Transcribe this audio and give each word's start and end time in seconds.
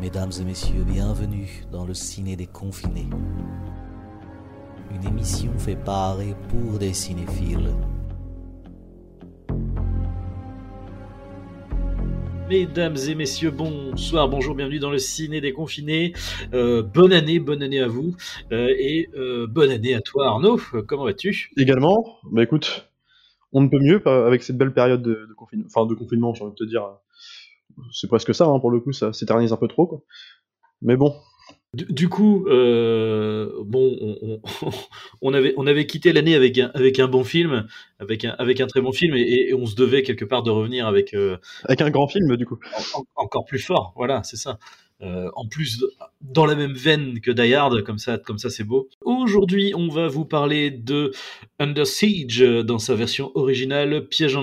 Mesdames 0.00 0.32
et 0.40 0.44
messieurs, 0.44 0.82
bienvenue 0.84 1.64
dans 1.70 1.86
le 1.86 1.94
ciné 1.94 2.34
des 2.34 2.48
confinés. 2.48 3.08
Une 4.90 5.06
émission 5.06 5.56
fait 5.56 5.76
par 5.76 6.20
et 6.20 6.34
pour 6.48 6.78
des 6.80 6.92
cinéphiles. 6.92 7.70
Mesdames 12.50 12.96
et 13.08 13.14
messieurs, 13.14 13.52
bonsoir, 13.52 14.28
bonjour, 14.28 14.56
bienvenue 14.56 14.80
dans 14.80 14.90
le 14.90 14.98
ciné 14.98 15.40
des 15.40 15.52
confinés. 15.52 16.12
Euh, 16.52 16.82
bonne 16.82 17.12
année, 17.12 17.38
bonne 17.38 17.62
année 17.62 17.80
à 17.80 17.86
vous 17.86 18.16
euh, 18.50 18.74
et 18.76 19.08
euh, 19.14 19.46
bonne 19.46 19.70
année 19.70 19.94
à 19.94 20.00
toi 20.00 20.26
Arnaud. 20.26 20.58
Comment 20.88 21.04
vas-tu? 21.04 21.52
Également, 21.56 22.18
bah 22.32 22.42
écoute, 22.42 22.90
on 23.52 23.62
ne 23.62 23.68
peut 23.68 23.80
mieux 23.80 24.06
avec 24.06 24.42
cette 24.42 24.58
belle 24.58 24.74
période 24.74 25.02
de, 25.02 25.26
de 25.28 25.34
confinement, 25.34 25.66
enfin 25.66 25.86
de 25.86 25.94
confinement, 25.94 26.34
j'ai 26.34 26.42
envie 26.42 26.52
de 26.52 26.64
te 26.64 26.68
dire. 26.68 26.82
C'est 27.92 28.08
presque 28.08 28.34
ça, 28.34 28.46
hein, 28.46 28.58
pour 28.60 28.70
le 28.70 28.80
coup, 28.80 28.92
ça 28.92 29.12
s'éternise 29.12 29.52
un 29.52 29.56
peu 29.56 29.68
trop, 29.68 29.86
quoi. 29.86 30.00
Mais 30.82 30.96
bon, 30.96 31.14
Du, 31.74 31.86
du 31.90 32.08
coup, 32.08 32.46
euh, 32.48 33.50
bon, 33.64 33.96
on, 34.00 34.40
on- 34.62 34.70
on 35.22 35.34
avait, 35.34 35.54
on 35.56 35.66
avait 35.66 35.86
quitté 35.86 36.12
l'année 36.12 36.34
avec 36.36 36.58
un, 36.58 36.70
avec 36.74 37.00
un 37.00 37.08
bon 37.08 37.24
film, 37.24 37.66
avec 38.00 38.24
un, 38.24 38.30
avec 38.38 38.60
un 38.60 38.66
très 38.68 38.80
bon 38.80 38.92
film, 38.92 39.14
et, 39.16 39.48
et 39.50 39.54
on 39.54 39.66
se 39.66 39.74
devait 39.76 40.02
quelque 40.02 40.24
part 40.24 40.42
de 40.44 40.50
revenir 40.50 40.86
avec 40.86 41.14
euh, 41.14 41.36
avec 41.64 41.80
un 41.82 41.90
grand 41.90 42.08
film, 42.08 42.36
du 42.36 42.46
coup. 42.46 42.58
en- 42.96 43.00
en- 43.00 43.04
encore 43.24 43.44
plus 43.46 43.58
fort. 43.60 43.92
Voilà, 43.96 44.22
c'est 44.24 44.36
ça. 44.36 44.58
Euh, 45.02 45.28
en 45.34 45.46
plus, 45.48 45.84
dans 46.20 46.46
la 46.46 46.54
même 46.54 46.72
veine 46.74 47.20
que 47.20 47.30
Die 47.32 47.52
Hard, 47.54 47.82
comme 47.82 47.98
ça, 47.98 48.16
comme 48.18 48.38
ça, 48.38 48.48
c'est 48.50 48.64
beau. 48.64 48.88
Aujourd'hui, 49.02 49.72
on 49.76 49.88
va 49.88 50.06
vous 50.08 50.24
parler 50.24 50.70
de 50.70 51.10
Under 51.58 51.86
Siege 51.86 52.40
dans 52.64 52.78
sa 52.78 52.94
version 52.94 53.32
originale, 53.34 54.06
Piège 54.08 54.36
en 54.36 54.42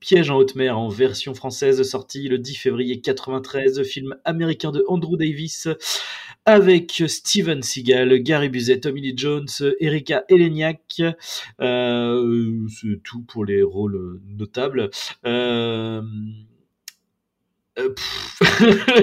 Piège 0.00 0.30
en 0.30 0.36
haute 0.36 0.54
mer 0.54 0.78
en 0.78 0.88
version 0.88 1.34
française, 1.34 1.82
sorti 1.82 2.28
le 2.28 2.38
10 2.38 2.54
février 2.56 3.00
93, 3.00 3.82
film 3.82 4.14
américain 4.24 4.70
de 4.70 4.84
Andrew 4.86 5.16
Davis, 5.16 5.66
avec 6.46 7.02
Steven 7.08 7.62
Seagal, 7.62 8.20
Gary 8.22 8.48
Busey, 8.48 8.78
Tommy 8.78 9.00
Lee 9.00 9.14
Jones, 9.16 9.48
Erika 9.80 10.24
Eleniak. 10.28 11.02
Euh, 11.60 12.52
c'est 12.80 13.02
tout 13.02 13.22
pour 13.22 13.44
les 13.44 13.62
rôles 13.62 14.20
notables. 14.38 14.88
Euh, 15.26 16.00
euh, 17.78 17.94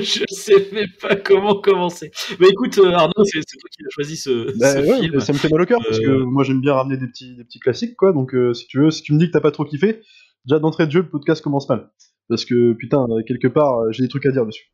je 0.02 0.24
sais 0.30 0.70
même 0.74 0.88
pas 1.02 1.16
comment 1.16 1.56
commencer. 1.56 2.12
Mais 2.40 2.48
écoute, 2.50 2.78
euh, 2.78 2.92
Arnaud, 2.92 3.24
c'est 3.26 3.40
toi 3.40 3.70
qui 3.72 3.84
as 3.86 3.90
choisi 3.90 4.18
ce, 4.18 4.58
Bah 4.58 4.74
ce 4.74 4.80
ouais, 4.80 5.00
film. 5.02 5.20
ça 5.20 5.32
me 5.34 5.38
fait 5.38 5.50
mal 5.50 5.62
au 5.62 5.66
cœur 5.66 5.80
parce 5.86 6.00
que 6.00 6.06
Euh, 6.08 6.26
moi 6.26 6.44
j'aime 6.44 6.60
bien 6.62 6.74
ramener 6.74 6.98
des 6.98 7.08
petits, 7.08 7.36
des 7.36 7.44
petits 7.44 7.60
classiques, 7.60 7.96
quoi. 7.96 8.12
Donc 8.12 8.34
si 8.54 8.68
tu 8.68 8.80
veux, 8.80 8.92
si 8.92 9.02
tu 9.02 9.14
me 9.14 9.20
dis 9.20 9.28
que 9.28 9.32
t'as 9.32 9.40
pas 9.42 9.52
trop 9.52 9.64
kiffé, 9.66 10.02
déjà 10.48 10.60
d'entrée 10.60 10.86
de 10.86 10.92
jeu, 10.92 11.02
le 11.02 11.10
podcast 11.10 11.44
commence 11.44 11.68
mal. 11.70 11.90
Parce 12.30 12.46
que 12.46 12.74
putain, 12.74 13.06
euh, 13.10 13.22
quelque 13.28 13.48
part, 13.48 13.80
euh, 13.80 13.92
j'ai 13.92 14.04
des 14.04 14.10
trucs 14.10 14.26
à 14.26 14.32
dire 14.32 14.46
dessus. 14.46 14.72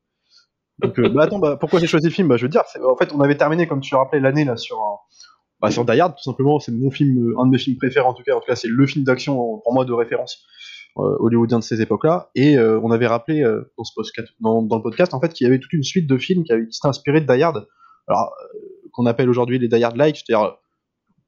Donc, 0.80 0.98
euh, 1.00 1.10
bah 1.10 1.24
attends, 1.24 1.40
bah, 1.40 1.58
pourquoi 1.58 1.80
j'ai 1.80 1.88
choisi 1.88 2.08
le 2.08 2.14
film? 2.14 2.28
Bah 2.28 2.38
je 2.38 2.44
veux 2.44 2.50
dire, 2.50 2.64
en 2.84 2.96
fait, 2.96 3.14
on 3.14 3.20
avait 3.22 3.38
terminé, 3.38 3.68
comme 3.68 3.82
tu 3.82 3.94
l'as 3.94 4.00
rappelé, 4.00 4.22
l'année 4.22 4.46
là 4.46 4.58
sur 4.58 4.80
bah, 5.62 5.70
sur 5.70 5.86
Die 5.86 6.00
Hard, 6.00 6.16
tout 6.16 6.24
simplement. 6.24 6.60
C'est 6.60 6.72
mon 6.72 6.90
film, 6.90 7.18
euh, 7.18 7.40
un 7.40 7.46
de 7.46 7.52
mes 7.52 7.60
films 7.60 7.78
préférés 7.78 8.06
en 8.06 8.14
tout 8.14 8.24
cas. 8.24 8.36
En 8.36 8.40
tout 8.40 8.48
cas, 8.48 8.56
c'est 8.56 8.68
le 8.68 8.88
film 8.88 9.06
d'action 9.06 9.36
pour 9.64 9.74
moi 9.74 9.86
de 9.86 9.94
référence 9.94 10.44
euh, 10.98 11.16
hollywoodien 11.20 11.60
de 11.60 11.64
ces 11.64 11.82
époques-là. 11.82 12.32
Et 12.36 12.58
euh, 12.58 12.80
on 12.82 12.92
avait 12.92 13.08
rappelé 13.08 13.44
euh, 13.44 13.72
dans, 14.40 14.62
le 14.62 14.82
podcast 14.82 15.14
en 15.14 15.22
fait 15.22 15.34
qu'il 15.34 15.46
y 15.46 15.48
avait 15.48 15.60
toute 15.60 15.74
une 15.74 15.84
suite 15.84 16.08
de 16.08 16.18
films 16.18 16.44
qui, 16.44 16.54
s'étaient 16.72 16.88
inspirés 16.88 17.22
de 17.22 17.32
Die 17.32 17.44
Hard. 17.44 17.68
Alors 18.08 18.34
euh, 18.44 18.58
qu'on 18.92 19.06
appelle 19.06 19.30
aujourd'hui 19.30 19.60
les 19.60 19.68
Die 19.68 19.84
Hard 19.84 19.96
like, 19.96 20.18
c'est-à-dire 20.18 20.46
euh, 20.46 20.52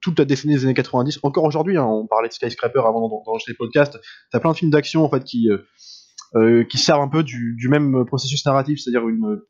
toute 0.04 0.20
la 0.20 0.26
décennie 0.26 0.54
des 0.54 0.66
années 0.66 0.74
90. 0.74 1.20
Encore 1.24 1.46
aujourd'hui, 1.46 1.78
hein, 1.78 1.86
on 1.86 2.06
parlait 2.06 2.28
de 2.28 2.34
Skyscraper 2.34 2.80
avant 2.80 3.08
dans 3.08 3.38
les 3.48 3.54
podcasts. 3.54 4.00
T'as 4.32 4.40
plein 4.40 4.52
de 4.52 4.58
films 4.58 4.70
d'action 4.70 5.04
en 5.04 5.10
fait 5.10 5.24
qui 5.24 5.50
euh, 5.50 5.60
euh, 6.36 6.64
qui 6.66 6.78
servent 6.78 7.02
un 7.02 7.08
peu 7.08 7.24
du, 7.24 7.68
même 7.70 8.06
processus 8.06 8.46
narratif, 8.46 8.80
c'est-à-dire 8.80 9.08
une 9.08 9.42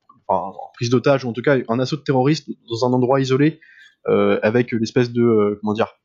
prise 0.73 0.89
d'otage 0.89 1.25
ou 1.25 1.29
en 1.29 1.33
tout 1.33 1.41
cas 1.41 1.57
un 1.67 1.79
assaut 1.79 1.97
de 1.97 2.01
terroristes 2.01 2.49
dans 2.69 2.85
un 2.85 2.93
endroit 2.93 3.19
isolé 3.19 3.59
euh, 4.07 4.39
avec 4.41 4.71
l'espèce 4.71 5.11
de 5.11 5.57
comment 5.61 5.73
dire 5.73 5.95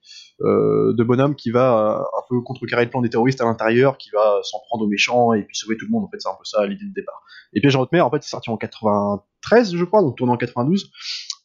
de 0.41 1.03
bonhomme 1.03 1.35
qui 1.35 1.51
va 1.51 2.07
un 2.17 2.23
peu 2.29 2.41
contrecarrer 2.43 2.85
le 2.85 2.91
plan 2.91 3.01
des 3.01 3.11
terroristes 3.11 3.41
à 3.41 3.45
l'intérieur, 3.45 3.99
qui 3.99 4.11
va 4.11 4.39
s'en 4.45 4.61
prendre 4.69 4.85
aux 4.85 4.89
méchants 4.89 5.33
et 5.33 5.43
puis 5.43 5.57
sauver 5.57 5.77
tout 5.77 5.85
le 5.87 5.91
monde. 5.91 6.05
En 6.05 6.09
fait, 6.09 6.21
c'est 6.21 6.29
un 6.29 6.37
peu 6.39 6.45
ça 6.45 6.65
l'idée 6.65 6.85
de 6.85 6.95
départ. 6.95 7.23
Et 7.55 7.61
Piège 7.61 7.75
en 7.75 7.81
haute 7.81 7.91
mer, 7.91 8.07
en 8.07 8.11
fait, 8.11 8.23
c'est 8.23 8.31
sorti 8.31 8.49
en 8.49 8.57
93, 8.57 9.75
je 9.75 9.85
crois, 9.85 10.01
donc 10.01 10.17
tourné 10.17 10.33
en 10.33 10.37
92, 10.37 10.93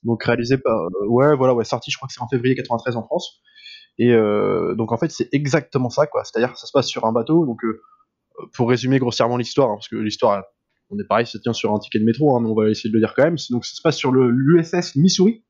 donc 0.04 0.24
réalisé 0.24 0.58
par 0.58 0.78
euh, 0.78 1.08
ouais, 1.08 1.36
voilà, 1.36 1.54
ouais, 1.54 1.66
sorti, 1.66 1.92
je 1.92 1.98
crois 1.98 2.08
que 2.08 2.14
c'est 2.14 2.22
en 2.22 2.28
février 2.28 2.56
93 2.56 2.96
en 2.96 3.04
France. 3.04 3.42
Et 3.98 4.12
euh, 4.12 4.76
donc 4.76 4.92
en 4.92 4.98
fait, 4.98 5.12
c'est 5.12 5.30
exactement 5.32 5.90
ça, 5.90 6.08
quoi. 6.08 6.24
C'est-à-dire, 6.24 6.58
ça 6.58 6.68
se 6.68 6.72
passe 6.72 6.88
sur 6.88 7.06
un 7.06 7.12
bateau. 7.12 7.46
Donc, 7.46 7.64
euh, 7.64 7.82
pour 8.54 8.70
résumer 8.70 9.00
grossièrement 9.00 9.38
l'histoire, 9.38 9.70
hein, 9.70 9.76
parce 9.76 9.88
que 9.88 9.96
l'histoire, 9.96 10.44
on 10.90 11.00
est 11.00 11.08
pareil, 11.08 11.26
ça 11.26 11.40
tient 11.40 11.54
sur 11.54 11.74
un 11.74 11.80
ticket 11.80 12.00
de 12.00 12.06
métro, 12.06 12.36
hein, 12.36 12.40
mais 12.42 12.50
on 12.50 12.56
va 12.56 12.70
essayer 12.70 12.90
de 12.90 12.96
le 12.96 13.00
dire 13.00 13.14
quand 13.16 13.24
même. 13.24 13.38
Donc 13.50 13.66
ça 13.66 13.76
se 13.76 13.82
passe 13.82 13.98
sur 13.98 14.12
le 14.12 14.30
l'USS 14.30 14.96
Missouri. 14.96 15.44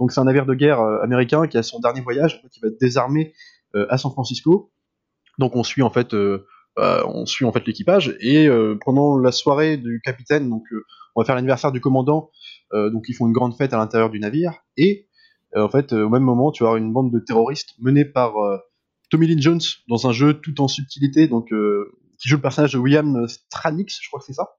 Donc 0.00 0.12
c'est 0.12 0.20
un 0.20 0.24
navire 0.24 0.46
de 0.46 0.54
guerre 0.54 0.80
euh, 0.80 1.02
américain 1.02 1.46
qui 1.46 1.58
a 1.58 1.62
son 1.62 1.80
dernier 1.80 2.00
voyage, 2.00 2.42
qui 2.52 2.60
va 2.60 2.68
être 2.68 2.80
désarmé 2.80 3.34
euh, 3.74 3.86
à 3.90 3.98
San 3.98 4.10
Francisco. 4.10 4.72
Donc 5.38 5.54
on 5.54 5.62
suit 5.62 5.82
en 5.82 5.90
fait, 5.90 6.14
euh, 6.14 6.46
euh, 6.78 7.02
on 7.06 7.26
suit 7.26 7.44
en 7.44 7.52
fait 7.52 7.66
l'équipage 7.66 8.16
et 8.20 8.48
pendant 8.84 9.18
la 9.18 9.30
soirée 9.30 9.76
du 9.76 10.00
capitaine, 10.02 10.48
donc 10.48 10.64
on 11.14 11.20
va 11.20 11.24
faire 11.26 11.34
l'anniversaire 11.34 11.70
du 11.70 11.80
commandant, 11.80 12.30
donc 12.72 13.04
ils 13.08 13.14
font 13.14 13.26
une 13.26 13.32
grande 13.32 13.56
fête 13.56 13.72
à 13.72 13.78
l'intérieur 13.78 14.10
du 14.10 14.20
navire 14.20 14.52
et 14.76 15.08
euh, 15.56 15.64
en 15.64 15.68
fait 15.68 15.92
euh, 15.92 16.04
au 16.04 16.08
même 16.08 16.22
moment 16.22 16.52
tu 16.52 16.62
vas 16.62 16.70
avoir 16.70 16.82
une 16.82 16.92
bande 16.92 17.12
de 17.12 17.18
terroristes 17.18 17.74
menée 17.78 18.04
par 18.04 18.36
euh, 18.36 18.58
Tommy 19.10 19.26
Lee 19.26 19.40
Jones 19.40 19.60
dans 19.88 20.06
un 20.06 20.12
jeu 20.12 20.34
tout 20.34 20.60
en 20.60 20.68
subtilité, 20.68 21.28
donc 21.28 21.52
euh, 21.52 21.92
qui 22.20 22.28
joue 22.28 22.36
le 22.36 22.42
personnage 22.42 22.72
de 22.72 22.78
William 22.78 23.26
Stranix, 23.28 23.86
je 23.88 24.08
crois 24.08 24.20
que 24.20 24.26
c'est 24.26 24.34
ça. 24.34 24.50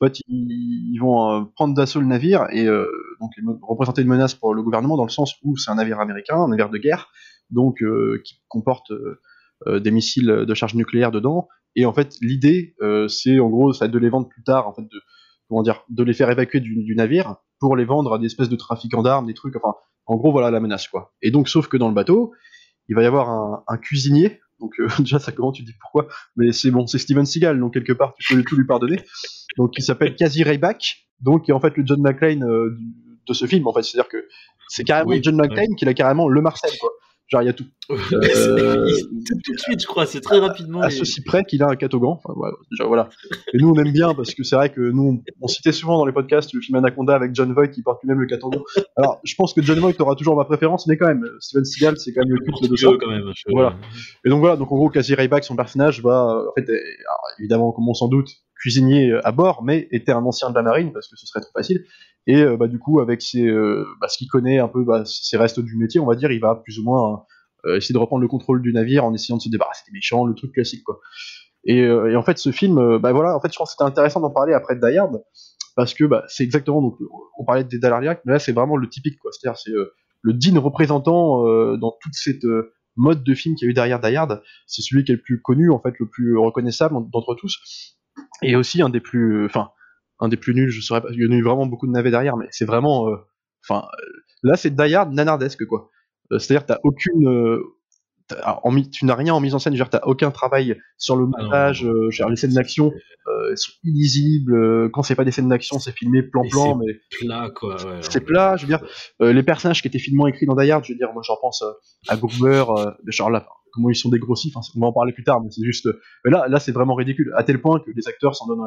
En 0.00 0.06
fait, 0.06 0.18
ils, 0.26 0.98
vont 0.98 1.30
euh, 1.30 1.44
prendre 1.54 1.74
d'assaut 1.74 2.00
le 2.00 2.06
navire 2.06 2.46
et 2.50 2.66
euh, 2.66 2.86
donc 3.20 3.30
représenter 3.62 4.02
une 4.02 4.08
menace 4.08 4.34
pour 4.34 4.52
le 4.54 4.62
gouvernement 4.62 4.96
dans 4.96 5.04
le 5.04 5.10
sens 5.10 5.34
où 5.42 5.56
c'est 5.56 5.70
un 5.70 5.76
navire 5.76 6.00
américain, 6.00 6.36
un 6.36 6.48
navire 6.48 6.68
de 6.68 6.78
guerre, 6.78 7.10
donc 7.50 7.82
euh, 7.82 8.20
qui 8.24 8.42
comporte 8.48 8.90
euh, 8.90 9.20
euh, 9.68 9.80
des 9.80 9.92
missiles 9.92 10.44
de 10.46 10.54
charge 10.54 10.74
nucléaire 10.74 11.12
dedans. 11.12 11.48
Et 11.76 11.86
en 11.86 11.92
fait, 11.92 12.16
l'idée, 12.20 12.74
euh, 12.82 13.08
c'est 13.08 13.38
en 13.38 13.48
gros, 13.48 13.72
ça 13.72 13.80
va 13.80 13.86
être 13.86 13.92
de 13.92 13.98
les 13.98 14.08
vendre 14.08 14.28
plus 14.28 14.42
tard, 14.42 14.68
en 14.68 14.74
fait, 14.74 14.82
de 14.82 15.00
comment 15.48 15.62
dire, 15.62 15.84
de 15.88 16.02
les 16.02 16.12
faire 16.12 16.30
évacuer 16.30 16.60
du 16.60 16.94
navire 16.96 17.36
pour 17.64 17.76
les 17.76 17.86
vendre 17.86 18.12
à 18.12 18.18
des 18.18 18.26
espèces 18.26 18.50
de 18.50 18.56
trafiquants 18.56 19.02
d'armes, 19.02 19.26
des 19.26 19.32
trucs. 19.32 19.56
Enfin, 19.56 19.74
en 20.04 20.16
gros, 20.16 20.32
voilà 20.32 20.50
la 20.50 20.60
menace, 20.60 20.86
quoi. 20.86 21.14
Et 21.22 21.30
donc, 21.30 21.48
sauf 21.48 21.66
que 21.66 21.78
dans 21.78 21.88
le 21.88 21.94
bateau, 21.94 22.34
il 22.88 22.94
va 22.94 23.02
y 23.02 23.06
avoir 23.06 23.30
un, 23.30 23.64
un 23.66 23.78
cuisinier. 23.78 24.38
Donc 24.60 24.72
euh, 24.80 24.88
déjà, 24.98 25.18
ça 25.18 25.32
comment 25.32 25.50
tu 25.50 25.62
dis 25.62 25.72
pourquoi 25.80 26.08
Mais 26.36 26.52
c'est 26.52 26.70
bon, 26.70 26.86
c'est 26.86 26.98
Steven 26.98 27.24
Seagal, 27.24 27.58
donc 27.58 27.72
quelque 27.72 27.94
part, 27.94 28.12
tu 28.18 28.36
peux 28.36 28.42
tout 28.42 28.56
lui 28.56 28.66
pardonner. 28.66 29.00
Donc, 29.56 29.72
il 29.78 29.82
s'appelle 29.82 30.14
Kazi 30.14 30.42
Rayback, 30.42 31.06
donc 31.20 31.46
qui 31.46 31.52
est 31.52 31.54
en 31.54 31.60
fait 31.60 31.74
le 31.74 31.86
John 31.86 32.02
McClane 32.02 32.44
euh, 32.44 32.76
de 33.26 33.32
ce 33.32 33.46
film, 33.46 33.66
en 33.66 33.72
fait. 33.72 33.82
C'est-à-dire 33.82 34.10
que 34.10 34.28
c'est 34.68 34.84
carrément 34.84 35.08
Oui, 35.08 35.20
John 35.22 35.36
McClane 35.36 35.74
qui 35.74 35.88
a 35.88 35.94
carrément 35.94 36.28
le 36.28 36.42
Marcel, 36.42 36.70
quoi. 36.78 36.90
Genre, 37.28 37.42
il 37.42 37.46
y 37.46 37.48
a 37.48 37.52
tout. 37.52 37.64
Euh, 38.12 38.86
tout, 39.44 39.52
de 39.52 39.58
suite, 39.58 39.80
je 39.82 39.86
crois, 39.86 40.06
c'est 40.06 40.20
très 40.20 40.38
rapidement. 40.38 40.80
à 40.80 40.88
et- 40.88 40.90
ceci 40.90 41.22
près 41.22 41.44
qu'il 41.44 41.62
a 41.62 41.68
un 41.68 41.76
catogan. 41.76 42.12
Enfin, 42.12 42.32
voilà, 42.36 42.54
déjà, 42.70 42.84
voilà. 42.88 43.08
Et 43.52 43.58
nous, 43.58 43.70
on 43.70 43.74
aime 43.82 43.92
bien 43.92 44.14
parce 44.14 44.34
que 44.34 44.42
c'est 44.42 44.56
vrai 44.56 44.70
que 44.70 44.80
nous, 44.80 45.22
on 45.40 45.48
citait 45.48 45.72
souvent 45.72 45.98
dans 45.98 46.06
les 46.06 46.12
podcasts 46.12 46.52
le 46.54 46.60
film 46.60 46.76
Anaconda 46.76 47.14
avec 47.14 47.34
John 47.34 47.52
Voight 47.52 47.68
qui 47.68 47.82
porte 47.82 48.02
lui-même 48.02 48.20
le 48.20 48.26
catogan. 48.26 48.62
Alors, 48.96 49.20
je 49.24 49.34
pense 49.34 49.52
que 49.52 49.60
John 49.62 49.78
Voight 49.80 49.94
aura 50.00 50.14
toujours 50.14 50.36
ma 50.36 50.44
préférence, 50.44 50.86
mais 50.86 50.96
quand 50.96 51.06
même, 51.06 51.24
Steven 51.40 51.64
Seagal, 51.64 51.98
c'est 51.98 52.12
quand 52.14 52.22
même 52.24 52.34
le 52.34 52.40
culte 52.40 52.70
de 52.70 52.76
ça. 52.76 52.88
Quand 53.00 53.10
même. 53.10 53.30
je- 53.34 53.42
Voilà. 53.52 53.76
Et 54.24 54.30
donc 54.30 54.40
voilà, 54.40 54.56
donc 54.56 54.70
en 54.72 54.76
gros, 54.76 54.88
Casey 54.90 55.14
Rayback, 55.14 55.44
son 55.44 55.56
personnage, 55.56 56.02
va, 56.02 56.42
en 56.48 56.52
fait, 56.54 56.68
alors, 56.68 57.20
évidemment, 57.38 57.72
comme 57.72 57.88
on 57.88 57.94
s'en 57.94 58.08
doute, 58.08 58.30
cuisinier 58.60 59.10
euh, 59.10 59.26
à 59.26 59.32
bord, 59.32 59.62
mais 59.62 59.88
était 59.90 60.12
un 60.12 60.24
ancien 60.24 60.50
de 60.50 60.54
la 60.54 60.62
marine 60.62 60.92
parce 60.92 61.08
que 61.08 61.16
ce 61.16 61.26
serait 61.26 61.40
trop 61.40 61.52
facile. 61.52 61.84
Et 62.26 62.40
euh, 62.40 62.56
bah, 62.56 62.68
du 62.68 62.78
coup, 62.78 63.00
avec 63.00 63.22
ses, 63.22 63.46
euh, 63.46 63.86
bah, 64.00 64.08
ce 64.08 64.18
qu'il 64.18 64.28
connaît 64.28 64.58
un 64.58 64.68
peu, 64.68 64.84
bah, 64.84 65.04
ses 65.04 65.36
restes 65.36 65.60
du 65.60 65.76
métier, 65.76 66.00
on 66.00 66.06
va 66.06 66.14
dire, 66.14 66.30
il 66.32 66.40
va 66.40 66.54
plus 66.54 66.78
ou 66.78 66.84
moins 66.84 67.24
essayer 67.76 67.94
de 67.94 67.98
reprendre 67.98 68.20
le 68.20 68.28
contrôle 68.28 68.60
du 68.60 68.74
navire 68.74 69.06
en 69.06 69.14
essayant 69.14 69.38
de 69.38 69.42
se 69.42 69.48
débarrasser 69.48 69.84
des 69.86 69.92
méchants, 69.92 70.26
le 70.26 70.34
truc 70.34 70.52
classique, 70.52 70.84
quoi. 70.84 71.00
Et, 71.64 71.78
et 71.78 72.14
en 72.14 72.22
fait, 72.22 72.36
ce 72.36 72.52
film, 72.52 72.98
bah 72.98 73.12
voilà, 73.12 73.34
en 73.34 73.40
fait, 73.40 73.50
je 73.50 73.56
pense 73.56 73.70
que 73.70 73.72
c'était 73.72 73.84
intéressant 73.84 74.20
d'en 74.20 74.28
parler 74.28 74.52
après 74.52 74.76
Die 74.76 74.98
Hard 74.98 75.22
parce 75.74 75.94
que 75.94 76.04
bah, 76.04 76.24
c'est 76.28 76.44
exactement, 76.44 76.82
donc, 76.82 76.98
on 77.38 77.44
parlait 77.46 77.64
des 77.64 77.78
Dalariac, 77.78 78.20
mais 78.26 78.34
là, 78.34 78.38
c'est 78.38 78.52
vraiment 78.52 78.76
le 78.76 78.86
typique, 78.86 79.18
quoi. 79.18 79.30
C'est-à-dire, 79.32 79.58
c'est 79.58 79.70
le 80.20 80.32
digne 80.34 80.58
représentant 80.58 81.42
dans 81.78 81.96
toute 82.02 82.12
cette 82.12 82.44
mode 82.96 83.24
de 83.24 83.34
film 83.34 83.54
qu'il 83.54 83.64
y 83.64 83.68
a 83.68 83.70
eu 83.70 83.74
derrière 83.74 83.98
Die. 83.98 84.14
C'est 84.66 84.82
celui 84.82 85.04
qui 85.04 85.12
est 85.12 85.14
le 85.14 85.22
plus 85.22 85.40
connu, 85.40 85.70
en 85.70 85.80
fait, 85.80 85.94
le 85.98 86.06
plus 86.06 86.36
reconnaissable 86.36 86.96
d'entre 87.10 87.34
tous. 87.34 87.96
Et 88.42 88.56
aussi 88.56 88.82
un 88.82 88.88
des 88.90 89.00
plus, 89.00 89.46
enfin, 89.46 89.70
un 90.20 90.28
des 90.28 90.36
plus 90.36 90.54
nuls, 90.54 90.70
je 90.70 90.80
saurais 90.80 91.00
pas, 91.02 91.08
il 91.12 91.22
y 91.22 91.26
en 91.26 91.32
a 91.32 91.34
eu 91.36 91.42
vraiment 91.42 91.66
beaucoup 91.66 91.86
de 91.86 91.92
navets 91.92 92.10
derrière, 92.10 92.36
mais 92.36 92.46
c'est 92.50 92.64
vraiment, 92.64 93.08
euh, 93.08 93.16
enfin, 93.68 93.86
euh, 94.00 94.06
là, 94.42 94.56
c'est 94.56 94.74
Die 94.74 94.96
nanardesque, 95.12 95.66
quoi. 95.66 95.90
Euh, 96.32 96.38
C'est-à-dire, 96.38 96.66
t'as 96.66 96.78
aucune, 96.84 97.28
euh, 97.28 97.62
en 98.62 98.70
mi- 98.72 98.88
tu 98.90 99.04
n'as 99.04 99.14
rien 99.14 99.34
en 99.34 99.40
mise 99.40 99.54
en 99.54 99.58
scène, 99.58 99.74
dire, 99.74 99.90
t'as 99.90 100.00
aucun 100.04 100.30
travail 100.30 100.78
sur 100.96 101.16
le 101.16 101.26
Ah 101.36 101.42
montage, 101.42 101.84
euh, 101.84 102.08
les 102.30 102.36
scènes 102.36 102.54
d'action 102.54 102.92
euh, 103.26 103.54
sont 103.56 103.72
illisibles, 103.84 104.54
euh, 104.54 104.88
quand 104.92 105.02
c'est 105.02 105.14
pas 105.14 105.24
des 105.24 105.30
scènes 105.30 105.48
d'action, 105.48 105.78
c'est 105.78 105.92
filmé 105.92 106.22
plan-plan, 106.22 106.76
mais 106.76 106.94
Plat, 107.18 107.50
quoi. 107.54 107.74
ouais, 107.74 107.98
c'est 108.00 108.14
ouais. 108.20 108.20
plat, 108.24 108.56
je 108.56 108.62
veux 108.66 108.68
dire, 108.68 108.86
euh, 109.20 109.32
les 109.32 109.42
personnages 109.42 109.82
qui 109.82 109.88
étaient 109.88 109.98
finement 109.98 110.26
écrits 110.26 110.46
dans 110.46 110.54
Die 110.56 110.70
Hard, 110.70 110.84
je 110.84 110.92
veux 110.92 110.98
dire, 110.98 111.12
moi 111.12 111.22
j'en 111.24 111.36
pense 111.40 111.62
à 112.08 112.14
euh, 112.14 112.90
genre 113.06 113.30
là, 113.30 113.46
comment 113.72 113.90
ils 113.90 113.96
sont 113.96 114.08
dégrossis, 114.08 114.52
enfin, 114.54 114.66
on 114.76 114.80
va 114.80 114.86
en 114.86 114.92
parler 114.92 115.12
plus 115.12 115.24
tard, 115.24 115.42
mais 115.42 115.50
c'est 115.50 115.64
juste, 115.64 115.88
mais 116.24 116.30
là, 116.30 116.46
là 116.48 116.60
c'est 116.60 116.72
vraiment 116.72 116.94
ridicule, 116.94 117.32
à 117.36 117.44
tel 117.44 117.60
point 117.60 117.78
que 117.80 117.90
les 117.94 118.08
acteurs 118.08 118.34
s'en 118.34 118.46
donnent 118.46 118.64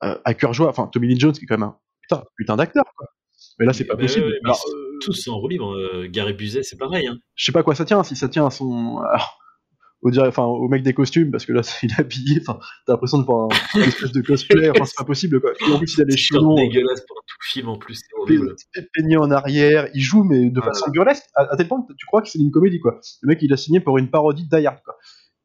à 0.00 0.34
cœur 0.34 0.52
joie, 0.52 0.68
enfin 0.68 0.86
Tommy 0.92 1.08
Lee 1.08 1.18
Jones 1.18 1.32
qui 1.32 1.44
est 1.44 1.46
quand 1.46 1.58
même 1.58 1.68
un 1.68 1.76
putain, 2.02 2.24
putain 2.36 2.56
d'acteur, 2.56 2.84
quoi. 2.96 3.08
Mais 3.58 3.66
là, 3.66 3.72
c'est 3.72 3.84
pas 3.84 3.94
Bah 3.94 4.02
possible. 4.02 4.26
ouais, 4.26 4.38
Alors, 4.44 4.60
euh, 4.74 4.98
Tous 5.02 5.12
sont 5.12 5.32
en 5.32 5.38
roue 5.38 5.48
libre. 5.48 5.72
euh, 5.76 6.06
Gary 6.10 6.32
Buzet, 6.34 6.62
c'est 6.62 6.76
pareil. 6.78 7.06
Hein. 7.06 7.18
je 7.34 7.44
sais 7.44 7.52
pas 7.52 7.60
à 7.60 7.62
quoi 7.62 7.74
ça 7.74 7.84
tient, 7.84 8.02
si 8.02 8.16
ça 8.16 8.28
tient 8.28 8.46
à 8.46 8.50
son. 8.50 8.98
alors, 8.98 9.38
au, 10.02 10.10
dir- 10.10 10.26
enfin, 10.26 10.44
au 10.44 10.68
mec 10.68 10.82
des 10.82 10.92
costumes, 10.92 11.30
parce 11.30 11.46
que 11.46 11.52
là, 11.54 11.62
il 11.82 11.90
est 11.90 11.98
habillé, 12.00 12.40
enfin, 12.40 12.58
t'as 12.86 12.92
l'impression 12.92 13.18
de 13.18 13.24
voir 13.24 13.48
un, 13.74 13.78
une 13.78 13.84
espèce 13.86 14.12
de 14.12 14.20
cosplay, 14.20 14.68
enfin, 14.70 14.84
c'est 14.84 14.98
pas 14.98 15.04
possible, 15.04 15.40
quoi. 15.40 15.52
Et 15.66 15.72
en 15.72 15.78
plus, 15.78 15.94
il 15.96 16.02
a 16.02 16.04
les 16.04 16.16
cheveux 16.16 16.40
dégueulasse 16.56 17.00
pour 17.06 17.16
tout 17.26 17.36
film 17.52 17.68
en 17.68 17.78
plus, 17.78 18.00
c'est 18.74 18.90
peigné 18.92 19.16
en 19.16 19.30
arrière, 19.30 19.88
il 19.94 20.00
joue, 20.02 20.24
mais 20.24 20.50
de 20.50 20.60
Ouais. 20.60 20.66
façon 20.66 20.90
burlesque, 20.90 21.24
à, 21.34 21.52
à 21.52 21.56
tel 21.56 21.68
point 21.68 21.80
que 21.88 21.92
tu 21.96 22.04
crois 22.06 22.20
que 22.22 22.28
c'est 22.28 22.38
une 22.38 22.50
comédie, 22.50 22.80
quoi. 22.80 23.00
Le 23.22 23.28
mec, 23.28 23.38
il 23.42 23.52
a 23.52 23.56
signé 23.56 23.80
pour 23.80 23.96
une 23.98 24.10
parodie 24.10 24.46
de 24.46 24.56
Die 24.58 24.66
Hard, 24.66 24.80
quoi. 24.84 24.94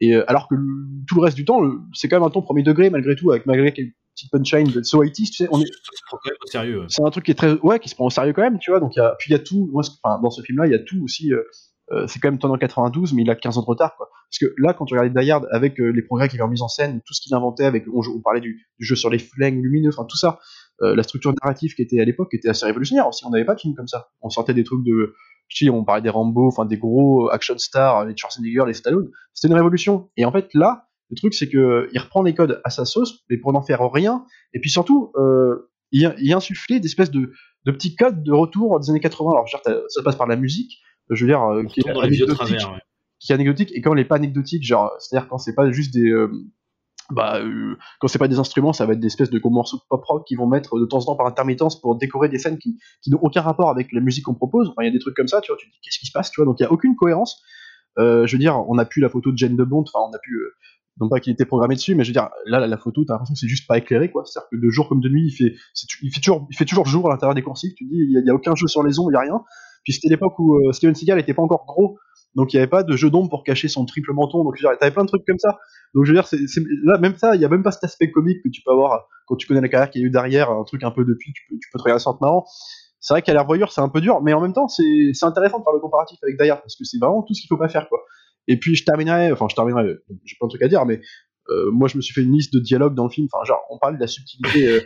Et 0.02 0.16
euh, 0.16 0.24
alors 0.30 0.48
que 0.48 0.56
le- 0.56 0.66
tout 1.08 1.16
le 1.16 1.22
reste 1.22 1.36
du 1.38 1.46
temps, 1.46 1.60
c'est 1.94 2.08
quand 2.10 2.18
même 2.18 2.24
un 2.28 2.30
ton 2.30 2.42
premier 2.42 2.64
degré, 2.64 2.90
malgré 2.90 3.16
tout, 3.16 3.32
avec 3.32 3.46
malgré 3.46 3.74
quelques 4.20 4.32
petites 4.32 4.32
punchlines 4.32 4.72
de 4.72 4.84
So 4.84 5.00
80 5.00 5.12
tu 5.14 5.26
sais, 5.34 5.48
on 5.52 5.62
est, 5.62 5.66
c'est 6.90 7.04
un 7.04 7.10
truc 7.10 7.26
qui 7.26 7.32
est 7.32 7.36
très 7.36 7.54
ouais 7.60 7.80
qui 7.80 7.90
se 7.90 7.96
prend 7.96 8.06
au 8.06 8.10
sérieux 8.10 8.34
quand 8.34 8.42
même 8.42 8.60
tu 8.60 8.72
vois 8.72 8.80
donc 8.80 8.96
il 8.96 9.00
y 9.00 9.02
a 9.02 9.16
puis 9.20 9.32
il 9.32 9.34
y 9.34 9.36
a 9.36 9.40
tout 9.40 9.70
moi, 9.72 9.84
ce- 9.84 9.92
enfin, 10.04 10.20
dans 10.22 10.30
ce 10.32 10.42
film 10.42 10.60
là 10.60 10.68
il 10.68 10.72
y 10.72 10.76
a 10.76 10.80
tout 10.80 11.02
aussi 11.04 11.34
euh, 11.34 11.44
euh, 11.92 12.06
c'est 12.08 12.20
quand 12.20 12.30
même 12.30 12.38
tourné 12.40 12.56
en 12.56 12.60
92 12.60 13.14
mais 13.14 13.24
il 13.24 13.30
a 13.30 13.36
15 13.36 13.58
ans 13.58 13.62
de 13.62 13.66
retard 13.66 13.96
quoi. 13.98 14.10
Parce 14.30 14.38
que 14.40 14.54
là 14.62 14.74
quand 14.74 14.86
tu 14.86 14.94
regardais 14.98 15.24
Die 15.24 15.32
Hard 15.32 15.48
avec 15.52 15.80
euh, 15.80 15.90
les 15.90 16.04
progrès 16.04 16.30
qu'il 16.30 16.40
avait 16.40 16.48
en 16.48 16.52
mise 16.52 16.62
en 16.62 16.68
scène 16.68 17.02
tout 17.06 17.14
ce 17.14 17.22
qu'il 17.22 17.34
inventait 17.34 17.66
avec 17.66 17.86
on, 17.92 18.22
parlait 18.22 18.42
du, 18.42 18.68
du 18.80 18.86
jeu 18.86 18.96
sur 18.96 19.10
les 19.10 19.20
flingues 19.20 19.62
lumineux 19.62 19.90
enfin 19.90 20.06
tout 20.06 20.18
ça 20.18 20.40
euh, 20.82 20.96
la 20.96 21.04
structure 21.04 21.34
narrative 21.44 21.74
qui 21.76 21.82
était 21.82 22.00
à 22.00 22.06
l'époque 22.06 22.34
était 22.34 22.48
assez 22.50 22.66
révolutionnaire 22.66 23.08
aussi. 23.08 23.26
On 23.26 23.32
n'avait 23.32 23.44
pas 23.46 23.56
de 23.56 23.60
film 23.60 23.76
comme 23.76 23.88
ça. 23.88 24.08
On 24.22 24.30
sortait 24.30 24.54
des 24.54 24.64
trucs 24.64 24.84
de 24.86 25.14
je 25.50 25.66
sais, 25.66 25.70
on 25.70 25.84
parlait 25.84 26.02
des 26.04 26.10
Rambo 26.10 26.48
enfin 26.48 26.66
des 26.66 26.78
gros 26.78 27.30
action 27.32 27.58
stars 27.58 28.06
les 28.06 28.16
Schwarzenegger 28.16 28.64
les 28.68 28.74
Stallone. 28.74 29.10
C'était 29.34 29.52
une 29.52 29.58
révolution. 29.58 30.10
Et 30.16 30.26
en 30.26 30.32
fait 30.32 30.48
là 30.54 30.89
le 31.10 31.16
truc 31.16 31.34
c'est 31.34 31.50
que 31.50 31.90
il 31.92 32.00
reprend 32.00 32.22
les 32.22 32.34
codes 32.34 32.62
à 32.64 32.70
sa 32.70 32.86
sauce 32.86 33.24
mais 33.30 33.38
pour 33.38 33.54
n'en 33.54 33.62
faire 33.62 33.82
rien 33.92 34.26
et 34.54 34.60
puis 34.60 34.70
surtout 34.70 35.12
euh, 35.16 35.70
il, 35.92 36.14
il 36.20 36.34
insufflait 36.34 36.80
d'espèces 36.80 37.12
de, 37.12 37.32
de 37.66 37.72
petits 37.72 37.96
codes 37.96 38.24
de 38.24 38.32
retour 38.32 38.80
des 38.80 38.90
années 38.90 39.00
80. 39.00 39.32
Alors, 39.32 39.48
je 39.48 39.58
veux 39.58 39.74
dire, 39.74 39.84
ça 39.90 40.04
passe 40.04 40.16
par 40.16 40.28
la 40.28 40.36
musique, 40.36 40.80
je 41.10 41.24
veux 41.24 41.30
dire, 41.30 41.42
euh, 41.44 41.64
On 41.64 41.68
qui 41.68 41.82
est 41.82 41.90
anecdotique, 41.90 42.36
travers. 42.36 42.74
ouais. 42.74 42.80
qui 43.20 43.32
est 43.32 43.36
anecdotique, 43.36 43.72
et 43.74 43.82
quand 43.82 43.92
elle 43.92 43.98
n'est 43.98 44.06
pas 44.06 44.16
anecdotique, 44.16 44.64
genre, 44.64 44.92
c'est-à-dire 45.00 45.28
quand 45.28 45.38
c'est 45.38 45.56
pas 45.56 45.72
juste 45.72 45.94
des, 45.94 46.10
euh, 46.10 46.32
bah, 47.12 47.40
euh, 47.40 47.76
quand 48.00 48.08
c'est 48.08 48.20
pas 48.20 48.28
des 48.28 48.40
instruments, 48.40 48.74
ça 48.74 48.86
va 48.86 48.94
être 48.94 49.00
des 49.00 49.08
espèces 49.08 49.30
de 49.30 49.42
morceaux 49.44 49.78
de 49.78 49.84
pop 49.90 50.04
rock 50.06 50.28
qui 50.28 50.36
vont 50.36 50.48
mettre 50.48 50.80
de 50.80 50.86
temps 50.86 51.00
en 51.00 51.06
temps 51.06 51.16
par 51.16 51.26
intermittence 51.26 51.82
pour 51.82 51.96
décorer 51.96 52.30
des 52.30 52.38
scènes 52.38 52.60
qui, 52.60 52.78
qui 53.02 53.10
n'ont 53.10 53.20
aucun 53.22 53.42
rapport 53.42 53.70
avec 53.70 53.92
la 53.92 54.02
musique 54.02 54.26
qu'on 54.26 54.36
propose. 54.36 54.70
Enfin, 54.70 54.84
il 54.84 54.86
y 54.86 54.90
a 54.90 54.92
des 54.94 55.00
trucs 55.00 55.16
comme 55.16 55.28
ça, 55.28 55.42
tu 55.42 55.52
vois, 55.52 55.58
tu 55.58 55.68
te 55.68 55.72
dis 55.72 55.80
qu'est-ce 55.82 56.00
qui 56.00 56.06
se 56.06 56.12
passe, 56.12 56.32
tu 56.32 56.40
vois, 56.40 56.46
donc 56.46 56.60
il 56.60 56.64
y 56.64 56.66
a 56.66 56.72
aucune 56.72 56.96
cohérence. 56.96 57.42
Euh, 57.98 58.26
je 58.28 58.34
veux 58.34 58.40
dire, 58.40 58.56
on 58.70 58.78
a 58.78 58.86
pu 58.86 59.02
la 59.02 59.10
photo 59.10 59.32
de 59.32 59.38
Jane 59.38 59.56
de 59.56 59.64
Bond, 59.64 59.84
enfin, 59.94 60.08
on 60.08 60.14
a 60.16 60.20
pu, 60.20 60.36
euh, 60.36 60.54
non 61.00 61.10
pas 61.10 61.20
qu'il 61.20 61.34
était 61.34 61.46
programmé 61.46 61.76
dessus, 61.76 61.96
mais 61.96 62.04
je 62.04 62.10
veux 62.10 62.14
dire, 62.14 62.30
là, 62.46 62.60
la, 62.60 62.68
la 62.68 62.78
photo, 62.78 63.04
t'as 63.06 63.14
l'impression 63.14 63.34
que 63.34 63.40
c'est 63.40 63.48
juste 63.48 63.68
pas 63.68 63.78
éclairé, 63.78 64.12
quoi. 64.12 64.24
C'est-à-dire 64.26 64.50
que 64.52 64.58
de 64.58 64.70
jour 64.70 64.90
comme 64.90 65.00
de 65.02 65.10
nuit, 65.10 65.26
il 65.28 65.32
fait, 65.32 65.56
il 66.04 66.14
fait 66.14 66.20
toujours, 66.22 66.48
il 66.50 66.58
fait 66.58 66.66
toujours 66.66 66.86
jour 66.86 67.08
à 67.08 67.12
l'intérieur 67.12 67.36
des 67.36 67.42
coursives. 67.42 67.74
Tu 67.78 67.86
dis, 67.86 67.96
il 67.96 68.12
y, 68.12 68.18
a- 68.18 68.22
y 68.22 68.30
a 68.30 68.34
aucun 68.36 68.56
jeu 68.56 68.68
sur 68.68 68.84
les 68.84 69.00
ondes, 69.00 69.10
il 69.12 69.14
y 69.14 69.18
a 69.18 69.22
rien. 69.22 69.42
Puis 69.84 69.94
c'était 69.94 70.10
l'époque 70.10 70.38
où 70.40 70.56
euh, 70.58 70.72
Steven 70.74 70.94
Seagal 70.94 71.20
était 71.20 71.34
pas 71.34 71.42
encore 71.42 71.66
gros, 71.66 71.98
donc 72.36 72.54
il 72.54 72.58
y 72.58 72.60
avait 72.60 72.68
pas 72.68 72.84
de 72.84 72.96
jeu 72.96 73.10
d'ombre 73.10 73.30
pour 73.30 73.44
cacher 73.44 73.68
son 73.70 73.86
triple 73.86 74.14
menton. 74.14 74.44
Donc 74.44 74.56
je 74.58 74.68
veux 74.68 74.76
t'avais 74.78 74.92
plein 74.92 75.04
de 75.04 75.08
trucs 75.08 75.26
comme 75.26 75.40
ça. 75.40 75.58
Donc 75.96 76.06
je 76.06 76.14
veux 76.14 76.20
dire, 76.22 76.28
là, 76.84 76.98
même 77.00 77.16
ça, 77.18 77.36
il 77.36 77.42
y 77.42 77.46
a 77.46 77.50
même 77.50 77.64
pas 77.64 77.72
cet 77.72 77.84
aspect 77.86 78.12
comique 78.12 78.44
que 78.44 78.50
tu 78.50 78.62
peux 78.62 78.72
avoir 78.72 79.08
quand 79.26 79.36
tu 79.36 79.48
connais 79.48 79.62
la 79.62 79.70
carrière 79.70 79.90
qu'il 79.90 80.02
y 80.02 80.04
a 80.04 80.08
eu 80.08 80.12
derrière, 80.12 80.52
un 80.52 80.64
truc 80.64 80.84
un 80.84 80.92
peu 80.92 81.06
depuis, 81.06 81.32
tu 81.34 81.44
peux, 81.50 81.58
te 81.78 81.84
regarder 81.84 82.04
ça 82.04 82.12
marrant. 82.20 82.46
C'est 83.00 83.14
vrai 83.14 83.22
qu'à 83.22 83.34
l'air 83.34 83.46
voyeur, 83.46 83.72
c'est 83.72 83.82
un 83.82 83.88
peu 83.90 84.02
dur, 84.02 84.22
mais 84.22 84.34
en 84.34 84.42
même 84.42 84.52
temps, 84.54 84.68
c'est, 84.68 85.12
c'est 85.14 85.26
intéressant 85.26 85.60
de 85.60 85.64
faire 85.64 85.74
le 85.74 85.80
comparatif 85.80 86.20
avec 86.22 86.38
Die 86.40 86.50
Hard, 86.50 86.62
parce 86.62 86.76
que 86.76 86.84
c'est 86.84 86.98
vraiment 87.00 87.24
tout 87.24 87.34
ce 87.34 87.42
qu'il 87.42 87.48
faut 87.48 87.58
pas 87.58 87.70
faire, 87.70 87.88
quoi. 87.88 88.00
Et 88.50 88.58
puis 88.58 88.76
je 88.76 88.84
terminerai, 88.84 89.32
enfin 89.32 89.46
je 89.48 89.56
terminerai, 89.56 90.00
j'ai 90.26 90.36
pas 90.40 90.48
un 90.48 90.50
truc 90.50 90.64
à 90.64 90.68
dire, 90.68 90.84
mais 90.84 91.00
euh, 91.50 91.70
moi 91.72 91.88
je 91.88 91.98
me 91.98 92.02
suis 92.02 92.16
fait 92.16 92.24
une 92.24 92.34
liste 92.34 92.52
de 92.52 92.60
dialogues 92.60 92.96
dans 92.96 93.04
le 93.04 93.12
film, 93.12 93.28
enfin 93.32 93.46
genre 93.46 93.62
on 93.70 93.78
parle 93.78 93.96
de 93.96 94.02
la 94.02 94.08
subtilité, 94.08 94.68
euh, 94.68 94.80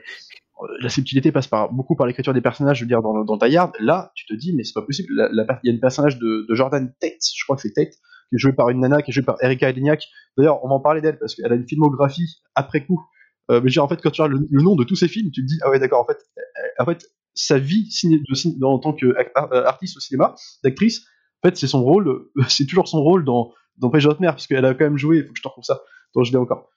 euh, 0.61 0.67
la 0.81 0.89
subtilité 0.89 1.31
passe 1.31 1.47
par, 1.47 1.71
beaucoup 1.71 1.95
par 1.95 2.05
l'écriture 2.05 2.33
des 2.33 2.41
personnages, 2.41 2.79
je 2.79 2.83
veux 2.83 2.89
dire 2.89 3.01
dans, 3.01 3.23
dans 3.23 3.37
Die 3.37 3.55
Hard, 3.55 3.71
là 3.79 4.11
tu 4.15 4.25
te 4.25 4.33
dis 4.33 4.53
mais 4.53 4.65
c'est 4.65 4.73
pas 4.73 4.81
possible, 4.81 5.13
il 5.31 5.59
y 5.63 5.71
a 5.71 5.73
un 5.73 5.79
personnage 5.79 6.19
de, 6.19 6.45
de 6.47 6.55
Jordan 6.55 6.93
Tate, 6.99 7.23
je 7.33 7.43
crois 7.45 7.55
que 7.55 7.61
c'est 7.61 7.71
Tate, 7.71 7.93
qui 7.93 8.35
est 8.35 8.37
joué 8.37 8.51
par 8.51 8.69
une 8.69 8.81
nana, 8.81 9.01
qui 9.01 9.11
est 9.11 9.13
jouée 9.13 9.23
par 9.23 9.37
Erika 9.41 9.69
Eleniak, 9.69 10.03
d'ailleurs 10.37 10.59
on 10.65 10.67
va 10.67 10.75
en 10.75 10.81
parler 10.81 10.99
d'elle 10.99 11.17
parce 11.17 11.33
qu'elle 11.33 11.51
a 11.51 11.55
une 11.55 11.65
filmographie 11.65 12.41
après 12.55 12.85
coup, 12.85 13.01
euh, 13.49 13.61
mais 13.63 13.71
dire, 13.71 13.81
en 13.81 13.87
fait 13.87 14.01
quand 14.01 14.11
tu 14.11 14.21
regardes 14.21 14.41
le, 14.41 14.45
le 14.51 14.61
nom 14.61 14.75
de 14.75 14.83
tous 14.83 14.97
ces 14.97 15.07
films, 15.07 15.31
tu 15.31 15.41
te 15.41 15.47
dis 15.47 15.59
ah 15.63 15.69
ouais 15.69 15.79
d'accord 15.79 16.01
en 16.01 16.05
fait, 16.05 16.17
euh, 16.37 16.83
en 16.83 16.85
fait 16.85 17.05
sa 17.33 17.57
vie 17.57 17.89
de, 18.03 18.65
en 18.65 18.79
tant 18.79 18.93
qu'artiste 18.93 19.97
au 19.97 19.99
cinéma, 20.01 20.35
d'actrice, 20.63 21.05
en 21.43 21.49
fait, 21.49 21.57
c'est 21.57 21.67
son 21.67 21.83
rôle, 21.83 22.07
euh, 22.07 22.31
c'est 22.47 22.65
toujours 22.65 22.87
son 22.87 23.01
rôle 23.01 23.25
dans, 23.25 23.51
dans 23.77 23.89
Page 23.89 24.05
of 24.07 24.19
Mer, 24.19 24.31
parce 24.33 24.47
qu'elle 24.47 24.65
a 24.65 24.73
quand 24.73 24.85
même 24.85 24.97
joué, 24.97 25.17
il 25.17 25.23
faut 25.25 25.33
que 25.33 25.37
je 25.37 25.43
te 25.43 25.47
retrouve 25.47 25.63
ça, 25.65 25.81
attends, 26.11 26.23
je 26.23 26.31
l'ai 26.31 26.37
encore. 26.37 26.69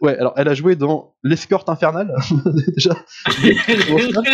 Ouais, 0.00 0.16
alors 0.18 0.34
elle 0.36 0.48
a 0.48 0.54
joué 0.54 0.74
dans 0.76 1.14
L'escorte 1.22 1.68
infernale, 1.68 2.14
déjà. 2.76 2.96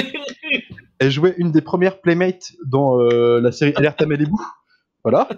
Elle 0.99 1.11
jouait 1.11 1.35
une 1.39 1.51
des 1.51 1.63
premières 1.63 2.01
playmates 2.01 2.53
dans 2.67 3.01
euh, 3.01 3.41
la 3.41 3.53
série 3.53 3.73
Alerte 3.77 4.03
à 4.03 4.07
Malibu. 4.07 4.33
Voilà. 5.03 5.29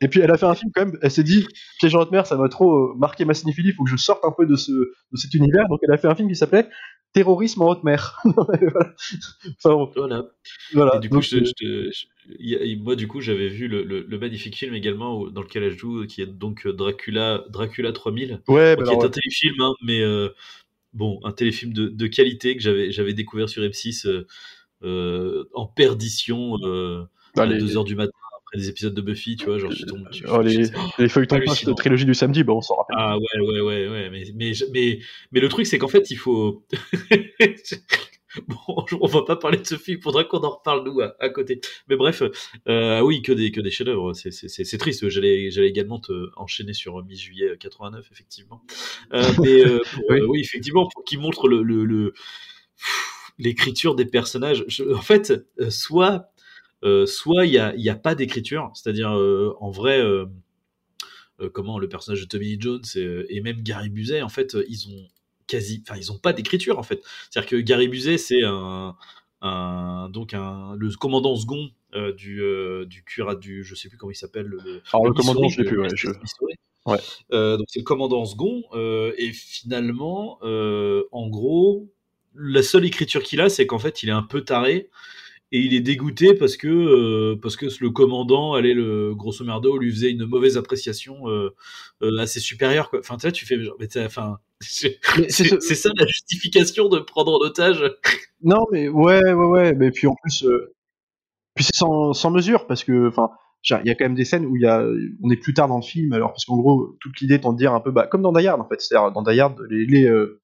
Et 0.00 0.08
puis 0.08 0.20
elle 0.20 0.30
a 0.30 0.38
fait 0.38 0.46
un 0.46 0.54
film 0.54 0.70
quand 0.74 0.86
même, 0.86 0.98
elle 1.02 1.10
s'est 1.10 1.22
dit, 1.22 1.46
Piège 1.78 1.94
en 1.94 2.00
haute 2.00 2.10
mer, 2.12 2.26
ça 2.26 2.36
m'a 2.36 2.48
trop 2.48 2.74
euh, 2.74 2.94
marqué 2.96 3.26
ma 3.26 3.34
cinéphilie, 3.34 3.68
il 3.70 3.74
faut 3.74 3.84
que 3.84 3.90
je 3.90 3.96
sorte 3.96 4.24
un 4.24 4.30
peu 4.32 4.46
de, 4.46 4.56
ce, 4.56 4.72
de 4.72 5.16
cet 5.16 5.34
univers. 5.34 5.68
Donc 5.68 5.80
elle 5.82 5.92
a 5.92 5.98
fait 5.98 6.08
un 6.08 6.14
film 6.14 6.28
qui 6.28 6.34
s'appelait 6.36 6.66
Terrorisme 7.12 7.60
en 7.60 7.68
haute 7.68 7.84
mer. 7.84 8.22
voilà. 8.24 8.94
Enfin, 9.62 9.86
Voilà. 9.94 10.24
voilà. 10.72 10.96
Et 10.96 11.00
du 11.00 11.08
coup, 11.10 11.16
Donc, 11.16 11.24
je, 11.24 11.40
te- 11.40 11.44
je- 11.44 11.50
y- 11.60 11.92
moi, 12.80 12.96
du 12.96 13.08
coup, 13.08 13.20
j'avais 13.20 13.48
vu 13.48 13.68
le, 13.68 13.82
le- 13.82 14.02
le 14.08 14.18
magnifique 14.18 14.56
film 14.56 14.74
également 14.74 15.26
dans 15.28 15.42
lequel 15.42 15.62
elle 15.64 15.76
joue, 15.78 16.06
qui 16.06 16.22
est 16.22 16.26
donc 16.26 16.66
euh, 16.66 16.72
Dracula, 16.72 17.44
Dracula 17.50 17.92
3000, 17.92 18.42
ouais, 18.48 18.76
bah 18.76 18.82
qui 18.84 18.90
alors, 18.90 19.02
est 19.02 19.06
un 19.06 19.10
téléfilm, 19.10 19.60
hein, 19.60 19.72
mais 19.82 20.00
euh, 20.00 20.28
bon, 20.94 21.20
un 21.24 21.32
téléfilm 21.32 21.72
de, 21.72 21.88
de 21.88 22.06
qualité 22.06 22.56
que 22.56 22.62
j'avais 22.62 22.92
j'avais 22.92 23.14
découvert 23.14 23.48
sur 23.48 23.62
M6 23.62 24.06
euh, 24.06 24.26
euh, 24.84 25.44
en 25.54 25.66
perdition 25.66 26.58
bah, 26.58 27.08
à 27.42 27.46
les- 27.46 27.58
2h 27.58 27.84
du 27.84 27.94
matin 27.94 28.12
après 28.38 28.58
des 28.58 28.68
épisodes 28.68 28.94
de 28.94 29.00
Buffy, 29.00 29.36
tu 29.36 29.46
vois, 29.46 29.58
genre 29.58 29.70
je 29.72 29.84
tombe. 29.86 30.06
je- 30.12 30.26
oh, 30.28 30.42
les, 30.42 30.64
les 30.98 31.08
feuilletons 31.08 31.36
de 31.36 31.40
hallucinant. 31.40 31.74
trilogie 31.74 32.04
du 32.04 32.14
samedi, 32.14 32.44
bah, 32.44 32.52
on 32.52 32.60
s'en 32.60 32.76
rappelle. 32.76 32.96
Ah 32.98 33.16
ouais, 33.18 33.40
ouais, 33.40 33.60
ouais, 33.60 33.88
ouais, 33.88 34.10
mais, 34.10 34.24
mais, 34.34 34.52
mais, 34.72 34.98
mais 35.32 35.40
le 35.40 35.48
truc, 35.48 35.66
c'est 35.66 35.78
qu'en 35.78 35.88
fait, 35.88 36.10
il 36.10 36.16
faut. 36.16 36.64
bon, 38.48 38.84
on 39.00 39.06
va 39.06 39.22
pas 39.22 39.36
parler 39.36 39.58
de 39.58 39.66
ce 39.66 39.76
film, 39.76 40.00
faudra 40.00 40.24
qu'on 40.24 40.38
en 40.40 40.50
reparle, 40.50 40.84
nous, 40.84 41.00
à, 41.00 41.14
à 41.20 41.28
côté. 41.28 41.60
Mais 41.88 41.96
bref, 41.96 42.22
euh, 42.68 43.00
oui, 43.00 43.22
que 43.22 43.32
des, 43.32 43.50
que 43.50 43.60
des 43.60 43.70
chefs-d'œuvre, 43.70 44.12
c'est- 44.14 44.78
triste. 44.78 45.08
J'allais 45.08 45.50
j'allais 45.50 45.68
également 45.68 46.00
te 46.00 46.30
enchaîner 46.36 46.72
sur 46.72 47.04
mi-juillet 47.04 47.56
89, 47.58 48.08
effectivement. 48.12 48.62
Euh, 49.12 49.22
mais 49.42 49.64
euh, 49.66 49.80
pour, 49.92 50.02
Oui. 50.10 50.20
euh, 50.20 50.26
oui, 50.28 50.40
effectivement, 50.40 50.88
pour 50.88 51.04
qu'il 51.04 51.18
montre 51.20 51.48
le. 51.48 51.62
le, 51.62 51.84
le- 51.84 52.14
l'écriture 53.38 53.94
des 53.94 54.04
personnages. 54.04 54.64
Je- 54.68 54.84
en 54.92 55.00
fait, 55.02 55.32
euh, 55.60 55.70
soit 55.70 56.30
euh, 56.84 57.06
soit 57.06 57.46
il 57.46 57.52
y 57.52 57.58
a, 57.58 57.74
y 57.76 57.88
a 57.90 57.94
pas 57.94 58.14
d'écriture, 58.14 58.70
c'est-à-dire 58.74 59.12
euh, 59.16 59.54
en 59.60 59.70
vrai, 59.70 60.00
euh, 60.00 60.26
euh, 61.40 61.50
comment 61.50 61.78
le 61.78 61.88
personnage 61.88 62.20
de 62.22 62.26
Tommy 62.26 62.56
Jones 62.60 62.82
et, 62.96 63.24
et 63.36 63.40
même 63.40 63.62
Gary 63.62 63.88
Busey, 63.88 64.22
en 64.22 64.28
fait, 64.28 64.54
euh, 64.54 64.64
ils 64.68 64.88
ont 64.88 65.08
quasi, 65.46 65.82
enfin, 65.86 65.98
ils 65.98 66.12
ont 66.12 66.18
pas 66.18 66.32
d'écriture 66.32 66.78
en 66.78 66.82
fait. 66.82 67.02
C'est-à-dire 67.30 67.50
que 67.50 67.56
Gary 67.56 68.18
c'est 68.18 68.42
un, 68.44 68.96
un- 69.40 70.08
donc 70.10 70.34
un, 70.34 70.74
le 70.76 70.90
commandant 70.90 71.36
second 71.36 71.70
euh, 71.94 72.12
du 72.12 72.42
euh, 72.42 72.86
du 72.86 73.04
curat 73.04 73.34
du, 73.34 73.64
je 73.64 73.74
sais 73.74 73.88
plus 73.88 73.98
comment 73.98 74.12
il 74.12 74.16
s'appelle. 74.16 74.46
Le, 74.46 74.58
Alors, 74.92 75.04
le 75.06 75.10
Missouri, 75.10 75.14
commandant, 75.14 75.48
je 75.48 75.62
de 75.62 75.66
plus, 75.68 75.78
ouais, 75.78 75.88
je-. 75.94 76.08
Euh, 77.32 77.56
donc 77.56 77.66
c'est 77.68 77.78
le 77.78 77.84
commandant 77.84 78.24
second 78.24 78.62
euh, 78.72 79.12
et 79.18 79.32
finalement, 79.32 80.38
en 80.42 81.28
gros, 81.28 81.88
la 82.34 82.62
seule 82.62 82.84
écriture 82.84 83.22
qu'il 83.22 83.40
a, 83.40 83.48
c'est 83.48 83.66
qu'en 83.66 83.78
fait, 83.78 84.02
il 84.02 84.08
est 84.08 84.12
un 84.12 84.22
peu 84.22 84.42
taré 84.42 84.88
et 85.52 85.58
il 85.60 85.74
est 85.74 85.80
dégoûté 85.80 86.34
parce 86.34 86.56
que 86.56 86.66
euh, 86.68 87.36
parce 87.40 87.56
que 87.56 87.66
le 87.80 87.90
commandant 87.90 88.54
allait 88.54 88.74
le 88.74 89.14
grosso 89.14 89.44
merdo 89.44 89.76
lui 89.78 89.92
faisait 89.92 90.10
une 90.10 90.24
mauvaise 90.26 90.56
appréciation 90.56 91.28
euh, 91.28 91.50
euh, 92.02 92.18
assez 92.18 92.40
supérieure 92.40 92.90
quoi. 92.90 93.00
Enfin 93.00 93.16
tu 93.18 93.46
fais 93.46 93.62
genre, 93.62 93.76
mais 93.78 93.88
enfin 93.98 94.38
c'est 94.60 94.98
ce- 95.30 95.74
ça 95.74 95.90
la 95.96 96.06
justification 96.06 96.88
de 96.88 96.98
prendre 97.00 97.32
en 97.32 97.44
otage. 97.44 97.84
Non, 98.42 98.66
mais 98.72 98.88
ouais, 98.88 99.20
ouais, 99.24 99.44
ouais, 99.46 99.74
mais 99.74 99.90
puis 99.90 100.06
en 100.08 100.14
plus, 100.22 100.44
euh, 100.44 100.74
puis 101.54 101.64
c'est 101.64 101.76
sans, 101.76 102.12
sans 102.12 102.30
mesure 102.30 102.66
parce 102.66 102.84
que, 102.84 103.08
enfin, 103.08 103.30
il 103.70 103.86
y 103.86 103.90
a 103.90 103.94
quand 103.94 104.04
même 104.04 104.14
des 104.14 104.24
scènes 104.24 104.44
où 104.46 104.56
il 104.56 104.62
y 104.62 104.66
a, 104.66 104.84
on 105.22 105.30
est 105.30 105.36
plus 105.36 105.54
tard 105.54 105.68
dans 105.68 105.76
le 105.76 105.82
film, 105.82 106.12
alors 106.12 106.30
parce 106.32 106.44
qu'en 106.44 106.56
gros, 106.56 106.96
toute 107.00 107.20
l'idée 107.20 107.34
étant 107.34 107.52
de 107.52 107.58
dire 107.58 107.72
un 107.74 107.80
peu, 107.80 107.90
bah, 107.92 108.06
comme 108.06 108.22
dans 108.22 108.32
Die 108.32 108.46
Hard 108.46 108.60
en 108.60 108.68
fait, 108.68 108.80
c'est-à-dire 108.80 109.12
dans 109.12 109.22
Die 109.22 109.40
les, 109.70 110.04
euh, 110.06 110.40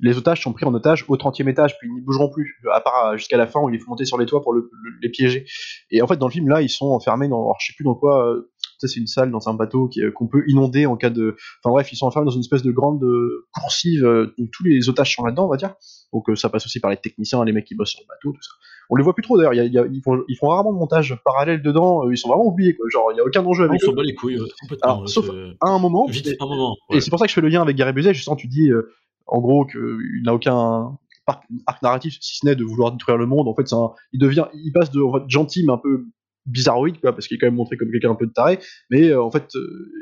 les 0.00 0.16
otages 0.16 0.42
sont 0.42 0.52
pris 0.52 0.64
en 0.64 0.72
otage 0.74 1.04
au 1.08 1.16
30e 1.16 1.48
étage, 1.48 1.76
puis 1.78 1.88
ils 1.88 1.94
n'y 1.94 2.00
bougeront 2.00 2.30
plus, 2.30 2.54
à 2.72 2.80
part 2.80 3.08
euh, 3.08 3.16
jusqu'à 3.16 3.36
la 3.36 3.46
fin 3.46 3.60
où 3.60 3.68
il 3.70 3.80
faut 3.80 3.90
monter 3.90 4.04
sur 4.04 4.16
les 4.18 4.26
toits 4.26 4.42
pour 4.42 4.52
le- 4.52 4.70
le- 4.72 4.92
les 5.02 5.08
piéger. 5.10 5.44
Et 5.90 6.02
en 6.02 6.06
fait, 6.06 6.16
dans 6.16 6.26
le 6.28 6.32
film 6.32 6.48
là, 6.48 6.62
ils 6.62 6.68
sont 6.68 6.86
enfermés 6.86 7.28
dans, 7.28 7.42
alors, 7.42 7.56
je 7.60 7.66
sais 7.66 7.72
plus 7.76 7.84
dans 7.84 7.94
quoi. 7.94 8.28
euh, 8.28 8.48
c'est 8.78 8.96
une 8.96 9.06
salle 9.06 9.30
dans 9.30 9.48
un 9.48 9.54
bateau 9.54 9.88
est- 9.96 10.12
qu'on 10.12 10.26
peut 10.26 10.42
inonder 10.48 10.86
en 10.86 10.96
cas 10.96 11.10
de. 11.10 11.36
Enfin 11.62 11.72
bref, 11.72 11.92
ils 11.92 11.96
sont 11.96 12.06
enfermés 12.06 12.24
dans 12.26 12.32
une 12.32 12.40
espèce 12.40 12.62
de 12.64 12.72
grande 12.72 13.02
euh, 13.04 13.46
coursive 13.54 14.04
euh, 14.04 14.34
où 14.38 14.48
tous 14.50 14.64
les 14.64 14.88
otages 14.88 15.14
sont 15.14 15.24
là-dedans, 15.24 15.46
on 15.46 15.50
va 15.50 15.56
dire. 15.56 15.74
Donc 16.12 16.28
euh, 16.28 16.36
ça 16.36 16.48
passe 16.48 16.66
aussi 16.66 16.78
par 16.80 16.90
les 16.90 16.96
techniciens, 16.96 17.44
les 17.44 17.52
mecs 17.52 17.64
qui 17.64 17.74
bossent 17.74 17.90
sur 17.92 18.00
le 18.02 18.06
bateau, 18.08 18.32
tout 18.36 18.42
ça. 18.42 18.50
On 18.90 18.96
les 18.96 19.02
voit 19.02 19.14
plus 19.14 19.22
trop 19.22 19.38
d'ailleurs. 19.38 19.54
ils, 19.54 20.02
font, 20.04 20.22
ils 20.28 20.36
font 20.36 20.48
rarement 20.48 20.72
de 20.72 20.78
montage 20.78 21.18
parallèle 21.24 21.62
dedans. 21.62 22.04
euh, 22.06 22.12
Ils 22.12 22.18
sont 22.18 22.28
vraiment 22.28 22.46
oubliés. 22.46 22.74
Quoi. 22.76 22.86
Genre, 22.90 23.10
il 23.12 23.16
y 23.16 23.20
a 23.20 23.24
aucun 23.24 23.44
enjeu 23.44 23.64
On 23.64 23.68
avec 23.70 23.80
s'en 23.80 23.92
eux. 23.92 23.94
bat 23.94 24.02
les 24.02 24.14
couilles 24.14 24.38
complètement. 24.60 24.88
Alors, 24.90 25.00
ouais, 25.02 25.06
sauf 25.08 25.30
À 25.60 25.68
un 25.70 25.78
moment. 25.78 26.06
vite 26.06 26.26
et- 26.26 26.36
un 26.40 26.46
moment. 26.46 26.76
et 26.90 27.00
c'est 27.00 27.08
pour 27.10 27.18
ça 27.18 27.24
que 27.24 27.30
je 27.30 27.34
fais 27.34 27.40
le 27.40 27.48
lien 27.48 27.62
avec 27.62 27.76
Gary 27.76 27.92
Busey. 27.94 28.12
Justement, 28.12 28.36
tu 28.36 28.48
dis, 28.48 28.68
euh, 28.70 28.92
en 29.26 29.40
gros, 29.40 29.64
qu'il 29.64 30.22
n'a 30.24 30.34
aucun 30.34 30.98
arc 31.26 31.82
narratif, 31.82 32.18
si 32.20 32.36
ce 32.36 32.44
n'est 32.46 32.56
de 32.56 32.64
vouloir 32.64 32.92
détruire 32.92 33.16
le 33.16 33.26
monde. 33.26 33.48
En 33.48 33.54
fait, 33.54 33.72
un, 33.72 33.92
il 34.12 34.20
devient, 34.20 34.46
il 34.52 34.72
passe 34.72 34.90
de 34.90 35.00
en 35.00 35.12
fait, 35.14 35.22
gentil 35.28 35.64
mais 35.64 35.72
un 35.72 35.78
peu 35.78 36.04
bizarroïde, 36.46 37.00
quoi, 37.00 37.12
parce 37.12 37.28
qu'il 37.28 37.36
est 37.36 37.38
quand 37.38 37.46
même 37.46 37.54
montré 37.54 37.76
comme 37.76 37.90
quelqu'un 37.90 38.10
un 38.10 38.14
peu 38.16 38.26
de 38.26 38.32
taré, 38.32 38.58
mais 38.90 39.08
euh, 39.10 39.22
en 39.22 39.30
fait, 39.30 39.46
euh, 39.54 39.92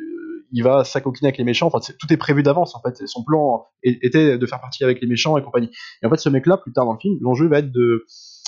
il 0.52 0.62
va 0.62 0.84
s'acoquiner 0.84 1.28
avec 1.28 1.38
les 1.38 1.44
méchants. 1.44 1.68
Enfin, 1.72 1.80
tout 1.98 2.12
est 2.12 2.16
prévu 2.16 2.42
d'avance. 2.42 2.74
En 2.74 2.80
fait, 2.80 3.06
son 3.06 3.24
plan 3.24 3.66
était 3.82 4.38
de 4.38 4.46
faire 4.46 4.60
partie 4.60 4.84
avec 4.84 5.00
les 5.00 5.06
méchants 5.06 5.36
et 5.38 5.42
compagnie. 5.42 5.70
Et 6.02 6.06
en 6.06 6.10
fait, 6.10 6.18
ce 6.18 6.28
mec-là, 6.28 6.56
plus 6.58 6.72
tard 6.72 6.86
dans 6.86 6.92
le 6.92 6.98
film, 6.98 7.18
l'enjeu 7.20 7.48
va 7.48 7.58
être 7.58 7.72
de, 7.72 8.04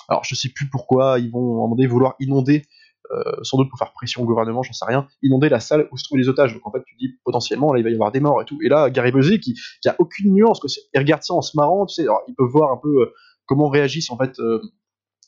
alors 0.08 0.24
je 0.24 0.34
sais 0.34 0.48
plus 0.48 0.68
pourquoi 0.68 1.18
ils 1.18 1.30
vont 1.30 1.68
donné 1.68 1.86
vouloir 1.86 2.14
inonder 2.20 2.64
euh, 3.10 3.22
sans 3.42 3.58
doute 3.58 3.68
pour 3.68 3.78
faire 3.78 3.92
pression 3.92 4.22
au 4.22 4.26
gouvernement, 4.26 4.62
j'en 4.62 4.72
sais 4.72 4.84
rien, 4.86 5.06
inonder 5.22 5.48
la 5.48 5.60
salle 5.60 5.88
où 5.90 5.96
se 5.98 6.04
trouvent 6.04 6.18
les 6.18 6.28
otages. 6.28 6.54
Donc 6.54 6.66
en 6.66 6.72
fait, 6.72 6.82
tu 6.86 6.94
dis 6.96 7.14
potentiellement, 7.24 7.72
là, 7.72 7.80
il 7.80 7.82
va 7.82 7.90
y 7.90 7.94
avoir 7.94 8.12
des 8.12 8.20
morts 8.20 8.40
et 8.40 8.44
tout. 8.44 8.58
Et 8.62 8.68
là, 8.68 8.90
Gary 8.90 9.12
Busey, 9.12 9.38
qui, 9.38 9.54
qui 9.82 9.88
a 9.88 9.96
aucune 9.98 10.32
nuance, 10.32 10.60
que 10.60 10.68
il 10.94 10.98
regarde 10.98 11.22
ça 11.22 11.34
en 11.34 11.42
se 11.42 11.56
marrant, 11.56 11.84
tu 11.84 11.94
sais, 11.94 12.02
alors, 12.02 12.22
ils 12.28 12.34
peuvent 12.34 12.48
voir 12.48 12.72
un 12.72 12.78
peu 12.82 13.02
euh, 13.02 13.12
comment 13.44 13.68
réagissent 13.68 14.10
en 14.10 14.16
fait 14.16 14.38
euh, 14.38 14.60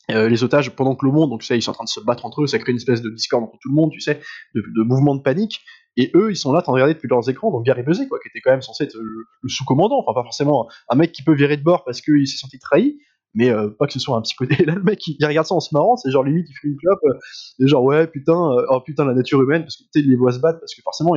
les 0.09 0.43
otages 0.43 0.75
pendant 0.75 0.95
que 0.95 1.05
le 1.05 1.11
monde, 1.11 1.29
donc 1.29 1.41
tu 1.41 1.47
sais, 1.47 1.57
ils 1.57 1.61
sont 1.61 1.71
en 1.71 1.75
train 1.75 1.83
de 1.83 1.89
se 1.89 1.99
battre 1.99 2.25
entre 2.25 2.43
eux, 2.43 2.47
ça 2.47 2.57
crée 2.59 2.71
une 2.71 2.77
espèce 2.77 3.01
de 3.01 3.09
discorde 3.09 3.43
entre 3.43 3.57
tout 3.61 3.69
le 3.69 3.75
monde, 3.75 3.91
tu 3.91 3.99
sais, 3.99 4.19
de, 4.55 4.61
de 4.61 4.83
mouvement 4.83 5.15
de 5.15 5.21
panique. 5.21 5.61
Et 5.97 6.11
eux, 6.15 6.31
ils 6.31 6.35
sont 6.35 6.51
là, 6.51 6.59
en 6.59 6.61
train 6.61 6.71
de 6.73 6.75
regarder 6.75 6.93
depuis 6.93 7.07
leurs 7.07 7.29
écrans, 7.29 7.51
donc 7.51 7.65
Gary 7.65 7.83
Busey, 7.83 8.07
quoi, 8.07 8.19
qui 8.19 8.27
était 8.27 8.41
quand 8.41 8.51
même 8.51 8.61
censé 8.61 8.83
être 8.83 8.97
le, 8.97 9.25
sous-commandant, 9.47 10.03
enfin 10.05 10.13
pas 10.13 10.23
forcément 10.23 10.67
un 10.89 10.95
mec 10.95 11.11
qui 11.11 11.23
peut 11.23 11.33
virer 11.33 11.57
de 11.57 11.63
bord 11.63 11.83
parce 11.85 12.01
qu'il 12.01 12.27
s'est 12.27 12.37
senti 12.37 12.59
trahi, 12.59 12.97
mais 13.33 13.49
euh, 13.49 13.69
pas 13.69 13.85
que 13.85 13.93
ce 13.93 13.99
soit 13.99 14.17
un 14.17 14.21
psychodé. 14.21 14.55
Là, 14.65 14.75
le 14.75 14.83
mec, 14.83 15.05
il, 15.07 15.23
regarde 15.25 15.47
ça 15.47 15.55
en 15.55 15.59
se 15.59 15.73
marrant, 15.73 15.95
c'est 15.97 16.11
genre 16.11 16.23
limite, 16.23 16.47
il 16.49 16.53
fait 16.53 16.67
une 16.67 16.77
clope, 16.77 16.99
euh, 17.05 17.63
et 17.63 17.67
genre, 17.67 17.83
ouais, 17.83 18.07
putain, 18.07 18.33
euh, 18.33 18.65
oh 18.69 18.81
putain, 18.81 19.05
la 19.05 19.13
nature 19.13 19.41
humaine, 19.41 19.63
parce 19.63 19.77
que 19.77 19.83
tu 19.93 20.01
les 20.01 20.15
voit 20.15 20.31
se 20.31 20.39
battre, 20.39 20.59
parce 20.59 20.73
que 20.73 20.81
forcément, 20.81 21.11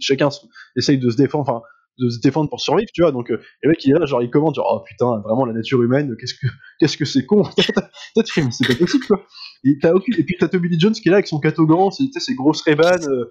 chacun 0.00 0.30
essaye 0.76 0.98
de 0.98 1.10
se 1.10 1.16
défendre, 1.16 1.48
enfin, 1.48 1.62
de 1.98 2.08
se 2.08 2.20
défendre 2.20 2.48
pour 2.48 2.60
survivre, 2.60 2.88
tu 2.92 3.02
vois. 3.02 3.12
Donc, 3.12 3.30
euh, 3.30 3.40
le 3.62 3.70
mec, 3.70 3.84
il 3.84 3.90
est 3.90 3.98
là, 3.98 4.06
genre, 4.06 4.22
il 4.22 4.30
commente, 4.30 4.54
genre, 4.54 4.80
oh 4.80 4.84
putain, 4.84 5.18
vraiment, 5.24 5.44
la 5.44 5.52
nature 5.52 5.82
humaine, 5.82 6.16
qu'est-ce 6.18 6.34
que, 6.34 6.46
qu'est-ce 6.78 6.96
que 6.96 7.04
c'est 7.04 7.24
con. 7.24 7.42
Toi, 8.14 8.22
tu 8.24 8.32
fais, 8.32 8.42
mais 8.42 8.50
c'est 8.50 8.66
pas 8.66 8.74
possible, 8.74 9.04
quoi. 9.06 9.24
Et, 9.64 9.76
aucune... 9.88 10.14
et 10.18 10.22
puis, 10.22 10.36
t'as 10.38 10.48
Tommy 10.48 10.68
Lee 10.68 10.78
Jones 10.78 10.92
qui 10.92 11.08
est 11.08 11.10
là 11.10 11.16
avec 11.16 11.26
son 11.26 11.40
catogan, 11.40 11.90
c'est, 11.90 12.04
ses 12.18 12.34
grosses 12.34 12.62
rébanes, 12.62 13.04
euh, 13.08 13.30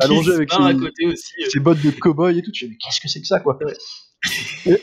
allongées 0.00 0.34
avec 0.34 0.50
ses, 0.52 1.50
ses, 1.50 1.60
bottes 1.60 1.82
de 1.82 1.90
cow-boy 1.90 2.38
et 2.38 2.42
tout. 2.42 2.52
Tu 2.52 2.64
fais, 2.64 2.70
mais 2.70 2.76
qu'est-ce 2.76 3.00
que 3.00 3.08
c'est 3.08 3.20
que 3.20 3.26
ça, 3.26 3.40
quoi? 3.40 3.58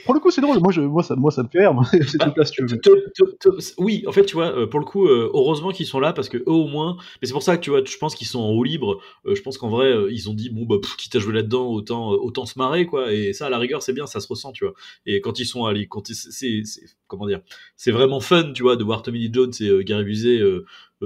Pour 0.05 0.13
le 0.13 0.19
coup, 0.19 0.31
c'est 0.31 0.41
drôle. 0.41 0.59
Moi, 0.59 1.03
ça, 1.03 1.15
me 1.15 1.49
fait 1.49 1.59
rire. 1.59 1.75
Oui, 3.77 4.03
en 4.07 4.11
fait, 4.11 4.25
tu 4.25 4.35
vois, 4.35 4.57
euh, 4.57 4.67
pour 4.67 4.79
le 4.79 4.85
coup, 4.85 5.07
euh, 5.07 5.29
heureusement 5.33 5.71
qu'ils 5.71 5.85
sont 5.85 5.99
là 5.99 6.13
parce 6.13 6.29
que 6.29 6.37
eux, 6.37 6.43
au 6.47 6.67
moins. 6.67 6.97
Mais 7.21 7.27
c'est 7.27 7.33
pour 7.33 7.43
ça 7.43 7.57
que 7.57 7.61
tu 7.61 7.69
vois, 7.69 7.83
je 7.83 7.97
pense 7.97 8.15
qu'ils 8.15 8.27
sont 8.27 8.39
en 8.39 8.49
haut 8.49 8.63
libre. 8.63 9.01
Euh, 9.25 9.35
je 9.35 9.41
pense 9.41 9.57
qu'en 9.57 9.69
vrai, 9.69 9.93
ils 10.11 10.29
ont 10.29 10.33
dit 10.33 10.49
bon 10.49 10.65
bah 10.65 10.75
quitte 10.97 11.15
à 11.15 11.19
jouer 11.19 11.33
là-dedans, 11.33 11.67
autant 11.67 12.45
se 12.45 12.57
marrer 12.57 12.85
quoi. 12.85 13.13
Et 13.13 13.33
ça, 13.33 13.47
à 13.47 13.49
la 13.49 13.57
rigueur, 13.57 13.81
c'est 13.81 13.93
bien, 13.93 14.07
ça 14.07 14.19
se 14.19 14.27
ressent, 14.27 14.51
tu 14.51 14.65
vois. 14.65 14.73
Et 15.05 15.21
quand 15.21 15.39
ils 15.39 15.45
sont 15.45 15.65
allés, 15.65 15.87
quand 15.87 16.07
c'est 16.07 16.63
comment 17.07 17.27
dire, 17.27 17.41
c'est 17.75 17.91
vraiment 17.91 18.19
fun, 18.19 18.53
tu 18.53 18.63
vois, 18.63 18.75
de 18.77 18.83
voir 18.83 19.03
Tommy 19.03 19.19
Lee 19.19 19.29
Jones 19.31 19.53
et 19.59 19.83
Gary 19.83 20.05
Busey. 20.05 20.41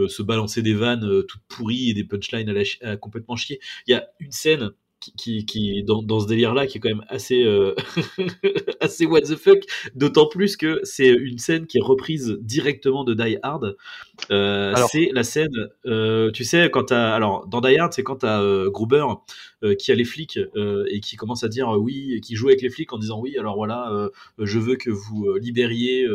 se 0.07 0.21
balancer 0.21 0.61
des 0.61 0.73
vannes 0.73 1.23
toutes 1.27 1.41
pourries 1.47 1.89
et 1.89 1.93
des 1.93 2.03
punchlines 2.03 2.53
à 2.81 2.97
complètement 2.97 3.35
chier. 3.35 3.59
Il 3.87 3.91
y 3.91 3.93
a 3.95 4.07
une 4.19 4.31
scène 4.31 4.71
qui, 4.99 5.45
qui 5.45 5.83
dans, 5.83 6.03
dans, 6.03 6.19
ce 6.19 6.27
délire-là, 6.27 6.67
qui 6.67 6.77
est 6.77 6.81
quand 6.81 6.89
même 6.89 7.05
assez, 7.07 7.43
euh, 7.43 7.75
assez 8.81 9.05
what 9.05 9.21
the 9.21 9.35
fuck, 9.35 9.59
d'autant 9.95 10.27
plus 10.27 10.57
que 10.57 10.79
c'est 10.83 11.07
une 11.07 11.37
scène 11.37 11.67
qui 11.67 11.77
est 11.77 11.81
reprise 11.81 12.37
directement 12.41 13.03
de 13.03 13.13
Die 13.13 13.37
Hard. 13.43 13.77
Euh, 14.31 14.75
c'est 14.91 15.09
la 15.13 15.23
scène, 15.23 15.69
euh, 15.85 16.31
tu 16.31 16.43
sais, 16.43 16.69
quand 16.69 16.85
t'as, 16.85 17.13
alors 17.13 17.47
dans 17.47 17.61
Die 17.61 17.77
Hard, 17.77 17.93
c'est 17.93 18.03
quand 18.03 18.17
t'as 18.17 18.41
euh, 18.41 18.69
Gruber 18.69 19.05
euh, 19.63 19.75
qui 19.75 19.91
a 19.91 19.95
les 19.95 20.03
flics 20.03 20.39
et 20.89 20.99
qui 20.99 21.15
commence 21.15 21.43
à 21.43 21.47
dire 21.47 21.69
oui, 21.69 22.19
qui 22.21 22.35
joue 22.35 22.47
avec 22.47 22.61
les 22.61 22.69
flics 22.69 22.91
en 22.93 22.97
disant 22.97 23.19
oui, 23.19 23.37
alors 23.37 23.55
voilà, 23.55 24.09
je 24.37 24.59
veux 24.59 24.75
que 24.75 24.89
vous 24.89 25.33
libériez 25.39 26.07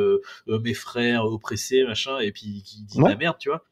mes 0.46 0.74
frères 0.74 1.24
oppressés, 1.24 1.84
machin, 1.84 2.18
et 2.18 2.32
puis 2.32 2.62
qui 2.64 2.82
dit 2.82 3.00
la 3.00 3.16
merde, 3.16 3.36
tu 3.38 3.48
vois. 3.48 3.64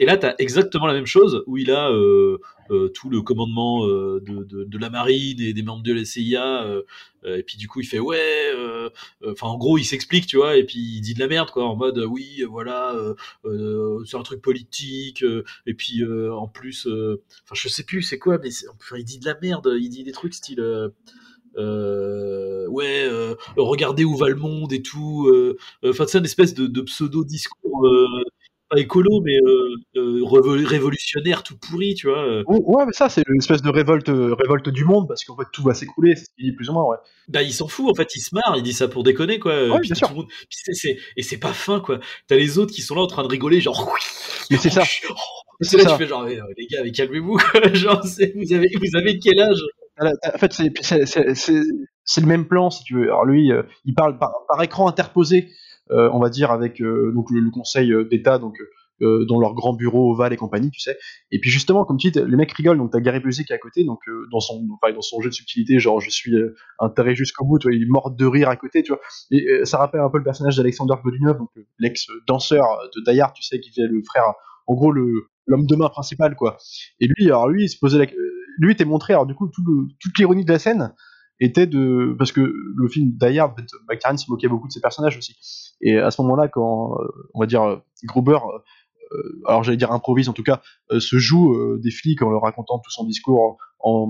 Et 0.00 0.06
là, 0.06 0.16
tu 0.16 0.24
as 0.24 0.34
exactement 0.38 0.86
la 0.86 0.94
même 0.94 1.06
chose 1.06 1.44
où 1.46 1.58
il 1.58 1.70
a 1.70 1.90
euh, 1.90 2.38
euh, 2.70 2.88
tout 2.88 3.10
le 3.10 3.20
commandement 3.20 3.86
euh, 3.86 4.18
de, 4.24 4.78
la 4.78 4.88
marine 4.88 5.40
et 5.40 5.52
des 5.52 5.62
membres 5.62 5.82
de 5.82 5.92
la 5.92 6.06
CIA. 6.06 6.66
et 7.24 7.42
puis 7.42 7.58
du 7.58 7.68
coup, 7.68 7.80
il 7.80 7.86
fait 7.86 7.98
ouais. 7.98 8.52
Enfin, 9.26 9.48
en 9.48 9.58
gros, 9.58 9.76
il 9.76 9.84
s'explique, 9.84 10.26
tu 10.26 10.38
vois, 10.38 10.56
et 10.56 10.64
puis 10.64 10.78
il 10.78 11.00
dit 11.02 11.12
de 11.12 11.18
la 11.20 11.26
merde, 11.26 11.50
quoi, 11.50 11.64
en 11.66 11.76
mode 11.76 11.98
oui, 11.98 12.42
voilà, 12.48 12.96
c'est 14.06 14.16
un 14.16 14.22
truc 14.22 14.40
politique. 14.40 15.22
et 15.66 15.74
puis 15.74 16.02
en 16.30 16.48
plus, 16.48 16.86
enfin, 16.86 17.54
je 17.54 17.68
sais 17.68 17.84
plus 17.84 18.02
c'est 18.02 18.18
quoi, 18.18 18.38
mais 18.38 18.48
enfin, 18.74 18.96
il 18.96 19.04
dit 19.04 19.18
de 19.18 19.26
la 19.26 19.38
merde. 19.40 19.76
Il 19.78 19.90
dit 19.90 20.02
des 20.02 20.12
trucs 20.12 20.34
style. 20.34 20.62
Ouais, 21.58 23.08
regardez 23.56 24.04
où 24.04 24.16
va 24.16 24.30
le 24.30 24.36
monde 24.36 24.72
et 24.72 24.80
tout. 24.80 25.30
Enfin, 25.84 26.06
c'est 26.08 26.18
une 26.18 26.24
espèce 26.24 26.54
de, 26.54 26.66
de 26.66 26.80
pseudo 26.80 27.22
discours 27.22 27.86
pas 28.70 28.78
écolo, 28.78 29.20
mais 29.22 29.36
euh, 29.36 29.74
euh, 29.96 30.64
révolutionnaire, 30.64 31.42
tout 31.42 31.58
pourri, 31.58 31.94
tu 31.94 32.08
vois. 32.08 32.24
Euh. 32.24 32.44
Ouais, 32.46 32.86
mais 32.86 32.92
ça, 32.92 33.08
c'est 33.08 33.22
une 33.28 33.38
espèce 33.38 33.62
de 33.62 33.68
révolte, 33.68 34.08
révolte 34.08 34.68
du 34.68 34.84
monde, 34.84 35.08
parce 35.08 35.24
qu'en 35.24 35.36
fait, 35.36 35.46
tout 35.52 35.62
va 35.64 35.74
s'écrouler, 35.74 36.14
c'est 36.14 36.26
ce 36.26 36.30
qu'il 36.36 36.46
dit 36.46 36.52
plus 36.52 36.70
ou 36.70 36.74
moins, 36.74 36.84
ouais. 36.84 36.96
Bah, 37.28 37.42
il 37.42 37.52
s'en 37.52 37.66
fout, 37.66 37.90
en 37.90 37.94
fait, 37.94 38.14
il 38.14 38.20
se 38.20 38.34
marre, 38.34 38.54
il 38.56 38.62
dit 38.62 38.72
ça 38.72 38.86
pour 38.86 39.02
déconner, 39.02 39.40
quoi. 39.40 39.68
Ouais, 39.68 39.80
bien 39.80 39.94
sûr. 39.94 40.08
Et 41.16 41.22
c'est 41.22 41.36
pas 41.38 41.52
fin, 41.52 41.80
quoi. 41.80 41.98
T'as 42.28 42.36
les 42.36 42.58
autres 42.58 42.72
qui 42.72 42.82
sont 42.82 42.94
là 42.94 43.02
en 43.02 43.08
train 43.08 43.24
de 43.24 43.28
rigoler, 43.28 43.60
genre. 43.60 43.92
Mais 44.50 44.56
c'est 44.56 44.70
ça. 44.70 44.84
C'est 45.62 45.76
là, 45.76 45.84
ça. 45.84 45.90
tu 45.90 45.98
fais 45.98 46.06
genre, 46.06 46.24
les 46.24 46.66
gars, 46.70 46.82
mais 46.84 46.92
calmez-vous, 46.92 47.38
genre, 47.74 48.00
vous 48.02 48.52
avez, 48.54 48.70
vous 48.80 48.96
avez 48.96 49.18
quel 49.18 49.40
âge? 49.40 49.60
En 50.00 50.38
fait, 50.38 50.52
c'est 50.52 52.20
le 52.20 52.26
même 52.26 52.46
plan, 52.46 52.70
si 52.70 52.84
tu 52.84 52.94
veux. 52.94 53.02
Alors 53.02 53.26
lui, 53.26 53.50
il 53.84 53.94
parle 53.94 54.16
par, 54.18 54.32
par 54.48 54.62
écran 54.62 54.88
interposé 54.88 55.50
on 55.90 56.18
va 56.18 56.30
dire 56.30 56.50
avec 56.50 56.80
euh, 56.80 57.12
donc 57.14 57.30
le, 57.30 57.50
Conseil 57.50 57.92
euh, 57.92 58.04
d'État, 58.04 58.38
donc 58.38 58.56
dans 59.00 59.40
leur 59.40 59.54
grand 59.54 59.72
bureau 59.72 60.12
ovale 60.12 60.34
et 60.34 60.36
compagnie, 60.36 60.70
tu 60.70 60.78
sais. 60.78 60.98
Et 61.30 61.40
puis 61.40 61.48
justement, 61.48 61.86
comme 61.86 61.96
tu 61.96 62.10
dis, 62.10 62.20
les 62.20 62.36
mecs 62.36 62.52
rigolent, 62.52 62.76
donc 62.76 62.90
t'as 62.90 63.00
Gary 63.00 63.18
Busey 63.18 63.44
qui 63.44 63.52
est 63.54 63.56
à 63.56 63.58
côté, 63.58 63.82
donc 63.82 64.00
dans 64.30 64.40
son, 64.40 64.62
dans 64.94 65.00
son 65.00 65.22
jeu 65.22 65.30
de 65.30 65.34
subtilité, 65.34 65.78
genre 65.78 66.02
je 66.02 66.10
suis 66.10 66.34
taré 66.94 67.14
jusqu'au 67.14 67.46
bout, 67.46 67.58
tu 67.58 67.68
vois, 67.68 67.74
il 67.74 67.88
mort 67.88 68.10
de 68.10 68.26
rire 68.26 68.50
à 68.50 68.56
côté, 68.56 68.82
tu 68.82 68.92
vois. 68.92 69.00
Et 69.30 69.64
ça 69.64 69.78
rappelle 69.78 70.02
un 70.02 70.10
peu 70.10 70.18
le 70.18 70.24
personnage 70.24 70.58
d'Alexander 70.58 70.96
Godunov, 71.02 71.38
donc 71.38 71.48
l'ex-danseur 71.78 72.62
de 72.94 73.02
Dayard, 73.02 73.32
tu 73.32 73.42
sais, 73.42 73.58
qui 73.58 73.72
fait 73.72 73.86
le 73.86 74.02
frère, 74.02 74.34
en 74.66 74.74
gros 74.74 74.92
le 74.92 75.30
l'homme 75.50 75.66
de 75.66 75.76
main 75.76 75.88
principal, 75.88 76.34
quoi. 76.36 76.56
Et 77.00 77.06
lui, 77.06 77.26
alors 77.26 77.48
lui, 77.48 77.64
il 77.64 77.68
se 77.68 77.78
posait 77.78 77.98
la... 77.98 78.84
montré, 78.86 79.12
alors 79.12 79.26
du 79.26 79.34
coup, 79.34 79.48
toute 79.48 80.18
l'ironie 80.18 80.44
de 80.44 80.52
la 80.52 80.58
scène, 80.58 80.94
était 81.40 81.66
de 81.66 82.14
parce 82.18 82.32
que 82.32 82.40
le 82.40 82.88
film 82.88 83.12
Die 83.12 83.38
Hard, 83.38 83.58
en 83.88 84.16
se 84.16 84.30
moquait 84.30 84.48
beaucoup 84.48 84.68
de 84.68 84.72
ses 84.72 84.80
personnages 84.80 85.16
aussi. 85.16 85.36
Et 85.80 85.96
à 85.98 86.10
ce 86.10 86.20
moment-là, 86.22 86.48
quand 86.48 86.94
euh, 87.00 87.28
on 87.34 87.40
va 87.40 87.46
dire 87.46 87.62
euh, 87.62 87.76
Gruber, 88.04 88.38
euh, 89.12 89.42
alors 89.46 89.62
j'allais 89.62 89.78
dire 89.78 89.90
improvise 89.90 90.28
en 90.28 90.32
tout 90.32 90.42
cas, 90.42 90.60
se 90.98 91.18
joue 91.18 91.78
des 91.78 91.90
flics 91.90 92.22
en 92.22 92.30
leur 92.30 92.42
racontant 92.42 92.78
tout 92.78 92.90
son 92.90 93.04
discours 93.04 93.56
en, 93.80 94.08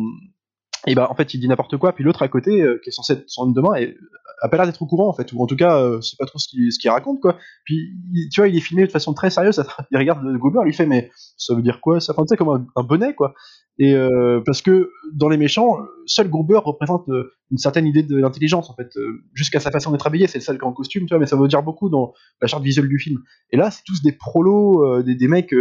et 0.87 0.95
bah 0.95 1.09
en 1.11 1.15
fait 1.15 1.35
il 1.35 1.41
dit 1.41 1.49
n'importe 1.49 1.77
quoi 1.77 1.93
puis 1.93 2.05
l'autre 2.05 2.23
à 2.23 2.29
côté 2.29 2.65
qui 2.83 2.89
est 2.89 2.93
censé 2.93 3.13
être 3.15 3.25
son 3.27 3.43
homme 3.43 3.53
de 3.53 3.61
main 3.61 3.75
et, 3.75 3.97
a 4.41 4.49
pas 4.49 4.57
l'air 4.57 4.67
d'être 4.67 4.81
au 4.83 4.87
courant 4.87 5.09
en 5.09 5.13
fait. 5.13 5.33
Ou 5.33 5.43
en 5.43 5.47
tout 5.47 5.57
cas 5.57 5.81
euh, 5.81 6.01
c'est 6.01 6.19
pas 6.19 6.27
trop 6.27 6.39
ce 6.39 6.49
qu'il 6.49 6.91
raconte 6.91 7.21
quoi. 7.21 7.37
Puis 7.65 7.91
tu 8.33 8.41
vois 8.41 8.49
il 8.49 8.57
est 8.57 8.61
filmé 8.61 8.87
de 8.87 8.91
façon 8.91 9.13
très 9.13 9.31
sérieuse 9.31 9.63
il 9.91 9.99
regarde 9.99 10.25
Gruber 10.39 10.61
lui 10.65 10.73
fait 10.73 10.87
mais 10.87 11.11
ça 11.37 11.55
veut 11.55 11.63
dire 11.63 11.81
quoi 11.81 12.01
ça? 12.01 12.15
Fait 12.15 12.37
comme 12.37 12.67
un, 12.75 12.83
bonnet 12.83 13.15
quoi. 13.15 13.35
Et 13.79 13.95
euh, 13.95 14.41
parce 14.45 14.63
que 14.63 14.91
dans 15.13 15.29
les 15.29 15.37
méchants 15.37 15.79
seul 16.07 16.29
Gruber 16.29 16.61
représente 16.65 17.09
euh, 17.09 17.33
une 17.51 17.59
certaine 17.59 17.87
idée 17.87 18.03
de 18.03 18.17
l'intelligence 18.17 18.71
en 18.71 18.75
fait 18.75 18.91
jusqu'à 19.35 19.61
sa 19.61 19.71
façon 19.71 19.91
d'être 19.91 20.07
habillé 20.07 20.27
c'est 20.27 20.39
le 20.39 20.45
seul 20.45 20.59
en 20.63 20.73
costume 20.73 21.07
tu 21.07 21.11
vois 21.11 21.19
mais 21.19 21.27
ça 21.27 21.37
veut 21.37 21.49
dire 21.49 21.63
beaucoup 21.63 21.89
dans 21.89 22.13
la 22.41 22.49
charte 22.49 22.63
visuelle 22.63 22.89
du 22.89 22.99
film. 22.99 23.21
Et 23.51 23.57
là 23.57 23.71
c'est 23.71 23.83
tous 23.85 24.03
des 24.03 24.13
prolos 24.13 25.03
des, 25.03 25.15
des 25.15 25.29
mecs 25.29 25.55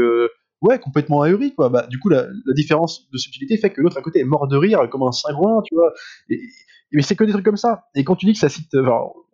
ouais, 0.61 0.79
complètement 0.79 1.21
ahuri, 1.21 1.53
quoi. 1.53 1.69
Bah, 1.69 1.87
du 1.87 1.99
coup, 1.99 2.09
la, 2.09 2.27
différence 2.55 3.09
de 3.11 3.17
subtilité 3.17 3.57
fait 3.57 3.69
que 3.69 3.81
l'autre 3.81 3.97
à 3.97 4.01
côté 4.01 4.19
est 4.19 4.25
mort 4.25 4.47
de 4.47 4.57
rire, 4.57 4.89
comme 4.89 5.03
un 5.03 5.11
cingouin, 5.11 5.61
tu 5.63 5.75
vois. 5.75 5.93
Mais 6.91 7.01
c'est 7.01 7.15
que 7.15 7.23
des 7.23 7.31
trucs 7.31 7.45
comme 7.45 7.57
ça. 7.57 7.85
Et 7.95 8.03
quand 8.03 8.15
tu 8.15 8.25
dis 8.25 8.33
que 8.33 8.39
ça 8.39 8.49
cite, 8.49 8.75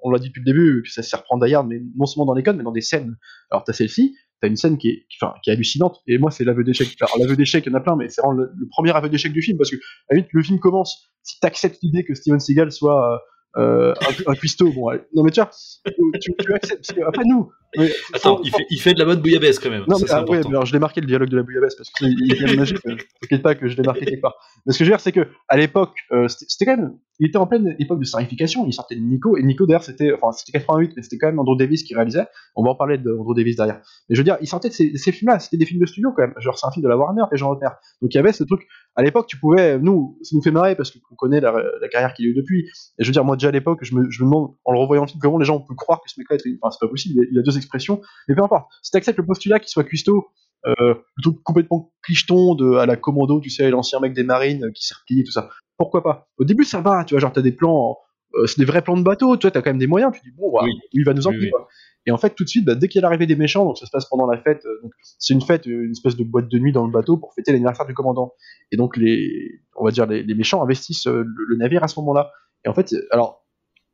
on 0.02 0.12
l'a 0.12 0.20
dit 0.20 0.28
depuis 0.28 0.42
le 0.42 0.46
début, 0.46 0.84
que 0.84 0.92
ça 0.92 1.04
se 1.04 1.16
reprend 1.16 1.38
d'ailleurs, 1.38 1.64
mais 1.64 1.82
non 1.96 2.06
seulement 2.06 2.26
dans 2.26 2.34
les 2.34 2.44
codes, 2.44 2.58
mais 2.58 2.64
dans 2.64 2.72
des 2.72 2.82
scènes. 2.82 3.18
Alors, 3.50 3.64
t'as 3.64 3.74
celle-ci, 3.74 4.16
t'as 4.42 4.48
une 4.48 4.58
scène 4.58 4.78
qui 4.78 4.90
est, 4.90 5.06
qui, 5.10 5.50
est 5.50 5.54
hallucinante. 5.54 6.02
Et 6.08 6.18
moi, 6.18 6.32
c'est 6.32 6.44
l'aveu 6.44 6.64
d'échec. 6.64 6.96
Alors, 7.02 7.18
l'aveu 7.20 7.36
d'échec, 7.36 7.66
il 7.66 7.72
y 7.72 7.76
en 7.76 7.78
a 7.78 7.82
plein, 7.82 7.96
mais 7.96 8.10
c'est 8.10 8.22
vraiment 8.22 8.38
le, 8.38 8.52
premier 8.70 8.92
aveu 8.92 9.10
d'échec 9.10 9.32
du 9.32 9.42
film, 9.42 9.58
parce 9.58 9.72
que, 9.72 9.78
à 10.10 10.16
la 10.16 10.22
le 10.30 10.44
film 10.44 10.60
commence, 10.60 11.10
si 11.24 11.40
t'acceptes 11.40 11.80
l'idée 11.82 12.04
que 12.04 12.14
Steven 12.14 12.40
Seagal 12.40 12.72
soit, 12.72 13.22
euh, 13.58 13.94
un, 14.02 14.32
un 14.32 14.36
cuistot, 14.36 14.72
bon, 14.72 14.92
non 15.14 15.24
mais 15.24 15.32
tu 15.32 15.40
vois, 15.42 15.50
tu, 16.20 16.34
tu 16.38 16.54
acceptes, 16.54 16.86
parce 16.88 17.00
que, 17.00 17.06
après 17.06 17.24
nous. 17.26 17.52
Mais, 17.78 17.92
Attends, 18.14 18.42
il, 18.44 18.52
fait, 18.52 18.66
il 18.70 18.80
fait 18.80 18.94
de 18.94 19.00
la 19.00 19.06
mode 19.06 19.22
bouillabaisse 19.22 19.60
quand 19.60 19.70
même. 19.70 19.84
Non, 19.88 19.98
mais, 20.00 20.08
ah, 20.10 20.24
ouais, 20.26 20.40
mais 20.42 20.48
alors 20.48 20.66
je 20.66 20.74
l'ai 20.74 20.80
marqué 20.80 21.02
le 21.02 21.08
dialogue 21.08 21.30
de 21.30 21.38
la 21.38 21.44
bouillabaisse 21.44 21.76
parce 21.76 21.90
qu'il 21.90 22.32
est 22.32 22.42
même 22.42 22.58
magique. 22.58 22.80
T'inquiète 23.22 23.42
pas 23.42 23.56
que 23.56 23.68
je 23.68 23.76
l'ai 23.76 23.84
marqué 23.84 24.06
quelque 24.06 24.22
part. 24.22 24.36
Mais 24.66 24.74
ce 24.74 24.80
que 24.80 24.86
je 24.86 24.90
veux 24.90 24.96
dire, 24.96 25.02
c'est 25.02 25.12
que 25.12 25.28
à 25.48 25.58
l'époque, 25.58 25.96
euh, 26.12 26.28
c'était 26.28 26.66
quand 26.66 26.78
même 26.78 26.98
il 27.20 27.28
était 27.28 27.38
en 27.38 27.48
pleine 27.48 27.76
époque 27.80 28.00
de 28.00 28.06
starification, 28.06 28.66
il 28.66 28.74
sortait 28.74 28.96
de 28.96 29.02
Nico, 29.02 29.38
et 29.38 29.44
Nico 29.44 29.66
d'ailleurs 29.66 29.84
c'était, 29.84 30.14
enfin 30.14 30.32
c'était 30.32 30.52
88, 30.52 30.94
mais 30.96 31.02
c'était 31.02 31.18
quand 31.18 31.28
même 31.28 31.40
Andrew 31.40 31.58
Davis 31.58 31.84
qui 31.84 31.96
réalisait, 31.96 32.28
on 32.56 32.64
va 32.64 32.72
en 32.72 32.76
parler 32.76 32.98
de 32.98 33.12
Andrew 33.12 33.34
Davis 33.36 33.56
derrière. 33.56 33.82
Mais 34.10 34.16
je 34.16 34.20
veux 34.20 34.24
dire, 34.24 34.38
il 34.42 34.48
sortait 34.48 34.70
de 34.70 34.74
ces, 34.74 35.12
films-là, 35.12 35.40
c'était 35.40 35.58
des 35.58 35.66
films 35.66 35.82
de 35.82 35.86
studio 35.86 36.12
quand 36.16 36.24
même, 36.24 36.34
genre 36.38 36.58
c'est 36.58 36.68
un 36.68 36.72
film 36.72 36.84
de 36.84 36.90
la 36.90 36.98
Warner, 36.98 37.24
et 37.32 37.38
Jean 37.38 37.50
Rottner. 37.50 37.70
Donc 38.02 38.14
il 38.14 38.18
y 38.18 38.20
avait 38.20 38.34
ce 38.34 38.44
truc, 38.44 38.68
à 38.96 39.04
l'époque 39.04 39.28
tu 39.28 39.38
pouvais, 39.38 39.80
nous, 39.80 40.18
ça 40.24 40.36
nous 40.36 40.42
fait 40.42 40.52
marrer 40.52 40.76
parce 40.76 40.92
qu'on 40.92 41.16
connaît 41.16 41.40
la, 41.40 41.54
carrière 41.92 42.14
qu'il 42.14 42.26
a 42.26 42.30
eu 42.30 42.34
depuis, 42.34 42.70
et 43.00 43.04
je 43.04 43.06
veux 43.08 43.14
dire, 43.14 43.24
moi 43.24 43.36
déjà 43.36 43.50
à 43.50 43.52
l'époque, 43.52 43.80
je 43.84 43.96
me, 43.96 44.08
demande, 44.20 44.56
en 44.66 44.74
le 44.74 44.80
revoyant 44.80 45.04
le 45.04 45.08
film, 45.08 45.20
comment 45.22 45.38
les 45.38 45.46
gens 45.46 45.60
peuvent 45.60 45.76
croire 45.78 46.02
que 46.02 46.10
ce 46.10 46.20
mec-là 46.20 46.38
est, 46.38 46.58
enfin 46.62 46.72
c'est 46.72 46.86
pas 46.86 46.90
possible, 46.90 47.16
il 47.16 47.22
a, 47.22 47.28
il 47.32 47.40
a 47.40 47.42
deux 47.42 47.58
expressions, 47.58 48.02
mais 48.28 48.36
peu 48.36 48.44
importe, 48.44 48.68
si 48.82 48.92
t'acceptes 48.92 49.18
le 49.18 49.26
postulat 49.26 49.60
qu'il 49.60 49.70
soit 49.70 49.84
cuistot, 49.84 50.28
euh, 50.68 50.96
le 51.18 51.22
truc 51.22 51.44
complètement 51.44 51.94
clicheton 52.02 52.56
de, 52.56 52.76
à 52.76 52.86
la 52.86 52.96
commando, 52.96 53.40
tu 53.40 53.50
sais, 53.50 53.70
l'ancien 53.70 54.00
mec 54.00 54.14
des 54.14 54.24
marines 54.24 54.66
euh, 54.66 54.72
qui 54.72 54.84
s'est 54.86 54.96
replié, 55.00 55.24
tout 55.24 55.32
ça. 55.32 55.50
Pourquoi 55.78 56.04
pas 56.04 56.28
Au 56.38 56.46
début, 56.46 56.64
ça 56.64 56.82
va, 56.82 57.04
tu 57.04 57.14
vois, 57.14 57.20
genre, 57.22 57.34
t'as 57.34 57.42
des 57.42 57.52
plans, 57.52 57.98
euh, 58.36 58.46
c'est 58.48 58.60
des 58.60 58.66
vrais 58.66 58.82
plans 58.82 58.98
de 58.98 59.04
bateau, 59.04 59.38
tu 59.38 59.44
vois, 59.44 59.52
t'as 59.52 59.62
quand 59.62 59.70
même 59.72 59.78
des 59.80 59.88
moyens, 59.88 60.12
tu 60.14 60.22
dis, 60.30 60.36
bon, 60.36 60.52
Oui. 60.62 60.72
il 60.94 61.04
va 61.06 61.14
nous 61.14 61.28
en 61.28 61.32
Oui. 61.32 61.52
Et 62.08 62.12
en 62.12 62.18
fait, 62.18 62.36
tout 62.36 62.44
de 62.44 62.50
suite, 62.50 62.66
bah, 62.66 62.76
dès 62.76 62.88
qu'il 62.88 63.00
y 63.00 63.04
a 63.04 63.08
l'arrivée 63.08 63.26
des 63.26 63.36
méchants, 63.36 63.66
donc 63.66 63.78
ça 63.80 63.86
se 63.88 63.92
passe 63.92 64.06
pendant 64.06 64.28
la 64.28 64.38
fête, 64.40 64.64
euh, 64.66 64.80
donc 64.84 64.92
c'est 65.02 65.34
une 65.34 65.42
fête, 65.42 65.68
euh, 65.68 65.86
une 65.86 65.92
espèce 65.92 66.16
de 66.16 66.24
boîte 66.24 66.48
de 66.48 66.60
nuit 66.60 66.72
dans 66.72 66.86
le 66.86 66.92
bateau 66.92 67.18
pour 67.18 67.34
fêter 67.34 67.52
l'anniversaire 67.52 67.88
du 67.88 67.96
commandant. 67.96 68.34
Et 68.72 68.78
donc, 68.78 68.96
les, 68.96 69.62
on 69.76 69.84
va 69.86 69.92
dire, 69.92 70.06
les, 70.06 70.22
les 70.22 70.36
méchants 70.36 70.62
investissent 70.62 71.08
euh, 71.08 71.24
le, 71.24 71.46
le 71.48 71.56
navire 71.58 71.84
à 71.84 71.88
ce 71.88 72.00
moment-là. 72.02 72.32
Et 72.64 72.70
en 72.70 72.74
fait, 72.76 72.94
alors, 73.10 73.44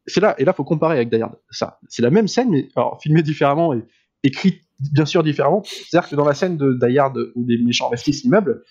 c'est 0.08 0.20
là, 0.20 0.36
et 0.40 0.46
là, 0.46 0.52
faut 0.52 0.64
comparer 0.66 0.96
avec 1.00 1.14
Hard. 1.14 1.38
Ça, 1.52 1.80
c'est 1.88 2.02
la 2.02 2.10
même 2.10 2.28
scène, 2.28 2.50
mais 2.50 2.68
alors 2.76 3.00
filmée 3.02 3.22
différemment 3.22 3.74
et 3.74 3.84
écrite 4.24 4.62
bien 4.92 5.06
sûr 5.06 5.24
différemment. 5.24 5.62
C'est-à-dire 5.64 6.10
que 6.10 6.16
dans 6.16 6.26
la 6.26 6.34
scène 6.34 6.58
de 6.58 6.78
Die 6.82 6.98
Hard 6.98 7.18
où 7.36 7.46
les 7.48 7.64
méchants 7.64 7.88
investissent 7.88 8.24
l'immeuble, 8.24 8.64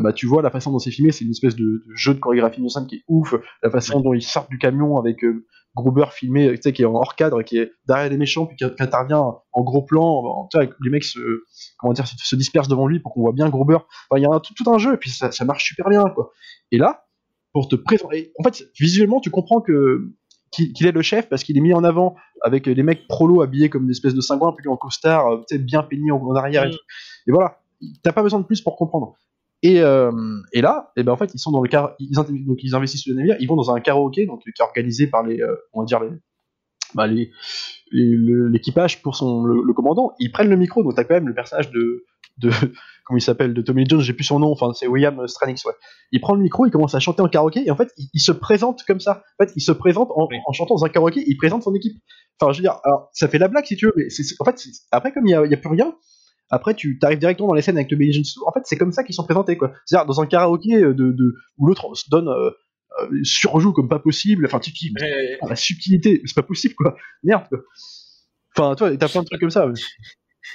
bah, 0.00 0.12
tu 0.12 0.26
vois 0.26 0.42
la 0.42 0.50
façon 0.50 0.70
dont 0.72 0.78
c'est 0.78 0.90
filmé, 0.90 1.12
c'est 1.12 1.24
une 1.24 1.30
espèce 1.30 1.56
de, 1.56 1.64
de 1.64 1.94
jeu 1.94 2.14
de 2.14 2.18
chorégraphie 2.20 2.62
de 2.62 2.68
scène 2.68 2.86
qui 2.86 2.96
est 2.96 3.04
ouf. 3.08 3.34
La 3.62 3.70
façon 3.70 4.00
dont 4.00 4.14
ils 4.14 4.22
sortent 4.22 4.50
du 4.50 4.58
camion 4.58 4.98
avec 4.98 5.22
euh, 5.24 5.46
Gruber 5.74 6.06
filmé, 6.10 6.54
tu 6.54 6.62
sais, 6.62 6.72
qui 6.72 6.82
est 6.82 6.86
en 6.86 6.94
hors 6.94 7.14
cadre, 7.16 7.42
qui 7.42 7.58
est 7.58 7.70
derrière 7.86 8.08
les 8.10 8.16
méchants, 8.16 8.46
puis 8.46 8.56
qui, 8.56 8.64
intervient 8.64 9.34
en 9.52 9.62
gros 9.62 9.82
plan, 9.82 10.02
en- 10.04 10.48
tu 10.48 10.56
sais, 10.56 10.64
avec 10.64 10.74
les 10.82 10.90
mecs 10.90 11.04
se, 11.04 11.18
comment 11.78 11.92
dire, 11.92 12.06
se, 12.06 12.14
se 12.16 12.34
dispersent 12.36 12.68
devant 12.68 12.86
lui 12.86 12.98
pour 13.00 13.12
qu'on 13.12 13.20
voit 13.20 13.32
bien 13.32 13.48
Gruber. 13.50 13.74
Enfin, 14.10 14.18
il 14.18 14.22
y 14.22 14.26
a 14.26 14.30
un- 14.34 14.40
tout, 14.40 14.54
tout 14.54 14.70
un 14.70 14.78
jeu, 14.78 14.94
et 14.94 14.96
puis 14.96 15.10
ça, 15.10 15.30
ça 15.32 15.44
marche 15.44 15.64
super 15.64 15.88
bien, 15.90 16.04
quoi. 16.14 16.30
Et 16.72 16.78
là, 16.78 17.04
pour 17.52 17.68
te 17.68 17.76
présenter, 17.76 18.32
en 18.38 18.44
fait, 18.44 18.64
visuellement, 18.80 19.20
tu 19.20 19.30
comprends 19.30 19.60
que 19.60 20.12
qu'il 20.52 20.86
est 20.86 20.92
le 20.92 21.02
chef 21.02 21.28
parce 21.28 21.42
qu'il 21.42 21.58
est 21.58 21.60
mis 21.60 21.74
en 21.74 21.84
avant 21.84 22.14
avec 22.42 22.66
les 22.66 22.82
mecs 22.82 23.06
prolo 23.08 23.42
habillés 23.42 23.68
comme 23.68 23.84
des 23.86 23.90
espèces 23.92 24.14
de 24.14 24.20
cingouins, 24.22 24.54
puis 24.56 24.66
en 24.68 24.76
costard, 24.76 25.26
euh, 25.26 25.36
tu 25.48 25.56
sais, 25.56 25.58
bien 25.62 25.82
peigné 25.82 26.10
en, 26.10 26.18
en 26.18 26.34
arrière 26.34 26.64
et 26.64 26.68
Mm. 26.68 26.70
tout. 26.70 26.78
Et 27.26 27.32
voilà, 27.32 27.58
t'as 28.02 28.12
pas 28.12 28.22
besoin 28.22 28.40
de 28.40 28.44
plus 28.46 28.62
pour 28.62 28.76
comprendre. 28.76 29.14
Et, 29.66 29.80
euh, 29.80 30.12
et 30.52 30.60
là, 30.60 30.92
et 30.96 31.02
ben 31.02 31.12
en 31.12 31.16
fait, 31.16 31.30
ils 31.34 31.38
sont 31.38 31.50
dans 31.50 31.62
le 31.62 31.68
car, 31.68 31.94
ils, 31.98 32.10
donc 32.46 32.58
ils 32.62 32.74
investissent 32.74 33.06
le 33.06 33.14
navire, 33.14 33.36
ils 33.40 33.48
vont 33.48 33.56
dans 33.56 33.70
un 33.74 33.80
karaoké, 33.80 34.26
donc 34.26 34.42
qui 34.42 34.50
est 34.50 34.62
organisé 34.62 35.06
par 35.06 35.22
les, 35.24 35.40
euh, 35.40 35.54
on 35.72 35.80
va 35.80 35.86
dire 35.86 36.00
les, 36.00 36.10
bah, 36.94 37.06
les, 37.06 37.30
les- 37.92 38.16
le- 38.16 38.48
l'équipage 38.48 39.02
pour 39.02 39.16
son 39.16 39.44
le, 39.44 39.62
le 39.62 39.72
commandant. 39.72 40.12
Ils 40.18 40.32
prennent 40.32 40.48
le 40.50 40.56
micro, 40.56 40.82
donc 40.82 40.94
t'as 40.94 41.04
quand 41.04 41.14
même 41.14 41.28
le 41.28 41.34
personnage 41.34 41.70
de, 41.70 42.04
de 42.38 42.50
comment 43.06 43.18
il 43.18 43.22
s'appelle, 43.22 43.54
de 43.54 43.62
Tommy 43.62 43.84
Jones, 43.88 44.00
j'ai 44.00 44.12
plus 44.12 44.24
son 44.24 44.38
nom, 44.40 44.50
enfin 44.52 44.72
c'est 44.74 44.86
William 44.86 45.26
Stranix, 45.28 45.56
ouais. 45.66 45.74
Il 46.12 46.20
prend 46.20 46.34
le 46.34 46.42
micro, 46.42 46.66
il 46.66 46.70
commence 46.70 46.94
à 46.94 47.00
chanter 47.00 47.22
en 47.22 47.28
karaoké, 47.28 47.66
et 47.66 47.70
en 47.70 47.76
fait, 47.76 47.92
il, 47.98 48.08
il 48.14 48.20
se 48.20 48.32
présente 48.32 48.82
comme 48.86 49.00
ça. 49.00 49.22
En 49.40 49.44
fait, 49.44 49.52
il 49.56 49.60
se 49.62 49.72
présente 49.72 50.10
en, 50.14 50.28
chantant 50.52 50.74
dans 50.76 50.84
un 50.84 50.88
karaoké, 50.88 51.24
il 51.26 51.36
présente 51.36 51.62
son 51.62 51.74
équipe. 51.74 51.96
Enfin, 52.40 52.52
je 52.52 52.58
veux 52.58 52.62
dire, 52.62 52.78
alors, 52.84 53.08
ça 53.12 53.28
fait 53.28 53.38
la 53.38 53.48
blague 53.48 53.64
si 53.66 53.76
tu 53.76 53.86
veux, 53.86 53.92
mais 53.96 54.06
en 54.40 54.44
fait, 54.44 54.62
après, 54.92 55.12
comme 55.12 55.26
il 55.26 55.30
y 55.30 55.32
y 55.50 55.54
a 55.54 55.56
plus 55.56 55.70
rien, 55.70 55.94
après, 56.50 56.74
tu 56.74 56.98
arrives 57.02 57.18
directement 57.18 57.48
dans 57.48 57.54
les 57.54 57.62
scènes 57.62 57.76
avec 57.76 57.90
Lee 57.90 58.12
Jones. 58.12 58.24
En 58.46 58.52
fait, 58.52 58.60
c'est 58.64 58.76
comme 58.76 58.92
ça 58.92 59.02
qu'ils 59.02 59.14
sont 59.14 59.24
présentés, 59.24 59.56
quoi. 59.56 59.72
C'est-à-dire, 59.84 60.06
dans 60.06 60.20
un 60.20 60.26
karaoké 60.26 60.74
euh, 60.74 60.94
de, 60.94 61.12
de, 61.12 61.34
où 61.58 61.66
l'autre 61.66 61.94
se 61.94 62.08
donne, 62.08 62.28
euh, 62.28 62.50
euh, 63.00 63.24
surjoue 63.24 63.72
comme 63.72 63.88
pas 63.88 63.98
possible, 63.98 64.46
enfin, 64.46 64.60
tu 64.60 64.72
ah, 65.42 65.48
la 65.48 65.56
subtilité, 65.56 66.22
c'est 66.24 66.34
pas 66.34 66.42
possible, 66.42 66.74
quoi. 66.74 66.96
Merde, 67.22 67.46
quoi. 67.48 67.58
Enfin, 68.56 68.74
toi, 68.74 68.96
t'as 68.96 69.08
plein 69.08 69.22
de 69.22 69.26
trucs 69.26 69.40
comme 69.40 69.50
ça. 69.50 69.70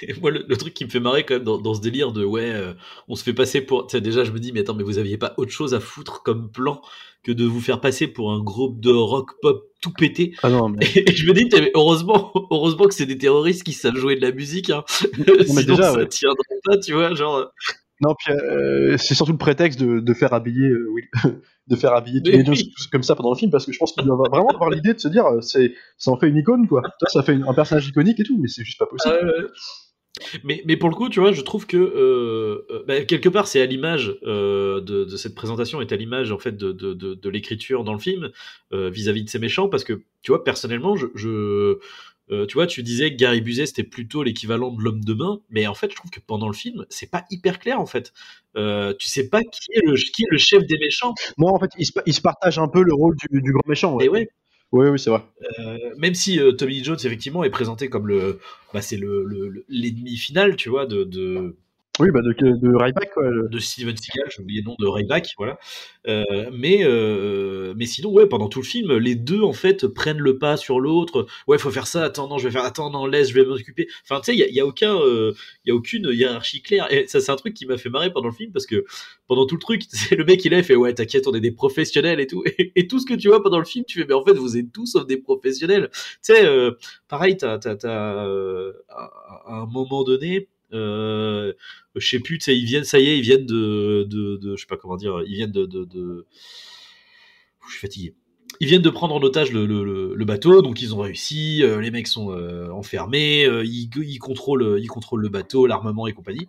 Et 0.08 0.14
moi, 0.20 0.30
le, 0.30 0.44
le 0.48 0.56
truc 0.56 0.74
qui 0.74 0.84
me 0.84 0.90
fait 0.90 1.00
marrer 1.00 1.24
quand 1.24 1.34
même 1.34 1.44
dans, 1.44 1.58
dans 1.58 1.74
ce 1.74 1.80
délire 1.80 2.12
de 2.12 2.24
ouais, 2.24 2.50
euh, 2.50 2.74
on 3.08 3.14
se 3.16 3.22
fait 3.24 3.32
passer 3.34 3.60
pour. 3.60 3.86
Déjà, 3.86 4.24
je 4.24 4.32
me 4.32 4.38
dis, 4.38 4.52
mais 4.52 4.60
attends, 4.60 4.74
mais 4.74 4.82
vous 4.84 4.98
aviez 4.98 5.18
pas 5.18 5.34
autre 5.36 5.50
chose 5.52 5.74
à 5.74 5.80
foutre 5.80 6.22
comme 6.22 6.50
plan 6.50 6.80
que 7.22 7.32
de 7.32 7.44
vous 7.44 7.60
faire 7.60 7.80
passer 7.80 8.08
pour 8.08 8.32
un 8.32 8.42
groupe 8.42 8.80
de 8.80 8.90
rock 8.90 9.30
pop 9.40 9.64
tout 9.80 9.92
pété? 9.92 10.34
Ah 10.42 10.50
non, 10.50 10.68
mais. 10.68 10.84
Et, 10.96 11.12
je 11.12 11.26
me 11.26 11.32
dis, 11.34 11.48
heureusement, 11.74 12.32
heureusement 12.50 12.86
que 12.86 12.94
c'est 12.94 13.06
des 13.06 13.18
terroristes 13.18 13.62
qui 13.64 13.72
savent 13.72 13.96
jouer 13.96 14.16
de 14.16 14.22
la 14.22 14.32
musique. 14.32 14.70
Hein. 14.70 14.84
mais 15.18 15.44
Sinon, 15.46 15.62
déjà, 15.62 15.92
ça 15.92 15.98
ouais. 15.98 16.08
tiendrait 16.08 16.60
pas, 16.64 16.78
tu 16.78 16.92
vois, 16.94 17.14
genre. 17.14 17.50
Non, 18.00 18.14
puis 18.18 18.32
euh, 18.34 18.96
c'est 18.98 19.14
surtout 19.14 19.30
le 19.30 19.38
prétexte 19.38 19.78
de, 19.78 20.00
de 20.00 20.14
faire 20.14 20.34
habiller, 20.34 20.66
euh, 20.66 20.88
Will- 20.92 21.08
de 21.68 21.76
faire 21.76 21.92
habiller 21.92 22.20
Tommy 22.20 22.44
Jones 22.44 22.54
oui. 22.56 22.74
comme 22.90 23.04
ça 23.04 23.14
pendant 23.14 23.30
le 23.30 23.36
film, 23.36 23.52
parce 23.52 23.64
que 23.64 23.70
je 23.72 23.78
pense 23.78 23.92
qu'il 23.92 24.04
doit 24.04 24.16
vraiment 24.16 24.48
avoir 24.48 24.70
l'idée 24.70 24.92
de 24.92 24.98
se 24.98 25.06
dire, 25.06 25.24
euh, 25.26 25.40
c'est, 25.40 25.74
ça 25.98 26.10
en 26.10 26.16
fait 26.18 26.28
une 26.28 26.36
icône, 26.36 26.66
quoi. 26.66 26.82
Ça 27.06 27.22
fait 27.22 27.34
une- 27.34 27.44
un 27.44 27.54
personnage 27.54 27.86
iconique 27.86 28.18
et 28.18 28.24
tout, 28.24 28.36
mais 28.40 28.48
c'est 28.48 28.64
juste 28.64 28.78
pas 28.80 28.86
possible. 28.86 29.14
Euh, 29.14 29.48
mais, 30.44 30.62
mais 30.66 30.76
pour 30.76 30.88
le 30.90 30.94
coup, 30.94 31.08
tu 31.08 31.20
vois, 31.20 31.32
je 31.32 31.40
trouve 31.40 31.66
que 31.66 31.76
euh, 31.76 32.66
euh, 32.70 32.84
bah, 32.86 33.02
quelque 33.04 33.28
part, 33.28 33.46
c'est 33.46 33.60
à 33.60 33.66
l'image 33.66 34.14
euh, 34.24 34.80
de, 34.80 35.04
de 35.04 35.16
cette 35.16 35.34
présentation, 35.34 35.80
est 35.80 35.92
à 35.92 35.96
l'image 35.96 36.32
en 36.32 36.38
fait 36.38 36.56
de, 36.56 36.72
de, 36.72 37.28
l'écriture 37.30 37.82
dans 37.82 37.94
le 37.94 37.98
film 37.98 38.30
euh, 38.72 38.90
vis-à-vis 38.90 39.24
de 39.24 39.30
ces 39.30 39.38
méchants, 39.38 39.68
parce 39.68 39.84
que 39.84 40.02
tu 40.22 40.30
vois, 40.30 40.44
personnellement, 40.44 40.96
je, 40.96 41.06
je 41.14 41.78
tu 42.48 42.54
vois, 42.54 42.66
tu 42.66 42.82
disais 42.82 43.10
que 43.10 43.16
Gary 43.16 43.42
Busey 43.42 43.66
c'était 43.66 43.82
plutôt 43.82 44.22
l'équivalent 44.22 44.70
de 44.72 44.80
l'homme 44.82 45.04
de 45.04 45.12
main, 45.12 45.40
mais 45.50 45.66
en 45.66 45.74
fait, 45.74 45.90
je 45.90 45.96
trouve 45.96 46.10
que 46.10 46.20
pendant 46.20 46.46
le 46.46 46.54
film, 46.54 46.86
c'est 46.88 47.10
pas 47.10 47.24
hyper 47.30 47.58
clair 47.58 47.78
en 47.78 47.84
fait. 47.84 48.14
Tu 48.54 49.08
sais 49.08 49.28
pas 49.28 49.42
qui 49.42 49.72
est 49.72 49.82
le 49.84 49.94
qui 49.96 50.22
est 50.22 50.30
le 50.30 50.38
chef 50.38 50.64
des 50.66 50.78
méchants. 50.78 51.14
Non, 51.36 51.48
en 51.48 51.58
fait, 51.58 51.70
il 51.78 51.84
se, 51.84 51.92
il 52.06 52.14
se 52.14 52.22
partage 52.22 52.58
un 52.58 52.68
peu 52.68 52.82
le 52.82 52.94
rôle 52.94 53.16
du, 53.16 53.42
du 53.42 53.52
grand 53.52 53.66
méchant. 53.68 53.96
Ouais. 53.96 54.06
Et 54.06 54.08
ouais, 54.08 54.28
Oui, 54.72 54.88
oui, 54.88 54.98
c'est 54.98 55.10
vrai. 55.10 55.22
Euh, 55.60 55.78
même 55.98 56.14
si 56.14 56.40
euh, 56.40 56.52
Tommy 56.52 56.82
Jones 56.82 56.96
effectivement 57.04 57.44
est 57.44 57.50
présenté 57.50 57.88
comme 57.90 58.06
le, 58.08 58.40
bah, 58.72 58.80
c'est 58.80 58.96
le- 58.96 59.64
l'ennemi 59.68 60.16
final, 60.16 60.56
tu 60.56 60.70
vois, 60.70 60.86
de, 60.86 61.04
de 61.04 61.56
Oui, 62.00 62.08
bah, 62.10 62.22
de, 62.22 62.32
de 62.32 62.74
Ryback, 62.74 63.12
quoi. 63.12 63.24
de 63.28 63.58
Steven 63.58 63.94
Seagal, 63.94 64.24
j'ai 64.34 64.42
oublié 64.42 64.62
le 64.62 64.66
nom 64.70 64.76
de 64.80 64.86
Ryback, 64.86 65.34
voilà. 65.36 65.58
Euh, 66.08 66.48
mais, 66.50 66.84
euh, 66.84 67.74
mais 67.76 67.84
sinon, 67.84 68.10
ouais, 68.12 68.26
pendant 68.26 68.48
tout 68.48 68.60
le 68.60 68.64
film, 68.66 68.96
les 68.96 69.14
deux, 69.14 69.42
en 69.42 69.52
fait, 69.52 69.86
prennent 69.88 70.18
le 70.18 70.38
pas 70.38 70.56
sur 70.56 70.80
l'autre. 70.80 71.26
Ouais, 71.46 71.58
faut 71.58 71.70
faire 71.70 71.86
ça, 71.86 72.04
attends, 72.04 72.28
non, 72.28 72.38
je 72.38 72.48
vais 72.48 72.50
faire, 72.50 72.64
attends, 72.64 72.88
non, 72.88 73.04
laisse, 73.04 73.28
je 73.28 73.34
vais 73.34 73.44
m'occuper. 73.44 73.88
Enfin, 74.04 74.20
tu 74.20 74.32
sais, 74.32 74.34
il 74.34 74.54
y 74.54 74.58
a, 74.58 74.62
a 74.62 74.66
aucun, 74.66 74.98
euh, 75.00 75.34
a 75.68 75.72
aucune 75.72 76.08
hiérarchie 76.10 76.62
claire. 76.62 76.90
Et 76.90 77.06
ça, 77.08 77.20
c'est 77.20 77.30
un 77.30 77.36
truc 77.36 77.52
qui 77.52 77.66
m'a 77.66 77.76
fait 77.76 77.90
marrer 77.90 78.10
pendant 78.10 78.28
le 78.28 78.34
film, 78.34 78.52
parce 78.52 78.64
que 78.64 78.86
pendant 79.28 79.44
tout 79.46 79.56
le 79.56 79.60
truc, 79.60 79.82
c'est 79.90 80.16
le 80.16 80.24
mec, 80.24 80.42
il 80.46 80.54
il 80.54 80.64
fait, 80.64 80.76
ouais, 80.76 80.94
t'inquiète, 80.94 81.26
on 81.26 81.34
est 81.34 81.40
des 81.40 81.52
professionnels 81.52 82.20
et 82.20 82.26
tout. 82.26 82.42
Et, 82.74 82.86
tout 82.86 83.00
ce 83.00 83.06
que 83.06 83.14
tu 83.14 83.28
vois 83.28 83.42
pendant 83.42 83.58
le 83.58 83.66
film, 83.66 83.84
tu 83.86 84.00
fais, 84.00 84.06
mais 84.08 84.14
en 84.14 84.24
fait, 84.24 84.32
vous 84.32 84.56
êtes 84.56 84.72
tous 84.72 84.86
sauf 84.86 85.06
des 85.06 85.18
professionnels. 85.18 85.90
Tu 85.92 85.98
sais, 86.22 86.46
euh, 86.46 86.70
pareil, 87.08 87.36
t'as, 87.36 87.58
t'as, 87.58 87.76
à 88.88 89.60
un 89.60 89.66
moment 89.66 90.04
donné, 90.04 90.48
euh, 90.72 91.52
je 91.96 92.06
sais 92.06 92.20
plus, 92.20 92.38
ils 92.46 92.64
viennent, 92.64 92.84
ça 92.84 92.98
y 92.98 93.08
est, 93.08 93.18
ils 93.18 93.22
viennent 93.22 93.46
de, 93.46 94.04
de, 94.08 94.56
je 94.56 94.60
sais 94.60 94.66
pas 94.66 94.76
comment 94.76 94.96
dire, 94.96 95.22
ils 95.26 95.34
viennent 95.34 95.52
de, 95.52 96.26
je 97.66 97.70
suis 97.70 97.80
fatigué. 97.80 98.14
Ils 98.60 98.68
viennent 98.68 98.82
de 98.82 98.90
prendre 98.90 99.14
en 99.14 99.20
otage 99.22 99.50
le, 99.50 100.24
bateau, 100.24 100.62
donc 100.62 100.82
ils 100.82 100.94
ont 100.94 101.00
réussi. 101.00 101.62
euh, 101.62 101.80
les 101.80 101.90
mecs 101.90 102.06
sont 102.06 102.32
euh, 102.32 102.70
enfermés, 102.70 103.48
ils, 103.64 104.18
contrôlent, 104.18 104.78
ils 104.80 104.88
contrôlent 104.88 105.22
le 105.22 105.30
bateau, 105.30 105.66
l'armement 105.66 106.06
et 106.06 106.12
compagnie. 106.12 106.48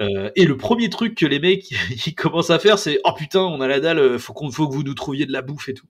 Et 0.00 0.44
le 0.44 0.56
premier 0.56 0.88
truc 0.88 1.16
que 1.16 1.26
les 1.26 1.40
mecs 1.40 1.70
ils 2.06 2.14
commencent 2.14 2.50
à 2.50 2.58
faire, 2.58 2.78
c'est 2.78 3.00
oh 3.04 3.12
putain, 3.16 3.40
on 3.40 3.60
a 3.60 3.68
la 3.68 3.80
dalle, 3.80 4.18
faut 4.18 4.32
qu'on, 4.32 4.50
faut 4.50 4.68
que 4.68 4.74
vous 4.74 4.82
nous 4.84 4.94
trouviez 4.94 5.26
de 5.26 5.32
la 5.32 5.42
bouffe 5.42 5.68
et 5.68 5.74
tout. 5.74 5.88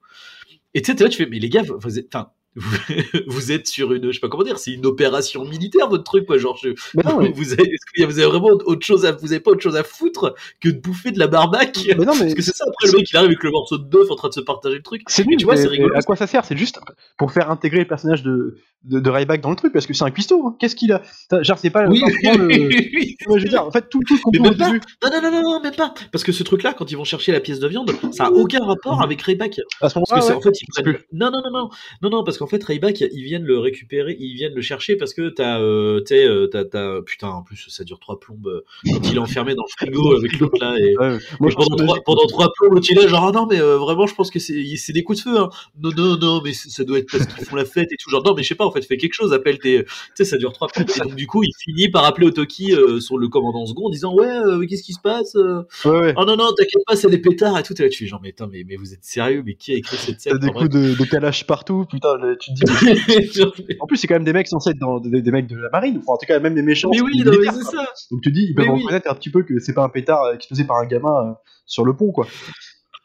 Et 0.75 0.83
tu 0.83 0.97
sais, 0.97 1.09
tu 1.09 1.17
fais 1.17 1.27
mais 1.27 1.39
les 1.39 1.49
gars, 1.49 1.63
enfin, 1.77 2.31
vous, 3.29 3.53
êtes 3.53 3.69
sur 3.69 3.93
une, 3.93 4.07
je 4.09 4.13
sais 4.13 4.21
pas 4.21 4.29
comment 4.29 4.43
dire, 4.43 4.59
c'est 4.59 4.73
une 4.73 4.85
opération 4.87 5.45
militaire 5.45 5.89
votre 5.89 6.03
truc 6.05 6.27
quoi, 6.27 6.37
genre 6.37 6.57
je, 6.61 6.71
Mais 6.95 7.03
non, 7.05 7.19
mais, 7.21 7.31
vous, 7.33 7.53
avez, 7.53 7.77
vous 7.99 8.19
avez 8.19 8.27
vraiment 8.29 8.49
autre 8.49 8.85
chose 8.85 9.07
à, 9.07 9.13
vous 9.13 9.33
avez 9.33 9.41
pas 9.41 9.53
autre 9.53 9.63
chose 9.63 9.77
à 9.77 9.85
foutre 9.85 10.35
que 10.61 10.69
de 10.69 10.79
bouffer 10.81 11.13
de 11.13 11.19
la 11.21 11.29
barbaque 11.29 11.79
mais 11.87 11.95
non, 12.05 12.13
mais 12.15 12.21
Parce 12.23 12.35
que 12.35 12.43
c'est 12.43 12.57
ça, 12.57 12.65
après 12.69 12.89
le 12.91 12.99
mec 12.99 13.11
il 13.11 13.17
arrive 13.17 13.29
avec 13.29 13.43
le 13.45 13.51
morceau 13.53 13.79
de 13.79 13.85
bœuf 13.85 14.11
en 14.11 14.17
train 14.17 14.29
de 14.29 14.35
se 14.35 14.41
partager 14.41 14.77
le 14.77 14.83
truc. 14.83 15.03
c'est 15.07 15.27
nul. 15.27 15.37
tu 15.37 15.45
vois, 15.45 15.57
c'est 15.57 15.69
rigolo. 15.69 15.95
À 15.97 16.03
quoi 16.03 16.17
ça 16.17 16.27
sert? 16.27 16.45
C'est 16.45 16.57
juste 16.57 16.81
pour 17.17 17.31
faire 17.33 17.51
intégrer 17.51 17.79
le 17.81 17.87
personnage 17.87 18.23
de, 18.25 18.57
de, 18.85 18.99
de 18.99 19.11
Ryback 19.11 19.41
dans 19.43 19.51
le 19.51 19.57
truc, 19.57 19.73
parce 19.73 19.87
que 19.87 19.95
c'est 19.95 20.05
un 20.05 20.11
cuistot. 20.11 20.49
hein. 20.49 20.57
Qu'est-ce 20.59 20.75
qu'il 20.75 20.91
a? 20.93 21.03
Genre, 21.43 21.59
c'est 21.59 21.71
pas. 21.71 21.87
Oui, 21.87 22.01
le- 22.23 22.47
oui. 22.47 23.17
Ouais, 23.29 23.39
je 23.39 23.45
veux 23.45 23.49
dire, 23.51 23.65
en 23.65 23.71
fait, 23.71 23.89
tout, 23.91 24.01
tout 24.09 24.19
qu'on 24.19 24.31
même 24.33 24.57
pas. 24.57 24.71
Non, 24.71 24.81
non, 25.05 25.21
non, 25.23 25.31
non, 25.31 25.43
non, 25.43 25.61
même 25.61 25.75
pas. 25.75 25.93
Parce 26.11 26.25
que 26.25 26.33
ce 26.33 26.43
truc-là, 26.43 26.73
quand 26.73 26.91
ils 26.91 26.97
vont 26.97 27.05
chercher 27.05 27.31
la 27.33 27.41
pièce 27.41 27.61
de 27.61 27.69
viande, 27.69 27.93
ça 28.13 28.25
a 28.27 28.31
aucun 28.31 28.65
rapport 28.65 29.03
avec 29.03 29.21
Rayback. 29.23 29.61
à 29.81 29.89
ce 29.89 29.99
moment-là, 29.99 30.27
ouais, 30.27 30.33
en 30.33 30.41
fait, 30.41 30.61
ils 30.61 30.67
prennent-. 30.67 30.99
Non, 31.13 31.31
non, 31.31 31.43
non, 31.45 31.51
non, 31.53 31.71
non, 32.03 32.11
non, 32.11 32.25
parce 32.25 32.39
qu'en 32.41 32.49
fait, 32.49 32.63
Rayback, 32.65 33.01
ils 33.01 33.23
viennent 33.23 33.45
le 33.45 33.59
récupérer, 33.59 34.17
ils 34.19 34.35
viennent 34.35 34.55
le 34.55 34.63
chercher 34.63 34.97
parce 34.97 35.15
que 35.15 35.29
t'as, 35.29 35.61
euh, 35.61 36.01
t'es, 36.01 36.27
euh, 36.27 36.49
t'as, 36.49 36.65
t'as, 36.65 37.01
putain, 37.03 37.29
en 37.29 37.43
plus, 37.43 37.67
ça 37.69 37.85
dure 37.85 38.01
trois 38.01 38.19
plombes 38.19 38.49
euh, 38.49 38.65
quand 38.93 39.09
il 39.13 39.17
est 39.17 39.21
enfermé 39.21 39.55
dans 39.55 39.63
le 39.63 39.71
frigo 39.87 40.17
avec 40.17 40.39
l'autre 40.41 40.59
là. 40.61 40.75
Et, 40.79 40.97
Ouais, 40.99 41.19
moi, 41.39 41.51
et 41.51 41.55
pendant, 41.55 41.77
trois, 41.77 42.01
pendant 42.05 42.27
trois 42.27 42.53
plombs, 42.57 42.71
l'autre 42.73 42.87
il 42.91 42.99
est 42.99 43.03
là, 43.03 43.09
genre, 43.09 43.27
ah 43.29 43.33
non, 43.33 43.47
mais 43.47 43.61
euh, 43.61 43.77
vraiment, 43.79 44.07
je 44.09 44.15
pense 44.17 44.31
que 44.31 44.41
c'est, 44.41 44.65
c'est 44.77 44.93
des 44.93 45.05
coups 45.05 45.19
de 45.19 45.31
feu, 45.31 45.39
hein. 45.39 45.49
Non, 45.81 45.91
non, 45.97 46.17
non, 46.17 46.41
mais 46.45 46.53
ça 46.53 46.83
doit 46.83 46.99
être 46.99 47.11
parce 47.11 47.27
qu'ils 47.27 47.45
font 47.45 47.55
la 47.55 47.65
fête 47.65 47.93
et 47.93 47.97
tout. 47.97 48.11
Genre, 48.11 48.25
non, 48.25 48.35
mais 48.35 48.43
je 48.43 48.49
sais 48.49 48.55
pas, 48.57 48.67
en 48.67 48.73
fait, 48.73 48.83
fais 48.83 48.97
quelque 48.97 49.15
chose, 49.15 49.33
appelle 49.33 49.59
tes, 49.59 49.85
tu 49.85 49.91
sais, 50.15 50.25
ça 50.25 50.37
dure 50.37 50.53
trois 50.53 50.69
plombs. 50.69 50.85
Et 50.97 51.01
donc, 51.01 51.15
du 51.15 51.27
coup, 51.27 51.43
il 51.45 51.53
finit 51.63 51.89
par 51.91 52.05
appeler 52.05 52.27
Otoki 52.27 52.75
euh, 52.75 52.99
sur 53.01 53.19
le 53.19 53.29
commandant 53.29 53.65
second 53.67 53.87
en 53.87 53.91
disant, 53.91 54.15
ouais, 54.15 54.67
qu'est-ce 54.69 54.83
qui 54.83 54.93
se 54.95 55.01
passe? 55.01 55.35
Ouais, 55.35 55.91
ouais. 55.91 56.15
Oh 56.17 56.25
non, 56.25 56.37
non, 56.37 56.53
t'inquiète 56.57 56.83
pas, 56.87 56.97
c'est 56.97 57.11
des 57.11 57.19
pétards 57.19 57.59
et 57.59 57.63
tout. 57.63 57.75
Et 57.79 57.83
là, 57.85 57.89
tu 57.89 57.99
fais 57.99 58.07
genre, 58.07 58.21
mais 58.23 58.31
attends, 58.31 58.49
mais, 58.49 58.65
mais 58.67 58.77
vous 58.77 58.93
êtes 58.95 59.05
sérieux? 59.05 59.43
Mais 59.45 59.55
qui 59.55 59.73
a 59.73 59.77
écrit 59.77 59.97
cette 59.97 60.21
scène? 60.21 60.39
T'as 60.41 60.47
des 60.47 60.53
coups 60.53 60.71
de, 60.71 60.95
de 60.95 61.05
calage 61.05 61.47
partout, 61.47 61.85
putain, 61.91 62.17
le- 62.17 62.30
tu 62.39 62.53
te 62.53 62.65
dis. 62.65 63.75
En 63.81 63.87
plus, 63.87 63.97
c'est 63.97 64.07
quand 64.07 64.15
même 64.15 64.25
des 64.25 64.33
mecs 64.33 64.49
censés 64.49 64.71
être 64.71 64.79
dans, 64.79 65.01
des, 65.01 65.23
des 65.23 65.31
mecs 65.31 65.47
de 65.47 65.57
la 65.57 65.71
marine, 65.71 65.99
enfin, 65.99 66.15
en 66.15 66.17
tout 66.17 66.27
cas, 66.27 66.39
même 66.39 66.55
des 66.55 66.63
méchants. 66.63 66.91
mais 66.93 67.01
oui, 67.01 67.23
c'est 67.25 67.63
ça. 67.63 67.87
Donc 68.11 68.21
tu 68.23 68.31
dis, 68.33 68.47
ils 68.51 68.55
Mais 68.57 68.65
peuvent 68.65 68.75
oui. 68.75 68.83
reconnaître 68.83 69.11
un 69.11 69.15
petit 69.15 69.31
peu 69.31 69.43
que 69.43 69.59
c'est 69.59 69.75
pas 69.75 69.83
un 69.83 69.89
pétard 69.89 70.25
euh, 70.25 70.35
explosé 70.35 70.65
par 70.65 70.77
un 70.79 70.87
gamin 70.87 71.31
euh, 71.31 71.33
sur 71.67 71.85
le 71.85 71.97
pont, 71.97 72.13
quoi. 72.13 72.27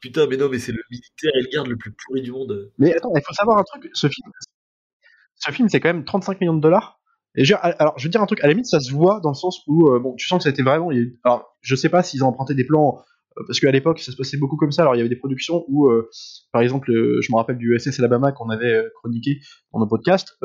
Putain, 0.01 0.27
mais 0.27 0.37
non, 0.37 0.49
mais 0.49 0.59
c'est 0.59 0.71
le 0.71 0.81
militaire 0.91 1.31
et 1.33 1.41
le 1.41 1.47
garde 1.51 1.67
le 1.67 1.77
plus 1.77 1.91
pourri 2.05 2.21
du 2.21 2.31
monde. 2.31 2.71
Mais 2.77 2.95
attends, 2.95 3.11
il 3.15 3.21
faut 3.25 3.33
savoir 3.33 3.57
un 3.57 3.63
truc, 3.63 3.89
ce 3.93 4.07
film, 4.07 4.31
ce 5.35 5.51
film, 5.51 5.69
c'est 5.69 5.79
quand 5.79 5.89
même 5.89 6.05
35 6.05 6.41
millions 6.41 6.53
de 6.55 6.61
dollars. 6.61 6.99
Et 7.35 7.43
je, 7.43 7.53
alors, 7.59 7.97
je 7.97 8.03
veux 8.05 8.09
dire 8.09 8.21
un 8.21 8.25
truc, 8.25 8.39
à 8.41 8.47
la 8.47 8.53
limite, 8.53 8.65
ça 8.67 8.79
se 8.79 8.91
voit 8.93 9.19
dans 9.21 9.29
le 9.29 9.35
sens 9.35 9.61
où, 9.67 9.89
euh, 9.89 9.99
bon, 9.99 10.13
tu 10.15 10.27
sens 10.27 10.39
que 10.39 10.43
ça 10.43 10.49
a 10.49 10.51
été 10.51 10.63
vraiment. 10.63 10.89
alors, 11.23 11.57
je 11.61 11.75
sais 11.75 11.89
pas 11.89 12.01
s'ils 12.01 12.23
ont 12.23 12.27
emprunté 12.27 12.53
des 12.53 12.65
plans, 12.65 12.97
euh, 12.97 13.01
parce 13.47 13.59
qu'à 13.59 13.71
l'époque, 13.71 13.99
ça 13.99 14.11
se 14.11 14.17
passait 14.17 14.37
beaucoup 14.37 14.55
comme 14.55 14.71
ça. 14.71 14.83
Alors, 14.83 14.95
il 14.95 14.99
y 14.99 15.01
avait 15.01 15.09
des 15.09 15.17
productions 15.17 15.65
où, 15.67 15.87
euh, 15.87 16.09
par 16.51 16.61
exemple, 16.61 16.91
euh, 16.91 17.19
je 17.21 17.31
me 17.31 17.37
rappelle 17.37 17.57
du 17.57 17.77
SS 17.77 17.99
Alabama 17.99 18.31
qu'on 18.31 18.49
avait 18.49 18.73
euh, 18.73 18.89
chroniqué 18.95 19.39
dans 19.73 19.79
nos 19.79 19.87
podcasts. 19.87 20.37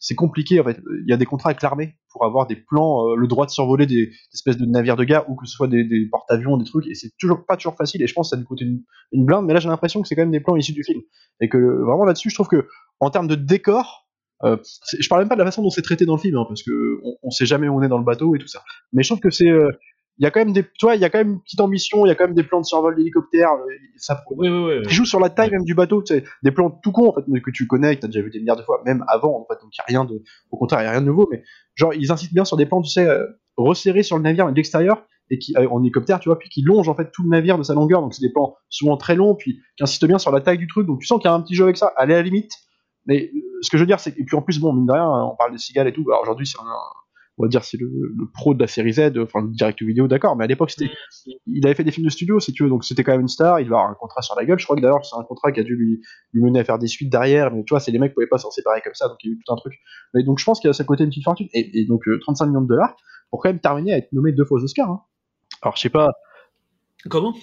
c'est 0.00 0.14
compliqué, 0.14 0.60
en 0.60 0.64
fait. 0.64 0.78
Il 1.04 1.10
y 1.10 1.12
a 1.12 1.16
des 1.16 1.24
contrats 1.24 1.50
avec 1.50 1.62
l'armée 1.62 1.96
pour 2.12 2.24
avoir 2.24 2.46
des 2.46 2.56
plans, 2.56 3.14
le 3.14 3.26
droit 3.26 3.44
de 3.44 3.50
survoler 3.50 3.86
des, 3.86 4.10
espèces 4.32 4.56
de 4.56 4.66
navires 4.66 4.96
de 4.96 5.04
guerre 5.04 5.28
ou 5.28 5.34
que 5.34 5.46
ce 5.46 5.52
soit 5.54 5.68
des, 5.68 6.08
porte-avions, 6.10 6.56
des 6.56 6.64
trucs, 6.64 6.86
et 6.86 6.94
c'est 6.94 7.10
toujours 7.18 7.44
pas 7.44 7.56
toujours 7.56 7.76
facile. 7.76 8.02
Et 8.02 8.06
je 8.06 8.14
pense 8.14 8.28
que 8.28 8.36
ça 8.36 8.40
dû 8.40 8.44
coûter 8.44 8.64
une, 8.64 8.82
une 9.12 9.24
blinde, 9.24 9.44
mais 9.44 9.54
là, 9.54 9.60
j'ai 9.60 9.68
l'impression 9.68 10.00
que 10.00 10.08
c'est 10.08 10.14
quand 10.14 10.22
même 10.22 10.30
des 10.30 10.40
plans 10.40 10.56
issus 10.56 10.72
du 10.72 10.84
film. 10.84 11.02
Et 11.40 11.48
que 11.48 11.58
vraiment 11.58 12.04
là-dessus, 12.04 12.30
je 12.30 12.34
trouve 12.34 12.48
que 12.48 12.68
en 13.00 13.10
termes 13.10 13.28
de 13.28 13.34
décor, 13.34 14.08
euh, 14.44 14.56
je 14.98 15.08
parle 15.08 15.22
même 15.22 15.28
pas 15.28 15.34
de 15.34 15.40
la 15.40 15.46
façon 15.46 15.62
dont 15.62 15.70
c'est 15.70 15.82
traité 15.82 16.04
dans 16.04 16.14
le 16.14 16.20
film, 16.20 16.36
hein, 16.36 16.44
parce 16.46 16.62
que 16.62 17.00
on, 17.22 17.30
sait 17.30 17.46
jamais 17.46 17.68
où 17.68 17.76
on 17.76 17.82
est 17.82 17.88
dans 17.88 17.98
le 17.98 18.04
bateau 18.04 18.36
et 18.36 18.38
tout 18.38 18.46
ça. 18.46 18.62
Mais 18.92 19.02
je 19.02 19.08
trouve 19.08 19.20
que 19.20 19.30
c'est, 19.30 19.50
il 20.18 20.24
y 20.24 20.26
a 20.26 20.30
quand 20.30 20.40
même 20.40 20.52
des, 20.52 20.64
tu 20.64 20.86
vois, 20.86 20.96
il 20.96 21.00
y 21.00 21.04
a 21.04 21.10
quand 21.10 21.18
même 21.18 21.34
une 21.34 21.40
petite 21.40 21.60
ambition, 21.60 22.04
il 22.04 22.08
y 22.08 22.12
a 22.12 22.16
quand 22.16 22.24
même 22.24 22.34
des 22.34 22.42
plans 22.42 22.60
de 22.60 22.66
survol 22.66 22.96
d'hélicoptère, 22.96 23.50
euh, 23.52 23.72
ça 23.96 24.20
qui 24.26 24.94
joue 24.94 25.04
sur 25.04 25.20
la 25.20 25.30
taille 25.30 25.50
même 25.50 25.64
du 25.64 25.74
bateau, 25.74 26.02
tu 26.02 26.14
sais, 26.14 26.24
des 26.42 26.50
plans 26.50 26.70
tout 26.70 26.90
cons 26.90 27.10
en 27.10 27.14
fait, 27.14 27.22
mais 27.28 27.40
que 27.40 27.52
tu 27.52 27.68
connais, 27.68 27.94
que 27.94 28.00
t'as 28.00 28.08
déjà 28.08 28.22
vu 28.22 28.30
des 28.30 28.40
milliards 28.40 28.56
de 28.56 28.62
fois, 28.62 28.82
même 28.84 29.04
avant 29.06 29.38
en 29.38 29.46
fait, 29.46 29.60
donc 29.62 29.70
il 29.72 29.78
y 29.78 29.80
a 29.80 29.84
rien 29.86 30.04
de, 30.04 30.22
au 30.50 30.56
contraire, 30.56 30.80
il 30.80 30.84
y 30.84 30.88
a 30.88 30.90
rien 30.90 31.00
de 31.00 31.06
nouveau, 31.06 31.28
mais 31.30 31.44
genre 31.76 31.94
ils 31.94 32.10
insistent 32.10 32.34
bien 32.34 32.44
sur 32.44 32.56
des 32.56 32.66
plans, 32.66 32.82
tu 32.82 32.90
sais, 32.90 33.06
euh, 33.06 33.26
resserrés 33.56 34.02
sur 34.02 34.16
le 34.16 34.22
navire 34.24 34.46
mais 34.46 34.52
de 34.52 34.56
l'extérieur 34.56 35.04
et 35.30 35.38
qui 35.38 35.54
euh, 35.56 35.68
en 35.68 35.80
hélicoptère, 35.82 36.18
tu 36.18 36.28
vois, 36.28 36.38
puis 36.38 36.48
qui 36.48 36.62
longent 36.62 36.88
en 36.88 36.94
fait 36.94 37.12
tout 37.12 37.22
le 37.22 37.28
navire 37.28 37.56
de 37.56 37.62
sa 37.62 37.74
longueur, 37.74 38.00
donc 38.00 38.12
c'est 38.12 38.26
des 38.26 38.32
plans 38.32 38.56
souvent 38.68 38.96
très 38.96 39.14
longs, 39.14 39.36
puis 39.36 39.60
qui 39.76 39.84
insistent 39.84 40.06
bien 40.06 40.18
sur 40.18 40.32
la 40.32 40.40
taille 40.40 40.58
du 40.58 40.66
truc, 40.66 40.86
donc 40.86 40.98
tu 40.98 41.06
sens 41.06 41.20
qu'il 41.20 41.28
y 41.28 41.32
a 41.32 41.34
un 41.34 41.42
petit 41.42 41.54
jeu 41.54 41.64
avec 41.64 41.76
ça, 41.76 41.92
aller 41.96 42.14
à 42.14 42.18
la 42.18 42.22
limite. 42.22 42.52
Mais 43.06 43.30
ce 43.62 43.70
que 43.70 43.78
je 43.78 43.82
veux 43.82 43.86
dire, 43.86 44.00
c'est 44.00 44.18
et 44.18 44.24
puis 44.24 44.36
en 44.36 44.42
plus 44.42 44.58
bon 44.58 44.72
mine 44.74 44.84
de 44.84 44.92
rien, 44.92 45.08
on 45.08 45.34
parle 45.36 45.52
des 45.52 45.58
cigales 45.58 45.88
et 45.88 45.92
tout. 45.92 46.04
Alors 46.08 46.22
aujourd'hui 46.22 46.46
c'est 46.46 46.58
un, 46.58 46.64
on 47.38 47.44
va 47.44 47.48
dire 47.48 47.64
c'est 47.64 47.76
le, 47.78 47.86
le 47.88 48.26
pro 48.32 48.54
de 48.54 48.60
la 48.60 48.66
série 48.66 48.92
Z, 48.92 49.12
enfin 49.22 49.42
le 49.42 49.48
direct 49.48 49.82
vidéo, 49.82 50.08
d'accord, 50.08 50.36
mais 50.36 50.44
à 50.44 50.46
l'époque 50.46 50.70
c'était 50.70 50.90
il 51.46 51.64
avait 51.66 51.74
fait 51.74 51.84
des 51.84 51.90
films 51.90 52.06
de 52.06 52.10
studio, 52.10 52.40
si 52.40 52.52
tu 52.52 52.62
veux, 52.64 52.68
donc 52.68 52.84
c'était 52.84 53.04
quand 53.04 53.12
même 53.12 53.20
une 53.22 53.28
star. 53.28 53.60
Il 53.60 53.68
va 53.68 53.76
avoir 53.78 53.90
un 53.90 53.94
contrat 53.94 54.22
sur 54.22 54.34
la 54.36 54.44
gueule. 54.44 54.58
Je 54.58 54.64
crois 54.64 54.76
que 54.76 54.80
d'ailleurs, 54.82 55.04
c'est 55.04 55.16
un 55.16 55.22
contrat 55.24 55.52
qui 55.52 55.60
a 55.60 55.62
dû 55.62 55.76
lui, 55.76 56.00
lui 56.32 56.42
mener 56.42 56.58
à 56.60 56.64
faire 56.64 56.78
des 56.78 56.86
suites 56.88 57.10
derrière. 57.10 57.52
Mais 57.52 57.62
tu 57.64 57.70
vois, 57.70 57.80
c'est 57.80 57.90
les 57.90 57.98
mecs 57.98 58.10
qui 58.10 58.14
pouvaient 58.14 58.26
pas 58.26 58.38
s'en 58.38 58.50
séparer 58.50 58.80
comme 58.82 58.94
ça, 58.94 59.08
donc 59.08 59.16
il 59.24 59.28
y 59.28 59.30
a 59.30 59.34
eu 59.34 59.38
tout 59.44 59.52
un 59.52 59.56
truc. 59.56 59.74
Mais 60.14 60.22
donc 60.24 60.38
je 60.38 60.44
pense 60.44 60.60
qu'il 60.60 60.68
y 60.68 60.70
a 60.70 60.74
ce 60.74 60.82
côté 60.82 61.04
une 61.04 61.10
petite 61.10 61.24
fortune. 61.24 61.48
Et, 61.54 61.80
et 61.80 61.84
donc 61.86 62.06
euh, 62.08 62.18
35 62.20 62.46
millions 62.46 62.62
de 62.62 62.68
dollars 62.68 62.96
pour 63.30 63.42
quand 63.42 63.48
même 63.50 63.60
terminer 63.60 63.92
à 63.94 63.98
être 63.98 64.12
nommé 64.12 64.32
deux 64.32 64.44
fois 64.44 64.58
aux 64.60 64.64
Oscars. 64.64 64.90
hein. 64.90 65.02
Alors 65.62 65.76
je 65.76 65.82
sais 65.82 65.90
pas, 65.90 66.10
Comment? 67.08 67.34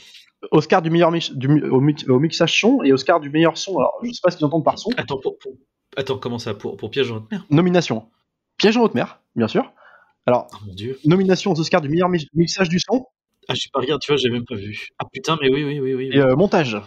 Oscar 0.51 0.81
du 0.81 0.89
meilleur 0.91 1.11
du, 1.11 1.47
au, 1.69 1.79
mix- 1.81 2.07
au 2.07 2.19
mixage 2.19 2.59
son 2.59 2.83
et 2.83 2.93
Oscar 2.93 3.19
du 3.19 3.29
meilleur 3.29 3.57
son. 3.57 3.77
Alors 3.77 3.93
je 4.03 4.11
sais 4.11 4.19
pas 4.21 4.29
ce 4.31 4.37
qu'ils 4.37 4.45
entendent 4.45 4.65
par 4.65 4.77
son. 4.77 4.89
Attends, 4.97 5.19
pour, 5.19 5.37
pour- 5.39 5.53
Attends, 5.97 6.17
comment 6.17 6.39
ça 6.39 6.53
Pour, 6.53 6.75
pour 6.77 6.89
Piège 6.91 7.11
en 7.11 7.15
haute 7.17 7.31
mer 7.31 7.45
Nomination. 7.49 8.09
Piège 8.57 8.77
en 8.77 8.81
haute 8.83 8.93
mer, 8.95 9.21
bien 9.35 9.47
sûr. 9.47 9.71
Alors 10.25 10.47
Oh 10.53 10.57
mon 10.67 10.73
dieu. 10.73 10.99
nomination 11.05 11.51
aux 11.51 11.59
Oscars 11.59 11.81
du 11.81 11.89
meilleur 11.89 12.09
mi- 12.09 12.27
mixage 12.33 12.69
du 12.69 12.79
son 12.79 13.05
Ah, 13.47 13.53
j'ai 13.53 13.69
pas 13.71 13.79
regardé, 13.79 14.01
tu 14.03 14.11
vois, 14.11 14.17
j'ai 14.17 14.29
même 14.29 14.45
pas 14.45 14.55
vu. 14.55 14.87
Ah 14.99 15.05
putain, 15.11 15.37
mais 15.41 15.49
oui, 15.49 15.63
oui, 15.63 15.79
oui, 15.79 15.93
oui. 15.93 16.09
et 16.13 16.19
euh, 16.19 16.35
montage. 16.35 16.77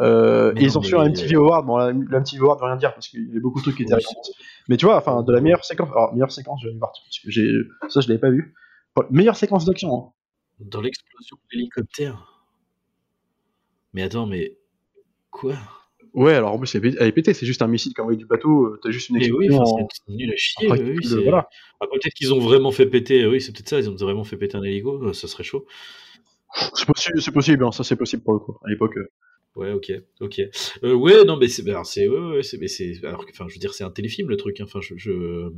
Euh, 0.00 0.52
et 0.56 0.62
ils 0.62 0.76
ont 0.76 0.82
reçu 0.82 0.94
un 0.94 1.04
MTV 1.06 1.34
Award. 1.36 1.66
Bon, 1.66 1.78
la, 1.78 1.86
la 1.86 2.18
MTV 2.20 2.38
Award 2.42 2.60
veut 2.60 2.66
rien 2.66 2.76
dire 2.76 2.92
parce 2.94 3.08
qu'il 3.08 3.26
y 3.26 3.30
avait 3.30 3.40
beaucoup 3.40 3.58
de 3.60 3.62
trucs 3.64 3.76
qui 3.76 3.82
étaient 3.84 3.94
récompenses. 3.94 4.30
Mais 4.68 4.76
tu 4.76 4.84
vois, 4.84 4.96
enfin, 4.98 5.22
de 5.22 5.32
la 5.32 5.40
meilleure 5.40 5.64
séquence. 5.64 5.88
Alors, 5.90 6.12
meilleure 6.12 6.30
séquence, 6.32 6.60
je 6.60 6.66
vais 6.66 6.70
aller 6.70 6.78
voir 6.78 6.92
parce 6.92 7.18
que 7.18 7.30
j'ai 7.30 7.48
ça, 7.88 8.00
je 8.00 8.08
l'avais 8.08 8.20
pas 8.20 8.30
vu. 8.30 8.54
Bon, 8.94 9.04
meilleure 9.10 9.36
séquence 9.36 9.64
d'action. 9.64 9.94
hein. 9.94 10.12
Dans 10.60 10.80
l'explosion 10.82 11.36
de 11.36 11.56
l'hélicoptère. 11.56 12.44
Mais 13.94 14.02
attends, 14.02 14.26
mais. 14.26 14.58
Quoi? 15.30 15.54
Ouais, 16.16 16.32
alors 16.32 16.52
en 16.54 16.58
plus, 16.58 16.74
elle 16.74 16.84
est- 16.86 17.12
pétée. 17.12 17.34
C'est 17.34 17.46
juste 17.46 17.62
un 17.62 17.68
missile 17.68 17.92
qui 17.94 18.00
a 18.00 18.02
envoyé 18.04 18.16
du 18.18 18.26
bateau. 18.26 18.66
euh, 18.66 18.80
T'as 18.82 18.90
juste 18.90 19.10
une 19.10 19.16
oui, 19.16 19.24
explosion. 19.26 19.60
en- 19.62 19.88
c'est 19.92 20.12
nul 20.12 20.32
à 20.32 20.36
chier. 20.36 20.66
après, 20.66 20.82
oui, 20.82 20.90
oui, 20.90 20.96
le- 20.96 21.08
c'est- 21.08 21.22
voilà. 21.22 21.48
Ah, 21.80 21.86
peut-être 21.92 22.14
qu'ils 22.14 22.32
ont 22.34 22.40
vraiment 22.40 22.72
fait 22.72 22.86
péter. 22.86 23.26
Oui, 23.26 23.40
c'est 23.40 23.52
peut-être 23.52 23.68
ça, 23.68 23.78
ils 23.78 23.88
ont 23.90 23.94
vraiment 23.94 24.24
fait 24.24 24.36
péter 24.36 24.56
un 24.56 24.62
hélico. 24.62 25.00
euh, 25.04 25.12
Ça 25.12 25.28
serait 25.28 25.44
chaud. 25.44 25.66
C'est 26.74 26.86
possible, 26.86 27.20
c'est 27.22 27.32
possible. 27.32 27.64
hein, 27.64 27.72
ça, 27.72 27.84
c'est 27.84 27.96
possible 27.96 28.22
pour 28.22 28.32
le 28.32 28.38
coup. 28.40 28.56
À 28.64 28.70
l'époque. 28.70 28.96
euh. 28.96 29.08
Ouais, 29.56 29.72
ok, 29.72 29.90
ok. 30.20 30.40
Euh, 30.84 30.94
ouais, 30.94 31.24
non, 31.24 31.36
mais 31.38 31.48
c'est, 31.48 31.66
alors 31.68 31.86
c'est, 31.86 32.06
ouais, 32.08 32.18
ouais, 32.36 32.42
c'est, 32.42 32.58
mais 32.58 32.68
c'est, 32.68 33.02
alors 33.04 33.24
que, 33.24 33.30
enfin, 33.32 33.46
je 33.48 33.54
veux 33.54 33.58
dire, 33.60 33.72
c'est 33.72 33.84
un 33.84 33.90
téléfilm 33.90 34.28
le 34.28 34.36
truc. 34.36 34.60
hein. 34.60 34.64
Enfin, 34.66 34.80
je, 34.82 34.94
je, 34.98 35.50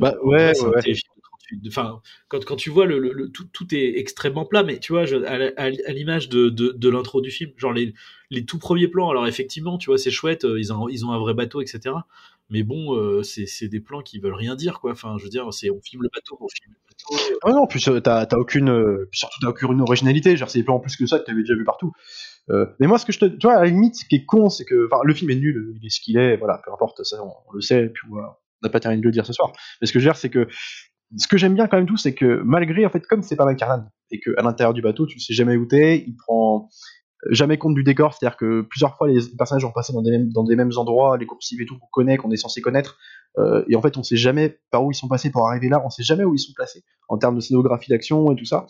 Bah 0.00 0.14
ouais, 0.22 0.54
c'est 0.54 0.62
ouais, 0.62 0.66
un 0.68 0.70
ouais. 0.72 0.82
téléfilm 0.82 1.12
38. 1.48 1.68
Enfin, 1.68 2.00
quand, 2.28 2.44
quand 2.44 2.56
tu 2.56 2.70
vois 2.70 2.86
le, 2.86 2.98
le- 2.98 3.12
le- 3.12 3.28
tout, 3.30 3.46
tout 3.52 3.74
est 3.74 3.98
extrêmement 3.98 4.44
plat, 4.44 4.62
mais 4.62 4.78
tu 4.78 4.92
vois, 4.92 5.04
je- 5.06 5.16
à, 5.16 5.38
la- 5.38 5.52
à 5.56 5.68
l'image 5.92 6.28
de, 6.28 6.48
de, 6.48 6.72
de 6.76 6.88
l'intro 6.88 7.20
du 7.20 7.30
film, 7.30 7.50
genre 7.56 7.72
les, 7.72 7.94
les 8.30 8.44
tout 8.44 8.58
premiers 8.58 8.88
plans. 8.88 9.10
Alors 9.10 9.26
effectivement, 9.26 9.78
tu 9.78 9.90
vois, 9.90 9.98
c'est 9.98 10.10
chouette. 10.10 10.44
euh, 10.44 10.58
Ils 10.58 10.72
ont, 10.72 10.88
ils 10.88 11.04
ont 11.06 11.12
un 11.12 11.18
vrai 11.18 11.34
bateau, 11.34 11.60
etc. 11.60 11.94
Mais 12.50 12.62
bon, 12.62 12.96
euh, 12.96 13.22
c'est, 13.22 13.68
des 13.68 13.80
plans 13.80 14.00
qui 14.00 14.18
veulent 14.20 14.32
rien 14.34 14.54
dire, 14.56 14.80
quoi. 14.80 14.92
Enfin, 14.92 15.16
je 15.18 15.24
veux 15.24 15.28
dire, 15.30 15.52
c'est, 15.52 15.68
on 15.70 15.80
filme 15.82 16.02
le 16.02 16.08
bateau, 16.14 16.38
on 16.40 16.48
filme 16.48 16.72
le 16.72 16.78
bateau. 16.88 17.38
Ah 17.42 17.52
non, 17.52 17.66
puis 17.66 17.82
euh, 17.88 18.00
t'as 18.00 18.26
aucune, 18.38 18.70
euh, 18.70 19.08
surtout 19.12 19.38
t'as 19.42 19.48
aucune 19.48 19.80
originalité. 19.82 20.34
Genre, 20.36 20.48
c'est 20.48 20.60
des 20.60 20.64
plans 20.64 20.76
en 20.76 20.80
plus 20.80 20.96
que 20.96 21.04
ça 21.06 21.18
que 21.18 21.24
t'avais 21.24 21.42
déjà 21.42 21.54
vu 21.54 21.64
partout. 21.64 21.92
Euh, 22.50 22.64
mais 22.80 22.86
moi, 22.86 22.98
ce 22.98 23.04
que 23.04 23.12
je 23.12 23.18
te, 23.18 23.26
tu 23.26 23.46
vois, 23.46 23.56
à 23.56 23.64
la 23.64 23.66
limite, 23.70 23.96
ce 23.96 24.06
qui 24.06 24.16
est 24.16 24.24
con, 24.24 24.48
c'est 24.48 24.64
que, 24.64 24.86
enfin, 24.90 25.02
le 25.04 25.12
film 25.12 25.30
est 25.30 25.34
nul, 25.36 25.74
il 25.78 25.86
est 25.86 25.90
ce 25.90 26.00
qu'il 26.00 26.16
est, 26.16 26.38
voilà, 26.38 26.58
peu 26.64 26.72
importe, 26.72 27.04
ça, 27.04 27.22
on, 27.22 27.28
on 27.48 27.52
le 27.52 27.60
sait, 27.60 27.90
puis 27.90 28.08
voilà, 28.08 28.38
on 28.62 28.66
n'a 28.66 28.70
pas 28.70 28.80
terminé 28.80 29.02
de 29.02 29.06
le 29.06 29.12
dire 29.12 29.26
ce 29.26 29.34
soir. 29.34 29.52
Mais 29.82 29.86
ce 29.86 29.92
que 29.92 29.98
je 29.98 30.04
veux 30.06 30.10
dire, 30.10 30.16
c'est 30.18 30.30
que, 30.30 30.48
ce 31.16 31.26
que 31.26 31.36
j'aime 31.36 31.54
bien 31.54 31.66
quand 31.68 31.76
même 31.76 31.86
tout, 31.86 31.96
c'est 31.96 32.14
que 32.14 32.42
malgré, 32.44 32.84
en 32.84 32.90
fait, 32.90 33.06
comme 33.06 33.22
c'est 33.22 33.36
pas 33.36 33.46
McCarnan, 33.46 33.86
et 34.10 34.20
que 34.20 34.30
à 34.38 34.42
l'intérieur 34.42 34.74
du 34.74 34.82
bateau, 34.82 35.06
tu 35.06 35.18
sais 35.20 35.34
jamais 35.34 35.56
où 35.56 35.66
t'es, 35.66 36.04
il 36.06 36.16
prend 36.16 36.68
jamais 37.30 37.58
compte 37.58 37.74
du 37.74 37.82
décor, 37.82 38.14
c'est-à-dire 38.14 38.36
que 38.36 38.62
plusieurs 38.62 38.96
fois 38.96 39.08
les 39.08 39.20
personnages 39.36 39.64
ont 39.64 39.72
passé 39.72 39.92
dans 39.92 40.02
des 40.02 40.10
mêmes, 40.10 40.32
dans 40.32 40.44
des 40.44 40.54
mêmes 40.56 40.70
endroits, 40.76 41.16
les 41.18 41.26
coursives 41.26 41.60
et 41.60 41.66
tout 41.66 41.76
qu'on 41.78 41.88
connaît, 41.90 42.16
qu'on 42.16 42.30
est 42.30 42.36
censé 42.36 42.60
connaître, 42.60 42.96
euh, 43.36 43.62
et 43.68 43.76
en 43.76 43.82
fait 43.82 43.96
on 43.96 44.02
sait 44.02 44.16
jamais 44.16 44.58
par 44.70 44.84
où 44.84 44.90
ils 44.90 44.94
sont 44.94 45.08
passés 45.08 45.30
pour 45.30 45.46
arriver 45.48 45.68
là, 45.68 45.82
on 45.84 45.90
sait 45.90 46.02
jamais 46.02 46.24
où 46.24 46.34
ils 46.34 46.38
sont 46.40 46.52
placés 46.56 46.82
en 47.08 47.18
termes 47.18 47.36
de 47.36 47.40
scénographie 47.40 47.88
d'action 47.90 48.30
et 48.32 48.36
tout 48.36 48.44
ça. 48.44 48.66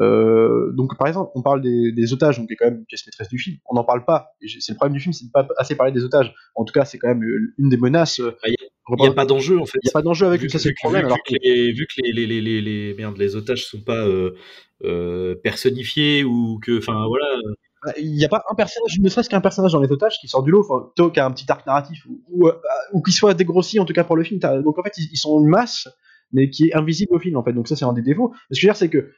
Euh, 0.00 0.72
donc 0.74 0.96
par 0.98 1.08
exemple, 1.08 1.30
on 1.34 1.42
parle 1.42 1.60
des, 1.62 1.92
des 1.92 2.12
otages, 2.12 2.38
donc 2.38 2.48
qui 2.48 2.52
est 2.54 2.56
quand 2.56 2.66
même 2.66 2.78
une 2.78 2.84
pièce 2.84 3.06
maîtresse 3.06 3.28
du 3.28 3.38
film. 3.38 3.56
On 3.70 3.74
n'en 3.76 3.84
parle 3.84 4.04
pas. 4.04 4.32
C'est 4.42 4.72
le 4.72 4.74
problème 4.76 4.94
du 4.94 5.00
film, 5.00 5.12
c'est 5.12 5.24
de 5.26 5.30
pas 5.30 5.46
assez 5.56 5.74
parler 5.74 5.92
des 5.92 6.04
otages. 6.04 6.34
En 6.54 6.64
tout 6.64 6.72
cas, 6.72 6.84
c'est 6.84 6.98
quand 6.98 7.08
même 7.08 7.22
euh, 7.24 7.54
une 7.58 7.68
des 7.70 7.76
menaces. 7.78 8.20
Il 8.90 8.96
n'y 9.00 9.06
a 9.06 9.12
pas 9.12 9.24
d'enjeu 9.26 9.58
en 9.58 9.66
fait. 9.66 9.78
il 9.82 9.86
y 9.86 9.90
a 9.90 9.92
pas 9.92 10.02
d'enjeu 10.02 10.26
avec 10.26 10.40
vu, 10.40 10.48
ça 10.50 10.58
c'est 10.58 10.68
vu 10.68 10.70
le 10.70 10.74
que- 10.74 10.80
problème. 10.80 11.02
vu 11.02 11.06
alors 11.06 11.18
que 11.26 11.34
les, 11.42 11.72
vu 11.72 11.86
que 11.86 12.02
les, 12.02 12.12
les, 12.26 12.40
les, 12.40 12.60
les, 12.60 12.94
merde, 12.94 13.16
les 13.18 13.36
otages 13.36 13.64
sont 13.66 13.82
pas 13.82 14.06
euh, 14.84 15.34
personnifiés 15.42 16.24
ou 16.24 16.58
que, 16.62 16.78
enfin 16.78 17.06
voilà. 17.06 17.26
Bah, 17.84 17.92
Il 17.98 18.12
n'y 18.12 18.24
a 18.24 18.28
pas 18.28 18.42
un 18.50 18.54
personnage, 18.54 18.98
ne 18.98 19.08
serait-ce 19.08 19.28
qu'un 19.28 19.40
personnage 19.40 19.72
dans 19.72 19.80
les 19.80 19.90
otages 19.90 20.18
qui 20.20 20.28
sort 20.28 20.42
du 20.42 20.50
lot, 20.50 20.64
enfin, 20.68 20.86
plutôt 20.86 21.10
qui 21.10 21.20
a 21.20 21.26
un 21.26 21.30
petit 21.30 21.50
arc 21.50 21.66
narratif, 21.66 22.04
ou, 22.08 22.20
ou, 22.28 22.48
euh, 22.48 22.52
ou 22.92 23.02
qui 23.02 23.12
soit 23.12 23.34
dégrossi 23.34 23.78
en 23.80 23.84
tout 23.84 23.92
cas 23.92 24.04
pour 24.04 24.16
le 24.16 24.24
film. 24.24 24.40
Donc 24.40 24.78
en 24.78 24.82
fait, 24.82 24.92
ils, 24.98 25.08
ils 25.12 25.16
sont 25.16 25.40
une 25.40 25.48
masse, 25.48 25.88
mais 26.32 26.50
qui 26.50 26.68
est 26.68 26.74
invisible 26.74 27.14
au 27.14 27.18
film 27.18 27.36
en 27.36 27.44
fait. 27.44 27.52
Donc 27.52 27.68
ça, 27.68 27.76
c'est 27.76 27.84
un 27.84 27.92
des 27.92 28.02
défauts. 28.02 28.32
Ce 28.34 28.56
que 28.56 28.60
je 28.60 28.66
veux 28.66 28.72
dire, 28.72 28.76
c'est 28.76 28.90
que 28.90 29.10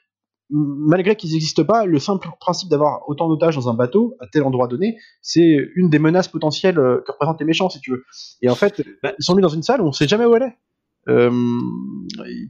malgré 0.51 1.17
qu'ils 1.17 1.33
n'existent 1.33 1.65
pas, 1.65 1.85
le 1.87 1.99
simple 1.99 2.29
principe 2.41 2.69
d'avoir 2.69 3.09
autant 3.09 3.29
d'otages 3.29 3.55
dans 3.55 3.69
un 3.69 3.75
bateau 3.75 4.17
à 4.21 4.27
tel 4.27 4.43
endroit 4.43 4.67
donné, 4.67 4.97
c'est 5.23 5.57
une 5.77 5.89
des 5.91 5.99
menaces 5.99 6.29
potentielles 6.29 6.79
euh, 6.79 7.03
que 7.07 7.13
représentent 7.13 7.41
les 7.41 7.47
méchants, 7.47 7.71
si 7.71 7.81
tu 7.81 7.93
veux. 7.93 8.05
Et 8.43 8.51
en 8.51 8.55
fait, 8.55 8.83
Bah, 9.03 9.13
ils 9.19 9.23
sont 9.25 9.35
mis 9.35 9.43
dans 9.43 9.49
une 9.49 9.63
salle 9.63 9.81
où 9.81 9.87
on 9.87 9.93
sait 9.93 10.09
jamais 10.09 10.25
où 10.25 10.35
elle 10.35 10.43
est. 10.43 10.57
Euh, 11.09 11.31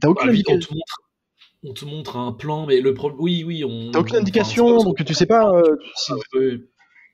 T'as 0.01 0.09
aucune, 0.09 0.29
Ah, 0.29 0.33
on, 0.49 0.59
te 0.59 0.73
montre, 0.73 0.97
on 1.63 1.73
te 1.73 1.85
montre 1.85 2.17
un 2.17 2.31
plan, 2.31 2.65
mais 2.65 2.81
le 2.81 2.93
problème. 2.93 3.19
Oui, 3.21 3.43
oui, 3.45 3.63
on. 3.63 3.91
t'as 3.91 3.99
aucune 3.99 4.17
indication, 4.17 4.77
donc 4.77 5.03
tu 5.03 5.13
sais 5.13 5.25
pas. 5.25 5.51
euh, 5.51 5.75
Ah, 6.09 6.15
ouais. 6.35 6.57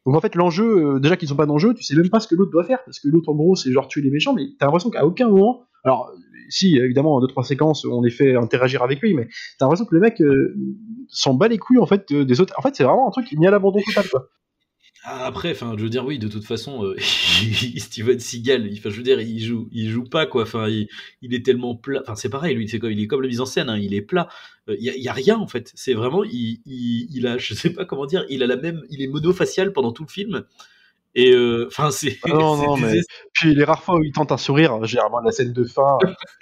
Donc 0.05 0.15
en 0.15 0.21
fait, 0.21 0.35
l'enjeu, 0.35 0.95
euh, 0.95 0.99
déjà 0.99 1.17
qu'ils 1.17 1.27
sont 1.27 1.35
pas 1.35 1.45
d'enjeu, 1.45 1.73
tu 1.73 1.83
sais 1.83 1.95
même 1.95 2.09
pas 2.09 2.19
ce 2.21 2.27
que 2.29 2.35
l'autre 2.35 2.51
doit 2.51 2.63
faire, 2.63 2.79
parce 2.85 2.99
que 2.99 3.09
l'autre 3.09 3.29
en 3.29 3.35
gros 3.35 3.55
c'est 3.55 3.71
genre 3.71 3.87
tuer 3.89 4.01
les 4.01 4.09
méchants, 4.09 4.33
mais 4.33 4.43
t'as 4.57 4.65
l'impression 4.67 4.89
qu'à 4.89 5.05
aucun 5.05 5.27
moment, 5.27 5.63
alors 5.83 6.11
si 6.49 6.77
évidemment 6.77 7.15
en 7.15 7.19
deux 7.19 7.27
trois 7.27 7.43
séquences 7.43 7.83
on 7.83 8.01
les 8.01 8.09
fait 8.09 8.35
interagir 8.37 8.83
avec 8.83 9.01
lui, 9.01 9.13
mais 9.13 9.27
t'as 9.59 9.65
l'impression 9.65 9.85
que 9.85 9.93
le 9.95 9.99
mec 9.99 10.21
euh, 10.21 10.55
s'en 11.09 11.33
bat 11.33 11.49
les 11.49 11.57
couilles 11.57 11.79
en 11.79 11.85
fait 11.85 12.13
des 12.13 12.39
autres. 12.39 12.53
En 12.57 12.61
fait, 12.61 12.73
c'est 12.73 12.85
vraiment 12.85 13.09
un 13.09 13.11
truc 13.11 13.25
qui 13.27 13.35
est 13.35 13.37
mis 13.37 13.47
à 13.47 13.51
l'abandon 13.51 13.79
total 13.85 14.07
quoi. 14.09 14.29
Après, 15.09 15.51
enfin, 15.51 15.73
je 15.77 15.83
veux 15.83 15.89
dire, 15.89 16.05
oui, 16.05 16.19
de 16.19 16.27
toute 16.27 16.43
façon, 16.43 16.83
euh, 16.83 16.95
Steven 17.77 18.19
Seagal, 18.19 18.69
enfin, 18.73 18.89
je 18.89 18.97
veux 18.97 19.03
dire, 19.03 19.21
il 19.21 19.39
joue, 19.39 19.69
il 19.71 19.89
joue 19.89 20.03
pas 20.03 20.25
quoi. 20.25 20.41
Enfin, 20.43 20.67
il, 20.67 20.89
il 21.21 21.33
est 21.33 21.45
tellement 21.45 21.75
plat. 21.75 22.01
Enfin, 22.03 22.15
c'est 22.15 22.29
pareil, 22.29 22.55
lui, 22.55 22.67
c'est 22.67 22.77
comme, 22.79 22.91
il 22.91 22.99
est 23.01 23.07
comme 23.07 23.21
la 23.21 23.29
mise 23.29 23.39
en 23.39 23.45
scène, 23.45 23.69
hein, 23.69 23.77
il 23.77 23.93
est 23.93 24.01
plat. 24.01 24.27
Euh, 24.69 24.75
Il 24.79 24.85
y, 24.85 24.93
il 24.97 25.03
y 25.03 25.07
a 25.07 25.13
rien 25.13 25.37
en 25.37 25.47
fait. 25.47 25.71
C'est 25.75 25.93
vraiment, 25.93 26.23
il, 26.25 26.59
il, 26.65 27.07
il 27.15 27.25
a, 27.27 27.37
je 27.37 27.53
sais 27.53 27.69
pas 27.71 27.85
comment 27.85 28.05
dire, 28.05 28.25
il 28.29 28.43
a 28.43 28.47
la 28.47 28.57
même, 28.57 28.81
il 28.89 29.01
est 29.01 29.07
monofacial 29.07 29.71
pendant 29.71 29.93
tout 29.93 30.03
le 30.03 30.09
film. 30.11 30.43
Et 31.15 31.31
euh, 31.33 31.67
enfin, 31.67 31.89
c'est. 31.91 32.17
Ah 32.23 32.29
non, 32.29 32.57
non, 32.57 32.77
mais- 32.77 32.99
Puis 33.33 33.55
les 33.55 33.63
rares 33.63 33.83
fois 33.83 33.97
où 33.97 34.03
il 34.03 34.11
tente 34.11 34.31
un 34.31 34.37
sourire, 34.37 34.83
généralement 34.85 35.19
la 35.21 35.31
scène 35.31 35.53
de 35.53 35.63
fin. 35.63 35.97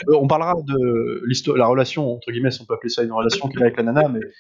euh, 0.10 0.14
on 0.20 0.28
parlera 0.28 0.56
de 0.66 1.56
la 1.58 1.68
relation 1.68 2.14
entre 2.16 2.32
guillemets, 2.32 2.52
si 2.52 2.62
on 2.62 2.66
peut 2.66 2.74
appeler 2.74 2.90
ça 2.90 3.04
une 3.04 3.12
relation 3.14 3.48
qu'il 3.48 3.62
a 3.62 3.66
avec 3.66 3.78
la 3.78 3.84
nana, 3.84 4.10
mais 4.10 4.20
euh, 4.20 4.32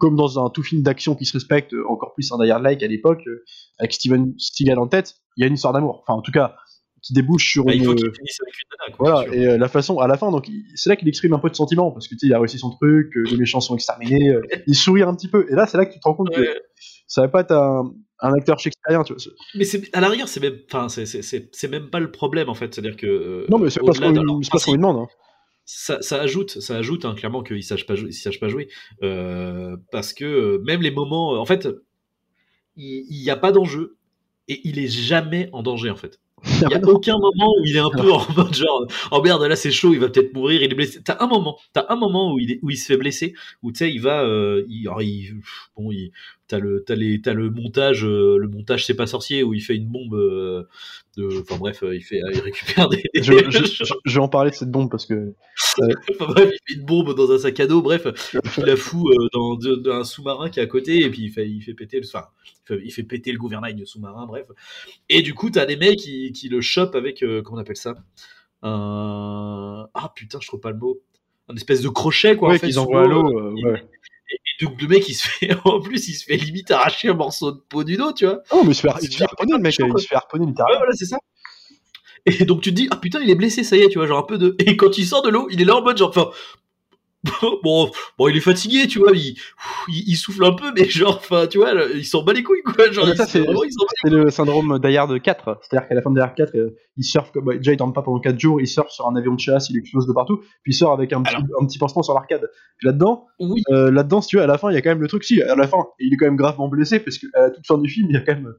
comme 0.00 0.16
dans 0.16 0.44
un 0.44 0.50
tout 0.50 0.62
film 0.62 0.82
d'action 0.82 1.14
qui 1.14 1.24
se 1.24 1.32
respecte, 1.34 1.72
euh, 1.72 1.84
encore 1.88 2.14
plus 2.14 2.30
un 2.32 2.38
Die 2.42 2.50
Hard 2.50 2.62
like 2.62 2.82
à 2.82 2.86
l'époque, 2.86 3.22
euh, 3.26 3.44
avec 3.78 3.92
Steven 3.92 4.34
Seagal 4.38 4.78
en 4.78 4.88
tête, 4.88 5.14
il 5.36 5.42
y 5.42 5.44
a 5.44 5.46
une 5.48 5.54
histoire 5.54 5.72
d'amour. 5.72 6.02
Enfin, 6.06 6.18
en 6.18 6.22
tout 6.22 6.32
cas, 6.32 6.56
qui 7.02 7.12
débouche 7.12 7.52
sur 7.52 7.64
bah, 7.64 7.72
il 7.74 7.78
une. 7.80 7.84
faut 7.84 7.94
qu'il 7.94 8.10
finisse 8.12 8.38
avec 8.40 8.54
une 8.54 8.68
nana. 8.80 8.96
Quoi, 8.96 9.10
Voilà, 9.24 9.34
et 9.36 9.46
euh, 9.46 9.58
la 9.58 9.68
façon, 9.68 9.98
à 10.00 10.08
la 10.08 10.16
fin, 10.16 10.32
donc 10.32 10.48
il- 10.48 10.64
c'est 10.74 10.88
là 10.88 10.96
qu'il 10.96 11.06
exprime 11.06 11.32
un 11.34 11.38
peu 11.38 11.48
de 11.50 11.54
sentiment, 11.54 11.92
parce 11.92 12.08
que 12.08 12.14
tu 12.14 12.20
sais, 12.20 12.26
il 12.26 12.34
a 12.34 12.38
réussi 12.40 12.58
son 12.58 12.70
truc, 12.70 13.16
euh, 13.16 13.22
les 13.30 13.36
méchants 13.36 13.60
sont 13.60 13.76
exterminés, 13.76 14.30
euh, 14.30 14.40
il 14.66 14.74
sourit 14.74 15.02
un 15.02 15.14
petit 15.14 15.28
peu, 15.28 15.46
et 15.48 15.54
là, 15.54 15.66
c'est 15.66 15.76
là 15.78 15.86
que 15.86 15.92
tu 15.92 16.00
te 16.00 16.08
rends 16.08 16.14
compte 16.14 16.30
que 16.34 16.40
ça 17.06 17.20
va 17.22 17.28
pas 17.28 17.42
être 17.42 17.52
un, 17.52 17.92
un 18.20 18.32
acteur 18.34 18.58
shakespearien, 18.58 19.04
tu 19.04 19.12
vois. 19.14 19.22
Mais 19.54 19.64
à 19.92 20.00
la 20.00 20.08
rigueur, 20.08 20.26
c'est 20.26 20.40
même, 20.40 20.58
c'est- 20.88 21.68
même 21.68 21.90
pas 21.90 22.00
le 22.00 22.10
problème 22.10 22.48
en 22.48 22.54
fait. 22.54 22.74
C'est-à-dire 22.74 22.96
que. 22.96 23.06
euh, 23.06 23.46
Non, 23.48 23.58
mais 23.58 23.70
c'est 23.70 23.78
pas 23.84 23.92
ce 23.92 24.00
qu'on 24.00 24.72
lui 24.72 24.78
demande. 24.78 24.96
hein. 24.96 25.08
Ça, 25.66 26.00
ça 26.00 26.20
ajoute, 26.22 26.60
ça 26.60 26.76
ajoute 26.78 27.04
hein, 27.04 27.14
clairement 27.14 27.42
qu'ils 27.42 27.62
sachent 27.64 27.86
pas 27.86 27.94
jouer, 27.96 28.08
ils 28.10 28.14
sachent 28.14 28.40
pas 28.40 28.48
jouer, 28.48 28.68
euh, 29.02 29.76
parce 29.92 30.14
que 30.14 30.24
euh, 30.24 30.58
même 30.64 30.80
les 30.82 30.90
moments, 30.92 31.34
euh, 31.34 31.38
en 31.38 31.44
fait, 31.46 31.68
il 32.76 33.06
n'y 33.22 33.30
a 33.30 33.36
pas 33.36 33.52
d'enjeu 33.52 33.96
et 34.48 34.60
il 34.64 34.78
est 34.78 34.88
jamais 34.88 35.48
en 35.52 35.62
danger 35.62 35.90
en 35.90 35.96
fait. 35.96 36.20
Il 36.60 36.68
n'y 36.68 36.74
a 36.74 36.80
aucun 36.86 37.14
moment 37.18 37.50
où 37.58 37.64
il 37.64 37.74
est 37.76 37.80
un 37.80 37.88
peu 37.90 38.12
en 38.12 38.22
mode 38.34 38.54
genre 38.54 38.86
oh 39.10 39.22
merde 39.22 39.42
là 39.44 39.56
c'est 39.56 39.70
chaud 39.72 39.94
il 39.94 39.98
va 40.00 40.10
peut-être 40.10 40.34
mourir 40.34 40.62
il 40.62 40.70
est 40.70 40.74
blessé. 40.74 41.02
T'as 41.02 41.16
un 41.20 41.26
moment, 41.26 41.56
t'as 41.72 41.86
un 41.88 41.96
moment 41.96 42.32
où 42.34 42.38
il 42.38 42.52
est, 42.52 42.58
où 42.62 42.68
il 42.68 42.76
se 42.76 42.84
fait 42.86 42.98
blesser 42.98 43.34
où 43.62 43.72
tu 43.72 43.78
sais 43.78 43.90
il 43.90 44.00
va 44.02 44.22
euh, 44.22 44.62
il, 44.68 44.86
alors, 44.86 45.00
il- 45.00 45.40
bon 45.76 45.90
il 45.90 46.12
t'as 46.48 46.58
le 46.58 46.84
t'as 46.86 46.94
les 46.94 47.20
t'as 47.20 47.32
le 47.34 47.50
montage 47.50 48.04
euh, 48.04 48.36
le 48.38 48.48
montage 48.48 48.86
c'est 48.86 48.94
pas 48.94 49.06
sorcier 49.06 49.42
où 49.42 49.52
il 49.54 49.60
fait 49.60 49.74
une 49.76 49.88
bombe 49.88 50.14
euh, 50.14 50.64
de 51.16 51.40
enfin 51.40 51.56
bref 51.58 51.82
euh, 51.82 51.94
il 51.96 52.02
fait 52.02 52.20
il 52.32 52.40
récupère 52.40 52.88
des 52.88 53.02
je, 53.14 53.32
je- 53.50 53.64
je- 53.64 53.94
je 54.04 54.14
vais 54.14 54.20
en 54.22 54.28
parler 54.28 54.50
de 54.50 54.54
cette 54.56 54.70
bombe 54.70 54.90
parce 54.90 55.06
que 55.06 55.34
Enfin, 55.80 56.32
bref, 56.32 56.50
il 56.52 56.74
fait 56.74 56.78
une 56.80 56.86
bombe 56.86 57.14
dans 57.16 57.30
un 57.32 57.38
sac 57.38 57.58
à 57.60 57.66
dos, 57.66 57.82
bref, 57.82 58.06
il 58.58 58.64
la 58.64 58.76
fout 58.76 59.10
dans, 59.32 59.54
de- 59.56 59.74
dans 59.76 59.94
un 59.94 60.04
sous-marin 60.04 60.50
qui 60.50 60.60
est 60.60 60.62
à 60.62 60.66
côté, 60.66 61.02
et 61.04 61.10
puis 61.10 61.22
il 61.22 61.30
fait, 61.30 61.48
il 61.48 61.62
fait 61.62 61.74
péter 61.74 61.98
le, 62.00 62.06
enfin, 62.06 62.26
il 62.70 62.90
fait, 62.92 63.02
péter 63.02 63.32
le 63.32 63.38
gouvernail 63.38 63.74
du 63.74 63.86
sous-marin, 63.86 64.26
bref. 64.26 64.46
Et 65.08 65.22
du 65.22 65.32
coup, 65.34 65.50
t'as 65.50 65.64
des 65.66 65.76
mecs 65.76 65.98
qui, 65.98 66.32
qui 66.32 66.48
le 66.50 66.60
chopent 66.60 66.94
avec, 66.94 67.20
comment 67.44 67.56
on 67.58 67.60
appelle 67.60 67.76
ça? 67.76 67.94
Un... 68.62 69.86
Ah 69.94 70.12
putain, 70.14 70.38
je 70.40 70.46
trouve 70.48 70.60
pas 70.60 70.70
le 70.70 70.78
mot. 70.78 71.00
Un 71.48 71.54
espèce 71.54 71.80
de 71.82 71.88
crochet, 71.88 72.36
quoi, 72.36 72.48
ouais, 72.48 72.56
en 72.56 72.58
fait. 72.58 72.66
qu'ils 72.66 72.78
envoient 72.78 73.04
à 73.04 73.06
l'eau. 73.06 73.52
ouais. 73.62 73.84
Et 74.30 74.64
donc, 74.64 74.80
le 74.80 74.88
mec, 74.88 75.08
il 75.08 75.14
se 75.14 75.28
fait, 75.28 75.50
en 75.64 75.80
plus, 75.80 76.08
il 76.08 76.14
se 76.14 76.24
fait 76.24 76.36
limite 76.36 76.70
arracher 76.70 77.08
un 77.08 77.14
morceau 77.14 77.52
de 77.52 77.60
peau 77.68 77.84
du 77.84 77.96
dos, 77.96 78.12
tu 78.12 78.26
vois. 78.26 78.40
Oh, 78.50 78.62
mais 78.64 78.70
il 78.70 78.74
se 78.74 78.80
fait, 78.80 78.88
il 79.02 79.12
se 79.12 79.16
fait 79.18 79.24
harponner, 79.24 79.52
le 79.52 79.58
mec, 79.58 79.76
il 79.78 79.98
se 80.00 80.06
fait 80.06 80.14
harponner 80.14 80.46
littéralement. 80.46 80.78
voilà, 80.78 80.92
c'est 80.94 81.06
ça. 81.06 81.18
Et 82.26 82.44
donc 82.44 82.60
tu 82.60 82.70
te 82.70 82.74
dis, 82.74 82.88
ah 82.90 82.96
putain, 82.96 83.20
il 83.20 83.30
est 83.30 83.36
blessé, 83.36 83.62
ça 83.62 83.76
y 83.76 83.82
est, 83.82 83.88
tu 83.88 83.98
vois, 83.98 84.06
genre 84.08 84.18
un 84.18 84.24
peu 84.26 84.36
de. 84.36 84.56
Et 84.58 84.76
quand 84.76 84.98
il 84.98 85.06
sort 85.06 85.22
de 85.22 85.28
l'eau, 85.28 85.46
il 85.50 85.60
est 85.60 85.64
là 85.64 85.76
en 85.76 85.82
mode 85.82 85.96
genre, 85.96 86.08
enfin. 86.08 86.30
Bon, 87.62 87.90
bon, 88.18 88.28
il 88.28 88.36
est 88.36 88.40
fatigué, 88.40 88.86
tu 88.86 88.98
vois, 88.98 89.12
il, 89.12 89.36
il, 89.88 90.04
il 90.08 90.16
souffle 90.16 90.44
un 90.44 90.52
peu, 90.52 90.72
mais 90.76 90.88
genre, 90.88 91.16
enfin, 91.16 91.46
tu 91.46 91.58
vois, 91.58 91.72
il 91.94 92.04
s'en 92.04 92.22
bat 92.22 92.32
les 92.32 92.42
couilles, 92.42 92.62
quoi. 92.62 92.90
Genre, 92.90 93.06
Ah, 93.10 93.16
ça, 93.16 93.26
c'est 93.26 93.44
le 94.10 94.30
syndrome 94.30 94.78
Die 94.78 94.96
Hard 94.96 95.20
4. 95.20 95.58
C'est-à-dire 95.62 95.88
qu'à 95.88 95.94
la 95.94 96.02
fin 96.02 96.10
de 96.10 96.16
Die 96.16 96.20
Hard 96.20 96.34
4, 96.34 96.54
euh, 96.56 96.76
il 96.96 97.04
surfe, 97.04 97.30
comme, 97.32 97.56
déjà 97.56 97.72
il 97.72 97.76
dorme 97.76 97.92
pas 97.92 98.02
pendant 98.02 98.20
4 98.20 98.38
jours, 98.38 98.60
il 98.60 98.66
surfe 98.66 98.90
sur 98.90 99.06
un 99.08 99.16
avion 99.16 99.34
de 99.34 99.40
chasse, 99.40 99.70
il 99.70 99.76
explose 99.78 100.06
de 100.06 100.12
partout, 100.12 100.38
puis 100.62 100.72
il 100.72 100.74
sort 100.74 100.92
avec 100.92 101.12
un 101.12 101.22
petit, 101.22 101.36
un 101.60 101.66
petit 101.66 101.78
pansement 101.78 102.02
sur 102.02 102.14
l'arcade. 102.14 102.48
Puis 102.78 102.86
là-dedans, 102.86 103.26
Oui, 103.40 103.62
euh, 103.70 103.90
là-dedans, 103.90 104.20
si 104.20 104.28
tu 104.28 104.36
veux, 104.36 104.42
à 104.42 104.46
la 104.46 104.58
fin, 104.58 104.70
il 104.70 104.74
y 104.74 104.78
a 104.78 104.82
quand 104.82 104.90
même 104.90 105.00
le 105.02 105.08
truc, 105.08 105.24
si, 105.24 105.42
à 105.42 105.54
la 105.56 105.66
fin, 105.68 105.84
il 105.98 106.12
est 106.12 106.16
quand 106.16 106.26
même 106.26 106.36
gravement 106.36 106.68
blessé, 106.68 107.00
parce 107.00 107.18
qu'à 107.18 107.26
la 107.40 107.50
toute 107.50 107.66
fin 107.66 107.78
du 107.78 107.88
film, 107.88 108.08
il 108.10 108.14
y 108.14 108.16
a 108.16 108.20
quand 108.20 108.34
même 108.34 108.52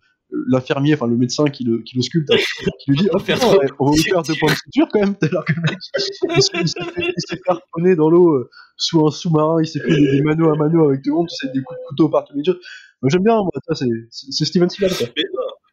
l'infirmier, 0.48 0.94
enfin 0.94 1.08
le 1.08 1.18
médecin 1.18 1.46
qui 1.46 1.64
le, 1.64 1.82
qui 1.84 1.96
le 1.96 2.02
sculpte, 2.02 2.30
qui 2.80 2.92
lui 2.92 2.98
dit, 2.98 3.10
On 3.14 3.18
oh, 3.18 3.20
putain, 3.20 3.48
ouais, 3.52 3.68
on 3.80 3.86
va 3.86 3.92
vous 3.92 3.98
faire 3.98 4.22
deux 4.24 4.36
points 4.40 4.52
de 4.52 4.58
suture 4.58 4.88
quand 4.92 5.00
même, 5.00 5.16
alors 5.22 5.46
que 5.46 5.54
le 5.54 5.62
mec, 5.62 5.78
il, 5.98 6.42
se- 6.42 6.62
il 6.62 6.68
s'est 6.68 7.38
fait- 7.38 7.96
dans 7.96 8.10
l'eau 8.10 8.34
euh, 8.36 8.50
sous 8.76 9.06
un 9.06 9.12
sous-marin, 9.12 9.62
il 9.62 9.68
s'est 9.68 9.80
fait 9.80 9.90
des, 9.90 10.12
des 10.18 10.22
mano 10.22 10.50
à 10.52 10.56
mano 10.56 10.90
avec 10.90 11.02
tout 11.02 11.10
le 11.12 11.16
monde, 11.16 11.28
tu 11.30 11.36
sais, 11.48 11.52
des 11.54 11.62
coups 11.62 11.80
de 11.80 11.86
couteau 11.90 12.10
par 12.10 12.26
tous 12.26 12.36
les 12.36 12.44
jeux. 12.44 12.60
Moi 13.02 13.10
j'aime 13.10 13.24
bien, 13.24 13.36
moi, 13.38 13.52
ça, 13.68 13.76
c'est 13.76 14.46
Steven 14.46 14.70
Seagal, 14.70 14.92
mais. 15.16 15.24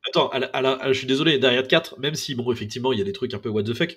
Attends, 0.08 0.28
à 0.28 0.38
la- 0.38 0.46
à 0.48 0.60
la- 0.60 0.72
à 0.72 0.86
la- 0.88 0.92
je 0.92 0.98
suis 0.98 1.06
désolé, 1.06 1.38
derrière 1.38 1.66
4, 1.66 1.98
même 1.98 2.14
si, 2.14 2.34
bon, 2.34 2.52
effectivement, 2.52 2.92
il 2.92 2.98
y 2.98 3.02
a 3.02 3.04
des 3.04 3.12
trucs 3.12 3.32
un 3.34 3.38
peu 3.38 3.48
what 3.48 3.62
the 3.62 3.72
fuck, 3.74 3.96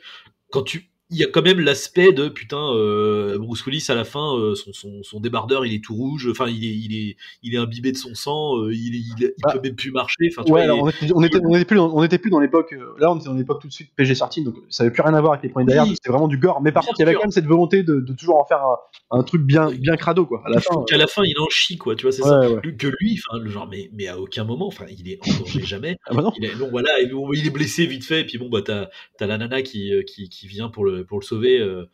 quand 0.52 0.64
tu. 0.64 0.90
Il 1.10 1.18
y 1.18 1.24
a 1.24 1.28
quand 1.28 1.42
même 1.42 1.62
l'aspect 1.62 2.12
de 2.12 2.28
putain, 2.28 2.74
euh, 2.74 3.38
Bruce 3.38 3.66
Willis 3.66 3.86
à 3.88 3.96
la 3.96 4.04
fin, 4.04 4.36
euh, 4.38 4.56
son, 4.56 4.74
son, 4.74 5.04
son 5.04 5.20
débardeur 5.22 5.66
il 5.66 5.74
est 5.74 5.82
tout 5.82 5.96
rouge, 5.96 6.28
enfin 6.30 6.48
il 6.50 6.66
est, 6.66 6.76
il 6.76 6.94
est, 6.98 7.16
il 7.44 7.56
est 7.56 7.58
imbibé 7.58 7.94
de 7.94 7.98
son 7.98 8.14
sang, 8.14 8.58
euh, 8.58 8.74
il, 8.74 8.94
est- 8.94 9.00
il, 9.18 9.24
est- 9.24 9.34
il 9.38 9.42
Bah, 9.42 9.54
peut 9.54 9.62
même 9.64 9.76
plus 9.78 9.92
marcher. 9.92 10.30
Enfin, 10.38 10.44
Ouais, 10.52 10.70
on 10.70 10.90
était, 10.90 11.08
on 11.16 11.24
était, 11.24 11.40
on 11.46 11.56
était 11.56 11.64
plus, 11.64 11.78
dans- 11.78 11.96
on 11.96 12.04
était 12.04 12.18
plus 12.18 12.30
dans 12.30 12.42
l'époque. 12.42 12.74
euh, 12.74 12.94
Là, 13.00 13.10
on 13.12 13.16
était 13.16 13.28
dans 13.30 13.36
l'époque 13.36 13.62
tout 13.62 13.68
de 13.70 13.74
suite 13.74 13.90
PG 13.96 14.16
sorti, 14.16 14.44
donc 14.44 14.56
ça 14.70 14.84
avait 14.84 14.92
plus 14.92 15.02
rien 15.02 15.14
à 15.14 15.22
voir 15.22 15.32
avec 15.34 15.44
les 15.44 15.50
premiers 15.50 15.68
Oui. 15.68 15.74
derrière. 15.76 15.94
C'était 15.96 16.10
vraiment 16.10 16.28
du 16.28 16.38
gore. 16.38 16.62
Mais 16.62 16.74
par 16.74 16.84
contre, 16.86 17.00
il 17.00 17.04
y 17.04 17.06
avait 17.06 17.14
quand 17.14 17.22
même 17.22 17.32
cette 17.32 17.46
volonté 17.48 17.84
de, 17.84 18.02
de 18.02 18.14
toujours 18.14 18.38
en 18.40 18.46
faire 18.46 18.60
un, 18.62 19.20
un 19.20 19.24
truc 19.24 19.44
bien, 19.44 19.72
bien 19.72 19.96
crado, 19.96 20.26
quoi. 20.26 20.42
À 20.46 20.50
la 20.50 20.60
fin. 20.60 20.76
qu'à 20.90 20.98
la 20.98 21.08
fin 21.08 21.22
il 21.24 21.40
en 21.40 21.48
chie 21.50 21.78
quoi 21.78 21.96
tu 21.96 22.04
vois 22.04 22.12
c'est 22.12 22.22
ça 22.24 22.40
Ouais, 22.52 22.62
que 22.78 22.88
lui 23.00 23.18
enfin 23.32 23.40
le 23.42 23.50
genre 23.50 23.68
mais, 23.72 23.90
mais 23.94 24.08
à 24.08 24.20
aucun 24.20 24.44
moment 24.44 24.68
enfin 24.68 24.86
il 24.90 25.10
est 25.10 25.20
en 25.26 25.40
danger 25.40 25.64
jamais 25.64 25.98
Ah 26.06 26.14
bah 26.14 26.22
non. 26.22 26.32
il 26.38 26.46
est 26.46 26.56
bon 26.56 26.68
voilà 26.70 26.90
il 27.02 27.48
est 27.48 27.50
blessé 27.50 27.86
vite 27.86 28.04
fait 28.04 28.22
et 28.22 28.26
puis 28.26 28.38
bon 28.38 28.50
bah 28.50 28.62
t'as 28.62 28.88
t'as 29.18 29.26
la 29.28 29.38
nana 29.38 29.62
qui, 29.62 29.92
qui 30.06 30.28
qui 30.30 30.48
vient 30.48 30.70
pour 30.70 30.84
le 30.86 30.97
pour 31.04 31.20
le 31.20 31.24
sauver 31.26 31.60
euh, 31.60 31.86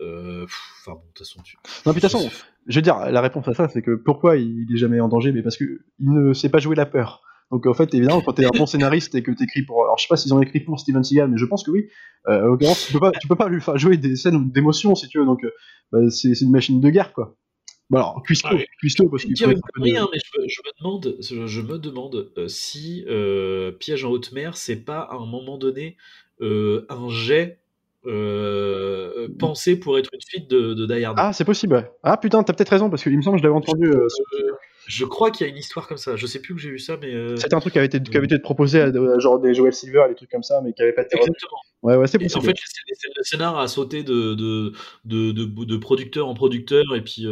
euh, 0.00 0.44
enfin 0.80 0.92
bon 0.92 1.00
de 1.00 1.06
toute 1.14 1.18
façon 1.26 1.40
tu 1.42 1.56
Non, 1.86 1.92
de 1.92 2.00
toute 2.00 2.02
façon, 2.02 2.30
je 2.66 2.78
veux 2.78 2.82
dire, 2.82 2.98
la 3.10 3.20
réponse 3.20 3.46
à 3.48 3.54
ça, 3.54 3.68
c'est 3.68 3.82
que 3.82 3.94
pourquoi 3.94 4.36
il 4.36 4.66
est 4.72 4.76
jamais 4.78 5.00
en 5.00 5.08
danger 5.08 5.32
Mais 5.32 5.42
parce 5.42 5.56
que 5.56 5.64
il 6.00 6.10
ne 6.10 6.32
sait 6.32 6.48
pas 6.48 6.58
jouer 6.58 6.74
la 6.76 6.86
peur. 6.86 7.22
Donc 7.50 7.66
en 7.66 7.74
fait, 7.74 7.92
évidemment, 7.92 8.22
quand 8.22 8.32
t'es 8.32 8.46
un 8.46 8.50
bon 8.56 8.64
scénariste 8.64 9.14
et 9.14 9.22
que 9.22 9.30
t'écris 9.30 9.62
pour, 9.62 9.82
alors 9.84 9.98
je 9.98 10.04
sais 10.04 10.08
pas 10.08 10.16
s'ils 10.16 10.32
ont 10.32 10.40
écrit 10.40 10.60
pour 10.60 10.80
Steven 10.80 11.04
Seagal, 11.04 11.28
mais 11.30 11.36
je 11.36 11.44
pense 11.44 11.62
que 11.64 11.70
oui. 11.70 11.88
Euh, 12.28 12.42
en 12.44 12.46
l'occurrence, 12.46 12.86
tu 12.86 12.92
peux 12.92 13.00
pas, 13.00 13.12
tu 13.20 13.28
peux 13.28 13.36
pas 13.36 13.48
lui 13.48 13.60
faire 13.60 13.76
jouer 13.76 13.98
des 13.98 14.16
scènes 14.16 14.50
d'émotion 14.50 14.94
si 14.94 15.06
tu 15.08 15.18
veux. 15.18 15.26
Donc 15.26 15.44
euh, 15.44 15.50
bah, 15.92 16.08
c'est 16.10 16.40
une 16.40 16.50
machine 16.50 16.80
de 16.80 16.88
guerre, 16.88 17.12
quoi. 17.12 17.36
Bon 17.90 17.98
alors, 17.98 18.22
cuistot, 18.22 18.48
Ah 18.52 18.54
oui. 18.54 18.64
cuistot 18.78 19.08
parce 19.10 19.24
qu'il 19.24 19.34
de- 19.34 19.44
hein, 19.44 20.08
mais 20.10 20.18
je, 20.18 20.40
me- 20.40 20.48
je 20.48 20.60
me 20.64 20.78
demande 20.78 21.16
je, 21.20 21.46
je 21.46 21.60
me 21.60 21.78
demande 21.78 22.32
euh, 22.38 22.48
si 22.48 23.04
euh, 23.06 23.70
piège 23.72 24.06
en 24.06 24.10
haute 24.10 24.32
mer 24.32 24.56
c'est 24.56 24.76
pas 24.82 25.00
à 25.00 25.16
un 25.16 25.26
moment 25.26 25.58
donné 25.58 25.98
euh, 26.40 26.86
un 26.88 27.10
jet 27.10 27.58
euh, 28.06 29.28
pensé 29.38 29.76
pour 29.78 29.98
être 29.98 30.10
une 30.12 30.20
suite 30.20 30.50
de, 30.50 30.74
de 30.74 30.86
Die 30.86 31.04
Hard. 31.04 31.16
Ah, 31.18 31.32
c'est 31.32 31.44
possible. 31.44 31.76
ouais. 31.76 31.90
Ah 32.02 32.16
putain, 32.16 32.42
t'as 32.42 32.52
peut-être 32.52 32.70
raison 32.70 32.90
parce 32.90 33.02
qu'il 33.02 33.16
me 33.16 33.22
semble 33.22 33.36
que 33.36 33.42
je 33.42 33.46
l'avais 33.46 33.56
entendu. 33.56 33.86
euh, 33.86 34.06
Euh, 34.34 34.50
je 34.86 35.04
crois 35.04 35.30
qu'il 35.30 35.46
y 35.46 35.48
a 35.48 35.52
une 35.52 35.58
histoire 35.58 35.86
comme 35.86 35.96
ça. 35.96 36.16
Je 36.16 36.26
sais 36.26 36.40
plus 36.40 36.54
où 36.54 36.58
j'ai 36.58 36.70
vu 36.70 36.80
ça, 36.80 36.96
mais 37.00 37.14
euh, 37.14 37.36
C'était 37.36 37.54
un 37.54 37.60
truc 37.60 37.72
qui 37.72 37.78
avait 37.78 37.86
été, 37.86 38.02
qui 38.02 38.16
avait 38.16 38.26
été 38.26 38.38
proposé 38.40 38.80
à, 38.80 38.86
à 38.86 39.18
genre 39.20 39.38
des 39.38 39.54
Joel 39.54 39.72
Silver, 39.72 40.06
des 40.08 40.16
trucs 40.16 40.30
comme 40.30 40.42
ça, 40.42 40.60
mais 40.60 40.72
qui 40.72 40.82
avait 40.82 40.92
pas 40.92 41.02
été. 41.02 41.16
exactement. 41.16 41.58
Ouais, 41.82 41.94
ouais, 41.96 42.06
c'est 42.08 42.20
Et 42.20 42.24
possible. 42.24 42.40
en 42.40 42.46
fait, 42.46 42.56
le, 43.16 43.22
scénar 43.22 43.58
a 43.58 43.68
sauté 43.68 44.02
de, 44.02 44.34
de, 44.34 44.72
de, 45.04 45.76
producteur 45.76 46.26
en 46.28 46.34
producteur, 46.34 46.82
et 46.96 47.02
puis, 47.02 47.26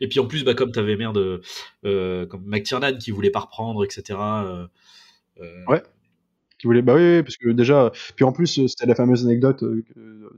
et 0.00 0.08
puis 0.08 0.20
en 0.20 0.26
plus, 0.26 0.44
bah, 0.44 0.54
comme 0.54 0.70
tu 0.70 0.78
avais 0.78 0.96
merde, 0.96 1.40
comme 1.82 2.44
McTiernan 2.46 2.96
qui 2.98 3.10
voulait 3.10 3.30
pas 3.30 3.40
reprendre, 3.40 3.84
etc. 3.84 4.16
Ouais. 5.66 5.82
Qui 6.64 6.68
voulait, 6.68 6.80
bah 6.80 6.94
oui, 6.94 7.22
parce 7.22 7.36
que 7.36 7.50
déjà, 7.50 7.92
puis 8.16 8.24
en 8.24 8.32
plus, 8.32 8.58
euh, 8.58 8.68
c'était 8.68 8.86
la 8.86 8.94
fameuse 8.94 9.26
anecdote 9.26 9.62
euh, 9.64 9.84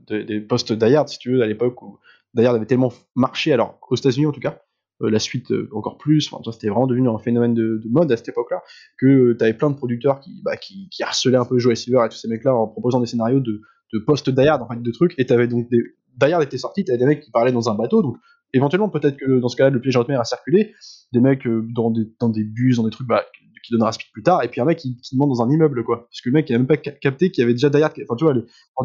que- 0.09 0.23
des, 0.23 0.41
postes 0.41 0.73
d'Ayard, 0.73 1.07
si 1.07 1.17
tu 1.19 1.31
veux, 1.31 1.41
à 1.41 1.47
l'époque 1.47 1.81
où 1.81 1.99
d'Ayard 2.33 2.53
avait 2.55 2.65
tellement 2.65 2.91
marché, 3.15 3.53
alors 3.53 3.79
aux 3.89 3.95
États-Unis 3.95 4.25
en 4.25 4.33
tout 4.33 4.41
cas, 4.41 4.59
euh, 5.01 5.09
la 5.09 5.19
suite 5.19 5.53
euh, 5.53 5.69
encore 5.71 5.97
plus, 5.97 6.27
enfin, 6.29 6.43
ça, 6.43 6.51
c'était 6.51 6.67
vraiment 6.67 6.85
devenu 6.85 7.07
un 7.07 7.17
phénomène 7.17 7.53
de, 7.53 7.79
de 7.81 7.89
mode 7.89 8.11
à 8.11 8.17
cette 8.17 8.27
époque-là, 8.27 8.61
que 8.99 9.37
tu 9.39 9.41
avais 9.41 9.53
plein 9.53 9.69
de 9.69 9.77
producteurs 9.77 10.19
qui, 10.19 10.41
bah, 10.43 10.57
qui, 10.57 10.89
harcelaient 11.01 11.37
un 11.37 11.45
peu 11.45 11.59
Joe 11.59 11.73
Silver 11.79 12.01
et 12.05 12.09
tous 12.09 12.17
ces 12.17 12.27
mecs-là 12.27 12.53
en 12.53 12.67
proposant 12.67 12.99
des 12.99 13.07
scénarios 13.07 13.39
de, 13.39 13.61
de 13.93 13.99
postes 13.99 14.29
d'Ayard, 14.29 14.61
en 14.61 14.67
fait, 14.67 14.81
de 14.81 14.91
trucs, 14.91 15.13
et 15.17 15.25
t'avais 15.25 15.47
donc 15.47 15.69
des. 15.69 15.81
D'Ayard 16.17 16.41
était 16.41 16.57
sorti, 16.57 16.83
t'avais 16.83 16.97
des 16.97 17.05
mecs 17.05 17.21
qui 17.21 17.31
parlaient 17.31 17.53
dans 17.53 17.69
un 17.69 17.75
bateau, 17.75 18.01
donc 18.01 18.17
éventuellement, 18.51 18.89
peut-être 18.89 19.15
que 19.15 19.39
dans 19.39 19.47
ce 19.47 19.55
cas-là, 19.55 19.69
le 19.69 19.79
piège 19.79 19.95
en 19.95 20.01
haute 20.01 20.09
mer 20.09 20.19
a 20.19 20.25
circulé, 20.25 20.73
des 21.13 21.21
mecs 21.21 21.47
euh, 21.47 21.65
dans, 21.73 21.89
des, 21.89 22.11
dans 22.19 22.27
des 22.27 22.43
bus, 22.43 22.75
dans 22.75 22.83
des 22.83 22.91
trucs 22.91 23.07
bah, 23.07 23.23
qui 23.63 23.73
donnera 23.73 23.91
speed 23.91 24.07
plus 24.13 24.23
tard, 24.23 24.43
et 24.43 24.49
puis 24.49 24.61
un 24.61 24.65
mec 24.65 24.77
qui, 24.77 24.97
qui 25.01 25.15
demande 25.15 25.29
dans 25.29 25.41
un 25.41 25.49
immeuble, 25.49 25.83
quoi. 25.83 26.07
Parce 26.09 26.21
que 26.21 26.29
le 26.29 26.33
mec, 26.33 26.49
il 26.49 26.55
a 26.55 26.57
même 26.57 26.67
pas 26.67 26.75
ca- 26.83 26.91
capté 26.91 27.31
qu'il 27.31 27.41
y 27.41 27.43
avait 27.43 27.53
déjà 27.53 27.69
derrière. 27.69 27.89
Enfin, 27.89 28.15
tu 28.15 28.25
vois, 28.25 28.33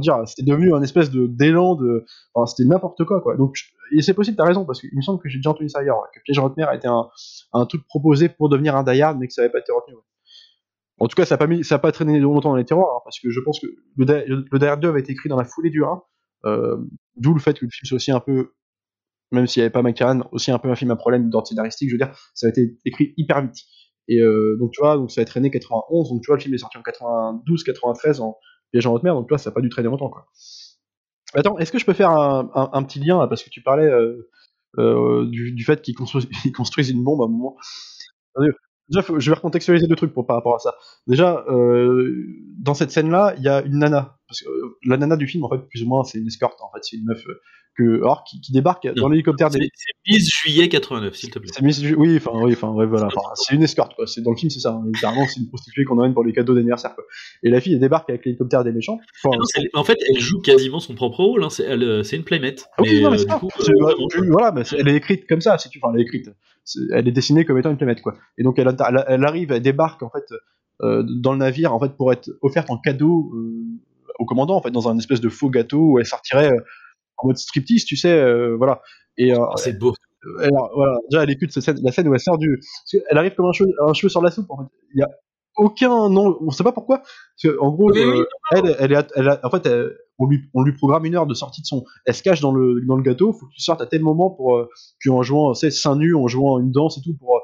dire, 0.01 0.17
c'était 0.27 0.43
devenu 0.43 0.75
un 0.75 0.83
espèce 0.83 1.11
d'élan 1.11 1.75
de. 1.75 2.05
C'était 2.47 2.69
n'importe 2.69 3.05
quoi, 3.05 3.21
quoi. 3.21 3.37
Donc, 3.37 3.57
et 3.97 4.03
c'est 4.03 4.15
possible, 4.15 4.37
t'as 4.37 4.47
raison, 4.47 4.65
parce 4.65 4.81
qu'il 4.81 4.91
me 4.97 5.03
semble 5.03 5.21
que 5.21 5.29
j'ai 5.29 5.39
déjà 5.39 5.51
entendu 5.51 5.69
ça 5.69 5.81
ailleurs, 5.81 5.99
que 6.15 6.21
Piège 6.25 6.39
en 6.39 6.47
haute 6.47 6.57
mer 6.57 6.69
a 6.69 6.77
été 6.77 6.89
un, 6.89 7.09
un 7.53 7.67
truc 7.67 7.87
proposé 7.87 8.29
pour 8.29 8.49
devenir 8.49 8.77
un 8.77 8.83
Die 8.83 9.01
Hard, 9.03 9.19
mais 9.19 9.27
que 9.29 9.35
ça 9.35 9.43
avait 9.43 9.51
pas 9.51 9.61
été 9.61 9.73
retenu. 9.73 9.97
En 10.99 11.09
tout 11.09 11.17
cas, 11.17 11.25
ça 11.25 11.35
a 11.35 11.39
pas 11.39 11.47
pas 11.79 11.93
traîné 11.93 12.21
longtemps 12.21 12.51
dans 12.51 12.57
les 12.57 12.65
tiroirs, 12.65 12.97
hein, 12.97 13.01
parce 13.05 13.19
que 13.19 13.31
je 13.31 13.41
pense 13.41 13.61
que 13.61 13.67
le, 13.97 14.65
Hard 14.65 14.81
2 14.81 14.89
avait 14.89 15.01
été 15.01 15.13
écrit 15.13 15.29
dans 15.29 15.37
la 15.37 15.45
foulée 15.45 15.71
du 15.71 15.85
1, 15.85 16.01
euh, 16.45 16.77
d'où 17.17 17.35
le 17.35 17.41
fait 17.41 17.59
que 17.59 17.65
le 17.65 17.71
film 17.71 17.87
soit 17.87 17.97
aussi 17.97 18.13
un 18.13 18.21
peu, 18.21 18.53
même 19.33 19.47
s'il 19.47 19.61
n'y 19.61 19.65
avait 19.65 19.73
pas 19.73 19.83
McTiernan, 19.83 20.29
aussi 20.33 20.51
un 20.51 20.59
peu 20.59 20.71
un 20.71 20.77
film 20.77 20.91
à 20.91 20.97
problème 20.97 21.29
d'ordre 21.29 21.49
je 21.51 21.91
veux 21.91 21.99
dire, 21.99 22.15
ça 22.35 22.47
a 22.47 22.51
été 22.51 22.79
écrit 22.85 23.15
hyper 23.17 23.43
vite. 23.43 23.57
Et 24.09 24.21
euh, 24.21 24.57
donc, 24.59 24.73
tu 24.73 24.81
vois, 24.81 24.97
donc 24.97 25.11
ça 25.11 25.23
être 25.23 25.29
traîné 25.29 25.51
91. 25.51 26.11
Donc, 26.11 26.23
tu 26.23 26.27
vois, 26.27 26.37
le 26.37 26.43
film 26.43 26.55
est 26.55 26.59
sorti 26.59 26.79
en 26.79 26.83
92, 26.83 27.65
93 27.65 28.21
en 28.21 28.37
Piège 28.73 28.87
en 28.87 28.95
haute 28.95 29.03
mer. 29.03 29.15
Donc, 29.15 29.27
tu 29.27 29.31
vois, 29.31 29.39
ça 29.39 29.51
n'a 29.51 29.55
pas 29.55 29.61
dû 29.61 29.69
traîner 29.69 29.89
longtemps, 29.89 30.11
quoi. 30.11 30.27
Attends, 31.35 31.59
est-ce 31.59 31.73
que 31.73 31.79
je 31.79 31.87
peux 31.87 31.93
faire 31.95 32.11
un, 32.11 32.51
un, 32.73 32.83
petit 32.83 32.99
lien, 32.99 33.19
là, 33.19 33.27
parce 33.27 33.43
que 33.43 33.51
tu 33.51 33.63
parlais 33.63 33.87
euh, 33.87 34.29
euh, 34.79 35.27
du, 35.31 35.53
du, 35.53 35.65
fait 35.65 35.81
qu'ils 35.81 35.95
construisent, 36.57 36.91
une 36.91 37.05
bombe 37.05 37.23
à 37.23 37.25
un 37.25 37.29
moment? 37.29 37.57
Déjà, 38.89 39.03
je 39.19 39.31
vais 39.31 39.37
recontextualiser 39.37 39.87
deux 39.87 39.97
trucs 39.97 40.13
par 40.13 40.37
rapport 40.37 40.57
à 40.57 40.59
ça. 40.59 40.75
Déjà, 41.07 41.45
euh, 41.49 42.27
dans 42.59 42.75
cette 42.75 42.91
scène-là, 42.91 43.35
il 43.39 43.43
y 43.43 43.49
a 43.49 43.63
une 43.63 43.79
nana. 43.79 44.19
Parce 44.33 44.41
que 44.41 44.49
euh, 44.49 44.79
la 44.87 44.97
nana 44.97 45.17
du 45.17 45.27
film, 45.27 45.45
en 45.45 45.51
fait, 45.51 45.59
plus 45.69 45.83
ou 45.83 45.89
moins, 45.89 46.05
c'est 46.05 46.19
une 46.19 46.27
escorte. 46.27 46.59
En 46.63 46.71
fait, 46.73 46.81
c'est 46.83 46.97
une 46.97 47.05
meuf 47.05 47.23
euh, 47.29 47.41
que, 47.77 47.97
alors, 47.99 48.25
qui, 48.25 48.41
qui 48.41 48.53
débarque 48.53 48.85
non, 48.85 48.93
dans 48.95 49.09
l'hélicoptère 49.09 49.51
des. 49.51 49.69
C'est 49.75 50.11
Miss 50.11 50.31
Juillet 50.31 50.69
89, 50.69 51.15
s'il 51.15 51.31
te 51.31 51.39
plaît. 51.39 51.51
C'est 51.53 51.63
Miss 51.63 51.83
Ju... 51.83 51.95
Oui, 51.95 52.17
enfin, 52.17 52.31
oui, 52.35 52.53
enfin, 52.53 52.71
ouais, 52.71 52.87
voilà. 52.87 53.09
c'est 53.35 53.55
une 53.55 53.63
escorte, 53.63 53.95
quoi. 53.95 54.07
C'est 54.07 54.23
dans 54.23 54.31
le 54.31 54.37
film, 54.37 54.51
c'est 54.51 54.61
ça. 54.61 54.71
Hein. 54.71 54.85
Littéralement, 54.87 55.27
c'est 55.27 55.41
une 55.41 55.49
prostituée 55.49 55.85
qu'on 55.85 55.99
emmène 55.99 56.15
pour 56.15 56.25
les 56.25 56.33
cadeaux 56.33 56.55
d'anniversaire, 56.55 56.95
quoi. 56.95 57.05
Et 57.43 57.51
la 57.51 57.61
fille, 57.61 57.75
elle 57.75 57.81
débarque 57.81 58.09
avec 58.11 58.25
l'hélicoptère 58.25 58.65
des 58.65 58.73
méchants. 58.73 58.99
Enfin, 59.25 59.37
non, 59.37 59.45
elle, 59.57 59.69
en 59.75 59.85
fait, 59.85 59.99
elle 60.09 60.21
joue 60.21 60.41
quasiment 60.41 60.81
son 60.81 60.95
propre 60.95 61.25
rôle. 61.25 61.45
Hein. 61.45 61.51
C'est, 61.51 61.65
elle, 61.65 62.05
c'est 62.05 62.17
une 62.17 62.25
playmate. 62.25 62.65
Ah, 62.77 62.83
oui, 62.83 62.95
mais, 62.95 63.01
non, 63.01 63.11
mais 63.11 63.21
euh, 63.21 63.39
coup, 63.39 63.49
euh, 63.61 64.27
voilà, 64.31 64.53
mais 64.53 64.63
elle 64.79 64.89
est 64.89 64.97
écrite 64.97 65.27
comme 65.27 65.41
ça, 65.41 65.59
si 65.59 65.69
tu. 65.69 65.79
Enfin, 65.83 65.95
elle 65.95 66.01
est 66.01 66.05
écrite. 66.05 66.31
Elle 66.93 67.09
est 67.09 67.13
dessinée 67.13 67.45
comme 67.45 67.59
étant 67.59 67.71
une 67.71 67.77
playmate, 67.77 68.03
quoi. 68.03 68.15
Et 68.39 68.43
donc, 68.43 68.59
elle, 68.59 68.69
arrive, 69.25 69.53
elle 69.53 69.63
débarque, 69.63 70.03
en 70.03 70.11
fait, 70.11 70.25
euh, 70.83 71.03
dans 71.23 71.33
le 71.33 71.39
navire, 71.39 71.75
en 71.75 71.81
fait, 71.81 71.97
pour 71.97 72.13
être 72.13 72.31
offerte 72.43 72.71
en 72.71 72.79
cadeau 72.79 73.33
au 74.19 74.25
commandant, 74.25 74.57
en 74.57 74.63
fait, 74.63 74.71
dans 74.71 74.89
un 74.89 74.99
espèce 74.99 75.21
de 75.21 75.29
faux 75.29 75.51
gâteau 75.51 75.93
où 75.93 75.99
elle 75.99 76.07
sortirait 76.07 76.51
en 77.19 77.29
mode 77.29 77.37
striptease, 77.37 77.85
tu 77.85 77.97
sais, 77.97 78.13
euh, 78.13 78.57
voilà. 78.57 78.83
Et, 79.17 79.35
oh, 79.35 79.47
c'est 79.57 79.79
beau. 79.79 79.93
Alors, 80.41 80.71
voilà, 80.75 80.99
déjà, 81.11 81.25
elle 81.25 81.31
écoute 81.31 81.51
cette 81.51 81.63
scène, 81.65 81.81
la 81.83 81.93
scène 81.93 82.09
où 82.09 82.15
elle 82.15 82.21
sort 82.21 82.39
du. 82.39 82.61
Elle 83.11 83.19
arrive 83.19 83.35
comme 83.35 83.47
un 83.47 83.53
cheveu, 83.53 83.71
un 83.87 83.93
cheveu 83.93 84.09
sur 84.09 84.23
la 84.23 84.31
soupe, 84.31 84.51
en 84.51 84.59
fait. 84.59 84.71
Il 84.95 85.01
y 85.01 85.03
a 85.03 85.09
aucun 85.57 86.09
nom, 86.09 86.39
on 86.41 86.51
sait 86.51 86.65
pas 86.65 86.73
pourquoi. 86.73 86.99
Parce 86.99 87.55
que, 87.55 87.61
en 87.61 87.71
gros, 87.73 87.91
oui, 87.93 88.01
euh, 88.01 88.25
elle, 88.53 88.77
elle, 88.79 88.93
est, 88.93 89.13
elle 89.17 89.29
a, 89.29 89.41
en 89.43 89.51
fait, 89.51 89.67
elle, 89.67 89.93
on, 90.19 90.27
lui, 90.27 90.41
on 90.55 90.63
lui 90.63 90.73
programme 90.73 91.05
une 91.05 91.17
heure 91.17 91.27
de 91.27 91.35
sortie 91.35 91.61
de 91.61 91.67
son. 91.67 91.85
Elle 92.07 92.15
se 92.15 92.23
cache 92.23 92.41
dans 92.41 92.53
le, 92.53 92.81
dans 92.87 92.97
le 92.97 93.03
gâteau, 93.03 93.33
faut 93.33 93.47
que 93.47 93.53
tu 93.53 93.61
sortes 93.61 93.81
à 93.81 93.87
tel 93.87 94.03
moment 94.03 94.31
pour. 94.31 94.57
Euh, 94.57 94.69
puis 94.99 95.11
en 95.11 95.23
jouant, 95.23 95.55
c'est 95.55 95.71
seins 95.71 95.97
nus, 95.97 96.15
en 96.15 96.29
jouant 96.29 96.59
une 96.61 96.71
danse 96.71 96.99
et 96.99 97.03
tout, 97.03 97.17
pour. 97.19 97.41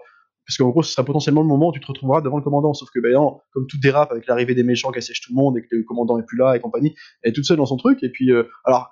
Parce 0.49 0.57
qu'en 0.57 0.71
gros, 0.71 0.83
ce 0.83 0.93
sera 0.93 1.05
potentiellement 1.05 1.43
le 1.43 1.47
moment 1.47 1.69
où 1.69 1.73
tu 1.73 1.81
te 1.81 1.87
retrouveras 1.87 2.23
devant 2.23 2.39
le 2.39 2.43
commandant. 2.43 2.73
Sauf 2.73 2.89
que, 2.89 3.01
ben, 3.01 3.13
non, 3.13 3.39
comme 3.53 3.67
tout 3.67 3.77
dérape 3.79 4.11
avec 4.13 4.27
l'arrivée 4.27 4.55
des 4.55 4.63
méchants 4.63 4.91
qui 4.91 4.97
assèchent 4.97 5.21
tout 5.21 5.33
le 5.33 5.37
monde 5.37 5.59
et 5.59 5.61
que 5.61 5.77
le 5.77 5.83
commandant 5.83 6.19
est 6.19 6.23
plus 6.23 6.39
là 6.39 6.57
et 6.57 6.61
compagnie, 6.61 6.95
elle 7.23 7.33
est 7.33 7.35
toute 7.35 7.45
seule 7.45 7.59
dans 7.59 7.67
son 7.67 7.77
truc. 7.77 8.03
Et 8.03 8.09
puis, 8.09 8.33
euh, 8.33 8.45
alors, 8.65 8.89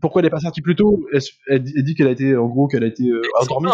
pourquoi 0.00 0.20
elle 0.20 0.26
est 0.26 0.30
pas 0.30 0.40
sortie 0.40 0.60
plus 0.60 0.74
tôt? 0.74 1.06
Elle, 1.46 1.62
dit 1.62 1.94
qu'elle 1.94 2.08
a 2.08 2.10
été, 2.10 2.36
en 2.36 2.48
gros, 2.48 2.66
qu'elle 2.66 2.82
a 2.82 2.88
été 2.88 3.08
euh, 3.08 3.22
endormie. 3.40 3.70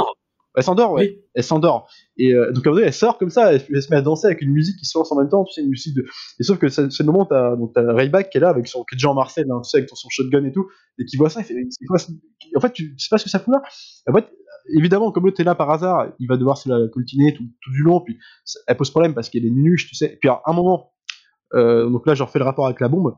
Elle 0.57 0.62
s'endort, 0.62 0.92
ouais. 0.92 1.09
Oui. 1.09 1.25
Elle 1.35 1.42
s'endort. 1.42 1.88
Et 2.18 2.35
euh, 2.35 2.53
donc, 2.53 2.66
elle 2.66 2.92
sort 2.92 3.16
comme 3.16 3.31
ça, 3.31 3.55
elle, 3.55 3.62
elle, 3.75 3.83
se 3.83 3.90
met 3.90 3.97
à 3.97 4.03
danser 4.03 4.27
avec 4.27 4.42
une 4.42 4.53
musique 4.53 4.77
qui 4.77 4.85
se 4.85 4.97
lance 4.97 5.11
en 5.11 5.16
même 5.16 5.31
temps, 5.31 5.44
tu 5.44 5.55
sais, 5.55 5.62
une 5.62 5.70
musique 5.70 5.97
de. 5.97 6.05
Et 6.38 6.42
sauf 6.42 6.59
que 6.59 6.68
c'est 6.68 6.83
le 6.83 7.05
moment 7.07 7.27
où 7.59 7.73
t'as, 7.75 7.92
Rayback 7.94 8.29
qui 8.29 8.37
est 8.37 8.40
là, 8.42 8.51
avec 8.51 8.68
son, 8.68 8.85
qui 8.85 8.94
est 8.94 8.97
déjà 8.97 9.09
en 9.09 9.14
Marcel, 9.14 9.51
hein, 9.51 9.62
tu 9.64 9.70
sais, 9.70 9.79
avec 9.79 9.88
son 9.90 10.09
shotgun 10.11 10.44
et 10.44 10.53
tout, 10.53 10.68
et 10.99 11.07
qui 11.07 11.16
voit 11.16 11.31
ça, 11.31 11.40
il 11.40 11.44
fait, 11.44 11.55
c'est 11.70 11.87
quoi, 11.87 11.97
en 12.57 12.61
fait, 12.61 12.73
tu 12.73 12.94
sais 12.99 13.09
pas 13.11 13.18
ce 13.18 13.25
que 13.25 13.31
ça 13.31 13.40
fout 13.40 13.55
là? 13.55 13.62
En 14.09 14.14
fait, 14.14 14.27
évidemment, 14.68 15.12
comme 15.12 15.24
l'autre 15.24 15.40
est 15.40 15.44
là 15.44 15.55
par 15.55 15.70
hasard, 15.70 16.09
il 16.18 16.29
va 16.29 16.37
devoir 16.37 16.59
se 16.59 16.68
la 16.68 16.88
coltiner 16.88 17.35
tout, 17.35 17.44
du 17.72 17.83
long, 17.83 18.00
puis 18.00 18.18
elle 18.66 18.77
pose 18.77 18.90
problème 18.90 19.14
parce 19.14 19.29
qu'elle 19.29 19.44
est 19.44 19.50
nunuche, 19.50 19.88
tu 19.88 19.94
sais. 19.94 20.18
Puis, 20.20 20.29
à 20.29 20.40
un 20.46 20.53
moment, 20.53 20.92
euh, 21.55 21.88
donc 21.88 22.07
là, 22.07 22.14
je 22.14 22.22
refais 22.22 22.38
le 22.38 22.44
rapport 22.44 22.66
avec 22.66 22.81
la 22.81 22.88
bombe. 22.88 23.16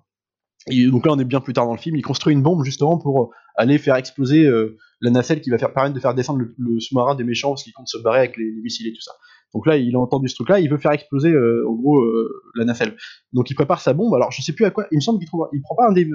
Et 0.69 0.87
donc 0.87 1.07
là, 1.07 1.13
on 1.13 1.19
est 1.19 1.25
bien 1.25 1.41
plus 1.41 1.53
tard 1.53 1.67
dans 1.67 1.73
le 1.73 1.79
film. 1.79 1.97
Il 1.97 2.03
construit 2.03 2.35
une 2.35 2.43
bombe 2.43 2.65
justement 2.65 2.99
pour 2.99 3.31
aller 3.55 3.79
faire 3.79 3.97
exploser 3.97 4.45
euh, 4.47 4.77
la 5.01 5.11
nacelle 5.11 5.41
qui 5.41 5.51
va 5.51 5.59
faire 5.59 5.73
permettre 5.73 5.95
de 5.95 6.01
faire 6.01 6.15
descendre 6.15 6.45
le, 6.57 6.81
sous-marin 6.81 7.15
des 7.15 7.25
méchants 7.25 7.51
parce 7.51 7.63
qu'ils 7.63 7.73
comptent 7.73 7.89
se 7.89 7.99
barrer 7.99 8.19
avec 8.19 8.37
les, 8.37 8.51
les, 8.51 8.61
missiles 8.63 8.89
et 8.89 8.93
tout 8.93 9.01
ça. 9.01 9.13
Donc 9.55 9.67
là, 9.67 9.77
il 9.77 9.95
a 9.95 10.01
entendu 10.01 10.29
ce 10.29 10.35
truc-là, 10.35 10.59
il 10.61 10.69
veut 10.69 10.79
faire 10.79 10.93
exploser 10.93 11.31
euh, 11.31 11.65
en 11.69 11.75
gros 11.75 12.01
euh, 12.01 12.43
la 12.57 12.65
nacelle. 12.65 12.97
Donc 13.33 13.49
il 13.51 13.55
prépare 13.55 13.81
sa 13.81 13.93
bombe. 13.93 14.13
Alors 14.15 14.33
je 14.33 14.43
sais 14.43 14.53
plus 14.53 14.65
à 14.65 14.71
quoi. 14.71 14.87
Il 14.91 14.97
me 14.97 15.01
semble 15.01 15.19
qu'il 15.21 15.29
trouve, 15.29 15.49
il 15.53 15.63
prend 15.63 15.77
pas 15.77 15.89
un 15.89 15.93
des 15.93 16.09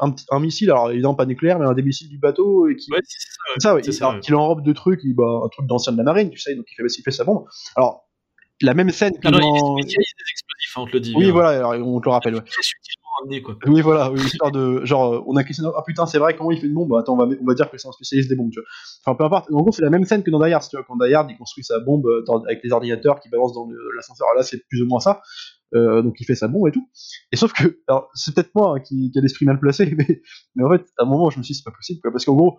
un, 0.00 0.14
un, 0.30 0.40
missile, 0.40 0.70
alors 0.70 0.90
évidemment 0.90 1.14
pas 1.14 1.26
nucléaire, 1.26 1.58
mais 1.58 1.66
un 1.66 1.74
des 1.74 1.82
missiles 1.82 2.08
du 2.08 2.18
bateau 2.18 2.68
et 2.68 2.76
qui, 2.76 2.90
ouais, 2.92 3.00
c'est 3.04 3.18
ça, 3.18 3.74
ouais. 3.74 3.82
ça, 3.82 3.90
ouais. 3.90 3.96
Il, 3.96 4.04
alors, 4.04 4.20
qu'il 4.20 4.34
enrobe 4.34 4.64
de 4.64 4.72
trucs, 4.72 5.00
il, 5.04 5.14
bah, 5.14 5.42
un 5.44 5.48
truc 5.48 5.66
d'ancien 5.66 5.92
de 5.92 5.98
la 5.98 6.04
marine, 6.04 6.30
tu 6.30 6.38
sais, 6.38 6.54
donc 6.54 6.66
il 6.70 6.74
fait, 6.74 6.82
il 6.98 7.02
fait 7.02 7.10
sa 7.10 7.24
bombe. 7.24 7.44
Alors 7.76 8.08
la 8.62 8.74
même 8.74 8.90
scène 8.90 9.18
que 9.18 9.28
non, 9.28 9.38
dans... 9.38 9.56
non, 9.56 9.78
il 9.78 9.90
y 9.90 9.94
a 9.94 9.98
des 9.98 10.30
explosifs, 10.30 10.76
hein, 10.76 10.80
on 10.82 10.86
te 10.86 10.92
le 10.92 11.00
dit. 11.00 11.14
Oui, 11.16 11.28
hein. 11.28 11.32
voilà, 11.32 11.70
alors, 11.70 11.86
on 11.86 12.00
te 12.00 12.06
le 12.06 12.12
rappelle. 12.12 12.34
Ouais. 12.36 12.42
Amené, 13.22 13.42
quoi. 13.42 13.56
Oui, 13.66 13.82
voilà, 13.82 14.10
oui, 14.10 14.20
histoire 14.20 14.50
de. 14.50 14.84
Genre, 14.84 15.22
on 15.26 15.36
a 15.36 15.44
questionné. 15.44 15.70
Ah 15.76 15.82
putain, 15.86 16.06
c'est 16.06 16.18
vrai, 16.18 16.34
comment 16.34 16.50
il 16.50 16.58
fait 16.58 16.66
une 16.66 16.74
bombe? 16.74 16.88
Bah, 16.88 17.00
Attends, 17.00 17.14
on 17.14 17.16
va, 17.16 17.24
on 17.24 17.44
va 17.44 17.54
dire 17.54 17.70
que 17.70 17.76
c'est 17.76 17.86
un 17.86 17.92
spécialiste 17.92 18.30
des 18.30 18.36
bombes, 18.36 18.50
tu 18.50 18.60
vois. 18.60 18.68
Enfin, 19.04 19.16
peu 19.16 19.24
importe. 19.24 19.52
En 19.52 19.60
gros, 19.60 19.72
c'est 19.72 19.82
la 19.82 19.90
même 19.90 20.04
scène 20.04 20.22
que 20.22 20.30
dans 20.30 20.42
Die 20.42 20.52
Hard, 20.52 20.66
tu 20.66 20.76
vois. 20.76 20.84
Quand 20.84 20.96
Die 20.96 21.12
Hard, 21.12 21.30
il 21.30 21.36
construit 21.36 21.62
sa 21.62 21.78
bombe 21.78 22.08
dans, 22.26 22.42
avec 22.44 22.60
les 22.64 22.72
ordinateurs 22.72 23.20
qui 23.20 23.28
balancent 23.28 23.52
dans 23.52 23.68
l'ascenseur. 23.96 24.28
Là, 24.34 24.42
c'est 24.42 24.66
plus 24.68 24.80
ou 24.80 24.86
moins 24.86 25.00
ça. 25.00 25.20
Euh, 25.74 26.02
donc, 26.02 26.20
il 26.20 26.24
fait 26.24 26.34
sa 26.34 26.48
bombe 26.48 26.68
et 26.68 26.72
tout. 26.72 26.88
Et 27.32 27.36
sauf 27.36 27.52
que. 27.52 27.80
Alors, 27.88 28.10
c'est 28.14 28.34
peut-être 28.34 28.50
moi 28.54 28.76
hein, 28.76 28.80
qui, 28.80 29.10
qui 29.10 29.18
a 29.18 29.22
l'esprit 29.22 29.46
mal 29.46 29.58
placé, 29.58 29.94
mais, 29.96 30.22
mais 30.54 30.64
en 30.64 30.70
fait, 30.70 30.84
à 30.98 31.04
un 31.04 31.06
moment, 31.06 31.30
je 31.30 31.38
me 31.38 31.42
suis 31.42 31.52
dit, 31.52 31.58
c'est 31.58 31.64
pas 31.64 31.76
possible, 31.76 32.00
quoi. 32.00 32.10
Parce 32.10 32.24
qu'en 32.24 32.34
gros, 32.34 32.58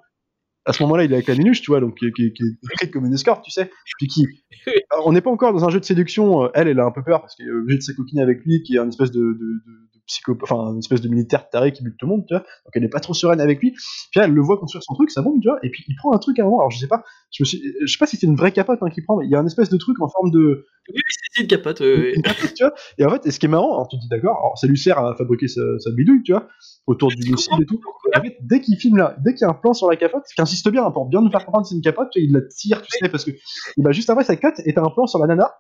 à 0.66 0.74
ce 0.74 0.82
moment-là, 0.84 1.04
il 1.04 1.12
est 1.12 1.16
avec 1.16 1.28
la 1.28 1.36
Minuche, 1.36 1.62
tu 1.62 1.72
vois, 1.72 1.82
donc 1.82 1.98
qui, 1.98 2.12
qui, 2.14 2.32
qui 2.34 2.44
est 2.44 2.74
écrite 2.74 2.92
comme 2.92 3.06
une 3.06 3.14
escorte, 3.14 3.44
tu 3.44 3.52
sais, 3.52 3.70
puis 3.98 4.08
qui, 4.08 4.26
on 5.06 5.12
n'est 5.12 5.22
pas 5.22 5.30
encore 5.32 5.54
dans 5.54 5.66
un 5.66 5.70
jeu 5.70 5.80
de 5.80 5.86
séduction. 5.86 6.50
Elle, 6.54 6.70
elle 6.70 6.80
a 6.80 6.86
un 6.86 6.92
peu 6.92 7.04
peur 7.04 7.22
parce 7.22 7.36
qu'elle 7.36 7.48
est 7.48 7.52
obligée 7.52 7.80
de 7.80 7.84
s'acoquiner 7.84 8.22
avec 8.22 8.44
lui, 8.46 8.64
qui 8.64 8.76
est 8.76 8.80
un 8.80 8.88
espèce 8.88 9.12
de, 9.12 9.20
de, 9.20 9.34
de, 9.34 9.93
enfin, 10.42 10.74
une 10.74 10.80
espèce 10.80 11.02
de 11.02 11.10
militaire 11.10 11.50
taré 11.50 11.72
qui 11.72 11.84
bute 11.84 11.96
tout 11.98 12.06
le 12.06 12.12
monde, 12.12 12.26
tu 12.28 12.34
vois. 12.34 12.42
Donc 12.42 12.72
elle 12.74 12.84
est 12.84 12.90
pas 12.90 13.00
trop 13.00 13.14
sereine 13.14 13.42
avec 13.42 13.60
lui. 13.60 13.72
Puis 13.72 14.20
là, 14.20 14.26
elle 14.26 14.34
le 14.34 14.42
voit 14.42 14.58
construire 14.58 14.84
son 14.84 14.94
truc, 14.94 15.12
ça 15.12 15.22
bombe, 15.22 15.40
tu 15.42 15.48
vois. 15.48 15.60
Et 15.64 15.70
puis 15.70 15.84
il 15.88 15.96
prend 15.96 16.14
un 16.14 16.18
truc 16.18 16.40
à 16.40 16.44
un 16.44 16.46
moment. 16.46 16.60
Alors 16.60 16.72
je 16.72 16.80
sais 16.80 16.88
pas, 16.88 17.04
je 17.32 17.44
me 17.44 17.46
suis, 17.46 17.62
je 17.82 17.92
sais 17.92 17.98
pas 17.98 18.08
si 18.08 18.18
c'est 18.18 18.28
une 18.28 18.36
vraie 18.36 18.52
capote 18.52 18.80
hein, 18.82 18.90
qu'il 18.90 19.04
prend, 19.04 19.18
mais 19.18 19.26
il 19.26 19.32
y 19.32 19.36
a 19.36 19.40
un 19.40 19.46
espèce 19.46 19.70
de 19.70 19.78
truc 19.78 20.02
en 20.02 20.10
forme 20.10 20.32
de. 20.32 20.66
Oui, 20.94 21.02
c'est 21.32 21.44
une 21.44 21.48
capote. 21.48 21.82
Euh... 21.82 22.12
Une 22.16 22.22
capote, 22.22 22.54
tu 22.54 22.64
vois. 22.64 22.74
Et 22.98 23.06
en 23.06 23.10
fait, 23.10 23.26
et 23.26 23.32
ce 23.32 23.40
qui 23.40 23.46
est 23.46 23.50
marrant, 23.50 23.74
alors 23.74 23.88
tu 23.88 23.98
te 23.98 24.02
dis 24.02 24.10
d'accord, 24.10 24.38
alors 24.38 24.58
ça 24.58 24.68
lui 24.68 24.78
sert 24.78 25.00
à 25.00 25.16
fabriquer 25.16 25.48
sa, 25.48 25.62
sa 25.80 25.92
bidouille, 25.92 26.24
tu 26.24 26.34
vois, 26.34 26.48
autour 26.88 27.10
du 27.10 27.32
missile 27.32 27.54
et 27.62 27.66
tout. 27.66 27.80
Et 28.14 28.18
en 28.18 28.22
fait, 28.22 28.38
dès 28.42 28.60
qu'il 28.60 28.78
filme 28.78 28.98
là, 28.98 29.16
dès 29.24 29.34
qu'il 29.34 29.42
y 29.42 29.46
a 29.46 29.50
un 29.50 29.54
plan 29.54 29.74
sur 29.74 29.90
la 29.90 29.96
capote, 29.96 30.24
qui 30.36 30.42
insiste 30.42 30.70
bien 30.70 30.86
hein, 30.86 30.92
pour 30.92 31.06
bien 31.06 31.22
nous 31.22 31.32
faire 31.32 31.46
comprendre 31.46 31.66
que 31.66 31.70
c'est 31.70 31.76
une 31.76 31.82
capote, 31.82 32.10
tu 32.12 32.20
vois, 32.20 32.26
il 32.28 32.34
la 32.34 32.42
tire, 32.42 32.82
tu 32.82 32.90
sais, 32.92 33.10
parce 33.10 33.24
que 33.24 33.32
bah, 33.78 33.92
juste 33.92 34.10
après 34.10 34.24
ça 34.24 34.36
cut 34.36 34.48
et 34.66 34.74
t'as 34.74 34.82
un 34.82 34.90
plan 34.90 35.08
sur 35.08 35.20
la 35.20 35.28
nana 35.28 35.52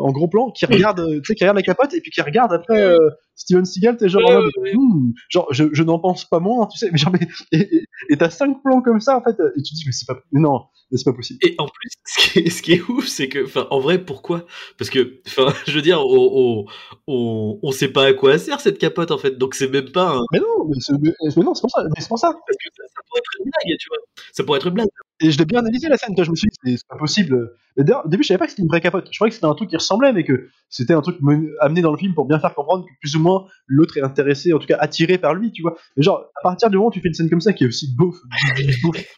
en 0.00 0.12
gros 0.12 0.28
plan 0.28 0.50
qui 0.50 0.66
regarde 0.66 1.00
tu 1.22 1.26
sais 1.26 1.34
qui 1.34 1.44
regarde 1.44 1.56
la 1.56 1.62
capote 1.62 1.94
et 1.94 2.00
puis 2.00 2.10
qui 2.10 2.22
regarde 2.22 2.52
après 2.52 2.80
euh, 2.80 3.10
Steven 3.36 3.64
Seagal 3.64 3.96
t'es 3.96 4.08
genre 4.08 4.28
en 4.28 4.34
mode, 4.34 4.50
hmm, 4.74 5.12
genre 5.28 5.46
je, 5.50 5.64
je 5.72 5.82
n'en 5.82 5.98
pense 5.98 6.28
pas 6.28 6.40
moins 6.40 6.66
tu 6.66 6.78
sais 6.78 6.90
mais 6.90 6.98
genre 6.98 7.12
mais, 7.12 7.68
et 8.08 8.16
t'as 8.16 8.30
cinq 8.30 8.62
plans 8.62 8.82
comme 8.82 9.00
ça 9.00 9.16
en 9.16 9.22
fait 9.22 9.36
et 9.56 9.62
tu 9.62 9.72
te 9.72 9.76
dis 9.76 9.84
mais 9.86 9.92
c'est 9.92 10.06
pas 10.06 10.20
mais 10.32 10.40
non 10.40 10.60
c'est 10.96 11.04
pas 11.04 11.12
possible. 11.12 11.38
Et 11.42 11.54
en 11.58 11.66
plus 11.66 11.90
ce 12.04 12.18
qui 12.18 12.38
est, 12.40 12.50
ce 12.50 12.62
qui 12.62 12.72
est 12.72 12.82
ouf 12.88 13.06
c'est 13.06 13.28
que 13.28 13.44
enfin 13.44 13.66
en 13.70 13.80
vrai 13.80 14.04
pourquoi? 14.04 14.44
Parce 14.78 14.90
que 14.90 15.20
enfin 15.26 15.52
je 15.66 15.72
veux 15.72 15.82
dire 15.82 16.00
on, 16.00 16.66
on, 17.06 17.58
on 17.62 17.72
sait 17.72 17.88
pas 17.88 18.06
à 18.06 18.12
quoi 18.12 18.38
sert 18.38 18.60
cette 18.60 18.78
capote 18.78 19.10
en 19.10 19.18
fait 19.18 19.38
donc 19.38 19.54
c'est 19.54 19.68
même 19.68 19.90
pas 19.90 20.16
un... 20.16 20.20
mais 20.32 20.40
non 20.40 20.68
mais, 20.68 20.76
mais, 21.00 21.12
mais 21.36 21.42
non 21.42 21.54
c'est 21.54 21.60
pour 21.60 21.70
ça 21.70 21.84
mais 21.84 22.00
c'est 22.00 22.08
pour 22.08 22.18
ça. 22.18 22.28
Parce 22.28 22.56
que 22.56 22.68
ça, 22.76 22.82
ça, 22.94 23.02
pourrait 23.08 23.20
être 23.20 23.32
une 23.38 23.44
blague 23.44 23.78
tu 23.78 23.88
vois. 23.88 23.98
Ça 24.32 24.44
pourrait 24.44 24.58
être 24.58 24.66
une 24.66 24.74
blague 24.74 24.88
et 25.20 25.30
je 25.30 25.38
l'ai 25.38 25.44
bien 25.44 25.60
analysé 25.60 25.88
la 25.88 25.96
scène, 25.96 26.14
je 26.16 26.30
me 26.30 26.36
suis 26.36 26.48
dit, 26.64 26.76
c'est 26.76 26.86
pas 26.88 26.96
possible. 26.96 27.52
Au 27.78 28.08
début, 28.08 28.22
je 28.22 28.28
savais 28.28 28.38
pas 28.38 28.46
que 28.46 28.50
c'était 28.52 28.62
une 28.62 28.68
vraie 28.68 28.80
capote. 28.80 29.08
Je 29.10 29.18
croyais 29.18 29.30
que 29.30 29.34
c'était 29.34 29.46
un 29.46 29.54
truc 29.54 29.70
qui 29.70 29.76
ressemblait, 29.76 30.12
mais 30.12 30.24
que 30.24 30.48
c'était 30.68 30.94
un 30.94 31.02
truc 31.02 31.18
amené 31.60 31.82
dans 31.82 31.92
le 31.92 31.98
film 31.98 32.14
pour 32.14 32.26
bien 32.26 32.38
faire 32.38 32.54
comprendre 32.54 32.84
que 32.84 32.92
plus 33.00 33.16
ou 33.16 33.20
moins 33.20 33.46
l'autre 33.66 33.96
est 33.96 34.02
intéressé, 34.02 34.52
en 34.52 34.58
tout 34.58 34.66
cas 34.66 34.76
attiré 34.80 35.18
par 35.18 35.34
lui, 35.34 35.52
tu 35.52 35.62
vois. 35.62 35.76
Mais 35.96 36.02
genre, 36.02 36.24
à 36.36 36.42
partir 36.42 36.70
du 36.70 36.76
moment 36.76 36.88
où 36.88 36.92
tu 36.92 37.00
fais 37.00 37.08
une 37.08 37.14
scène 37.14 37.30
comme 37.30 37.40
ça 37.40 37.52
qui 37.52 37.64
est 37.64 37.66
aussi 37.66 37.94
beauf 37.94 38.16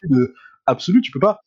de 0.09 0.33
absolu, 0.65 1.01
tu 1.01 1.11
peux 1.11 1.19
pas 1.19 1.41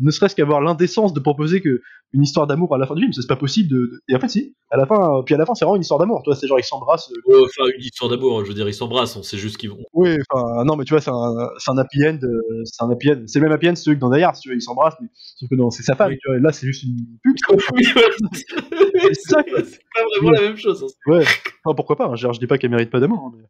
ne 0.00 0.10
serait-ce 0.10 0.34
qu'avoir 0.34 0.60
l'indécence 0.60 1.12
de 1.12 1.20
proposer 1.20 1.60
que 1.60 1.80
une 2.12 2.22
histoire 2.22 2.46
d'amour 2.46 2.74
à 2.74 2.78
la 2.78 2.86
fin 2.86 2.94
du 2.94 3.02
film, 3.02 3.12
c'est 3.12 3.26
pas 3.28 3.36
possible 3.36 3.68
de, 3.68 4.02
et 4.08 4.16
en 4.16 4.20
fait 4.20 4.28
si, 4.28 4.54
à 4.70 4.76
la 4.76 4.86
fin, 4.86 5.22
puis 5.24 5.34
à 5.34 5.38
la 5.38 5.46
fin 5.46 5.54
c'est 5.54 5.64
vraiment 5.64 5.76
une 5.76 5.82
histoire 5.82 6.00
d'amour, 6.00 6.22
toi 6.24 6.34
c'est 6.34 6.48
genre 6.48 6.58
ils 6.58 6.64
s'embrassent. 6.64 7.10
Euh... 7.10 7.32
Ouais, 7.32 7.44
enfin 7.44 7.70
une 7.76 7.84
histoire 7.84 8.10
d'amour, 8.10 8.44
je 8.44 8.48
veux 8.48 8.54
dire 8.54 8.68
ils 8.68 8.74
s'embrassent, 8.74 9.14
on 9.16 9.22
sait 9.22 9.36
juste 9.36 9.58
qu'ils 9.58 9.70
vont. 9.70 9.78
Oui, 9.92 10.16
enfin 10.28 10.64
non 10.64 10.76
mais 10.76 10.84
tu 10.84 10.92
vois 10.92 11.00
c'est 11.00 11.10
un, 11.10 11.50
c'est 11.58 11.70
un 11.70 11.78
happy 11.78 12.04
end, 12.04 12.18
euh, 12.22 12.62
c'est 12.64 12.82
un 12.82 12.90
happy 12.90 13.12
end, 13.12 13.22
c'est 13.26 13.38
le 13.38 13.44
même 13.44 13.52
happy 13.52 13.68
end 13.68 13.76
celui 13.76 13.96
que 13.96 14.00
dans 14.00 14.10
Die 14.10 14.22
Hard, 14.22 14.36
tu 14.40 14.48
vois 14.48 14.56
ils 14.56 14.62
s'embrassent, 14.62 14.96
mais 15.00 15.08
sauf 15.14 15.48
que 15.48 15.54
non 15.54 15.70
c'est 15.70 15.84
sa 15.84 15.94
femme, 15.94 16.10
oui. 16.10 16.18
tu 16.20 16.28
vois, 16.28 16.38
et 16.38 16.40
là 16.40 16.52
c'est 16.52 16.66
juste 16.66 16.82
une 16.82 17.06
pute. 17.22 17.38
oui, 17.74 17.84
c'est 17.84 19.14
ça, 19.14 19.44
c'est 19.46 19.80
pas 19.94 20.02
vraiment 20.16 20.30
ouais. 20.30 20.36
la 20.36 20.48
même 20.48 20.56
chose. 20.56 20.82
Hein. 20.82 21.12
Ouais, 21.12 21.24
enfin, 21.64 21.74
pourquoi 21.76 21.96
pas, 21.96 22.06
hein, 22.06 22.16
genre, 22.16 22.32
je 22.32 22.40
dis 22.40 22.46
pas 22.46 22.58
qu'elle 22.58 22.70
mérite 22.70 22.90
pas 22.90 23.00
d'amour, 23.00 23.24
hein, 23.26 23.32
mais... 23.36 23.44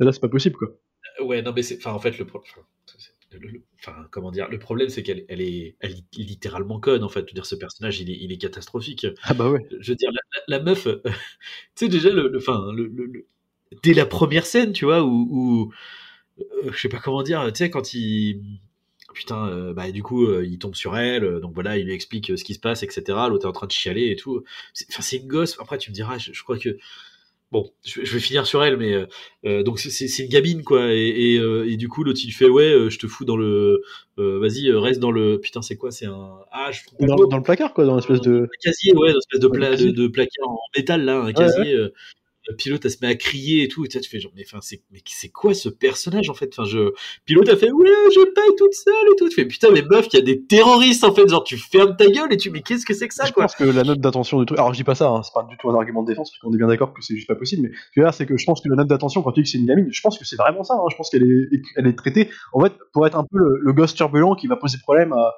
mais 0.00 0.06
là 0.06 0.12
c'est 0.12 0.20
pas 0.20 0.28
possible 0.28 0.56
quoi. 0.56 0.68
Ouais 1.20 1.42
non 1.42 1.52
mais 1.54 1.62
c'est, 1.62 1.76
enfin 1.78 1.92
en 1.92 1.98
fait 1.98 2.16
le 2.18 2.24
problème 2.24 2.52
le, 3.32 3.62
enfin, 3.78 4.06
comment 4.10 4.30
dire, 4.30 4.48
le 4.48 4.58
problème 4.58 4.88
c'est 4.88 5.02
qu'elle 5.02 5.24
elle 5.28 5.40
est, 5.40 5.76
elle 5.80 5.92
est 5.92 6.16
littéralement 6.16 6.80
conne 6.80 7.04
en 7.04 7.08
fait. 7.08 7.20
Je 7.20 7.26
veux 7.26 7.34
dire, 7.34 7.46
ce 7.46 7.54
personnage 7.54 8.00
il 8.00 8.10
est, 8.10 8.18
il 8.20 8.32
est 8.32 8.38
catastrophique. 8.38 9.06
Ah 9.22 9.34
bah 9.34 9.50
ouais. 9.50 9.66
Je 9.80 9.92
veux 9.92 9.96
dire, 9.96 10.10
la, 10.12 10.20
la, 10.58 10.62
meuf, 10.62 10.86
euh, 10.86 11.02
tu 11.04 11.10
sais 11.74 11.88
déjà 11.88 12.10
le, 12.10 12.28
le, 12.28 12.38
enfin, 12.38 12.72
le, 12.74 12.86
le, 12.86 13.26
dès 13.82 13.94
la 13.94 14.06
première 14.06 14.46
scène, 14.46 14.72
tu 14.72 14.84
vois, 14.84 15.02
où, 15.04 15.28
où 15.30 15.72
euh, 16.40 16.72
je 16.72 16.78
sais 16.80 16.88
pas 16.88 16.98
comment 16.98 17.22
dire, 17.22 17.44
tu 17.52 17.58
sais 17.58 17.70
quand 17.70 17.94
il 17.94 18.42
putain, 19.14 19.48
euh, 19.48 19.72
bah 19.74 19.90
du 19.90 20.02
coup, 20.02 20.26
euh, 20.26 20.46
il 20.46 20.58
tombe 20.58 20.74
sur 20.74 20.96
elle, 20.96 21.40
donc 21.40 21.52
voilà, 21.54 21.76
il 21.76 21.86
lui 21.86 21.94
explique 21.94 22.38
ce 22.38 22.44
qui 22.44 22.54
se 22.54 22.60
passe, 22.60 22.82
etc. 22.82 23.02
L'autre 23.28 23.46
est 23.46 23.48
en 23.48 23.52
train 23.52 23.66
de 23.66 23.72
chialer 23.72 24.10
et 24.10 24.16
tout. 24.16 24.44
Enfin, 24.90 25.02
c'est 25.02 25.16
une 25.16 25.26
gosse. 25.26 25.58
Après, 25.60 25.78
tu 25.78 25.90
me 25.90 25.94
diras, 25.94 26.18
je, 26.18 26.32
je 26.32 26.42
crois 26.42 26.58
que 26.58 26.78
bon, 27.52 27.70
je, 27.84 28.04
je 28.04 28.14
vais 28.14 28.20
finir 28.20 28.46
sur 28.46 28.62
elle, 28.64 28.76
mais 28.76 28.92
euh, 28.94 29.06
euh, 29.46 29.62
donc 29.62 29.78
c'est- 29.78 30.18
une 30.22 30.28
gamine 30.28 30.62
quoi, 30.64 30.92
et, 30.92 31.34
et, 31.34 31.38
euh, 31.38 31.68
et 31.70 31.76
du 31.76 31.88
coup 31.88 32.04
l'autre 32.04 32.20
il 32.24 32.30
fait 32.32 32.48
ouais, 32.48 32.72
euh, 32.72 32.90
je 32.90 32.98
te 32.98 33.06
fous 33.06 33.24
dans 33.24 33.36
le, 33.36 33.80
euh, 34.18 34.38
vas-y 34.38 34.70
reste 34.72 35.00
dans 35.00 35.10
le, 35.10 35.38
putain 35.40 35.62
c'est 35.62 35.76
quoi, 35.76 35.90
c'est 35.90 36.06
un, 36.06 36.38
ah 36.52 36.70
je 36.72 36.80
Dans, 37.06 37.16
dans 37.16 37.36
le 37.36 37.42
placard, 37.42 37.72
quoi, 37.74 37.84
dans 37.84 37.96
l'espèce 37.96 38.20
de. 38.20 38.42
Un 38.44 38.48
casier, 38.62 38.94
ouais, 38.94 39.10
une 39.12 39.16
espèce 39.18 39.40
de, 39.40 39.48
pla- 39.48 39.76
de 39.76 40.06
placard 40.08 40.48
en 40.48 40.58
métal 40.76 41.04
là, 41.04 41.20
un 41.22 41.32
casier. 41.32 41.74
Euh, 42.50 42.54
Pilote, 42.56 42.84
elle 42.84 42.90
se 42.90 42.98
met 43.02 43.08
à 43.08 43.14
crier 43.14 43.64
et 43.64 43.68
tout, 43.68 43.84
et 43.84 43.88
tu 43.88 44.00
fais 44.08 44.20
genre, 44.20 44.32
mais 44.34 44.42
enfin, 44.46 44.58
c'est, 44.62 44.82
mais 44.90 45.00
c'est 45.06 45.28
quoi 45.30 45.54
ce 45.54 45.68
personnage 45.68 46.30
en 46.30 46.34
fait? 46.34 46.50
Enfin, 46.56 46.68
je, 46.68 46.92
Pilote 47.24 47.48
a 47.48 47.56
fait, 47.56 47.70
ouais, 47.70 47.88
je 48.14 48.24
paye 48.32 48.56
toute 48.56 48.74
seule 48.74 48.94
et 49.12 49.16
tout. 49.16 49.28
Tu 49.28 49.34
fais, 49.36 49.44
putain, 49.46 49.70
mais 49.72 49.82
meuf, 49.82 50.06
il 50.12 50.16
y 50.16 50.18
a 50.18 50.22
des 50.22 50.44
terroristes 50.44 51.04
en 51.04 51.14
fait, 51.14 51.28
genre, 51.28 51.44
tu 51.44 51.56
fermes 51.58 51.96
ta 51.96 52.06
gueule 52.06 52.32
et 52.32 52.36
tu, 52.36 52.50
mais 52.50 52.62
qu'est-ce 52.62 52.86
que 52.86 52.94
c'est 52.94 53.08
que 53.08 53.14
ça 53.14 53.24
je 53.26 53.32
quoi? 53.32 53.44
pense 53.44 53.54
que 53.56 53.64
la 53.64 53.84
note 53.84 54.00
d'attention 54.00 54.38
du 54.40 54.46
truc. 54.46 54.58
Alors 54.58 54.72
je 54.72 54.78
dis 54.78 54.84
pas 54.84 54.94
ça, 54.94 55.08
hein, 55.10 55.22
c'est 55.22 55.32
pas 55.34 55.42
du 55.44 55.56
tout 55.58 55.70
un 55.70 55.74
argument 55.74 56.02
de 56.02 56.08
défense, 56.08 56.30
parce 56.30 56.38
qu'on 56.40 56.52
est 56.54 56.58
bien 56.58 56.66
d'accord 56.68 56.92
que 56.94 57.02
c'est 57.02 57.14
juste 57.14 57.28
pas 57.28 57.34
possible. 57.36 57.62
Mais 57.62 57.70
je 57.94 58.00
veux 58.00 58.06
dire, 58.06 58.14
c'est 58.14 58.26
que 58.26 58.36
je 58.36 58.44
pense 58.44 58.60
que 58.60 58.68
la 58.68 58.76
note 58.76 58.88
d'attention, 58.88 59.22
quand 59.22 59.32
tu 59.32 59.40
dis 59.42 59.44
que 59.44 59.50
c'est 59.50 59.58
une 59.58 59.66
gamine, 59.66 59.88
je 59.90 60.00
pense 60.00 60.18
que 60.18 60.24
c'est 60.24 60.36
vraiment 60.36 60.64
ça. 60.64 60.74
hein, 60.74 60.86
je 60.90 60.96
pense 60.96 61.10
qu'elle 61.10 61.24
est, 61.24 61.60
elle 61.76 61.86
est 61.86 61.96
traitée, 61.96 62.30
en 62.52 62.60
fait, 62.60 62.72
pour 62.92 63.06
être 63.06 63.16
un 63.16 63.24
peu 63.30 63.38
le, 63.38 63.58
le 63.62 63.72
gosse 63.72 63.94
turbulent 63.94 64.34
qui 64.36 64.46
va 64.46 64.56
poser 64.56 64.78
problème 64.78 65.12
à, 65.12 65.34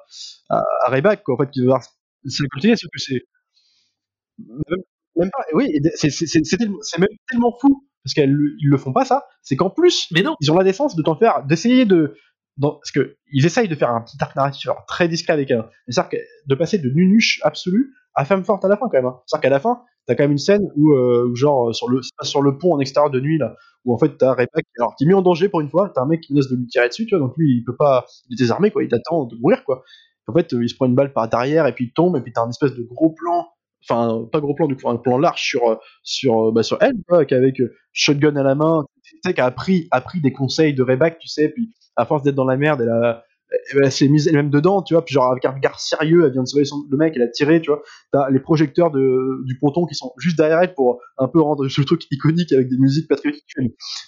à, 0.49 0.63
à 0.85 0.89
Rayback, 0.89 1.23
quoi. 1.23 1.35
En 1.35 1.37
fait, 1.37 1.49
qui 1.51 1.65
va. 1.65 1.79
C'est 2.25 2.47
continuer, 2.49 2.75
c'est 2.75 2.87
que 2.87 2.99
c'est. 2.99 3.21
Même, 5.15 5.29
pas. 5.31 5.43
Oui, 5.53 5.79
c'est 5.95 6.99
même 6.99 7.09
tellement 7.29 7.53
fou, 7.59 7.85
parce 8.03 8.13
qu'ils 8.13 8.33
le 8.63 8.77
font 8.77 8.93
pas 8.93 9.05
ça, 9.05 9.25
c'est 9.41 9.55
qu'en 9.55 9.69
plus, 9.69 10.07
Mais 10.11 10.21
non, 10.23 10.35
ils 10.41 10.51
ont 10.51 10.57
la 10.57 10.63
décence 10.63 10.95
de 10.95 11.01
t'en 11.03 11.15
faire, 11.15 11.43
d'essayer 11.45 11.85
de, 11.85 12.15
dans, 12.57 12.71
parce 12.75 12.91
que 12.91 13.17
ils 13.31 13.45
essayent 13.45 13.67
de 13.67 13.75
faire 13.75 13.89
un 13.89 14.01
petit 14.01 14.17
arc 14.21 14.35
narratif 14.35 14.69
très 14.87 15.07
discret 15.07 15.33
avec 15.33 15.51
elle. 15.51 15.63
C'est-à-dire 15.87 16.09
que 16.09 16.17
de 16.47 16.55
passer 16.55 16.77
de 16.77 16.89
nunuche 16.89 17.39
absolue 17.43 17.93
à 18.15 18.25
femme 18.25 18.43
forte 18.43 18.65
à 18.65 18.67
la 18.67 18.77
fin 18.77 18.87
quand 18.89 18.97
même. 18.97 19.05
hein. 19.05 19.19
C'est-à-dire 19.25 19.41
qu'à 19.43 19.49
la 19.49 19.59
fin, 19.59 19.81
t'as 20.05 20.15
quand 20.15 20.23
même 20.23 20.31
une 20.31 20.37
scène 20.37 20.67
où, 20.75 20.93
euh, 20.93 21.31
genre 21.35 21.73
sur 21.75 21.89
le, 21.89 22.01
sur 22.23 22.41
le 22.41 22.57
pont 22.57 22.73
en 22.73 22.79
extérieur 22.79 23.09
de 23.11 23.19
nuit 23.19 23.37
là, 23.37 23.55
où 23.85 23.93
en 23.93 23.97
fait 23.97 24.17
t'as 24.17 24.31
Rebecca 24.31 24.61
qui, 24.61 24.69
alors, 24.79 24.95
qui 24.95 25.03
est 25.05 25.07
mis 25.07 25.13
en 25.13 25.21
danger 25.21 25.47
pour 25.49 25.61
une 25.61 25.69
fois, 25.69 25.91
t'as 25.93 26.01
un 26.01 26.07
mec 26.07 26.21
qui 26.21 26.33
menace 26.33 26.49
de 26.49 26.55
lui 26.55 26.67
tirer 26.67 26.89
dessus, 26.89 27.05
tu 27.05 27.15
vois, 27.15 27.25
donc 27.25 27.35
lui 27.37 27.57
il 27.57 27.63
peut 27.63 27.75
pas, 27.75 28.05
il 28.29 28.33
est 28.33 28.37
désarmé 28.37 28.71
quoi, 28.71 28.83
il 28.83 28.89
t'attend 28.89 29.25
de 29.25 29.35
mourir 29.37 29.63
quoi. 29.63 29.83
En 30.27 30.33
fait, 30.33 30.53
euh, 30.53 30.63
il 30.63 30.69
se 30.69 30.75
prend 30.75 30.85
une 30.85 30.95
balle 30.95 31.13
par 31.13 31.27
derrière 31.29 31.67
et 31.67 31.73
puis 31.73 31.85
il 31.85 31.93
tombe 31.93 32.15
et 32.17 32.21
puis 32.21 32.31
t'as 32.33 32.43
un 32.43 32.49
espèce 32.49 32.73
de 32.75 32.83
gros 32.83 33.11
plan, 33.11 33.47
enfin 33.89 34.27
pas 34.31 34.39
gros 34.39 34.53
plan 34.53 34.67
du 34.67 34.75
coup, 34.75 34.89
un 34.89 34.97
plan 34.97 35.17
large 35.17 35.41
sur 35.41 35.67
euh, 35.69 35.75
sur 36.03 36.49
euh, 36.49 36.51
bah, 36.51 36.63
sur 36.63 36.77
elle 36.81 36.93
quoi, 37.07 37.25
qu'avec 37.25 37.59
euh, 37.61 37.73
shotgun 37.93 38.35
à 38.35 38.43
la 38.43 38.55
main, 38.55 38.85
tu 39.03 39.17
sais 39.25 39.33
qui 39.33 39.41
a 39.41 39.45
appris 39.45 39.87
appris 39.91 40.21
des 40.21 40.31
conseils 40.33 40.73
de 40.73 40.83
Rebecca, 40.83 41.17
tu 41.19 41.27
sais, 41.27 41.49
puis 41.49 41.71
à 41.95 42.05
force 42.05 42.23
d'être 42.23 42.35
dans 42.35 42.45
la 42.45 42.57
merde, 42.57 42.81
elle 42.81 42.89
a 42.89 43.23
s'est 43.89 44.07
mise 44.07 44.27
elle-même 44.27 44.49
dedans, 44.49 44.81
tu 44.81 44.93
vois, 44.93 45.03
puis 45.03 45.13
genre 45.13 45.29
avec 45.29 45.43
un 45.43 45.51
regard 45.51 45.77
sérieux, 45.79 46.23
elle 46.25 46.31
vient 46.31 46.43
de 46.43 46.47
sauver 46.47 46.63
son- 46.63 46.85
le 46.89 46.97
mec, 46.97 47.13
elle 47.15 47.21
a 47.23 47.27
tiré, 47.27 47.59
tu 47.61 47.69
vois. 47.69 47.81
T'as 48.13 48.29
les 48.29 48.39
projecteurs 48.39 48.91
de, 48.91 49.43
du 49.45 49.57
ponton 49.59 49.85
qui 49.85 49.93
sont 49.95 50.13
juste 50.17 50.37
derrière 50.37 50.59
elle 50.61 50.73
pour 50.73 51.01
un 51.17 51.27
peu 51.27 51.41
rendre 51.41 51.67
ce 51.67 51.81
truc 51.81 52.03
iconique 52.11 52.53
avec 52.53 52.69
des 52.69 52.77
musiques 52.77 53.09
patriotiques. 53.09 53.43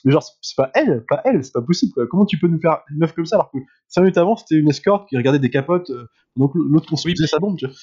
Mais 0.05 0.11
genre, 0.11 0.23
c'est 0.41 0.55
pas 0.55 0.71
elle, 0.75 1.03
pas 1.09 1.21
elle, 1.25 1.43
c'est 1.43 1.51
pas 1.53 1.61
possible. 1.61 1.91
Quoi. 1.93 2.07
Comment 2.07 2.25
tu 2.25 2.39
peux 2.39 2.47
nous 2.47 2.59
faire 2.61 2.79
une 2.89 2.99
meuf 2.99 3.13
comme 3.13 3.25
ça 3.25 3.35
alors 3.35 3.51
que 3.51 3.57
5 3.89 4.01
minutes 4.01 4.17
avant 4.17 4.35
c'était 4.37 4.55
une 4.55 4.69
escorte 4.69 5.09
qui 5.09 5.17
regardait 5.17 5.39
des 5.39 5.49
capotes, 5.49 5.91
donc 6.37 6.51
l'autre 6.55 6.87
construisait 6.89 7.27
sa 7.27 7.39
bombe, 7.39 7.57
tu 7.57 7.65
vois. 7.65 7.75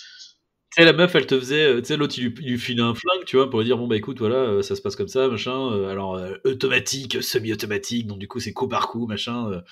Sais, 0.71 0.85
la 0.85 0.93
meuf, 0.93 1.15
elle 1.15 1.27
te 1.27 1.39
faisait, 1.39 1.65
euh, 1.67 1.81
tu 1.81 1.87
sais, 1.87 1.97
l'autre, 1.97 2.15
il 2.19 2.25
lui, 2.29 2.35
il 2.43 2.51
lui 2.53 2.59
filait 2.59 2.83
un 2.83 2.95
flingue, 2.95 3.25
tu 3.27 3.37
vois, 3.37 3.51
pour 3.51 3.61
lui 3.61 3.67
dire, 3.67 3.77
bon, 3.79 3.89
bah 3.89 3.97
écoute, 3.97 4.19
voilà, 4.19 4.37
euh, 4.37 4.63
ça 4.63 4.77
se 4.77 4.83
passe 4.83 4.97
comme 4.97 5.09
ça, 5.09 5.29
machin. 5.29 5.73
euh, 5.73 5.91
alors, 5.91 6.21
automatique, 6.45 7.23
semi-automatique, 7.23 8.07
donc 8.07 8.19
du 8.19 8.29
coup, 8.29 8.41
c'est 8.41 8.53
coup 8.53 8.69
par 8.69 8.89
coup, 8.89 9.07
machin. 9.07 9.63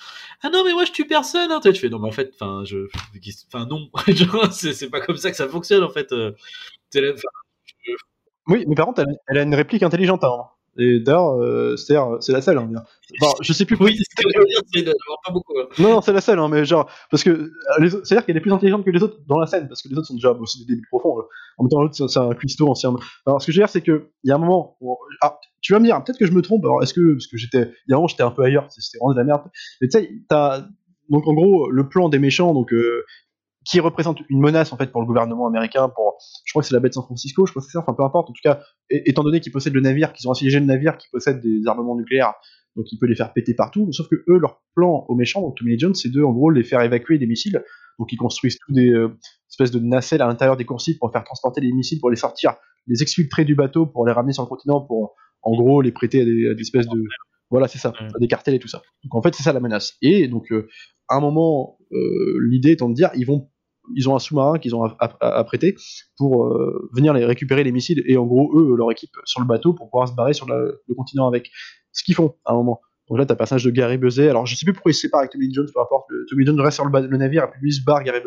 Ah 0.41 0.49
non, 0.49 0.63
mais 0.65 0.73
moi, 0.73 0.85
je 0.85 0.91
tue 0.91 1.05
personne, 1.07 1.51
hein. 1.51 1.59
Tu 1.63 1.73
fais, 1.75 1.89
non, 1.89 1.99
mais 1.99 2.07
en 2.09 2.11
fait, 2.11 2.31
enfin, 2.35 2.63
je. 2.65 2.87
Enfin, 3.53 3.65
non. 3.65 3.89
C'est 4.51 4.89
pas 4.89 5.01
comme 5.01 5.17
ça 5.17 5.31
que 5.31 5.37
ça 5.37 5.47
fonctionne, 5.49 5.83
en 5.83 5.89
fait. 5.89 6.11
la- 6.11 6.33
Oui, 8.47 8.65
mais 8.67 8.75
par 8.75 8.85
contre, 8.87 9.01
elle, 9.01 9.17
elle 9.27 9.37
a 9.37 9.43
une 9.43 9.55
réplique 9.55 9.83
intelligente. 9.83 10.23
Hein. 10.23 10.49
Et 10.77 10.99
d'ailleurs, 10.99 11.33
euh, 11.41 11.75
c'est 11.75 11.93
la 12.31 12.41
seule. 12.41 12.57
Hein. 12.57 12.69
Enfin, 13.21 13.33
je 13.41 13.51
sais 13.53 13.65
plus. 13.65 13.75
Oui, 13.79 13.97
ce 13.97 14.15
que 14.23 14.29
je 14.33 14.39
veux 14.39 14.45
dire, 14.45 14.61
c'est 14.73 14.81
d'avoir 14.83 15.19
pas 15.25 15.31
beaucoup. 15.33 15.53
hein. 15.59 15.65
Non, 15.79 15.89
non, 15.95 16.01
c'est 16.01 16.13
la 16.13 16.21
seule, 16.21 16.39
hein, 16.39 16.47
mais 16.47 16.63
genre, 16.65 16.89
parce 17.11 17.23
que 17.23 17.29
euh, 17.31 17.49
c'est-à-dire 18.03 18.25
qu'elle 18.25 18.37
est 18.37 18.41
plus 18.41 18.53
intelligente 18.53 18.85
que 18.85 18.91
les 18.91 19.01
autres 19.03 19.17
dans 19.27 19.39
la 19.39 19.47
scène, 19.47 19.67
parce 19.67 19.81
que 19.81 19.89
les 19.89 19.95
autres 19.97 20.07
sont 20.07 20.13
déjà, 20.13 20.33
bon, 20.33 20.45
c'est 20.45 20.59
des 20.59 20.65
débiles 20.65 20.85
profonds. 20.89 21.17
là. 21.17 21.23
En 21.57 21.63
même 21.63 21.69
temps, 21.69 21.81
l'autre, 21.81 21.95
c'est- 21.95 22.07
c'est 22.07 22.19
un 22.19 22.33
cuistot 22.33 22.69
ancien. 22.69 22.95
Alors, 23.25 23.41
ce 23.41 23.47
que 23.47 23.51
je 23.51 23.57
veux 23.57 23.63
dire, 23.63 23.69
c'est 23.69 23.81
que 23.81 24.09
il 24.23 24.29
y 24.29 24.31
a 24.31 24.35
un 24.35 24.39
moment, 24.39 24.77
où- 24.79 24.95
ah, 25.21 25.39
tu 25.61 25.73
vas 25.73 25.79
me 25.79 25.85
dire, 25.85 26.01
peut-être 26.03 26.19
que 26.19 26.25
je 26.25 26.31
me 26.31 26.41
trompe. 26.41 26.63
Alors, 26.63 26.81
est-ce 26.83 26.93
que, 26.93 27.13
parce 27.13 27.27
que 27.27 27.37
j'étais, 27.37 27.71
il 27.87 27.91
y 27.91 27.93
a 27.93 27.95
un 27.95 27.97
moment, 27.97 28.07
j'étais 28.07 28.23
un 28.23 28.31
peu 28.31 28.43
ailleurs, 28.43 28.67
c'était 28.69 28.97
vraiment 28.99 29.13
de 29.13 29.17
la 29.19 29.25
merde. 29.25 29.41
Mais 29.81 29.87
tu 29.89 29.99
sais, 29.99 30.09
t'as, 30.29 30.61
donc 31.09 31.27
en 31.27 31.33
gros, 31.33 31.69
le 31.69 31.89
plan 31.89 32.07
des 32.09 32.19
méchants, 32.19 32.53
donc 32.53 32.71
euh, 32.73 33.03
qui 33.69 33.79
représente 33.79 34.19
une 34.29 34.39
menace 34.39 34.73
en 34.73 34.77
fait 34.77 34.91
pour 34.91 35.01
le 35.01 35.07
gouvernement 35.07 35.47
américain, 35.47 35.89
pour, 35.89 36.17
je 36.45 36.51
crois 36.51 36.61
que 36.61 36.67
c'est 36.67 36.73
la 36.73 36.79
baie 36.79 36.89
de 36.89 36.93
San 36.93 37.03
Francisco, 37.03 37.45
je 37.45 37.51
crois 37.51 37.61
que 37.61 37.67
c'est 37.67 37.73
ça, 37.73 37.79
enfin 37.79 37.93
peu 37.93 38.03
importe. 38.03 38.29
En 38.29 38.33
tout 38.33 38.41
cas, 38.43 38.61
étant 38.89 39.23
donné 39.23 39.39
qu'ils 39.39 39.51
possèdent 39.51 39.73
le 39.73 39.81
navire, 39.81 40.13
qu'ils 40.13 40.27
ont 40.27 40.31
assiégé 40.31 40.59
le 40.59 40.65
navire, 40.65 40.97
qui 40.97 41.07
possède 41.11 41.39
des 41.41 41.67
armements 41.67 41.95
nucléaires, 41.95 42.33
donc 42.75 42.91
il 42.91 42.97
peut 42.97 43.05
les 43.05 43.15
faire 43.15 43.33
péter 43.33 43.53
partout. 43.53 43.91
Sauf 43.91 44.07
que 44.07 44.15
eux, 44.27 44.37
leur 44.39 44.61
plan 44.75 45.05
aux 45.07 45.15
méchants, 45.15 45.41
donc 45.41 45.57
Tommy 45.57 45.71
Lee 45.71 45.79
Jones, 45.79 45.95
c'est 45.95 46.09
de 46.09 46.23
en 46.23 46.31
gros 46.31 46.49
les 46.49 46.63
faire 46.63 46.81
évacuer 46.81 47.17
des 47.17 47.27
missiles. 47.27 47.63
Donc 47.99 48.11
ils 48.13 48.17
construisent 48.17 48.57
tout 48.65 48.73
des 48.73 48.89
euh, 48.89 49.17
espèces 49.49 49.71
de 49.71 49.79
nacelles 49.79 50.21
à 50.21 50.27
l'intérieur 50.27 50.55
des 50.57 50.65
coursives 50.65 50.97
pour 50.97 51.11
faire 51.11 51.23
transporter 51.23 51.61
les 51.61 51.71
missiles, 51.71 51.99
pour 51.99 52.09
les 52.09 52.15
sortir, 52.15 52.55
les 52.87 53.01
exfiltrer 53.01 53.45
du 53.45 53.55
bateau, 53.55 53.85
pour 53.85 54.07
les 54.07 54.13
ramener 54.13 54.33
sur 54.33 54.43
le 54.43 54.47
continent, 54.47 54.81
pour 54.81 55.15
en 55.41 55.55
gros 55.55 55.81
les 55.81 55.91
prêter 55.91 56.21
à 56.21 56.25
des, 56.25 56.49
à 56.49 56.53
des 56.53 56.61
espèces 56.61 56.87
de 56.87 57.03
voilà, 57.51 57.67
c'est 57.67 57.79
ça, 57.79 57.93
à 57.97 58.19
des 58.19 58.27
cartels 58.27 58.55
et 58.55 58.59
tout 58.59 58.67
ça. 58.67 58.81
Donc 59.03 59.15
en 59.15 59.21
fait, 59.21 59.33
c'est 59.33 59.43
ça 59.43 59.53
la 59.53 59.59
menace. 59.59 59.97
Et 60.01 60.27
donc, 60.27 60.51
euh, 60.51 60.67
à 61.07 61.15
un 61.15 61.19
moment, 61.19 61.77
euh, 61.91 62.39
l'idée 62.47 62.71
étant 62.71 62.89
de 62.89 62.93
dire, 62.93 63.09
ils 63.15 63.25
vont, 63.25 63.49
ils 63.95 64.09
ont 64.09 64.15
un 64.15 64.19
sous-marin 64.19 64.59
qu'ils 64.59 64.75
ont 64.75 64.83
prêter 65.45 65.75
pour 66.17 66.45
euh, 66.45 66.89
venir 66.93 67.13
les 67.13 67.25
récupérer 67.25 67.63
les 67.63 67.71
missiles 67.71 68.03
et 68.05 68.17
en 68.17 68.25
gros 68.25 68.51
eux, 68.57 68.75
leur 68.75 68.91
équipe 68.91 69.15
sur 69.25 69.41
le 69.41 69.47
bateau 69.47 69.73
pour 69.73 69.89
pouvoir 69.89 70.07
se 70.07 70.13
barrer 70.13 70.33
sur 70.33 70.47
le, 70.47 70.81
continent 70.95 71.27
avec. 71.27 71.49
Ce 71.91 72.03
qu'ils 72.03 72.15
font 72.15 72.35
à 72.45 72.53
un 72.53 72.55
moment. 72.55 72.81
Donc 73.09 73.17
là, 73.17 73.25
t'as 73.25 73.33
le 73.33 73.39
personnage 73.39 73.63
de 73.63 73.71
Gary 73.71 73.97
Busey. 73.97 74.29
Alors 74.29 74.45
je 74.45 74.55
sais 74.55 74.63
plus 74.63 74.73
pourquoi 74.73 74.91
il 74.91 74.93
se 74.93 75.01
sépare 75.01 75.21
avec 75.21 75.31
Tommy 75.31 75.51
Jones, 75.51 75.67
peu 75.73 75.81
importe. 75.81 76.07
Tommy 76.29 76.45
Jones 76.45 76.61
reste 76.61 76.75
sur 76.75 76.85
le, 76.85 77.17
navire 77.17 77.45
et 77.45 77.47
puis 77.51 77.61
lui 77.61 77.73
se 77.73 77.83
barre 77.83 78.03
Gary 78.03 78.21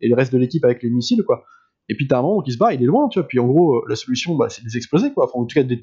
et 0.00 0.08
le 0.08 0.14
reste 0.14 0.32
de 0.32 0.38
l'équipe 0.38 0.64
avec 0.64 0.82
les 0.82 0.90
missiles 0.90 1.22
quoi. 1.22 1.44
Et 1.88 1.94
puis 1.94 2.08
t'as 2.08 2.18
un 2.18 2.22
moment 2.22 2.40
qui 2.40 2.52
se 2.52 2.58
barre, 2.58 2.72
il 2.72 2.82
est 2.82 2.86
loin, 2.86 3.08
tu 3.08 3.18
vois. 3.18 3.28
Puis 3.28 3.38
en 3.38 3.46
gros, 3.46 3.76
euh, 3.76 3.82
la 3.88 3.96
solution, 3.96 4.34
bah, 4.36 4.48
c'est 4.48 4.62
de 4.62 4.68
les 4.68 4.76
exploser, 4.76 5.12
quoi. 5.12 5.30
En 5.34 5.44
tout 5.44 5.54
cas, 5.54 5.62
de, 5.62 5.78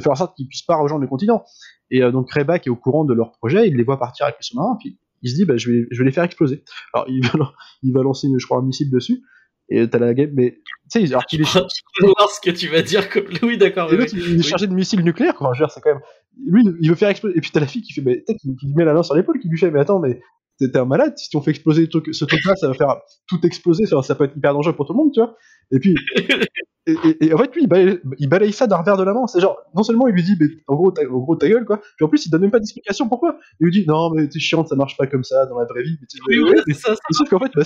faire 0.00 0.12
en 0.12 0.16
sorte 0.16 0.36
qu'ils 0.36 0.48
puissent 0.48 0.62
pas 0.62 0.76
rejoindre 0.76 1.02
le 1.02 1.08
continent. 1.08 1.44
Et 1.90 2.02
euh, 2.02 2.10
donc 2.10 2.30
Rayback 2.30 2.66
est 2.66 2.70
au 2.70 2.76
courant 2.76 3.04
de 3.04 3.14
leur 3.14 3.32
projet, 3.32 3.68
il 3.68 3.76
les 3.76 3.84
voit 3.84 3.98
partir 3.98 4.26
avec 4.26 4.36
le 4.38 4.42
sous-marin, 4.42 4.76
puis 4.80 4.98
il 5.24 5.30
se 5.30 5.34
dit, 5.34 5.44
bah, 5.44 5.56
je, 5.56 5.70
vais, 5.70 5.86
je 5.90 5.98
vais 5.98 6.04
les 6.04 6.12
faire 6.12 6.22
exploser. 6.24 6.62
Alors 6.92 7.06
il 7.08 7.26
va, 7.26 7.52
il 7.82 7.92
va 7.92 8.02
lancer, 8.02 8.28
je 8.38 8.46
crois, 8.46 8.58
un 8.58 8.62
missile 8.62 8.90
dessus, 8.90 9.22
et 9.68 9.88
t'as 9.88 9.98
la 9.98 10.14
game, 10.14 10.30
mais 10.34 10.60
tu 10.92 11.00
sais, 11.00 11.10
alors 11.10 11.24
qu'il 11.24 11.40
est, 11.40 11.44
Je 11.44 12.04
voir 12.04 12.30
ce 12.30 12.40
que 12.40 12.54
tu 12.54 12.68
vas 12.68 12.82
dire 12.82 13.08
comme. 13.08 13.24
Oui, 13.42 13.56
d'accord. 13.56 13.92
et 13.92 13.96
oui, 13.96 14.04
il 14.12 14.38
est 14.40 14.42
chargé 14.42 14.66
de 14.66 14.74
missiles 14.74 15.02
nucléaires. 15.02 15.34
Enfin, 15.40 15.52
je 15.54 15.60
veux 15.60 15.66
dire, 15.66 15.72
c'est 15.74 15.80
quand 15.80 15.94
même. 15.94 16.02
Lui, 16.46 16.62
il 16.80 16.88
veut 16.90 16.94
faire 16.96 17.08
exploser. 17.08 17.36
Et 17.36 17.40
puis 17.40 17.50
t'as 17.50 17.60
la 17.60 17.66
fille 17.66 17.82
qui 17.82 17.92
fait, 17.94 18.02
mais 18.02 18.22
qu'il 18.24 18.56
qu'il 18.56 18.68
lui 18.68 18.74
met 18.76 18.84
la 18.84 18.92
main 18.92 19.02
sur 19.02 19.14
l'épaule, 19.14 19.40
qui 19.40 19.48
lui 19.48 19.58
fait, 19.58 19.70
mais 19.70 19.80
attends, 19.80 20.00
mais 20.00 20.20
t'es 20.58 20.70
t'es 20.70 20.78
un 20.78 20.84
malade, 20.84 21.14
si 21.16 21.34
on 21.36 21.40
fait 21.40 21.50
exploser 21.50 21.82
le 21.82 21.88
truc- 21.88 22.14
ce 22.14 22.24
truc-là, 22.24 22.54
ça 22.56 22.68
va 22.68 22.74
faire 22.74 22.96
tout 23.26 23.40
exploser, 23.46 23.86
ça, 23.86 24.02
ça 24.02 24.14
peut 24.14 24.24
être 24.24 24.36
hyper 24.36 24.52
dangereux 24.52 24.76
pour 24.76 24.86
tout 24.86 24.92
le 24.92 24.98
monde, 24.98 25.12
tu 25.14 25.20
vois. 25.20 25.34
Et 25.72 25.78
puis, 25.78 25.94
et, 26.86 26.92
et- 27.04 27.24
et 27.26 27.34
en 27.34 27.38
fait, 27.38 27.54
lui, 27.54 27.62
il 27.62 27.68
balaye, 27.68 27.98
il 28.18 28.28
balaye 28.28 28.52
ça 28.52 28.66
d'un 28.66 28.76
revers 28.76 28.96
de 28.98 29.04
la 29.04 29.14
main. 29.14 29.26
C'est 29.26 29.40
genre, 29.40 29.58
non 29.74 29.82
seulement 29.82 30.06
il 30.08 30.14
lui 30.14 30.22
dit, 30.22 30.36
mais 30.38 30.48
en 30.66 30.74
gros, 30.74 30.90
ta, 30.90 31.02
en 31.02 31.18
gros, 31.18 31.34
ta 31.36 31.48
gueule, 31.48 31.64
quoi. 31.64 31.78
Puis 31.96 32.04
en 32.04 32.08
plus, 32.08 32.26
il 32.26 32.30
donne 32.30 32.42
même 32.42 32.50
pas 32.50 32.58
d'explication 32.58 33.08
pourquoi? 33.08 33.38
Il 33.60 33.64
lui 33.64 33.72
dit, 33.72 33.84
non, 33.86 34.10
mais 34.10 34.28
t'es 34.28 34.38
chiante, 34.38 34.68
ça 34.68 34.76
marche 34.76 34.96
pas 34.98 35.06
comme 35.06 35.24
ça 35.24 35.46
dans 35.46 35.58
la 35.58 35.64
vraie 35.64 35.82
vie. 35.82 35.96
Mais 36.00 36.06
tu- 36.06 36.18
Oui, 36.28 36.38
mais- 36.44 36.58
oui, 36.58 36.62
c'est 36.66 36.74
ça. 36.74 36.94
ça. 36.94 37.00
sauf 37.12 37.28
qu'en 37.30 37.38
fait, 37.38 37.50
bah 37.54 37.64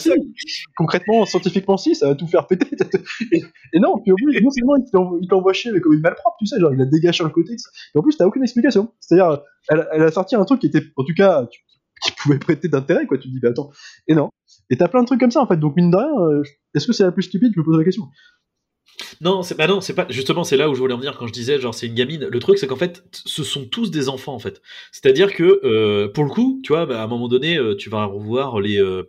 concrètement, 0.76 1.24
scientifiquement, 1.26 1.76
si, 1.76 1.94
ça 1.94 2.08
va 2.08 2.14
tout 2.14 2.26
faire 2.26 2.46
péter. 2.46 2.68
Et, 3.32 3.42
et 3.74 3.80
non, 3.80 3.98
puis 3.98 4.12
au 4.12 4.16
plus, 4.16 4.40
non 4.42 4.50
seulement 4.50 4.76
il 5.20 5.28
t'envoie- 5.28 5.52
chier, 5.52 5.72
mais 5.72 5.80
comme 5.80 5.94
une 5.94 6.00
malpropre, 6.00 6.36
tu 6.38 6.46
sais, 6.46 6.60
genre 6.60 6.72
il 6.72 6.78
la 6.78 6.84
dégage 6.84 7.16
sur 7.16 7.24
le 7.24 7.30
côté. 7.30 7.54
Et 7.94 7.98
en 7.98 8.02
plus, 8.02 8.16
t'as 8.16 8.26
aucune 8.26 8.42
explication. 8.42 8.92
C'est-à-dire, 9.00 9.40
elle, 9.68 9.88
elle 9.92 10.02
a 10.02 10.10
sorti 10.12 10.36
un 10.36 10.44
truc 10.44 10.60
qui 10.60 10.66
était, 10.68 10.82
en 10.96 11.04
tout 11.04 11.14
cas, 11.16 11.46
tu- 11.50 11.60
qui 12.04 12.12
pouvait 12.12 12.38
prêter 12.38 12.68
d'intérêt, 12.68 13.06
quoi. 13.06 13.18
Tu 13.18 13.28
te 13.28 13.32
dis, 13.32 13.40
bah 13.40 13.48
attends. 13.48 13.70
Et 14.06 14.14
non. 14.14 14.28
Et 14.70 14.76
t'as 14.76 14.86
plein 14.88 15.00
de 15.00 15.06
trucs 15.06 15.18
comme 15.20 15.30
ça, 15.32 15.40
en 15.40 15.46
fait. 15.46 15.56
Donc, 15.56 15.74
mine 15.76 15.90
de 15.90 15.96
rien, 15.96 16.12
euh, 16.20 16.42
est-ce 16.74 16.86
que 16.86 16.92
c'est 16.92 17.02
la 17.02 17.10
plus 17.12 17.22
stupide? 17.24 17.52
Je 17.54 17.60
me 17.60 17.64
pose 17.64 17.76
la 17.78 17.84
question. 17.84 18.04
Non, 19.20 19.42
c'est 19.42 19.56
bah 19.56 19.66
non, 19.66 19.80
c'est 19.80 19.94
pas 19.94 20.06
justement 20.10 20.44
c'est 20.44 20.56
là 20.56 20.68
où 20.68 20.74
je 20.74 20.80
voulais 20.80 20.94
en 20.94 20.98
venir 20.98 21.16
quand 21.16 21.26
je 21.26 21.32
disais 21.32 21.60
genre 21.60 21.74
c'est 21.74 21.86
une 21.86 21.94
gamine. 21.94 22.26
Le 22.26 22.38
truc 22.40 22.58
c'est 22.58 22.66
qu'en 22.66 22.76
fait 22.76 23.02
ce 23.12 23.44
sont 23.44 23.64
tous 23.66 23.90
des 23.90 24.08
enfants 24.08 24.34
en 24.34 24.38
fait. 24.38 24.60
C'est-à-dire 24.92 25.34
que 25.34 25.60
euh, 25.64 26.08
pour 26.08 26.24
le 26.24 26.30
coup, 26.30 26.60
tu 26.64 26.72
vois, 26.72 26.86
bah, 26.86 27.00
à 27.00 27.04
un 27.04 27.06
moment 27.06 27.28
donné, 27.28 27.56
euh, 27.58 27.76
tu 27.76 27.90
vas 27.90 28.04
revoir 28.04 28.60
les 28.60 28.78
euh, 28.80 29.04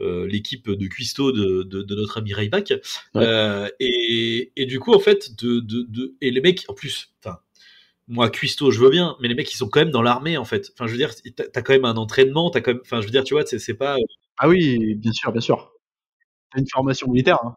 l'équipe 0.00 0.70
de 0.70 0.86
cuistot 0.88 1.32
de, 1.32 1.62
de, 1.62 1.82
de 1.82 1.94
notre 1.94 2.18
ami 2.18 2.32
Rayback 2.34 2.74
Ouais. 3.14 3.70
Et, 3.80 4.52
et 4.56 4.66
du 4.66 4.80
coup 4.80 4.94
en 4.94 5.00
fait 5.00 5.36
de, 5.42 5.60
de, 5.60 5.84
de 5.88 6.14
et 6.20 6.30
les 6.32 6.40
mecs 6.40 6.64
en 6.68 6.74
plus, 6.74 7.12
enfin 7.24 7.38
moi 8.08 8.30
cuistot 8.30 8.70
je 8.72 8.80
veux 8.80 8.90
bien, 8.90 9.16
mais 9.20 9.28
les 9.28 9.34
mecs 9.36 9.52
ils 9.52 9.56
sont 9.58 9.68
quand 9.68 9.80
même 9.80 9.90
dans 9.92 10.02
l'armée 10.02 10.38
en 10.38 10.44
fait. 10.46 10.70
Enfin 10.74 10.86
je 10.88 10.92
veux 10.92 10.98
dire 10.98 11.12
t'as 11.52 11.62
quand 11.62 11.72
même 11.74 11.84
un 11.86 11.96
entraînement, 11.96 12.50
t'as 12.50 12.60
quand 12.62 12.72
même, 12.72 12.82
enfin 12.84 13.00
je 13.00 13.06
veux 13.06 13.12
dire 13.12 13.24
tu 13.24 13.34
vois 13.34 13.46
c'est 13.46 13.58
c'est 13.60 13.74
pas 13.74 13.96
Ah 14.38 14.48
oui, 14.48 14.94
bien 14.96 15.12
sûr, 15.12 15.32
bien 15.32 15.40
sûr. 15.42 15.72
T'as 16.52 16.60
une 16.60 16.68
formation 16.72 17.08
militaire, 17.10 17.38
hein. 17.44 17.56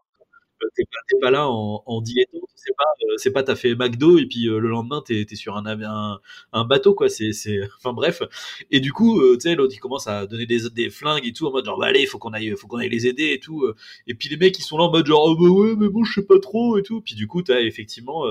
Euh, 0.62 0.68
t'es 0.74 0.84
pas, 1.20 1.30
là 1.30 1.48
en, 1.48 1.82
en 1.86 2.00
dilettante, 2.00 2.48
c'est 2.54 2.74
pas, 2.76 2.84
euh, 3.02 3.14
c'est 3.18 3.30
pas 3.30 3.42
t'as 3.42 3.56
fait 3.56 3.74
McDo 3.74 4.18
et 4.18 4.26
puis 4.26 4.48
euh, 4.48 4.58
le 4.58 4.68
lendemain 4.68 5.02
t'es, 5.04 5.26
sur 5.34 5.56
un, 5.56 5.66
un, 5.66 6.20
un 6.52 6.64
bateau 6.64 6.94
quoi, 6.94 7.08
c'est, 7.08 7.30
enfin 7.78 7.92
bref. 7.92 8.22
Et 8.70 8.80
du 8.80 8.92
coup, 8.92 9.20
tu 9.34 9.40
sais, 9.40 9.54
l'autre 9.54 9.74
il 9.74 9.78
commence 9.80 10.06
à 10.06 10.26
donner 10.26 10.46
des, 10.46 10.90
flingues 10.90 11.26
et 11.26 11.32
tout 11.32 11.46
en 11.46 11.52
mode 11.52 11.64
genre 11.66 11.78
bah 11.78 11.86
allez, 11.86 12.06
faut 12.06 12.18
qu'on 12.18 12.32
aille, 12.32 12.54
faut 12.56 12.68
qu'on 12.68 12.78
aille 12.78 12.88
les 12.88 13.06
aider 13.06 13.32
et 13.32 13.40
tout. 13.40 13.66
Et 14.06 14.14
puis 14.14 14.28
les 14.28 14.36
mecs 14.36 14.58
ils 14.58 14.62
sont 14.62 14.78
là 14.78 14.84
en 14.84 14.90
mode 14.90 15.06
genre 15.06 15.24
oh 15.26 15.36
bah 15.36 15.48
ouais 15.48 15.74
mais 15.76 15.88
bon 15.88 16.04
je 16.04 16.14
sais 16.20 16.26
pas 16.26 16.38
trop 16.38 16.78
et 16.78 16.82
tout. 16.82 17.00
Puis 17.02 17.14
du 17.14 17.26
coup 17.26 17.42
t'as 17.42 17.60
effectivement 17.60 18.24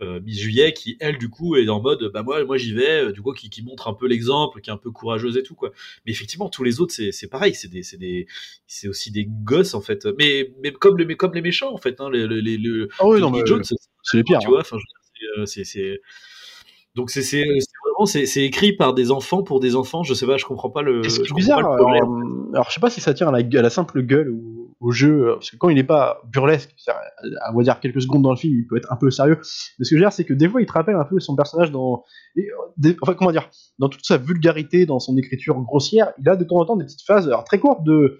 euh, 0.00 0.10
euh, 0.10 0.20
Miss 0.20 0.38
Juillet, 0.38 0.72
qui 0.72 0.96
elle 1.00 1.18
du 1.18 1.28
coup 1.28 1.56
est 1.56 1.68
en 1.68 1.80
mode 1.80 2.10
bah 2.12 2.22
moi 2.22 2.44
moi 2.44 2.56
j'y 2.56 2.72
vais, 2.72 3.04
euh, 3.04 3.12
du 3.12 3.22
coup 3.22 3.32
qui, 3.32 3.50
qui 3.50 3.62
montre 3.62 3.88
un 3.88 3.94
peu 3.94 4.06
l'exemple, 4.06 4.60
qui 4.60 4.70
est 4.70 4.72
un 4.72 4.76
peu 4.76 4.90
courageuse 4.90 5.36
et 5.36 5.42
tout 5.42 5.54
quoi. 5.54 5.70
Mais 6.06 6.12
effectivement 6.12 6.48
tous 6.48 6.64
les 6.64 6.80
autres 6.80 6.92
c'est 6.92 7.12
c'est 7.12 7.28
pareil, 7.28 7.54
c'est 7.54 7.68
des 7.68 7.82
c'est 7.82 7.98
des 7.98 8.26
c'est 8.66 8.88
aussi 8.88 9.10
des 9.10 9.26
gosses 9.26 9.74
en 9.74 9.80
fait. 9.80 10.06
Mais 10.18 10.52
mais 10.62 10.72
comme 10.72 10.98
les 10.98 11.16
comme 11.16 11.34
les 11.34 11.42
méchants 11.42 11.72
en 11.72 11.78
fait, 11.78 12.00
hein, 12.00 12.10
les 12.10 12.26
les, 12.26 12.58
les, 12.58 12.86
Ah 12.98 13.06
oui, 13.06 13.20
non, 13.20 13.30
mais 13.30 13.44
Jones, 13.46 13.62
c'est 13.64 14.16
les 14.16 14.24
pires. 14.24 14.38
tu 14.38 14.46
hein. 14.46 14.50
vois. 14.50 14.60
Enfin, 14.60 14.76
c'est, 15.46 15.60
euh, 15.60 15.64
c'est 15.64 16.00
donc 16.94 17.10
c'est 17.10 17.44
vraiment 17.84 18.06
c'est 18.06 18.44
écrit 18.44 18.72
par 18.72 18.94
des 18.94 19.10
enfants 19.10 19.42
pour 19.42 19.60
des 19.60 19.76
enfants. 19.76 20.02
Je 20.02 20.14
sais 20.14 20.26
pas, 20.26 20.36
je 20.36 20.44
comprends 20.44 20.70
pas 20.70 20.82
le. 20.82 21.02
Bizarre, 21.34 21.60
le 21.60 21.68
alors, 21.68 22.18
alors 22.52 22.68
je 22.68 22.74
sais 22.74 22.80
pas 22.80 22.90
si 22.90 23.00
ça 23.00 23.14
tient 23.14 23.28
à 23.28 23.32
la, 23.32 23.38
à 23.38 23.62
la 23.62 23.70
simple 23.70 24.02
gueule 24.02 24.30
ou 24.30 24.59
au 24.80 24.90
jeu, 24.90 25.28
euh, 25.28 25.34
parce 25.34 25.50
que 25.50 25.56
quand 25.56 25.68
il 25.68 25.74
n'est 25.74 25.84
pas 25.84 26.22
burlesque, 26.32 26.74
à- 26.88 27.52
on 27.54 27.60
dire 27.60 27.80
quelques 27.80 28.00
secondes 28.02 28.22
dans 28.22 28.30
le 28.30 28.36
film, 28.36 28.54
il 28.58 28.66
peut 28.66 28.76
être 28.78 28.90
un 28.92 28.96
peu 28.96 29.10
sérieux. 29.10 29.36
Mais 29.78 29.84
ce 29.84 29.90
que 29.90 29.96
je 29.96 30.00
veux 30.00 30.00
dire, 30.00 30.12
c'est 30.12 30.24
que 30.24 30.32
des 30.32 30.48
fois, 30.48 30.62
il 30.62 30.66
te 30.66 30.72
rappelle 30.72 30.96
un 30.96 31.04
peu 31.04 31.20
son 31.20 31.36
personnage 31.36 31.70
dans, 31.70 32.02
euh, 32.38 32.94
enfin 33.02 33.14
comment 33.14 33.30
dire, 33.30 33.50
dans 33.78 33.88
toute 33.90 34.04
sa 34.06 34.16
vulgarité, 34.16 34.86
dans 34.86 34.98
son 34.98 35.16
écriture 35.18 35.60
grossière, 35.60 36.12
il 36.18 36.28
a 36.28 36.36
de 36.36 36.44
temps 36.44 36.56
en 36.56 36.64
temps 36.64 36.76
des 36.76 36.84
petites 36.86 37.02
phases, 37.06 37.30
très 37.44 37.58
courtes, 37.58 37.84
de 37.84 38.18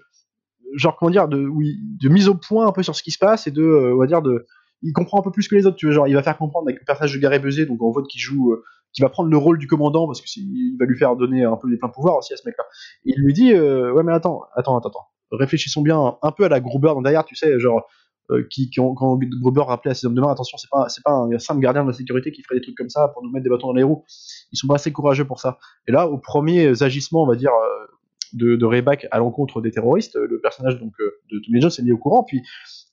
genre 0.75 0.95
comment 0.97 1.11
dire, 1.11 1.27
de, 1.27 1.37
de 1.39 2.09
mise 2.09 2.29
au 2.29 2.35
point 2.35 2.67
un 2.67 2.71
peu 2.71 2.83
sur 2.83 2.95
ce 2.95 3.03
qui 3.03 3.11
se 3.11 3.17
passe 3.19 3.47
et 3.47 3.51
de, 3.51 3.61
euh, 3.63 3.95
on 3.95 3.99
va 3.99 4.05
dire 4.07 4.21
de, 4.21 4.45
il 4.83 4.93
comprend 4.93 5.19
un 5.19 5.23
peu 5.23 5.31
plus 5.31 5.47
que 5.47 5.55
les 5.55 5.65
autres. 5.65 5.77
Tu 5.77 5.91
genre 5.91 6.07
il 6.07 6.13
va 6.13 6.23
faire 6.23 6.37
comprendre 6.37 6.67
avec 6.67 6.79
le 6.79 6.85
personnage 6.85 7.13
de 7.13 7.19
Gary 7.19 7.39
Busey, 7.39 7.65
donc 7.65 7.81
en 7.81 7.91
vote 7.91 8.07
qui 8.07 8.19
joue, 8.19 8.55
qui 8.93 9.01
va 9.01 9.09
prendre 9.09 9.29
le 9.29 9.37
rôle 9.37 9.57
du 9.57 9.67
commandant 9.67 10.05
parce 10.05 10.21
que 10.21 10.27
il 10.37 10.77
va 10.79 10.85
lui 10.85 10.97
faire 10.97 11.15
donner 11.15 11.43
un 11.43 11.57
peu 11.57 11.67
les 11.69 11.77
pleins 11.77 11.89
pouvoirs 11.89 12.17
aussi 12.17 12.33
à 12.33 12.37
ce 12.37 12.43
mec-là. 12.45 12.63
Il 13.03 13.15
lui 13.21 13.33
dit, 13.33 13.53
ouais 13.53 14.03
mais 14.03 14.13
attends, 14.13 14.43
attends, 14.55 14.77
attends, 14.77 14.89
attends, 14.89 15.07
réfléchissons 15.31 15.81
bien 15.81 16.17
un 16.21 16.31
peu 16.31 16.45
à 16.45 16.49
la 16.49 16.59
Gruber 16.59 16.89
dans 16.89 17.01
derrière, 17.01 17.25
tu 17.25 17.35
sais, 17.35 17.59
genre 17.59 17.87
euh, 18.29 18.45
qui, 18.49 18.69
quand 18.71 18.95
Gruber 18.95 19.61
rappelait 19.61 19.91
à 19.91 19.93
ses 19.93 20.07
hommes 20.07 20.15
de 20.15 20.21
main, 20.21 20.31
attention, 20.31 20.57
c'est 20.57 20.69
pas, 20.69 20.87
c'est 20.89 21.03
pas 21.03 21.11
un 21.11 21.37
simple 21.39 21.59
gardien 21.59 21.83
de 21.83 21.89
la 21.89 21.93
sécurité 21.93 22.31
qui 22.31 22.43
ferait 22.43 22.55
des 22.55 22.61
trucs 22.61 22.77
comme 22.77 22.89
ça 22.89 23.09
pour 23.09 23.23
nous 23.23 23.31
mettre 23.31 23.43
des 23.43 23.49
bâtons 23.49 23.67
dans 23.67 23.73
les 23.73 23.83
roues. 23.83 24.03
Ils 24.51 24.57
sont 24.57 24.67
pas 24.67 24.75
assez 24.75 24.91
courageux 24.91 25.25
pour 25.25 25.39
ça. 25.39 25.57
Et 25.87 25.91
là, 25.91 26.07
aux 26.07 26.17
premiers 26.17 26.81
agissements, 26.83 27.23
on 27.23 27.27
va 27.27 27.35
dire, 27.35 27.51
euh, 27.51 27.87
de, 28.33 28.55
de 28.55 28.65
Rayback 28.65 29.07
à 29.11 29.19
l'encontre 29.19 29.61
des 29.61 29.71
terroristes, 29.71 30.15
le 30.15 30.39
personnage 30.39 30.79
donc 30.79 30.93
euh, 31.01 31.19
de 31.31 31.39
Tommy 31.45 31.59
Jones 31.59 31.71
est 31.77 31.81
mis 31.81 31.91
au 31.91 31.97
courant, 31.97 32.23
puis 32.23 32.41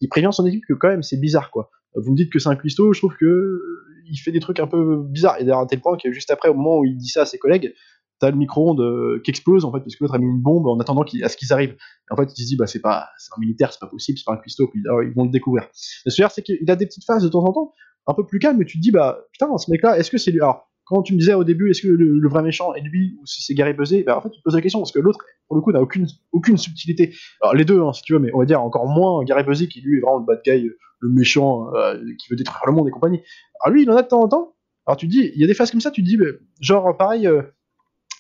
il 0.01 0.09
prévient 0.09 0.31
son 0.33 0.45
équipe 0.47 0.65
que 0.67 0.75
quand 0.75 0.89
même 0.89 1.05
c'est 1.05 1.21
bizarre 1.21 1.53
quoi. 1.53 1.71
Vous 1.95 2.11
me 2.11 2.17
dites 2.17 2.33
que 2.33 2.39
c'est 2.39 2.49
un 2.49 2.57
cuistot, 2.57 2.93
je 2.93 3.01
trouve 3.01 3.15
que 3.17 3.25
euh, 3.25 3.85
il 4.11 4.17
fait 4.17 4.33
des 4.33 4.41
trucs 4.41 4.61
un 4.61 4.67
peu 4.67 5.03
bizarres. 5.03 5.37
Et 5.39 5.45
d'ailleurs 5.45 5.61
à 5.61 5.67
tel 5.67 5.81
point 5.81 5.97
que 5.97 6.11
juste 6.13 6.31
après, 6.31 6.49
au 6.49 6.55
moment 6.55 6.79
où 6.79 6.85
il 6.85 6.97
dit 6.97 7.09
ça 7.09 7.23
à 7.23 7.27
ses 7.27 7.39
collègues, 7.39 7.75
t'as 8.19 8.31
le 8.31 8.37
micro-ondes 8.37 8.81
euh, 8.81 9.21
qui 9.25 9.31
explose 9.31 9.65
en 9.65 9.73
fait 9.73 9.81
parce 9.81 9.97
que 9.97 10.05
l'autre 10.05 10.15
a 10.15 10.19
mis 10.19 10.27
une 10.27 10.41
bombe 10.41 10.67
en 10.67 10.79
attendant 10.79 11.03
à 11.03 11.29
ce 11.29 11.37
qu'ils 11.37 11.53
arrivent. 11.53 11.73
Et 11.73 12.13
en 12.13 12.17
fait, 12.17 12.31
il 12.37 12.43
se 12.43 12.49
dit 12.49 12.57
bah 12.57 12.67
c'est 12.67 12.81
pas 12.81 13.09
c'est 13.19 13.31
un 13.37 13.41
militaire, 13.41 13.73
c'est 13.73 13.81
pas 13.81 13.87
possible, 13.87 14.19
c'est 14.19 14.25
pas 14.25 14.35
un 14.35 14.39
cuistot, 14.39 14.69
puis 14.69 14.83
alors, 14.87 15.03
ils 15.03 15.13
vont 15.15 15.25
le 15.25 15.31
découvrir. 15.31 15.69
Mais 16.05 16.11
ce 16.11 16.23
c'est 16.29 16.43
qu'il 16.43 16.71
a 16.71 16.77
des 16.77 16.87
petites 16.87 17.05
phases 17.05 17.23
de 17.23 17.29
temps 17.29 17.45
en 17.45 17.53
temps 17.53 17.75
un 18.07 18.15
peu 18.15 18.25
plus 18.25 18.39
calmes, 18.39 18.59
mais 18.59 18.65
tu 18.65 18.79
te 18.79 18.83
dis 18.83 18.91
bah 18.91 19.21
putain 19.33 19.57
ce 19.59 19.71
mec-là, 19.71 19.99
est-ce 19.99 20.11
que 20.11 20.19
c'est 20.19 20.31
lui? 20.31 20.41
Alors 20.41 20.69
quand 20.85 21.03
tu 21.03 21.13
me 21.13 21.19
disais 21.19 21.35
au 21.35 21.45
début, 21.45 21.71
est-ce 21.71 21.83
que 21.83 21.89
le, 21.89 22.29
vrai 22.29 22.43
méchant 22.43 22.73
est 22.73 22.81
lui 22.81 23.19
ou 23.21 23.27
si 23.27 23.43
c'est 23.43 23.55
Gary 23.55 23.75
Busey, 23.75 24.05
bah 24.05 24.17
en 24.17 24.23
fait 24.23 24.31
tu 24.31 24.39
te 24.39 24.43
poses 24.43 24.55
la 24.55 24.63
question 24.63 24.81
parce 24.81 24.93
que 24.93 24.99
l'autre 24.99 25.19
pour 25.47 25.57
le 25.57 25.63
coup 25.63 25.71
n'a 25.71 25.83
aucune 25.83 26.07
aucune 26.33 26.57
subtilité. 26.57 27.15
Alors 27.43 27.55
les 27.55 27.65
deux 27.65 27.81
hein, 27.83 27.93
si 27.93 28.03
tu 28.03 28.15
veux, 28.15 28.19
mais 28.19 28.31
on 28.35 28.39
va 28.39 28.47
dire 28.47 28.63
encore 28.63 28.87
moins 28.87 29.23
Gary 29.25 29.45
Busey 29.45 29.69
qui 29.69 29.83
lui 29.83 29.99
est 29.99 30.01
vraiment 30.01 30.19
le 30.19 30.25
bad 30.25 30.41
guy, 30.45 30.71
le 31.01 31.09
méchant 31.11 31.75
euh, 31.75 31.99
qui 32.19 32.31
veut 32.31 32.37
détruire 32.37 32.63
le 32.67 32.73
monde 32.73 32.89
et 32.89 32.91
compagnie. 32.91 33.21
Alors 33.61 33.75
lui 33.75 33.83
il 33.83 33.91
en 33.91 33.97
a 33.97 34.03
de 34.03 34.09
temps 34.09 34.23
en 34.23 34.29
temps. 34.29 34.55
Alors 34.87 34.97
tu 34.97 35.07
te 35.07 35.11
dis, 35.11 35.31
il 35.35 35.41
y 35.41 35.45
a 35.45 35.47
des 35.47 35.53
phases 35.53 35.71
comme 35.71 35.83
ça, 35.83 35.91
tu 35.91 36.03
te 36.03 36.09
dis, 36.09 36.19
genre 36.63 36.97
pareil, 36.97 37.27
euh, 37.27 37.43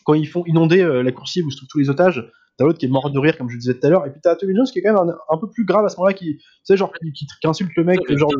quand 0.09 0.15
ils 0.15 0.27
font 0.27 0.43
inonder 0.47 0.81
euh, 0.81 1.03
la 1.03 1.13
coursive 1.13 1.45
où 1.45 1.51
se 1.51 1.59
trouvent 1.59 1.69
tous 1.69 1.79
les 1.81 1.91
otages, 1.91 2.27
t'as 2.57 2.65
l'autre 2.65 2.79
qui 2.79 2.87
est 2.87 2.89
mort 2.89 3.11
de 3.11 3.19
rire 3.19 3.37
comme 3.37 3.51
je 3.51 3.59
disais 3.59 3.75
tout 3.79 3.87
à 3.87 3.91
l'heure, 3.91 4.07
et 4.07 4.11
puis 4.11 4.21
t'as 4.23 4.35
Tommy 4.37 4.57
Jones 4.57 4.65
qui 4.73 4.79
est 4.79 4.83
quand 4.83 4.95
même 4.95 5.09
un, 5.11 5.35
un 5.35 5.37
peu 5.39 5.51
plus 5.51 5.67
grave 5.67 5.85
à 5.85 5.91
ce 5.91 5.97
moment-là, 5.99 6.15
qui, 6.15 6.39
genre 6.71 6.91
qui, 6.95 7.13
qui- 7.13 7.27
qui 7.27 7.47
insulte 7.47 7.71
le 7.77 7.85
mec, 7.85 8.01
genre. 8.17 8.31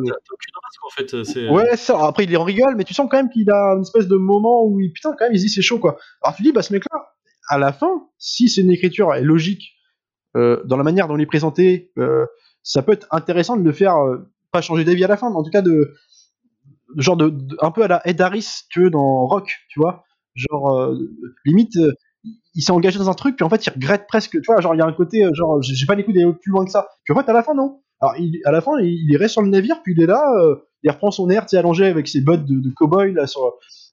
masque, 0.63 0.85
en 0.85 0.89
fait. 0.89 1.23
c'est- 1.23 1.47
Ouais, 1.47 1.75
ça. 1.77 1.93
Alors, 1.93 2.07
Après, 2.07 2.23
il 2.23 2.35
en 2.37 2.43
rigole, 2.43 2.75
mais 2.75 2.85
tu 2.85 2.95
sens 2.95 3.07
quand 3.09 3.17
même 3.17 3.29
qu'il 3.29 3.51
a 3.51 3.75
une 3.75 3.81
espèce 3.83 4.07
de 4.07 4.15
moment 4.15 4.65
où 4.65 4.79
il, 4.79 4.91
putain, 4.91 5.11
quand 5.17 5.25
même, 5.25 5.33
il 5.33 5.39
se 5.39 5.45
dit 5.45 5.49
c'est 5.51 5.61
chaud, 5.61 5.77
quoi. 5.79 5.97
Alors 6.23 6.35
tu 6.35 6.41
dis, 6.41 6.51
bah, 6.51 6.63
ce 6.63 6.73
mec-là, 6.73 7.13
à 7.49 7.59
la 7.59 7.71
fin, 7.71 8.07
si 8.17 8.49
c'est 8.49 8.61
une 8.61 8.71
écriture 8.71 9.13
est 9.13 9.21
logique, 9.21 9.73
euh, 10.37 10.61
dans 10.65 10.75
la 10.77 10.83
manière 10.83 11.07
dont 11.07 11.15
il 11.17 11.21
est 11.21 11.25
présenté, 11.27 11.91
euh, 11.99 12.25
ça 12.63 12.81
peut 12.81 12.91
être 12.93 13.07
intéressant 13.11 13.57
de 13.57 13.63
le 13.63 13.71
faire, 13.71 13.95
euh, 13.97 14.29
pas 14.51 14.61
changer 14.61 14.83
d'avis 14.85 15.03
à 15.03 15.07
la 15.07 15.17
fin, 15.17 15.29
mais 15.29 15.35
en 15.37 15.43
tout 15.43 15.51
cas 15.51 15.61
de, 15.61 15.93
de 16.95 17.01
genre 17.01 17.15
de, 17.17 17.29
de- 17.29 17.57
un 17.61 17.71
peu 17.71 17.83
à 17.83 17.87
la 17.87 18.01
Ed 18.07 18.19
Harris, 18.21 18.63
tu 18.69 18.81
veux, 18.81 18.89
dans 18.89 19.27
Rock, 19.27 19.51
tu 19.69 19.79
vois. 19.79 20.03
Genre, 20.35 20.79
euh, 20.79 20.95
limite, 21.45 21.75
euh, 21.77 21.91
il 22.55 22.61
s'est 22.61 22.71
engagé 22.71 22.99
dans 22.99 23.09
un 23.09 23.13
truc, 23.13 23.35
puis 23.35 23.43
en 23.45 23.49
fait, 23.49 23.65
il 23.65 23.69
regrette 23.71 24.05
presque, 24.07 24.31
tu 24.31 24.41
vois, 24.47 24.61
genre, 24.61 24.75
il 24.75 24.79
y 24.79 24.81
a 24.81 24.85
un 24.85 24.93
côté, 24.93 25.23
euh, 25.25 25.31
genre, 25.33 25.61
j'ai 25.61 25.85
pas 25.85 25.95
les 25.95 26.03
coups 26.03 26.17
d'aller 26.17 26.31
plus 26.33 26.51
loin 26.51 26.65
que 26.65 26.71
ça. 26.71 26.87
Puis 27.05 27.13
en 27.13 27.17
fait, 27.21 27.29
à 27.29 27.33
la 27.33 27.43
fin, 27.43 27.53
non. 27.53 27.81
Alors, 28.01 28.15
il, 28.17 28.39
à 28.45 28.51
la 28.51 28.61
fin, 28.61 28.79
il, 28.79 29.09
il 29.09 29.17
reste 29.17 29.33
sur 29.33 29.41
le 29.41 29.49
navire, 29.49 29.81
puis 29.83 29.93
il 29.97 30.01
est 30.01 30.05
là, 30.05 30.21
il 30.83 30.91
reprend 30.91 31.11
son 31.11 31.29
air, 31.29 31.45
tu 31.45 31.57
allongé 31.57 31.85
avec 31.85 32.07
ses 32.07 32.21
bottes 32.21 32.45
de, 32.45 32.59
de 32.59 32.69
cow-boy, 32.69 33.13
là, 33.13 33.27
sur. 33.27 33.41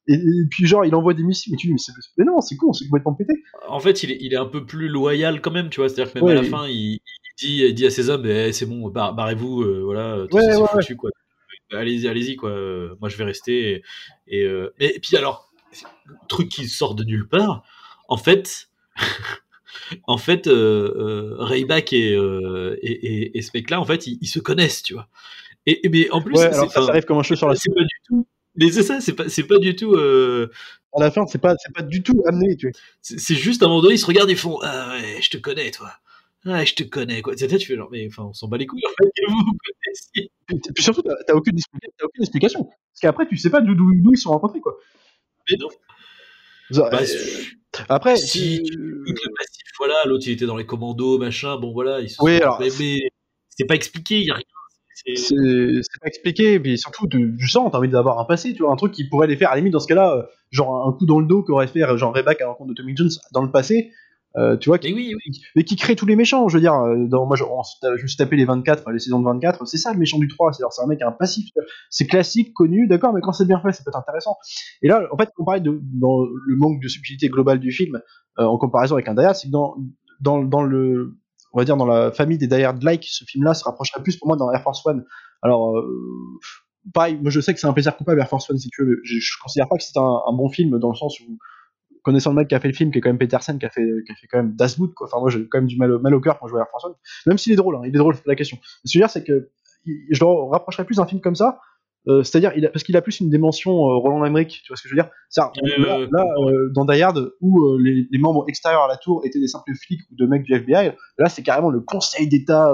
Et, 0.09 0.14
et 0.14 0.47
puis, 0.51 0.66
genre, 0.66 0.84
il 0.84 0.95
envoie 0.95 1.14
des 1.14 1.24
missiles, 1.24 1.51
mais 1.53 1.57
tu 1.57 1.66
dis, 1.66 1.72
mais, 1.72 1.78
c'est- 1.78 1.93
mais 2.16 2.24
non, 2.24 2.41
c'est 2.41 2.57
con, 2.57 2.72
c'est 2.72 2.84
complètement 2.87 3.14
pété. 3.14 3.32
En 3.68 3.80
fait, 3.80 4.05
il 4.05 4.12
est, 4.12 4.18
il 4.20 4.32
est 4.32 4.37
un 4.37 4.47
peu 4.47 4.64
plus 4.64 4.89
loyal 4.89 5.41
quand 5.41 5.51
même, 5.51 5.68
tu 5.68 5.80
vois. 5.80 5.89
C'est-à-dire 5.89 6.12
que 6.12 6.18
même 6.20 6.26
Ouais, 6.26 6.32
à 6.32 6.43
la 6.43 6.45
fin, 6.45 6.68
il, 6.68 7.01
dit, 7.39 7.62
il 7.64 7.74
dit 7.74 7.87
à 7.87 7.91
ses 7.91 8.09
hommes, 8.09 8.24
eh, 8.26 8.53
c'est 8.53 8.66
bon, 8.66 8.89
bar- 8.89 9.14
barrez-vous, 9.14 9.62
euh, 9.62 9.82
voilà, 9.84 10.26
tout 10.30 10.37
Ouais, 10.37 10.43
ça, 10.43 10.53
c'est 10.53 10.61
ouais, 10.61 10.68
foutu, 10.68 10.97
quoi. 10.97 11.11
Allez-y, 11.72 12.07
allez-y, 12.07 12.37
quoi. 12.37 12.51
Moi, 13.01 13.09
je 13.09 13.16
vais 13.16 13.24
rester. 13.24 13.82
Et, 14.28 14.39
et, 14.39 14.45
euh, 14.45 14.72
et 14.78 15.01
puis 15.01 15.16
alors, 15.16 15.51
truc 16.29 16.49
qui 16.49 16.69
sort 16.69 16.95
de 16.95 17.05
nulle 17.05 17.29
part. 17.29 17.62
En 18.09 18.17
fait, 18.17 18.69
en 20.07 20.19
fait, 20.19 20.47
euh, 20.47 20.53
euh, 20.97 21.35
Rayback 21.39 21.93
et, 21.93 22.14
euh, 22.14 22.77
et, 22.83 22.93
et, 22.93 23.39
et 23.39 23.43
ce 23.43 23.51
mec-là, 23.55 23.81
en 23.81 23.85
fait, 23.85 24.07
ils, 24.07 24.19
ils 24.21 24.27
se 24.29 24.39
connaissent, 24.39 24.83
tu 24.83 24.95
vois. 24.95 25.09
Et, 25.67 25.85
et- 25.87 25.89
mais 25.89 26.11
en 26.11 26.23
plus, 26.23 26.35
Ouais, 26.37 26.43
c'est- 26.51 26.55
alors 26.55 26.73
ça, 26.73 26.81
arrive 26.89 27.05
comme 27.05 27.19
un 27.19 27.23
cheveu 27.23 27.37
sur 27.37 27.49
la 27.49 27.55
c'est 27.57 27.75
pas 27.75 27.83
du 27.83 27.97
tout. 28.07 28.27
Mais 28.59 28.71
c'est 28.71 28.83
ça, 28.83 29.01
c'est 29.01 29.12
pas, 29.12 29.29
c'est 29.29 29.45
pas 29.47 29.59
du 29.59 29.77
tout. 29.77 29.95
À 29.97 31.01
la 31.01 31.11
fin, 31.11 31.27
c'est 31.27 31.39
pas, 31.39 31.55
c'est 31.59 31.73
pas 31.75 31.83
du 31.83 32.03
tout 32.03 32.23
amené, 32.27 32.57
tu 32.57 32.71
vois. 32.71 32.79
c'est 33.03 33.35
juste 33.35 33.62
à 33.62 33.67
un 33.67 33.69
moment 33.69 33.83
donné, 33.83 33.95
ils 33.95 33.99
se 33.99 34.07
regardent 34.07 34.31
et 34.31 34.35
font 34.37 34.59
Ah 34.62 34.93
ouais, 34.97 35.21
je 35.21 35.29
te 35.29 35.37
connais, 35.37 35.71
toi. 35.71 35.93
Ah, 36.47 36.64
je 36.64 36.75
te 36.75 36.85
connais, 36.85 37.23
quoi. 37.23 37.35
C'est 37.37 37.49
tu 37.49 37.67
fais 37.67 37.75
genre, 37.75 37.89
mais 37.91 38.07
enfin, 38.07 38.23
on 38.23 38.33
s'en 38.33 38.47
bat 38.49 38.57
les 38.57 38.67
couilles, 38.67 38.85
en 38.87 38.91
fait, 39.05 39.11
que 39.17 39.31
vous 39.31 39.37
vous 39.37 39.57
connaissiez. 39.64 40.31
Puis, 40.47 40.59
puis 40.75 40.83
surtout, 40.85 41.03
t'as 41.03 41.35
aucune, 41.35 41.59
aucune 42.03 42.23
explication. 42.23 42.64
Parce 42.64 43.01
qu'après, 43.03 43.27
tu 43.27 43.37
sais 43.37 43.51
pas 43.51 43.61
d'où 43.61 43.75
ils 44.12 44.17
se 44.17 44.23
sont 44.23 44.31
rencontrés, 44.31 44.61
quoi. 44.61 44.77
Mais 45.51 45.57
non. 45.59 45.68
Bah, 46.70 46.90
euh, 47.01 47.05
c'est- 47.05 47.57
après, 47.88 48.16
si, 48.16 48.59
le 48.70 49.05
passif, 49.36 49.62
voilà, 49.78 49.94
l'autre 50.07 50.24
il 50.26 50.32
était 50.32 50.47
dans 50.47 50.57
les 50.57 50.66
commandos, 50.66 51.18
machin, 51.18 51.57
bon 51.59 51.72
voilà, 51.72 52.01
ils 52.01 52.09
se 52.11 52.16
Oui, 52.20 52.36
sont- 52.36 52.42
alors, 52.42 52.61
mais, 52.61 52.68
mais 52.80 53.09
c'est 53.51 53.66
pas 53.66 53.74
expliqué, 53.74 54.18
il 54.20 54.26
y 54.26 54.30
a 54.30 54.34
rien. 54.34 54.44
C'est- 55.14 55.36
pas 56.01 56.09
expliqué, 56.09 56.59
puis 56.59 56.78
surtout, 56.78 57.07
tu, 57.07 57.36
tu 57.38 57.49
sens, 57.49 57.70
t'as 57.70 57.78
envie 57.78 57.88
d'avoir 57.88 58.18
un 58.18 58.24
passé, 58.24 58.55
tu 58.55 58.62
vois, 58.62 58.72
un 58.72 58.76
truc 58.76 58.92
qui 58.92 59.09
pourrait 59.09 59.26
les 59.28 59.36
faire, 59.36 59.51
à 59.51 59.53
la 59.55 59.59
limite, 59.59 59.74
dans 59.74 59.78
ce 59.78 59.86
cas-là, 59.86 60.16
euh, 60.16 60.22
genre 60.51 60.88
un 60.88 60.92
coup 60.94 61.07
dans 61.07 61.20
le 61.20 61.26
dos 61.26 61.42
qu'aurait 61.42 61.66
fait 61.68 61.82
euh, 61.82 61.97
genre 61.99 62.14
Rebecca 62.14 62.44
à 62.44 62.49
l'encontre 62.49 62.70
de 62.70 62.74
Tommy 62.74 62.97
Jones 62.97 63.11
dans 63.32 63.42
le 63.42 63.51
passé, 63.53 63.92
euh, 64.37 64.57
tu 64.57 64.68
vois, 64.68 64.78
qui, 64.78 64.89
Mais 64.89 64.95
oui, 64.95 65.14
oui. 65.14 65.41
mais 65.55 65.64
qui 65.64 65.76
crée 65.76 65.97
tous 65.97 66.05
les 66.05 66.16
méchants, 66.16 66.49
je 66.49 66.57
veux 66.57 66.61
dire, 66.61 66.74
euh, 66.74 67.07
dans, 67.07 67.26
moi 67.26 67.37
je, 67.37 67.45
on 67.45 67.62
je 67.82 68.03
me 68.03 68.07
suis 68.07 68.16
tapé 68.18 68.37
les 68.37 68.45
24, 68.45 68.80
enfin, 68.80 68.93
les 68.93 68.99
saisons 68.99 69.18
de 69.20 69.24
24, 69.24 69.66
c'est 69.66 69.78
ça 69.78 69.93
le 69.93 69.99
méchant 69.99 70.18
du 70.18 70.28
3, 70.28 70.53
c'est-à-dire 70.53 70.72
c'est 70.72 70.82
un 70.82 70.87
mec 70.87 71.01
un 71.01 71.12
passif, 71.12 71.49
c'est 71.89 72.07
classique, 72.07 72.53
connu, 72.53 72.87
d'accord, 72.87 73.14
mais 73.14 73.22
quand 73.22 73.32
c'est 73.32 73.47
bien 73.47 73.61
fait, 73.61 73.72
ça 73.72 73.82
peut 73.82 73.91
être 73.91 73.99
intéressant. 73.99 74.37
Et 74.82 74.89
là, 74.89 75.03
en 75.11 75.16
fait, 75.16 75.30
on 75.39 75.45
parlait 75.45 75.61
de, 75.61 75.80
dans 75.82 76.22
le 76.22 76.57
manque 76.57 76.82
de 76.82 76.89
subtilité 76.89 77.28
globale 77.28 77.61
du 77.61 77.72
film, 77.72 78.01
euh, 78.39 78.45
en 78.45 78.59
comparaison 78.59 78.97
avec 78.97 79.09
un 79.09 79.14
Die 79.14 79.22
Hard, 79.22 79.37
c'est 79.37 79.47
que 79.47 79.53
dans, 79.53 79.74
dans, 80.20 80.43
dans 80.43 80.62
le, 80.62 81.16
on 81.55 81.59
va 81.59 81.64
dire 81.64 81.78
dans 81.78 81.87
la 81.87 82.12
famille 82.12 82.37
des 82.37 82.47
Die 82.47 82.62
Hard-like, 82.62 83.05
ce 83.05 83.24
film-là 83.24 83.55
se 83.55 83.64
rapprocherait 83.64 84.03
plus 84.03 84.18
pour 84.18 84.28
moi 84.28 84.37
dans 84.37 84.53
Air 84.53 84.62
Force 84.62 84.84
One. 84.84 85.05
Alors, 85.41 85.78
euh, 85.78 85.82
pareil, 86.93 87.18
moi 87.22 87.30
je 87.30 87.41
sais 87.41 87.55
que 87.55 87.61
c'est 87.61 87.66
un 87.66 87.72
plaisir 87.72 87.97
coupable 87.97 88.20
Air 88.20 88.28
Force 88.28 88.51
One 88.51 88.59
si 88.59 88.68
tu 88.68 88.82
veux, 88.82 88.91
mais 88.91 88.97
je, 89.03 89.18
je 89.18 89.32
considère 89.43 89.66
pas 89.66 89.76
que 89.78 89.82
c'est 89.82 89.97
un, 89.99 90.20
un 90.28 90.32
bon 90.34 90.51
film 90.51 90.78
dans 90.78 90.91
le 90.91 90.95
sens 90.97 91.18
où 91.20 91.39
connaissant 92.07 92.31
le 92.31 92.37
mec 92.37 92.49
qui 92.49 92.55
a 92.55 92.61
fait 92.61 92.69
le 92.69 92.75
film, 92.75 92.91
qui 92.91 92.99
est 92.99 93.01
quand 93.03 93.11
même 93.11 93.19
Petersen, 93.19 93.59
qui 93.59 93.67
a 93.67 93.71
fait, 93.71 93.83
qui 94.07 94.13
a 94.13 94.15
fait 94.15 94.27
quand 94.29 94.39
même 94.39 94.55
Das 94.57 94.77
Boot, 94.79 94.95
quoi. 94.95 95.07
Enfin, 95.07 95.21
moi, 95.21 95.29
j'ai 95.29 95.47
quand 95.49 95.59
même 95.59 95.67
du 95.67 95.77
mal, 95.77 95.91
au- 95.93 95.99
mal 96.01 96.15
au 96.15 96.21
cœur 96.21 96.39
quand 96.39 96.47
je 96.47 96.53
vois 96.53 96.61
Air 96.61 96.69
Force 96.71 96.85
One. 96.87 96.95
Même 97.27 97.37
s'il 97.39 97.53
est 97.53 97.57
drôle, 97.57 97.77
hein, 97.77 97.83
il 97.85 97.89
est 97.95 97.99
drôle, 97.99 98.15
la 98.25 98.35
question. 98.37 98.57
Ce 98.63 98.63
que 98.63 98.93
je 98.93 98.99
veux 98.99 99.03
dire, 99.03 99.11
c'est 99.11 99.25
que 99.25 99.51
je 99.85 100.25
le 100.25 100.51
rapprocherais 100.51 100.85
plus 100.87 100.97
d'un 100.97 101.07
film 101.07 101.21
comme 101.21 101.35
ça, 101.35 101.59
euh, 102.09 102.23
c'est-à-dire, 102.23 102.53
il 102.57 102.65
a- 102.65 102.71
parce 102.71 102.85
qu'il 102.85 102.97
a 102.97 103.03
plus 103.03 103.19
une 103.21 103.31
dimension 103.31 103.73
euh, 103.73 103.97
Roland 103.97 104.25
Emmerich, 104.25 104.63
tu 104.65 104.69
vois 104.73 104.77
ce 104.77 104.83
que 104.85 104.89
je 104.89 104.95
veux 104.95 105.01
dire? 105.03 105.11
Ça, 105.29 105.51
Là, 105.83 105.99
là, 106.13 106.25
euh, 106.39 106.71
dans 106.73 106.85
Die 106.85 107.03
Hard, 107.03 107.33
où 107.41 107.77
les, 107.79 108.07
les 108.11 108.19
membres 108.19 108.45
extérieurs 108.49 108.83
à 108.85 108.89
la 108.89 108.97
tour 108.97 109.23
étaient 109.25 109.41
des 109.41 109.49
simples 109.49 109.73
flics 109.75 110.03
ou 110.13 110.15
de 110.17 110.27
mecs 110.27 110.45
du 110.45 110.55
FBI, 110.55 110.93
là, 111.19 111.29
c'est 111.29 111.43
carrément 111.43 111.71
le 111.71 111.81
conseil 111.81 112.29
d'État 112.29 112.73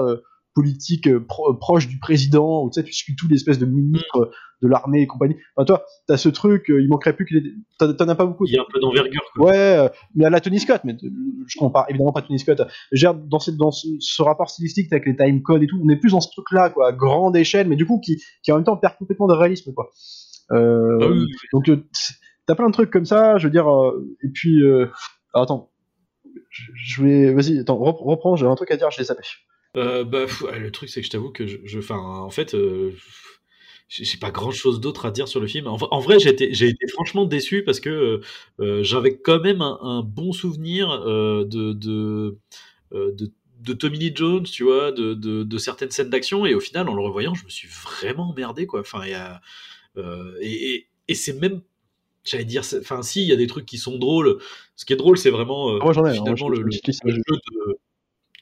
politique 0.53 1.07
euh, 1.07 1.19
pro- 1.19 1.53
proche 1.55 1.87
du 1.87 1.97
président, 1.99 2.63
où 2.63 2.69
tu 2.69 2.79
sais, 2.79 2.83
tu 2.85 2.93
suis 2.93 3.15
tout 3.15 3.27
l'espèce 3.27 3.57
de 3.59 3.65
ministre 3.65 4.17
euh, 4.17 4.31
de 4.61 4.67
l'armée 4.67 5.01
et 5.01 5.07
compagnie. 5.07 5.35
Enfin, 5.55 5.65
toi, 5.65 5.85
t'as 6.07 6.15
ce 6.17 6.29
truc, 6.29 6.69
euh, 6.69 6.81
il 6.81 6.87
manquerait 6.87 7.13
plus 7.13 7.25
qu'il 7.25 7.37
ait... 7.37 7.43
T'en 7.79 8.07
as 8.07 8.15
pas 8.15 8.25
beaucoup. 8.25 8.45
Il 8.45 8.53
y 8.53 8.57
a 8.57 8.61
un 8.61 8.65
peu 8.71 8.79
d'envergure. 8.79 9.21
Ouais, 9.37 9.55
euh, 9.77 9.89
mais 10.15 10.25
à 10.25 10.29
la 10.29 10.39
Tony 10.39 10.59
Scott, 10.59 10.81
mais 10.85 10.93
euh, 10.93 11.09
je 11.47 11.57
compare 11.59 11.85
évidemment 11.89 12.13
pas 12.13 12.21
Tony 12.21 12.39
Scott. 12.39 12.61
Dire, 12.93 13.13
dans, 13.13 13.39
cette- 13.39 13.57
dans 13.57 13.71
ce, 13.71 13.87
ce 13.99 14.21
rapport 14.21 14.49
stylistique 14.49 14.93
avec 14.93 15.05
les 15.05 15.15
time 15.15 15.41
codes 15.41 15.63
et 15.63 15.67
tout, 15.67 15.79
on 15.83 15.89
est 15.89 15.97
plus 15.97 16.11
dans 16.11 16.21
ce 16.21 16.29
truc-là, 16.29 16.69
quoi, 16.69 16.89
à 16.89 16.91
grande 16.93 17.35
échelle, 17.35 17.67
mais 17.67 17.75
du 17.75 17.85
coup, 17.85 17.99
qui, 17.99 18.21
qui 18.43 18.51
en 18.51 18.55
même 18.55 18.63
temps 18.63 18.77
perd 18.77 18.95
complètement 18.97 19.27
de 19.27 19.33
réalisme, 19.33 19.73
quoi. 19.73 19.89
Euh, 20.51 20.99
Ah 21.01 21.07
oui, 21.09 21.25
donc, 21.51 21.67
euh, 21.69 21.83
t'as 22.45 22.55
plein 22.55 22.67
de 22.67 22.73
trucs 22.73 22.91
comme 22.91 23.05
ça, 23.05 23.37
je 23.37 23.47
veux 23.47 23.51
dire, 23.51 23.67
euh, 23.69 24.15
et 24.23 24.29
puis, 24.29 24.61
euh, 24.61 24.87
alors, 25.33 25.43
attends, 25.45 25.71
je, 26.49 27.03
vais, 27.03 27.33
vas-y, 27.33 27.59
attends, 27.59 27.77
rep- 27.77 27.97
reprends, 27.99 28.35
j'ai 28.35 28.45
un 28.45 28.55
truc 28.55 28.71
à 28.71 28.77
dire, 28.77 28.91
je 28.91 28.99
l'ai 28.99 29.03
sapé. 29.05 29.23
Euh, 29.75 30.03
bah, 30.03 30.25
pff, 30.25 30.43
le 30.57 30.71
truc, 30.71 30.89
c'est 30.89 31.01
que 31.01 31.05
je 31.07 31.11
t'avoue 31.11 31.31
que 31.31 31.47
je, 31.47 31.91
en 31.93 32.29
fait, 32.29 32.53
euh, 32.53 32.91
j'ai 33.89 34.17
pas 34.17 34.31
grand 34.31 34.51
chose 34.51 34.79
d'autre 34.79 35.05
à 35.05 35.11
dire 35.11 35.27
sur 35.27 35.39
le 35.39 35.47
film. 35.47 35.67
En, 35.67 35.77
en 35.79 35.99
vrai, 35.99 36.19
j'ai 36.19 36.29
été, 36.29 36.87
franchement 36.93 37.25
déçu 37.25 37.63
parce 37.63 37.79
que 37.79 38.21
euh, 38.59 38.83
j'avais 38.83 39.17
quand 39.17 39.39
même 39.39 39.61
un, 39.61 39.77
un 39.81 40.01
bon 40.01 40.31
souvenir 40.31 40.91
euh, 40.91 41.45
de, 41.45 41.73
de, 41.73 42.37
euh, 42.93 43.11
de, 43.13 43.31
de 43.61 43.73
Tommy 43.73 43.97
Lee 43.99 44.11
Jones, 44.15 44.43
tu 44.43 44.63
vois, 44.63 44.91
de, 44.91 45.13
de, 45.13 45.57
certaines 45.57 45.91
scènes 45.91 46.09
d'action. 46.09 46.45
Et 46.45 46.53
au 46.53 46.59
final, 46.59 46.89
en 46.89 46.95
le 46.95 47.01
revoyant, 47.01 47.33
je 47.33 47.45
me 47.45 47.49
suis 47.49 47.67
vraiment 47.67 48.29
emmerdé, 48.29 48.65
quoi. 48.67 48.81
Enfin, 48.81 49.01
il 49.05 49.11
y 49.11 49.15
a, 49.15 49.41
euh, 49.97 50.35
et, 50.41 50.75
et, 50.75 50.87
et 51.07 51.15
c'est 51.15 51.33
même 51.33 51.61
j'allais 52.25 52.45
dire, 52.45 52.63
enfin, 52.79 53.01
si, 53.01 53.21
il 53.21 53.27
y 53.27 53.33
a 53.33 53.35
des 53.35 53.47
trucs 53.47 53.65
qui 53.65 53.77
sont 53.77 53.97
drôles. 53.97 54.37
Ce 54.75 54.85
qui 54.85 54.93
est 54.93 54.97
drôle, 54.97 55.17
c'est 55.17 55.29
vraiment 55.29 55.71
euh, 55.71 55.79
Ah, 55.81 55.83
Moi, 55.85 55.93
j'en 55.93 56.05
ai, 56.05 56.13
finalement 56.13 56.47
hein, 56.47 56.49
le, 56.49 56.55
je- 56.57 56.61
le- 56.61 56.71
je- 56.71 56.91
je- 56.91 56.99
le 57.03 57.13
jeu 57.13 57.21
de, 57.27 57.77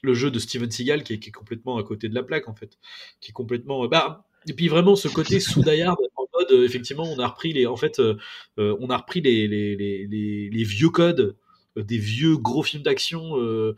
le 0.02 0.14
jeu 0.14 0.30
de 0.30 0.38
Steven 0.38 0.70
Seagal 0.70 1.02
qui 1.04 1.14
est, 1.14 1.18
qui 1.18 1.28
est 1.30 1.32
complètement 1.32 1.78
à 1.78 1.82
côté 1.84 2.08
de 2.08 2.14
la 2.14 2.22
plaque, 2.22 2.48
en 2.48 2.54
fait. 2.54 2.78
Qui 3.20 3.30
est 3.30 3.32
complètement. 3.32 3.86
Bah, 3.88 4.24
et 4.48 4.52
puis 4.52 4.68
vraiment, 4.68 4.96
ce 4.96 5.08
côté 5.08 5.38
Hard, 5.86 5.98
en 6.16 6.24
mode, 6.36 6.50
euh, 6.52 6.64
effectivement, 6.64 7.04
on 7.04 7.18
a 7.18 7.26
repris 7.28 7.52
les. 7.52 7.66
En 7.66 7.76
fait, 7.76 7.98
euh, 8.00 8.16
euh, 8.58 8.76
on 8.80 8.90
a 8.90 8.96
repris 8.96 9.20
les, 9.20 9.46
les, 9.48 9.76
les, 9.76 10.50
les, 10.50 10.64
vieux 10.64 10.88
codes 10.90 11.36
euh, 11.78 11.82
des 11.82 11.98
vieux 11.98 12.36
gros 12.36 12.62
films 12.62 12.82
d'action. 12.82 13.38
euh, 13.38 13.76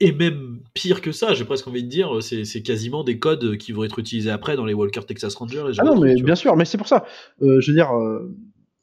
et 0.00 0.12
même 0.12 0.60
pire 0.74 1.00
que 1.00 1.12
ça, 1.12 1.34
j'ai 1.34 1.44
presque 1.44 1.66
envie 1.68 1.84
de 1.84 1.88
dire, 1.88 2.20
c'est 2.20 2.44
c'est 2.44 2.62
quasiment 2.62 3.04
des 3.04 3.18
codes 3.18 3.56
qui 3.56 3.72
vont 3.72 3.84
être 3.84 3.98
utilisés 3.98 4.30
après 4.30 4.56
dans 4.56 4.64
les 4.66 4.74
Walker 4.74 5.00
Texas 5.06 5.34
Rangers. 5.36 5.64
Et 5.72 5.74
Ah 5.78 5.84
non, 5.84 5.98
mais 6.00 6.14
vois. 6.14 6.24
bien 6.24 6.34
sûr, 6.34 6.56
mais 6.56 6.64
c'est 6.64 6.76
pour 6.78 6.88
ça. 6.88 7.06
Euh, 7.42 7.60
je 7.60 7.70
veux 7.70 7.76
dire. 7.76 7.92
euh, 7.96 8.34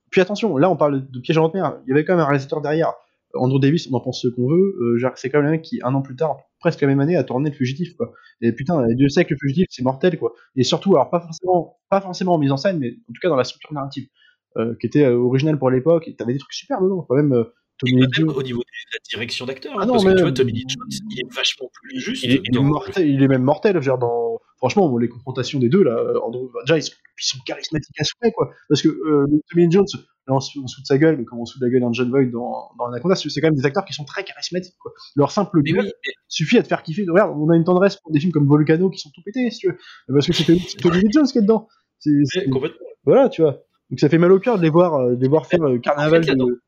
Puis 0.09 0.21
attention, 0.21 0.55
là 0.57 0.69
on 0.69 0.77
parle 0.77 1.05
de 1.11 1.19
piège 1.19 1.37
en 1.37 1.51
mer. 1.53 1.77
Il 1.85 1.89
y 1.89 1.93
avait 1.93 2.05
quand 2.05 2.13
même 2.13 2.21
un 2.23 2.27
réalisateur 2.27 2.61
derrière. 2.61 2.93
Andrew 3.33 3.59
Davis, 3.59 3.87
on 3.91 3.95
en 3.95 3.99
pense 4.01 4.21
ce 4.21 4.27
qu'on 4.27 4.47
veut. 4.47 4.75
Euh, 4.81 4.97
genre, 4.97 5.11
c'est 5.15 5.29
quand 5.29 5.41
même 5.41 5.53
un 5.53 5.57
qui, 5.57 5.79
un 5.83 5.93
an 5.93 6.01
plus 6.01 6.15
tard, 6.15 6.37
presque 6.59 6.81
la 6.81 6.87
même 6.87 6.99
année, 6.99 7.15
a 7.15 7.23
tourné 7.23 7.49
le 7.49 7.55
fugitif, 7.55 7.95
quoi. 7.95 8.11
Et 8.41 8.51
putain, 8.53 8.85
et 8.87 8.95
Dieu 8.95 9.09
sait 9.09 9.25
que 9.25 9.33
le 9.33 9.37
fugitif, 9.39 9.65
c'est 9.69 9.83
mortel, 9.83 10.17
quoi. 10.17 10.33
Et 10.55 10.63
surtout, 10.63 10.95
alors 10.95 11.09
pas 11.09 11.19
forcément, 11.21 11.77
pas 11.89 12.01
forcément 12.01 12.33
en 12.33 12.37
mise 12.37 12.51
en 12.51 12.57
scène, 12.57 12.79
mais 12.79 12.89
en 12.91 13.13
tout 13.13 13.19
cas 13.21 13.29
dans 13.29 13.35
la 13.35 13.43
structure 13.43 13.73
narrative, 13.73 14.07
euh, 14.57 14.75
qui 14.79 14.87
était 14.87 15.03
euh, 15.05 15.17
originale 15.17 15.57
pour 15.57 15.69
l'époque. 15.69 16.07
Et 16.07 16.15
t'avais 16.15 16.33
des 16.33 16.39
trucs 16.39 16.53
super 16.53 16.81
dedans, 16.81 17.05
quand 17.07 17.15
même. 17.15 17.33
euh, 17.33 17.43
Tommy 17.77 17.93
Lee 17.93 18.01
Même 18.01 18.13
Jones. 18.13 18.29
au 18.35 18.43
niveau 18.43 18.59
de 18.59 18.65
la 18.93 18.99
direction 19.09 19.45
d'acteur, 19.47 19.73
Ah 19.75 19.83
hein, 19.83 19.87
parce 19.87 20.03
mais- 20.05 20.11
que 20.11 20.17
tu 20.17 20.21
vois, 20.23 20.31
Tommy 20.33 20.51
Lee 20.51 20.65
Jones, 20.67 20.87
il 21.09 21.19
est 21.21 21.33
vachement 21.35 21.67
plus 21.73 21.99
juste. 21.99 22.23
Il 22.23 22.31
est, 22.33 22.41
il 22.43 22.55
est 22.55 22.61
mortel, 22.61 23.07
il 23.09 23.23
est 23.23 23.27
même 23.27 23.41
mortel. 23.43 23.79
dire, 23.79 23.97
dans... 23.97 24.30
Franchement, 24.61 24.87
bon, 24.87 24.97
les 24.99 25.09
confrontations 25.09 25.57
des 25.57 25.69
deux, 25.69 25.81
là, 25.83 25.97
euh, 25.97 26.19
Andrew, 26.21 26.51
déjà, 26.65 26.77
ils 26.77 26.83
sont, 26.83 26.93
ils 27.19 27.25
sont 27.25 27.39
charismatiques 27.47 27.99
à 27.99 28.03
souhait, 28.03 28.31
quoi. 28.31 28.51
Parce 28.69 28.83
que 28.83 28.89
euh, 28.89 29.25
Tommy 29.49 29.71
Jones, 29.71 29.87
là, 30.27 30.35
en 30.35 30.37
dessous 30.37 30.61
de 30.61 30.85
sa 30.85 30.99
gueule, 30.99 31.17
mais 31.17 31.25
comme 31.25 31.39
en 31.39 31.43
dessous 31.43 31.57
de 31.59 31.65
la 31.65 31.71
gueule 31.71 31.81
d'un 31.81 31.91
John 31.93 32.11
Voight 32.11 32.25
dans, 32.25 32.69
dans 32.77 32.85
Anaconda, 32.85 33.15
c'est 33.15 33.27
c'est 33.29 33.41
quand 33.41 33.47
même 33.47 33.55
des 33.55 33.65
acteurs 33.65 33.85
qui 33.85 33.93
sont 33.93 34.05
très 34.05 34.23
charismatiques, 34.23 34.77
quoi. 34.79 34.93
Leur 35.15 35.31
simple 35.31 35.63
gueule 35.63 35.79
oui, 35.79 35.91
mais- 36.05 36.13
suffit 36.27 36.59
à 36.59 36.63
te 36.63 36.67
faire 36.67 36.83
kiffer. 36.83 37.05
Regarde, 37.09 37.35
on 37.35 37.49
a 37.49 37.55
une 37.55 37.63
tendresse 37.63 37.95
pour 37.97 38.11
des 38.11 38.19
films 38.19 38.31
comme 38.31 38.47
Volcano 38.47 38.91
qui 38.91 38.99
sont 38.99 39.09
tout 39.09 39.23
pétés, 39.25 39.49
si 39.49 39.57
tu 39.57 39.67
veux. 39.69 39.77
Parce 40.07 40.27
que 40.27 40.33
c'était 40.33 40.57
c'est 40.59 40.77
Tommy 40.77 41.01
Jones 41.11 41.25
qui 41.25 41.39
est 41.39 41.41
dedans. 41.41 41.67
Complètement. 42.51 42.85
Voilà, 43.03 43.29
tu 43.29 43.41
vois. 43.41 43.63
Donc 43.89 43.99
ça 43.99 44.09
fait 44.09 44.19
mal 44.19 44.31
au 44.31 44.39
cœur 44.39 44.57
de 44.57 44.61
les 44.63 44.69
voir, 44.69 44.93
euh, 44.95 45.15
de 45.15 45.21
les 45.21 45.27
voir 45.27 45.47
faire 45.47 45.63
euh, 45.63 45.79
carnaval 45.79 46.21
En 46.21 46.23
fait, 46.23 46.35
de... 46.35 46.61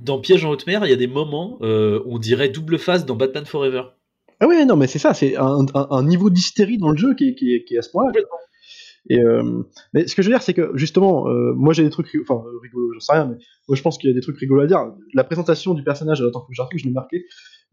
Dans 0.00 0.20
Piège 0.20 0.44
en 0.44 0.50
haute 0.50 0.66
mer, 0.66 0.84
il 0.84 0.90
y 0.90 0.92
a 0.92 0.96
des 0.96 1.06
moments, 1.06 1.58
euh, 1.62 2.02
on 2.06 2.18
dirait 2.18 2.48
double 2.48 2.78
face 2.78 3.06
dans 3.06 3.16
Batman 3.16 3.44
Forever. 3.46 3.82
Ah 4.44 4.48
ouais, 4.48 4.66
non, 4.66 4.76
mais 4.76 4.86
c'est 4.86 4.98
ça, 4.98 5.14
c'est 5.14 5.36
un, 5.36 5.64
un- 5.74 5.86
un 5.90 6.02
niveau 6.04 6.28
d'hystérie 6.28 6.76
dans 6.76 6.90
le 6.90 6.98
jeu 6.98 7.14
qui 7.14 7.30
est, 7.30 7.34
qui 7.34 7.54
est, 7.54 7.64
qui 7.64 7.76
est 7.76 7.78
à 7.78 7.82
ce 7.82 7.90
point-là. 7.90 8.12
Et 9.10 9.20
euh, 9.22 9.62
mais 9.94 10.06
ce 10.06 10.14
que 10.14 10.22
je 10.22 10.28
veux 10.28 10.34
dire, 10.34 10.42
c'est 10.42 10.54
que 10.54 10.70
justement, 10.74 11.28
euh, 11.28 11.52
moi 11.54 11.72
j'ai 11.74 11.82
des 11.84 11.90
trucs, 11.90 12.08
enfin 12.22 12.42
euh, 12.46 12.58
rigolo, 12.62 12.92
j'en 12.94 13.00
sais 13.00 13.12
rien, 13.14 13.26
mais 13.26 13.36
moi 13.68 13.76
je 13.76 13.82
pense 13.82 13.98
qu'il 13.98 14.10
y 14.10 14.12
a 14.12 14.14
des 14.14 14.20
trucs 14.22 14.38
rigolos 14.38 14.62
à 14.62 14.66
dire. 14.66 14.92
La 15.14 15.24
présentation 15.24 15.74
du 15.74 15.82
personnage, 15.84 16.22
attends, 16.22 16.40
faut 16.42 16.48
que 16.48 16.54
je 16.54 16.62
retrouve, 16.62 16.80
je 16.80 16.86
l'ai 16.86 16.92
marqué, 16.92 17.26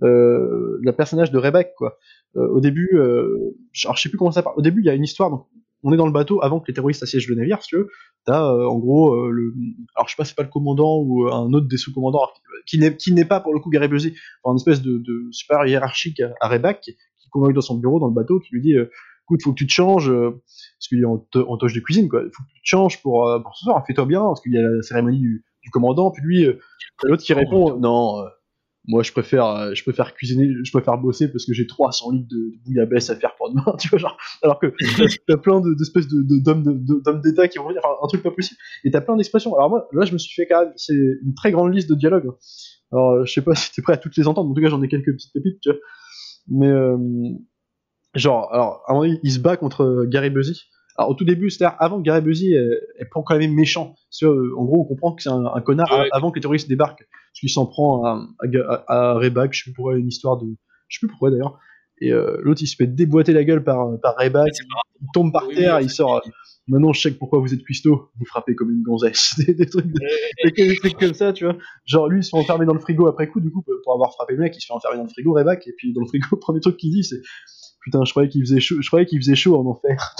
euh, 0.03 0.78
le 0.82 0.91
personnage 0.93 1.32
de 1.32 1.38
Rebecca, 1.38 1.69
quoi. 1.78 1.97
Euh, 2.38 2.47
au 2.49 2.61
début, 2.61 2.89
alors 2.93 3.95
je 3.97 4.01
sais 4.01 4.09
plus 4.09 4.17
comment 4.17 4.32
ça 4.32 4.43
part. 4.43 4.57
Au 4.57 4.61
début, 4.61 4.82
il 4.82 4.86
y 4.86 4.89
a 4.89 4.93
une 4.95 5.03
histoire, 5.03 5.30
donc 5.30 5.45
on 5.84 5.93
est 5.93 5.97
dans 5.97 6.05
le 6.05 6.11
bateau 6.11 6.43
avant 6.43 6.59
que 6.59 6.67
les 6.67 6.73
terroristes 6.73 7.03
assiègent 7.03 7.27
le 7.29 7.36
navire, 7.36 7.59
tu 7.59 7.75
veux. 7.75 7.88
T'as 8.25 8.43
euh, 8.43 8.67
en 8.67 8.77
gros 8.77 9.29
le, 9.32 9.53
alors 9.95 10.07
je 10.07 10.13
sais 10.13 10.17
pas, 10.17 10.25
c'est 10.25 10.36
pas 10.36 10.43
le 10.43 10.49
commandant 10.49 10.99
ou 10.99 11.27
euh, 11.27 11.32
un 11.32 11.51
autre 11.53 11.67
des 11.67 11.77
sous-commandants 11.77 12.27
qui 12.67 12.77
n'est 12.77 12.95
qui 12.95 13.13
n'est 13.13 13.25
pas 13.25 13.39
pour 13.39 13.53
le 13.53 13.59
coup 13.59 13.69
Gary 13.69 13.88
Busey, 13.88 14.13
enfin, 14.43 14.53
une 14.53 14.57
espèce 14.57 14.82
de, 14.82 14.97
de 14.99 15.32
supérieur 15.32 15.65
hiérarchique 15.67 16.21
à, 16.39 16.47
Rebecca 16.47 16.75
qui, 16.75 16.95
convoque 17.32 17.53
dans 17.53 17.61
son 17.61 17.77
bureau 17.77 17.97
dans 17.97 18.07
le 18.07 18.13
bateau, 18.13 18.41
qui 18.41 18.53
lui 18.53 18.61
dit 18.61 18.75
euh, 18.75 18.91
écoute, 19.23 19.41
faut 19.43 19.53
que 19.53 19.57
tu 19.57 19.67
te 19.67 19.71
changes, 19.71 20.09
euh, 20.09 20.32
parce 20.32 20.88
qu'il 20.89 20.99
est 20.99 21.05
en, 21.05 21.17
to- 21.17 21.49
en 21.49 21.57
toche 21.57 21.73
de 21.73 21.79
cuisine, 21.79 22.09
quoi. 22.09 22.21
Faut 22.23 22.43
que 22.43 22.49
tu 22.53 22.61
te 22.61 22.67
changes 22.67 23.01
pour, 23.01 23.29
euh, 23.29 23.39
pour 23.39 23.55
ce 23.55 23.63
soir, 23.63 23.84
fais-toi 23.88 24.05
bien, 24.05 24.21
parce 24.21 24.41
qu'il 24.41 24.53
y 24.53 24.57
a 24.57 24.61
la 24.61 24.82
cérémonie 24.82 25.19
du, 25.19 25.45
du 25.63 25.69
commandant. 25.69 26.11
Puis 26.11 26.21
lui, 26.23 26.45
euh, 26.45 26.59
l'autre 27.03 27.23
qui 27.23 27.34
répond, 27.34 27.77
non, 27.77 28.19
euh, 28.19 28.25
moi 28.88 29.03
je 29.03 29.11
préfère, 29.11 29.45
euh, 29.45 29.73
je 29.75 29.84
préfère 29.84 30.13
cuisiner, 30.15 30.49
je 30.63 30.71
préfère 30.71 30.97
bosser 30.97 31.27
parce 31.32 31.45
que 31.45 31.53
j'ai 31.53 31.67
300 31.67 32.11
litres 32.11 32.27
de, 32.29 32.38
de 32.38 32.57
bouillabaisse 32.65 33.09
à 33.11 33.15
faire 33.15 33.36
pour 33.36 33.49
demain, 33.49 33.63
tu 33.79 33.88
vois, 33.89 33.99
genre. 33.99 34.17
Alors 34.41 34.59
que 34.59 34.67
t'as- 35.27 35.38
plein 35.38 35.61
de- 35.61 35.73
d'espèces 35.75 36.07
de, 36.07 36.21
d'hommes 36.39 36.63
de- 36.63 36.73
de- 36.73 37.01
d'hommes 37.03 37.21
d'État 37.21 37.47
qui 37.47 37.57
vont 37.59 37.67
venir, 37.67 37.82
enfin, 37.84 37.95
un 38.03 38.07
truc 38.07 38.23
pas 38.23 38.32
possible. 38.32 38.59
Et 38.84 38.91
t'as 38.91 39.01
plein 39.01 39.15
d'expressions. 39.15 39.55
Alors 39.55 39.69
moi, 39.69 39.88
là, 39.93 40.05
je 40.05 40.13
me 40.13 40.17
suis 40.17 40.34
fait 40.34 40.47
quand 40.47 40.61
même, 40.63 40.73
c'est 40.77 40.95
une 40.95 41.34
très 41.36 41.51
grande 41.51 41.73
liste 41.73 41.89
de 41.89 41.95
dialogues. 41.95 42.27
hein. 42.29 42.36
Alors, 42.91 43.11
euh, 43.11 43.25
je 43.25 43.32
sais 43.34 43.41
pas 43.41 43.55
si 43.55 43.71
t'es 43.71 43.82
prêt 43.82 43.93
à 43.93 43.97
toutes 43.97 44.17
les 44.17 44.27
entendre, 44.27 44.49
en 44.49 44.53
tout 44.53 44.61
cas, 44.61 44.69
j'en 44.69 44.82
ai 44.82 44.88
quelques 44.88 45.11
petites 45.13 45.32
pépites, 45.34 45.59
tu 45.61 45.69
vois. 45.69 45.79
Mais, 46.49 46.67
euh, 46.67 46.97
genre, 48.15 48.51
alors, 48.53 48.84
à 48.88 48.91
un 48.91 48.95
moment 48.95 49.05
donné, 49.07 49.19
il 49.23 49.32
se 49.32 49.39
bat 49.39 49.57
contre 49.57 49.84
euh, 49.84 50.05
Gary 50.07 50.29
Busey. 50.29 50.53
Alors, 51.02 51.10
au 51.10 51.16
tout 51.16 51.26
début, 51.26 51.49
c'est-à-dire 51.49 51.76
avant 51.80 51.97
que 51.97 52.04
Gary 52.04 52.22
Busey 52.22 52.54
euh, 52.56 52.80
est 52.99 53.06
pour 53.06 53.24
quand 53.26 53.38
même 53.38 53.54
méchant. 53.54 53.95
Euh, 54.22 54.52
en 54.56 54.66
gros, 54.66 54.82
on 54.82 54.86
comprend 54.86 55.14
que 55.14 55.24
c'est 55.24 55.30
un, 55.30 55.45
un 55.45 55.62
connard 55.62 55.91
Ouais. 55.91 56.08
avant 56.12 56.30
que 56.30 56.36
les 56.36 56.41
terroristes 56.41 56.70
débarquent. 56.70 57.08
Parce 57.10 57.39
qu'il 57.39 57.49
s'en 57.49 57.66
prend 57.66 58.06
à, 58.06 58.28
à, 58.88 59.14
Rebag, 59.16 59.52
je 59.52 59.60
sais 59.60 59.64
plus 59.64 59.74
pourquoi, 59.74 59.97
une 59.97 60.08
histoire 60.08 60.38
de. 60.38 60.45
Je 60.89 60.97
sais 60.97 60.99
plus 60.99 61.08
pourquoi 61.10 61.32
d'ailleurs. 61.32 61.58
Et 62.02 62.12
euh, 62.12 62.38
l'autre, 62.43 62.62
il 62.62 62.68
se 62.68 62.76
fait 62.76 62.86
déboîter 62.88 63.34
la 63.34 63.43
gueule 63.43 63.64
par, 63.64 63.99
par 64.02 64.16
Ouais, 64.20 64.30
pas 64.30 64.45
il 64.47 65.08
tombe 65.14 65.32
par 65.32 65.47
Oui, 65.47 65.56
terre, 65.56 65.78
oui, 65.78 65.86
il 65.86 65.89
sort. 65.89 66.22
Maintenant, 66.68 66.93
je 66.93 67.02
sais 67.02 67.12
que 67.12 67.18
pourquoi 67.18 67.39
vous 67.39 67.54
êtes 67.54 67.64
cuistot, 67.64 68.12
vous 68.20 68.26
frappez 68.26 68.54
comme 68.54 68.70
une 68.70 68.84
gonzesse. 68.84 69.34
des, 69.47 69.54
des 69.56 69.66
trucs, 69.66 69.88
des, 69.88 70.52
des 70.52 70.76
trucs 70.76 70.97
comme 70.99 71.14
ça, 71.16 71.34
tu 71.34 71.45
vois. 71.45 71.56
Genre, 71.86 72.08
lui, 72.08 72.20
il 72.20 72.24
se 72.24 72.30
fait 72.30 72.38
enfermer 72.38 72.66
dans 72.66 72.74
le 72.74 72.80
frigo 72.80 73.08
après 73.08 73.28
coup, 73.28 73.39
du 73.39 73.49
coup, 73.52 73.64
pour 73.84 73.93
avoir 73.93 74.14
frappé 74.14 74.34
le 74.34 74.39
mec, 74.41 74.56
il 74.56 74.62
se 74.62 74.68
fait 74.68 74.74
enfermer 74.74 74.97
dans 74.97 75.04
le 75.04 75.10
frigo, 75.10 75.34
Rebag, 75.34 75.62
et 75.66 75.74
puis 75.76 75.91
dans 75.93 76.02
le 76.02 76.08
frigo, 76.08 76.28
le 76.32 76.39
premier 76.39 76.60
truc 76.60 76.78
qu'il 76.78 76.91
dit, 76.91 77.04
c'est 77.04 77.22
Putain, 77.84 78.03
je 78.05 78.11
croyais 78.11 78.29
qu'il 78.29 78.41
faisait 78.41 78.59
chaud, 78.59 78.75
je 78.82 78.88
croyais 78.88 79.05
qu'il 79.05 79.19
faisait 79.19 79.36
chaud 79.36 79.57
en 79.57 79.65
enfer. 79.65 80.15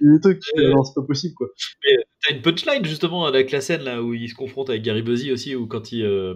Des, 0.00 0.08
des 0.14 0.20
trucs, 0.20 0.42
Ouais. 0.56 0.68
non, 0.70 0.84
c'est 0.84 0.94
pas 0.94 1.02
possible, 1.06 1.34
quoi. 1.34 1.48
T'as 2.26 2.34
une 2.34 2.42
punchline 2.42 2.84
justement 2.84 3.24
avec 3.24 3.50
la 3.50 3.60
scène 3.60 3.82
là 3.82 4.02
où 4.02 4.14
il 4.14 4.28
se 4.28 4.34
confronte 4.34 4.68
avec 4.70 4.82
Gary 4.82 5.02
Busey 5.02 5.32
aussi, 5.32 5.54
où 5.56 5.66
quand 5.66 5.90
il. 5.92 6.04
euh, 6.04 6.34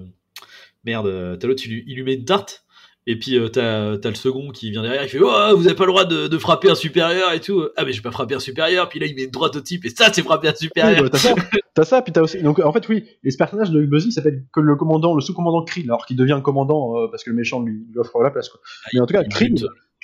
Merde, 0.84 1.07
euh, 1.07 1.36
t'as 1.36 1.46
l'autre, 1.48 1.62
il, 1.66 1.70
lui- 1.72 1.84
il 1.86 1.96
lui 1.96 2.02
met 2.04 2.14
une 2.14 2.24
tarte. 2.24 2.62
Et 3.09 3.16
puis 3.16 3.38
euh, 3.38 3.46
t'as 3.48 3.96
t'as 3.98 4.09
le 4.09 4.16
second 4.16 4.50
qui 4.50 4.72
vient 4.72 4.82
derrière, 4.82 5.04
il 5.04 5.09
fait 5.09 5.20
Oh, 5.22 5.57
vous 5.57 5.66
avez 5.68 5.76
pas 5.76 5.84
le 5.86 5.92
droit 5.92 6.04
de, 6.04 6.26
de 6.26 6.38
frapper 6.38 6.68
un 6.70 6.74
supérieur 6.74 7.32
et 7.32 7.40
tout. 7.40 7.68
Ah, 7.76 7.84
mais 7.84 7.92
j'ai 7.92 8.00
pas 8.02 8.11
frappé 8.11 8.34
un 8.34 8.40
supérieur. 8.40 8.88
Puis 8.88 8.98
là, 8.98 9.07
il 9.07 9.14
met 9.14 9.22
une 9.24 9.30
droite 9.30 9.54
au 9.54 9.61
type, 9.61 9.84
et 9.84 9.90
ça, 9.90 10.12
c'est 10.12 10.22
frapper 10.22 10.48
un 10.48 10.52
Oui, 10.52 10.57
supérieur. 10.59 11.02
bah, 11.04 11.11
t'as 11.11 11.18
ça, 11.18 11.34
t'as 11.74 11.84
ça, 11.84 12.02
puis 12.02 12.12
t'as 12.12 12.22
aussi. 12.22 12.42
Donc, 12.42 12.59
en 12.59 12.72
fait, 12.72 12.88
oui, 12.88 13.04
et 13.22 13.30
ce 13.30 13.36
personnage 13.36 13.70
de 13.70 13.80
Buzzy 13.86 14.11
s'appelle 14.11 14.42
que 14.52 14.59
le 14.59 14.74
commandant, 14.74 15.14
le 15.14 15.20
sous-commandant 15.20 15.62
Krill, 15.64 15.84
alors 15.84 16.04
qu'il 16.04 16.16
devient 16.16 16.40
commandant 16.42 16.98
euh, 16.98 17.07
parce 17.09 17.22
que 17.22 17.30
le 17.30 17.36
méchant 17.36 17.62
lui, 17.62 17.74
lui 17.92 17.98
offre 17.98 18.20
la 18.24 18.30
place, 18.32 18.48
quoi. 18.48 18.61
Mais 18.92 18.98
en 18.98 19.07
tout 19.07 19.14
cas, 19.14 19.22
Il 19.22 19.28
Krill. 19.28 19.54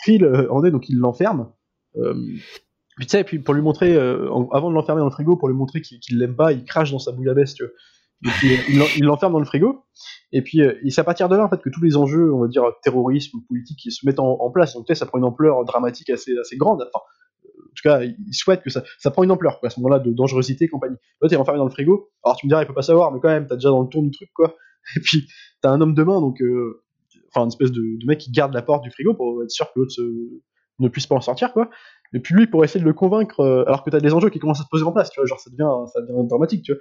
Krill 0.03 0.27
en 0.51 0.65
est, 0.65 0.71
donc 0.71 0.89
il 0.89 0.99
l'enferme. 0.99 1.51
Euh, 1.97 2.15
puis 2.97 3.07
tu 3.07 3.11
sais, 3.11 3.25
puis 3.25 3.39
pour 3.39 3.55
lui 3.55 3.63
montrer, 3.63 3.95
euh, 3.95 4.29
avant 4.53 4.71
de 4.71 4.75
l'enfermer 4.75 5.01
dans 5.01 5.07
le 5.07 5.13
frigo, 5.13 5.37
pour 5.37 5.49
lui 5.49 5.57
montrer 5.57 5.81
qu'il 5.81 5.99
qu'il 6.01 6.19
l'aime 6.19 6.37
pas, 6.37 6.53
il 6.53 6.65
crache 6.65 6.93
dans 6.93 6.99
sa 6.99 7.13
bouillabaisse, 7.13 7.55
tu 7.55 7.65
vois. 7.65 7.73
Il 8.69 8.79
l'en- 8.79 8.87
il 8.97 9.05
l'enferme 9.05 9.33
dans 9.33 9.41
le 9.41 9.45
frigo. 9.45 9.85
Et 10.31 10.43
puis, 10.43 10.63
euh, 10.63 10.75
c'est 10.91 11.01
à 11.01 11.05
partir 11.05 11.29
de 11.29 11.37
là, 11.37 11.45
en 11.45 11.49
fait, 11.49 11.61
que 11.61 11.71
tous 11.71 11.83
les 11.83 11.97
enjeux, 11.97 12.33
on 12.33 12.41
va 12.41 12.49
dire, 12.49 12.63
terrorisme, 12.83 13.39
politique, 13.49 13.81
se 13.91 14.07
mettent 14.07 14.21
en, 14.21 14.51
place. 14.51 14.75
Donc, 14.75 14.87
tu 14.87 14.95
sais, 14.95 14.99
ça 14.99 15.07
prend 15.07 15.19
une 15.19 15.25
ampleur 15.25 15.65
dramatique 15.65 16.09
assez, 16.11 16.37
assez 16.39 16.57
grande. 16.57 16.83
Enfin, 16.83 17.05
en 17.45 17.75
tout 17.75 17.83
cas, 17.83 18.03
il 18.03 18.35
souhaite 18.35 18.63
que 18.63 18.71
ça, 18.71 18.85
ça 18.99 19.11
prend 19.11 19.25
une 19.25 19.33
ampleur, 19.33 19.59
quoi, 19.59 19.69
à 19.69 19.71
ce 19.71 19.81
moment-là, 19.81 19.99
de 19.99 20.13
dangerosité 20.13 20.67
et 20.67 20.69
compagnie. 20.69 20.97
Là, 21.21 21.29
t'es 21.29 21.37
enfermé 21.37 21.59
dans 21.59 21.65
le 21.65 21.71
frigo. 21.71 22.11
Alors, 22.23 22.37
tu 22.37 22.47
me 22.47 22.51
diras, 22.51 22.63
il 22.63 22.67
peut 22.67 22.75
pas 22.75 22.83
savoir, 22.83 23.11
mais 23.11 23.19
quand 23.21 23.29
même, 23.29 23.47
t'as 23.47 23.57
déjà 23.57 23.71
dans 23.71 23.83
le 23.83 23.89
tour 23.89 24.03
du 24.03 24.11
truc, 24.11 24.31
quoi. 24.35 24.55
Et 24.97 25.01
puis, 25.01 25.27
t'as 25.61 25.71
un 25.71 25.81
homme 25.81 25.95
de 25.95 26.03
main, 26.05 26.21
donc, 26.21 26.41
euh, 26.43 26.85
enfin, 27.35 27.45
une 27.45 27.49
espèce 27.49 27.73
de, 27.73 27.81
de 27.81 28.07
mec 28.07 28.19
qui 28.19 28.31
garde 28.31 28.55
la 28.55 28.63
porte 28.63 28.83
du 28.83 28.91
frigo 28.91 29.15
pour 29.15 29.43
être 29.43 29.51
sûr 29.51 29.67
que 29.73 29.81
l'autre 29.81 29.95
ne 30.79 30.89
puisse 30.89 31.07
pas 31.07 31.15
en 31.15 31.21
sortir, 31.21 31.53
quoi. 31.53 31.71
Et 32.15 32.21
puis 32.21 32.35
lui, 32.35 32.47
pour 32.47 32.65
essayer 32.65 32.81
de 32.81 32.85
le 32.85 32.93
convaincre, 32.93 33.41
euh, 33.41 33.65
alors 33.67 33.83
que 33.85 33.91
t'as 33.91 34.01
des 34.01 34.13
enjeux 34.13 34.31
qui 34.31 34.39
commencent 34.39 34.61
à 34.61 34.65
se 34.65 34.69
poser 34.69 34.85
en 34.85 34.93
place, 34.93 35.11
tu 35.11 35.21
vois, 35.21 35.27
genre 35.27 35.41
ça 35.41 35.51
devient, 35.51 35.91
ça 35.93 36.01
devient 36.03 36.29
dramatique, 36.29 36.63
tu 36.63 36.73
vois. 36.73 36.81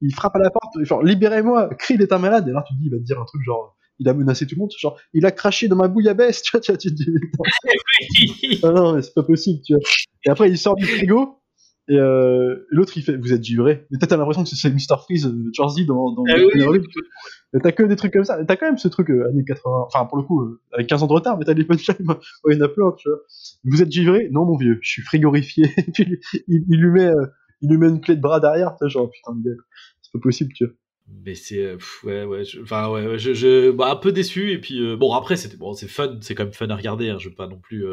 Il 0.00 0.14
frappe 0.14 0.34
à 0.36 0.38
la 0.38 0.50
porte, 0.50 0.82
genre 0.82 1.02
libérez-moi, 1.02 1.68
Krill 1.78 2.00
est 2.00 2.12
un 2.12 2.18
malade, 2.18 2.48
et 2.48 2.52
là 2.52 2.64
tu 2.66 2.74
te 2.74 2.78
dis, 2.78 2.86
il 2.86 2.90
va 2.90 2.96
te 2.96 3.02
dire 3.02 3.20
un 3.20 3.24
truc 3.26 3.42
genre, 3.42 3.76
il 3.98 4.08
a 4.08 4.14
menacé 4.14 4.46
tout 4.46 4.54
le 4.54 4.60
monde, 4.60 4.70
genre, 4.78 4.98
il 5.12 5.26
a 5.26 5.30
craché 5.30 5.68
dans 5.68 5.76
ma 5.76 5.88
bouillabaisse, 5.88 6.40
tu 6.42 6.52
vois, 6.52 6.60
tu, 6.60 6.72
vois, 6.72 6.78
tu 6.78 6.88
te 6.88 6.94
dis, 6.94 8.58
ah 8.62 8.70
non, 8.70 9.00
c'est 9.02 9.12
pas 9.14 9.22
possible, 9.22 9.60
tu 9.62 9.74
vois. 9.74 9.82
Et 10.24 10.30
après, 10.30 10.48
il 10.48 10.56
sort 10.56 10.76
du 10.76 10.86
frigo, 10.86 11.40
et 11.88 11.96
euh, 11.96 12.66
l'autre 12.70 12.96
il 12.96 13.02
fait, 13.02 13.16
vous 13.16 13.32
êtes 13.32 13.42
givré. 13.42 13.86
Mais 13.90 13.98
peut-être 13.98 14.10
t'as 14.10 14.16
l'impression 14.16 14.44
que 14.44 14.48
c'est 14.48 14.70
Mr. 14.70 14.96
Freeze, 15.04 15.26
euh, 15.26 15.50
Jersey 15.52 15.84
dans, 15.84 16.12
dans 16.12 16.22
Ah 16.28 16.36
oui, 16.38 16.80
T'as 17.62 17.72
que 17.72 17.82
des 17.82 17.96
trucs 17.96 18.12
comme 18.12 18.24
ça. 18.24 18.44
T'as 18.44 18.56
quand 18.56 18.66
même 18.66 18.78
ce 18.78 18.86
truc 18.88 19.10
euh, 19.10 19.28
années 19.28 19.44
80, 19.44 19.84
enfin 19.86 20.04
pour 20.06 20.18
le 20.18 20.22
coup, 20.22 20.40
euh, 20.42 20.60
avec 20.72 20.86
15 20.86 21.02
ans 21.02 21.08
de 21.08 21.12
retard, 21.12 21.36
mais 21.36 21.44
t'as 21.44 21.54
des 21.54 21.64
punchlines, 21.64 22.06
ouais, 22.44 22.54
il 22.54 22.58
y 22.58 22.62
en 22.62 22.64
a 22.64 22.68
plein, 22.68 22.92
tu 22.96 23.08
vois. 23.08 23.18
Vous 23.64 23.82
êtes 23.82 23.90
givré? 23.90 24.28
Non, 24.30 24.44
mon 24.44 24.56
vieux, 24.56 24.78
je 24.82 24.88
suis 24.90 25.02
frigorifié. 25.02 25.64
Il, 26.48 26.64
lui 26.80 26.90
met, 26.90 27.06
euh, 27.06 27.26
il 27.60 27.70
lui 27.70 27.78
met 27.78 27.88
une 27.88 28.00
clé 28.00 28.14
de 28.14 28.20
bras 28.20 28.38
derrière, 28.40 28.76
tu 28.80 28.88
genre 28.88 29.10
putain, 29.10 29.32
le 29.42 29.50
gars, 29.54 29.62
c'est 30.02 30.12
pas 30.12 30.20
possible, 30.20 30.52
tu 30.54 30.64
vois. 30.64 30.74
Mais 31.24 31.34
c'est 31.34 31.74
ouais 32.04 32.22
ouais 32.24 32.44
je- 32.44 32.62
enfin 32.62 32.88
ouais, 32.88 33.18
je, 33.18 33.34
je 33.34 33.72
bah, 33.72 33.90
un 33.90 33.96
peu 33.96 34.12
déçu 34.12 34.52
et 34.52 34.60
puis 34.60 34.94
bon 34.96 35.12
après 35.12 35.36
c'était 35.36 35.56
bon 35.56 35.72
c'est 35.72 35.88
fun 35.88 36.16
c'est 36.20 36.36
quand 36.36 36.44
même 36.44 36.52
fun 36.52 36.68
à 36.70 36.76
regarder 36.76 37.08
hein, 37.10 37.16
je 37.18 37.28
veux 37.30 37.34
pas 37.34 37.48
non 37.48 37.58
plus 37.58 37.84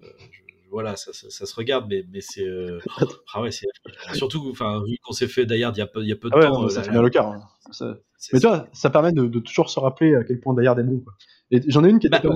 je 0.00 0.40
voilà, 0.70 0.96
ça, 0.96 1.12
ça, 1.12 1.28
ça 1.30 1.46
se 1.46 1.54
regarde, 1.54 1.86
mais, 1.88 2.04
mais 2.12 2.20
c'est. 2.20 2.44
euh, 2.46 2.78
ah 3.34 3.42
ouais, 3.42 3.50
c'est. 3.50 3.66
Surtout, 4.14 4.48
enfin, 4.50 4.82
vu 4.86 4.96
qu'on 5.04 5.12
s'est 5.12 5.28
fait 5.28 5.46
d'ailleurs 5.46 5.72
il 5.74 5.78
y 5.78 5.82
a 5.82 5.86
peu, 5.86 6.02
il 6.02 6.08
y 6.08 6.12
a 6.12 6.16
peu 6.16 6.28
de 6.30 6.34
Ah 6.34 6.38
ouais, 6.38 6.46
temps. 6.46 6.60
non, 6.60 6.66
euh, 6.66 6.68
ça 6.68 6.82
fait 6.82 6.90
bien 6.90 7.02
le 7.02 7.10
quart. 7.10 7.28
hein. 7.32 7.40
Ça- 7.72 7.96
Mais 8.32 8.40
tu 8.40 8.46
vois, 8.46 8.66
ça 8.72 8.90
permet 8.90 9.12
de, 9.12 9.26
de 9.26 9.38
toujours 9.40 9.70
se 9.70 9.78
rappeler 9.80 10.14
à 10.14 10.24
quel 10.24 10.40
point 10.40 10.54
Dayard 10.54 10.78
est 10.78 10.84
bon. 10.84 11.00
Quoi. 11.00 11.12
Et 11.50 11.60
j'en 11.68 11.84
ai 11.84 11.90
une 11.90 11.98
qui 11.98 12.06
était 12.06 12.20
Bah, 12.20 12.28
pas... 12.28 12.34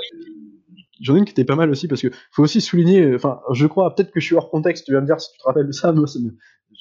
J'en 1.00 1.16
ai 1.16 1.18
une 1.18 1.24
qui 1.24 1.32
était 1.32 1.44
pas 1.44 1.56
mal 1.56 1.70
aussi 1.70 1.88
parce 1.88 2.00
que 2.00 2.08
faut 2.30 2.42
aussi 2.44 2.60
souligner. 2.60 3.14
Enfin, 3.14 3.40
je 3.52 3.66
crois 3.66 3.94
peut-être 3.94 4.10
que 4.12 4.20
je 4.20 4.26
suis 4.26 4.36
hors 4.36 4.50
contexte. 4.50 4.86
Tu 4.86 4.92
vas 4.92 5.00
me 5.00 5.06
dire 5.06 5.20
si 5.20 5.30
tu 5.32 5.38
te 5.38 5.44
rappelles 5.44 5.66
de 5.66 5.72
ça. 5.72 5.92
Me- 5.92 6.04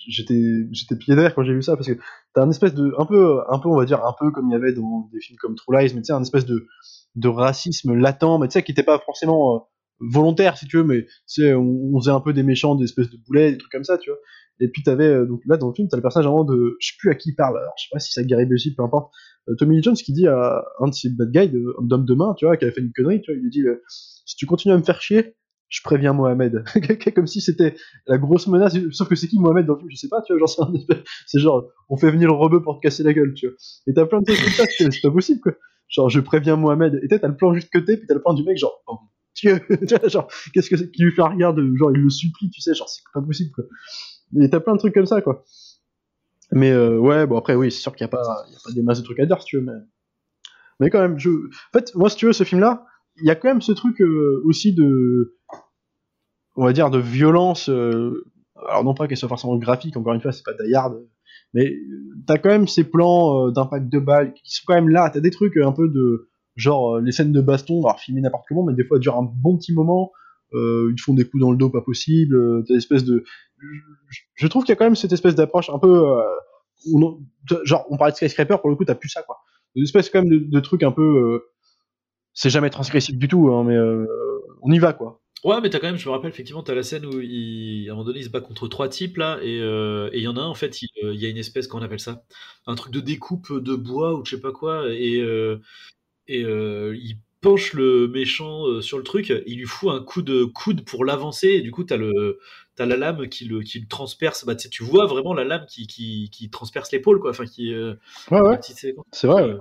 j'étais 0.07 0.41
j'étais 0.71 0.95
pied 0.95 1.15
d'air 1.15 1.35
quand 1.35 1.43
j'ai 1.43 1.53
vu 1.53 1.61
ça 1.61 1.75
parce 1.75 1.87
que 1.87 1.97
t'as 2.33 2.41
un 2.43 2.49
espèce 2.49 2.73
de 2.73 2.93
un 2.97 3.05
peu 3.05 3.39
un 3.49 3.59
peu 3.59 3.69
on 3.69 3.75
va 3.77 3.85
dire 3.85 4.03
un 4.05 4.13
peu 4.19 4.31
comme 4.31 4.49
il 4.49 4.53
y 4.53 4.55
avait 4.55 4.73
dans 4.73 5.09
des 5.11 5.19
films 5.19 5.37
comme 5.39 5.55
True 5.55 5.75
Lies, 5.77 5.93
mais 5.93 6.01
tu 6.01 6.05
sais 6.05 6.13
un 6.13 6.21
espèce 6.21 6.45
de 6.45 6.67
de 7.15 7.27
racisme 7.27 7.93
latent, 7.93 8.39
mais 8.39 8.47
tu 8.47 8.53
sais 8.53 8.63
qui 8.63 8.71
était 8.71 8.83
pas 8.83 8.99
forcément 8.99 9.55
euh, 9.55 9.59
volontaire 10.11 10.57
si 10.57 10.67
tu 10.67 10.77
veux, 10.77 10.83
mais 10.83 11.05
on, 11.53 11.91
on 11.93 11.99
faisait 11.99 12.11
un 12.11 12.19
peu 12.19 12.33
des 12.33 12.43
méchants, 12.43 12.75
des 12.75 12.85
espèces 12.85 13.09
de 13.09 13.17
boulets, 13.17 13.51
des 13.51 13.57
trucs 13.57 13.71
comme 13.71 13.83
ça, 13.83 13.97
tu 13.97 14.09
vois. 14.09 14.19
Et 14.59 14.67
puis 14.67 14.83
t'avais 14.83 15.07
euh, 15.07 15.25
donc 15.25 15.41
là 15.45 15.57
dans 15.57 15.67
le 15.67 15.73
film 15.73 15.87
t'as 15.89 15.97
le 15.97 16.01
personnage 16.01 16.27
vraiment 16.27 16.43
de 16.43 16.77
je 16.79 16.87
sais 16.87 16.93
plus 16.99 17.09
à 17.09 17.15
qui 17.15 17.29
il 17.29 17.35
parle. 17.35 17.57
Alors, 17.57 17.73
je 17.77 17.83
sais 17.83 17.89
pas 17.91 17.99
si 17.99 18.11
c'est 18.11 18.25
Gary 18.25 18.45
Busey, 18.45 18.71
peu 18.75 18.83
importe. 18.83 19.13
Euh, 19.49 19.55
Tommy 19.55 19.77
Lee 19.77 19.83
Jones 19.83 19.95
qui 19.95 20.13
dit 20.13 20.27
à 20.27 20.63
un 20.79 20.87
de 20.87 20.93
ses 20.93 21.09
bad 21.09 21.31
guys 21.31 21.51
d'homme 21.81 22.05
de 22.05 22.13
main, 22.13 22.33
tu 22.37 22.45
vois, 22.45 22.55
qui 22.55 22.65
avait 22.65 22.73
fait 22.73 22.81
une 22.81 22.93
connerie, 22.93 23.21
tu 23.21 23.31
vois, 23.31 23.37
il 23.37 23.43
lui 23.43 23.49
dit 23.49 23.61
euh, 23.61 23.81
si 24.25 24.35
tu 24.35 24.45
continues 24.45 24.73
à 24.73 24.77
me 24.77 24.83
faire 24.83 25.01
chier, 25.01 25.35
je 25.69 25.81
préviens 25.83 26.13
Mohamed. 26.13 26.63
Comme 27.15 27.27
si 27.27 27.41
c'était 27.41 27.75
la 28.07 28.19
grosse 28.19 28.47
menace. 28.47 28.77
Sauf 28.91 29.09
que 29.09 29.15
c'est 29.15 29.27
qui 29.27 29.39
Mohamed 29.39 29.65
dans 29.65 29.73
le 29.73 29.79
film 29.79 29.91
Je 29.91 29.97
sais 29.97 30.07
pas, 30.07 30.21
tu 30.21 30.33
vois, 30.33 30.39
genre 30.45 30.71
c'est 31.25 31.39
genre 31.39 31.67
on 31.89 31.97
fait 31.97 32.11
venir 32.11 32.27
le 32.27 32.35
rebeu 32.35 32.61
pour 32.61 32.77
te 32.77 32.81
casser 32.81 33.03
la 33.03 33.13
gueule, 33.13 33.33
tu 33.33 33.47
vois. 33.47 33.55
Et 33.87 33.93
t'as 33.93 34.05
plein 34.05 34.19
de 34.19 34.25
trucs 34.25 34.39
comme 34.39 34.53
ça, 34.53 34.65
c'est 34.67 35.01
pas 35.01 35.11
possible. 35.11 35.41
Genre 35.89 36.09
je 36.09 36.19
préviens 36.19 36.55
Mohamed. 36.55 37.01
Et 37.03 37.07
t'as 37.07 37.27
le 37.27 37.35
plan 37.35 37.53
juste 37.53 37.71
côté, 37.71 37.97
puis 37.97 38.05
t'as 38.07 38.13
le 38.13 38.21
plan 38.21 38.33
du 38.33 38.43
mec 38.43 38.57
genre 38.57 38.83
oh 38.87 38.99
Dieu, 39.35 39.59
genre 40.07 40.27
qu'est-ce 40.53 40.69
que 40.69 40.77
c'est 40.77 40.91
qui 40.91 41.03
lui 41.03 41.11
fait 41.11 41.21
un 41.21 41.29
regard 41.29 41.53
de 41.53 41.75
genre 41.75 41.91
il 41.91 42.01
le 42.01 42.09
supplie, 42.09 42.49
tu 42.49 42.61
sais, 42.61 42.73
genre 42.73 42.89
c'est 42.89 43.01
pas 43.13 43.21
possible 43.21 43.51
quoi. 43.51 43.65
Et 44.39 44.49
t'as 44.49 44.59
plein 44.59 44.73
de 44.73 44.79
trucs 44.79 44.93
comme 44.93 45.05
ça 45.05 45.21
quoi. 45.21 45.43
Mais 46.51 46.71
euh, 46.71 46.97
ouais, 46.97 47.25
bon 47.25 47.37
après 47.37 47.55
oui, 47.55 47.71
c'est 47.71 47.81
sûr 47.81 47.95
qu'il 47.95 48.03
y 48.03 48.05
a 48.05 48.09
pas 48.09 48.21
a 48.21 48.45
pas 48.63 48.71
des 48.71 48.83
masses 48.83 48.99
de 48.99 49.05
trucs 49.05 49.19
à 49.19 49.25
dire 49.25 49.39
si 49.41 49.45
tu 49.45 49.57
veux, 49.57 49.63
mais 49.63 49.73
mais 50.79 50.89
quand 50.89 51.01
même 51.01 51.17
je 51.17 51.29
en 51.29 51.79
fait 51.79 51.93
moi 51.95 52.09
si 52.09 52.17
tu 52.17 52.25
veux 52.25 52.33
ce 52.33 52.43
film 52.43 52.61
là 52.61 52.85
il 53.17 53.27
y 53.27 53.31
a 53.31 53.35
quand 53.35 53.47
même 53.47 53.61
ce 53.61 53.71
truc 53.71 54.01
euh, 54.01 54.41
aussi 54.45 54.73
de 54.73 55.37
on 56.55 56.65
va 56.65 56.73
dire 56.73 56.89
de 56.89 56.99
violence 56.99 57.69
euh, 57.69 58.25
alors 58.67 58.83
non 58.83 58.93
pas 58.93 59.07
qu'elle 59.07 59.17
soit 59.17 59.29
forcément 59.29 59.55
graphique 59.57 59.97
encore 59.97 60.13
une 60.13 60.21
fois 60.21 60.31
c'est 60.31 60.43
pas 60.43 60.53
Die 60.53 60.73
mais 61.53 61.75
t'as 62.25 62.37
quand 62.37 62.49
même 62.49 62.67
ces 62.67 62.83
plans 62.83 63.51
d'impact 63.51 63.87
de 63.87 63.99
balles 63.99 64.33
qui 64.33 64.51
sont 64.51 64.63
quand 64.65 64.75
même 64.75 64.89
là 64.89 65.09
t'as 65.11 65.19
des 65.19 65.31
trucs 65.31 65.57
un 65.57 65.71
peu 65.71 65.87
de 65.89 66.29
genre 66.55 66.95
euh, 66.95 67.01
les 67.01 67.11
scènes 67.11 67.31
de 67.31 67.41
baston 67.41 67.81
alors 67.83 67.99
filmées 67.99 68.21
n'importe 68.21 68.45
comment 68.47 68.63
mais 68.63 68.73
des 68.73 68.83
fois 68.83 68.99
durent 68.99 69.17
un 69.17 69.23
bon 69.23 69.57
petit 69.57 69.73
moment. 69.73 70.11
Euh, 70.53 70.89
ils 70.91 70.95
te 70.95 71.01
font 71.01 71.13
des 71.13 71.25
coups 71.25 71.41
dans 71.41 71.51
le 71.51 71.57
dos 71.57 71.69
pas 71.69 71.81
possible 71.81 72.35
euh, 72.35 72.75
espèce 72.75 73.03
de 73.03 73.23
je, 74.35 74.47
trouve 74.47 74.63
qu'il 74.63 74.71
y 74.71 74.73
a 74.73 74.75
quand 74.75 74.85
même 74.85 74.95
cette 74.95 75.11
espèce 75.11 75.33
d'approche 75.33 75.69
un 75.71 75.79
peu 75.79 76.07
euh, 76.07 76.21
genre 77.63 77.87
on 77.89 77.97
parlait 77.97 78.11
de 78.11 78.17
skyscraper 78.17 78.57
pour 78.61 78.69
le 78.69 78.75
coup 78.75 78.85
t'as 78.85 78.93
plus 78.93 79.09
ça 79.09 79.23
quoi. 79.23 79.37
Une 79.73 79.83
espèce 79.83 80.11
quand 80.11 80.21
même 80.21 80.29
de, 80.29 80.37
de 80.37 80.59
truc 80.59 80.83
un 80.83 80.91
peu 80.91 81.41
c'est 82.33 82.51
jamais 82.51 82.69
transgressif 82.69 83.17
du 83.17 83.27
tout 83.27 83.49
hein, 83.51 83.63
mais 83.63 83.77
on 84.61 84.71
y 84.71 84.79
va 84.79 84.93
quoi. 84.93 85.21
Ouais, 85.43 85.59
mais 85.59 85.69
t'as 85.69 85.79
quand 85.79 85.87
même, 85.87 85.97
je 85.97 86.07
me 86.07 86.13
rappelle 86.13 86.29
effectivement, 86.29 86.63
t'as 86.63 86.73
la 86.73 86.83
scène 86.83 87.05
où 87.05 87.19
il, 87.19 87.89
à 87.89 87.91
un 87.91 87.95
moment 87.95 88.05
donné, 88.05 88.19
il 88.19 88.23
se 88.23 88.29
bat 88.29 88.39
contre 88.39 88.69
trois 88.69 88.87
types 88.87 89.17
là, 89.17 89.39
et 89.41 89.57
il 89.57 90.23
y 90.23 90.27
en 90.27 90.37
a 90.37 90.39
un 90.39 90.45
en 90.45 90.53
fait, 90.53 90.81
il, 90.81 90.89
y 91.01 91.25
a 91.25 91.29
une 91.29 91.37
espèce, 91.37 91.67
qu'on 91.67 91.81
appelle 91.81 91.99
ça, 91.99 92.23
un 92.65 92.75
truc 92.75 92.93
de 92.93 93.01
découpe 93.01 93.51
de 93.51 93.75
bois 93.75 94.13
ou 94.17 94.23
je 94.23 94.35
sais 94.35 94.41
pas 94.41 94.53
quoi, 94.53 94.85
et 94.89 95.21
et 96.27 96.43
euh, 96.43 96.95
il 96.95 97.17
penche 97.41 97.73
le 97.73 98.07
méchant 98.07 98.65
euh, 98.67 98.81
sur 98.81 98.97
le 98.97 99.03
truc, 99.03 99.33
il 99.45 99.57
lui 99.57 99.65
fout 99.65 99.91
un 99.91 100.01
coup 100.01 100.21
de 100.21 100.45
coude 100.45 100.85
pour 100.85 101.05
l'avancer, 101.05 101.49
et 101.49 101.61
du 101.61 101.71
coup 101.71 101.83
t'as 101.83 101.97
le 101.97 102.39
t'as 102.75 102.85
la 102.85 102.97
lame 102.97 103.27
qui 103.27 103.45
le 103.45 103.61
qui 103.61 103.79
le 103.79 103.87
transperce, 103.87 104.45
bah 104.45 104.55
tu 104.55 104.83
vois 104.83 105.05
vraiment 105.05 105.33
la 105.33 105.43
lame 105.43 105.65
qui 105.67 105.85
qui, 105.87 106.29
qui 106.31 106.49
transperce 106.49 106.91
l'épaule 106.91 107.19
quoi, 107.19 107.31
enfin 107.31 107.45
qui 107.45 107.73
euh, 107.73 107.95
ouais 108.31 108.41
ouais 108.41 108.59
c'est 109.11 109.27
vrai 109.27 109.43
ouais. 109.43 109.57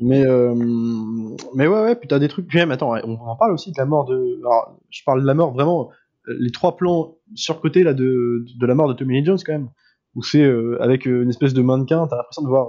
Mais, 0.00 0.24
mais 1.54 1.66
ouais, 1.66 1.82
ouais, 1.82 1.94
puis 1.94 2.08
t'as 2.08 2.18
des 2.18 2.28
trucs. 2.28 2.46
Puis 2.46 2.56
même, 2.56 2.70
attends, 2.70 2.94
on 3.04 3.18
en 3.20 3.36
parle 3.36 3.52
aussi 3.52 3.70
de 3.70 3.76
la 3.76 3.84
mort 3.84 4.06
de. 4.06 4.38
Alors, 4.40 4.78
je 4.88 5.02
parle 5.04 5.20
de 5.20 5.26
la 5.26 5.34
mort 5.34 5.52
vraiment. 5.52 5.90
Les 6.26 6.50
trois 6.50 6.78
plans 6.78 7.18
surcotés 7.34 7.82
là 7.82 7.92
de, 7.92 8.46
de 8.58 8.66
la 8.66 8.74
mort 8.74 8.88
de 8.88 8.94
Tommy 8.94 9.20
Lee 9.20 9.26
Jones 9.26 9.36
quand 9.44 9.52
même, 9.52 9.68
où 10.14 10.22
c'est 10.22 10.42
avec 10.80 11.04
une 11.04 11.28
espèce 11.28 11.52
de 11.52 11.60
mannequin, 11.60 12.06
t'as 12.06 12.16
l'impression 12.16 12.40
de 12.40 12.48
voir 12.48 12.66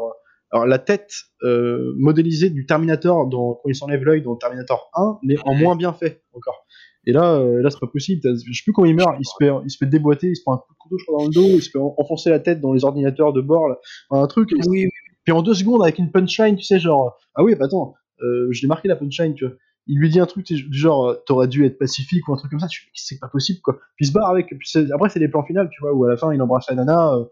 alors 0.55 0.65
la 0.67 0.79
tête 0.79 1.11
euh, 1.43 1.93
modélisée 1.97 2.49
du 2.49 2.65
Terminator 2.65 3.27
dans 3.27 3.55
quand 3.55 3.69
il 3.69 3.75
s'enlève 3.75 4.03
l'œil 4.03 4.21
dans 4.21 4.35
Terminator 4.37 4.89
1, 4.95 5.19
mais 5.23 5.35
en 5.43 5.53
moins 5.53 5.75
bien 5.75 5.91
fait 5.93 6.23
encore. 6.33 6.65
Et 7.05 7.11
là, 7.11 7.35
euh, 7.35 7.61
là 7.61 7.69
c'est 7.69 7.79
pas 7.79 7.87
possible. 7.91 8.21
Je 8.23 8.53
sais 8.53 8.63
plus 8.63 8.71
comment 8.73 8.87
il 8.87 8.95
meurt. 8.95 9.15
Il 9.19 9.25
se 9.25 9.33
fait, 9.37 9.51
il 9.65 9.69
se 9.69 9.77
fait 9.77 9.85
déboîter, 9.85 10.27
il 10.29 10.35
se 10.35 10.41
prend 10.43 10.53
un 10.53 10.57
coup 10.57 10.73
de 10.73 10.77
couteau 10.79 10.97
je 10.97 11.05
crois 11.05 11.19
dans 11.19 11.25
le 11.25 11.31
dos, 11.33 11.55
il 11.57 11.61
se 11.61 11.69
fait 11.69 11.77
en- 11.77 11.93
enfoncer 11.97 12.29
la 12.29 12.39
tête 12.39 12.61
dans 12.61 12.73
les 12.73 12.83
ordinateurs 12.85 13.33
de 13.33 13.41
bord, 13.41 13.67
là. 13.67 13.77
Enfin, 14.09 14.23
un 14.23 14.27
truc. 14.27 14.49
Oui, 14.67 14.87
Puis 15.25 15.33
en 15.33 15.41
deux 15.41 15.53
secondes, 15.53 15.83
avec 15.83 15.99
une 15.99 16.11
punchline, 16.11 16.55
tu 16.55 16.63
sais, 16.63 16.79
genre, 16.79 17.17
ah 17.35 17.43
oui, 17.43 17.55
bah 17.55 17.65
attends, 17.65 17.93
euh, 18.21 18.47
je 18.51 18.61
l'ai 18.61 18.67
marqué 18.67 18.87
la 18.87 18.95
punchline, 18.95 19.33
tu 19.35 19.45
vois. 19.45 19.55
Il 19.87 19.99
lui 19.99 20.09
dit 20.09 20.19
un 20.19 20.25
truc 20.25 20.45
du 20.45 20.77
genre, 20.77 21.09
euh, 21.09 21.15
t'aurais 21.27 21.47
dû 21.47 21.63
être 21.65 21.77
pacifique 21.77 22.27
ou 22.27 22.33
un 22.33 22.37
truc 22.37 22.49
comme 22.51 22.59
ça, 22.59 22.67
c'est 22.93 23.19
pas 23.19 23.27
possible, 23.27 23.59
quoi. 23.61 23.75
Puis 23.95 24.05
il 24.05 24.07
se 24.07 24.11
barre 24.13 24.29
avec, 24.29 24.47
puis 24.47 24.69
après, 24.93 25.09
c'est 25.09 25.19
les 25.19 25.27
plans 25.27 25.43
finaux, 25.43 25.67
tu 25.71 25.79
vois, 25.81 25.93
où 25.93 26.05
à 26.05 26.09
la 26.09 26.17
fin, 26.17 26.33
il 26.33 26.41
embrasse 26.41 26.65
la 26.69 26.75
nana, 26.75 27.13
euh, 27.13 27.25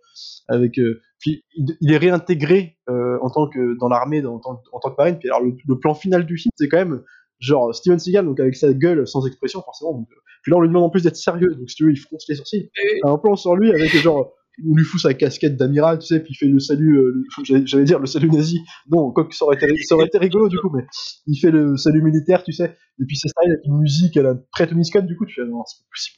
avec, 0.47 0.77
euh, 0.79 1.01
puis 1.19 1.43
il, 1.55 1.75
il 1.81 1.91
est 1.91 1.97
réintégré 1.97 2.77
euh, 2.89 3.17
en 3.21 3.29
tant 3.29 3.47
que, 3.47 3.77
dans 3.79 3.87
l'armée, 3.89 4.23
en, 4.25 4.39
tant- 4.39 4.61
en 4.71 4.79
tant 4.79 4.91
que 4.91 4.95
marine, 4.97 5.17
puis 5.17 5.29
alors 5.29 5.41
le, 5.41 5.55
le 5.67 5.79
plan 5.79 5.95
final 5.95 6.25
du 6.25 6.37
film, 6.37 6.51
c'est 6.55 6.67
quand 6.67 6.77
même, 6.77 7.01
genre, 7.39 7.73
Steven 7.73 7.97
Seagal, 7.97 8.25
donc 8.25 8.39
avec 8.39 8.55
sa 8.55 8.71
gueule 8.73 9.07
sans 9.07 9.25
expression, 9.25 9.61
forcément, 9.63 9.93
donc, 9.93 10.07
euh, 10.11 10.15
puis 10.43 10.51
là, 10.51 10.57
on 10.57 10.61
lui 10.61 10.67
demande 10.67 10.83
en 10.83 10.89
plus 10.89 11.03
d'être 11.03 11.15
sérieux, 11.15 11.55
donc 11.55 11.69
si 11.69 11.75
tu 11.77 11.85
veux, 11.85 11.91
il 11.91 11.97
fronce 11.97 12.25
les 12.29 12.35
sourcils. 12.35 12.69
Un 13.03 13.17
plan 13.17 13.35
sur 13.35 13.55
lui 13.55 13.71
avec, 13.71 13.89
genre, 13.95 14.33
on 14.69 14.75
lui 14.75 14.83
fout 14.83 14.99
sa 15.01 15.13
casquette 15.13 15.57
d'amiral, 15.57 15.99
tu 15.99 16.07
sais, 16.07 16.19
puis 16.21 16.33
il 16.33 16.35
fait 16.35 16.45
le 16.47 16.59
salut, 16.59 16.97
euh, 16.99 17.23
j'allais 17.65 17.85
dire 17.85 17.99
le 17.99 18.05
salut 18.05 18.29
nazi. 18.29 18.59
Non, 18.91 19.11
quoi 19.11 19.25
que 19.25 19.35
ça 19.35 19.45
aurait 19.45 19.55
été, 19.55 19.67
ça 19.83 19.95
aurait 19.95 20.05
été 20.07 20.17
rigolo 20.17 20.49
du 20.49 20.57
coup, 20.59 20.69
mais 20.75 20.83
il 21.27 21.37
fait 21.37 21.51
le 21.51 21.75
salut 21.77 22.01
militaire, 22.01 22.43
tu 22.43 22.51
sais, 22.53 22.75
et 23.01 23.05
puis 23.05 23.15
c'est 23.17 23.29
style 23.29 23.51
avec 23.51 23.65
une 23.65 23.79
musique 23.79 24.15
à 24.17 24.21
la 24.23 24.35
Tony 24.67 24.85
Scott, 24.85 25.05
du 25.05 25.15
coup, 25.17 25.25
tu 25.25 25.35
fais 25.35 25.45
non, 25.47 25.63
c'est 25.65 25.79
pas 25.83 25.89
possible. 25.91 26.15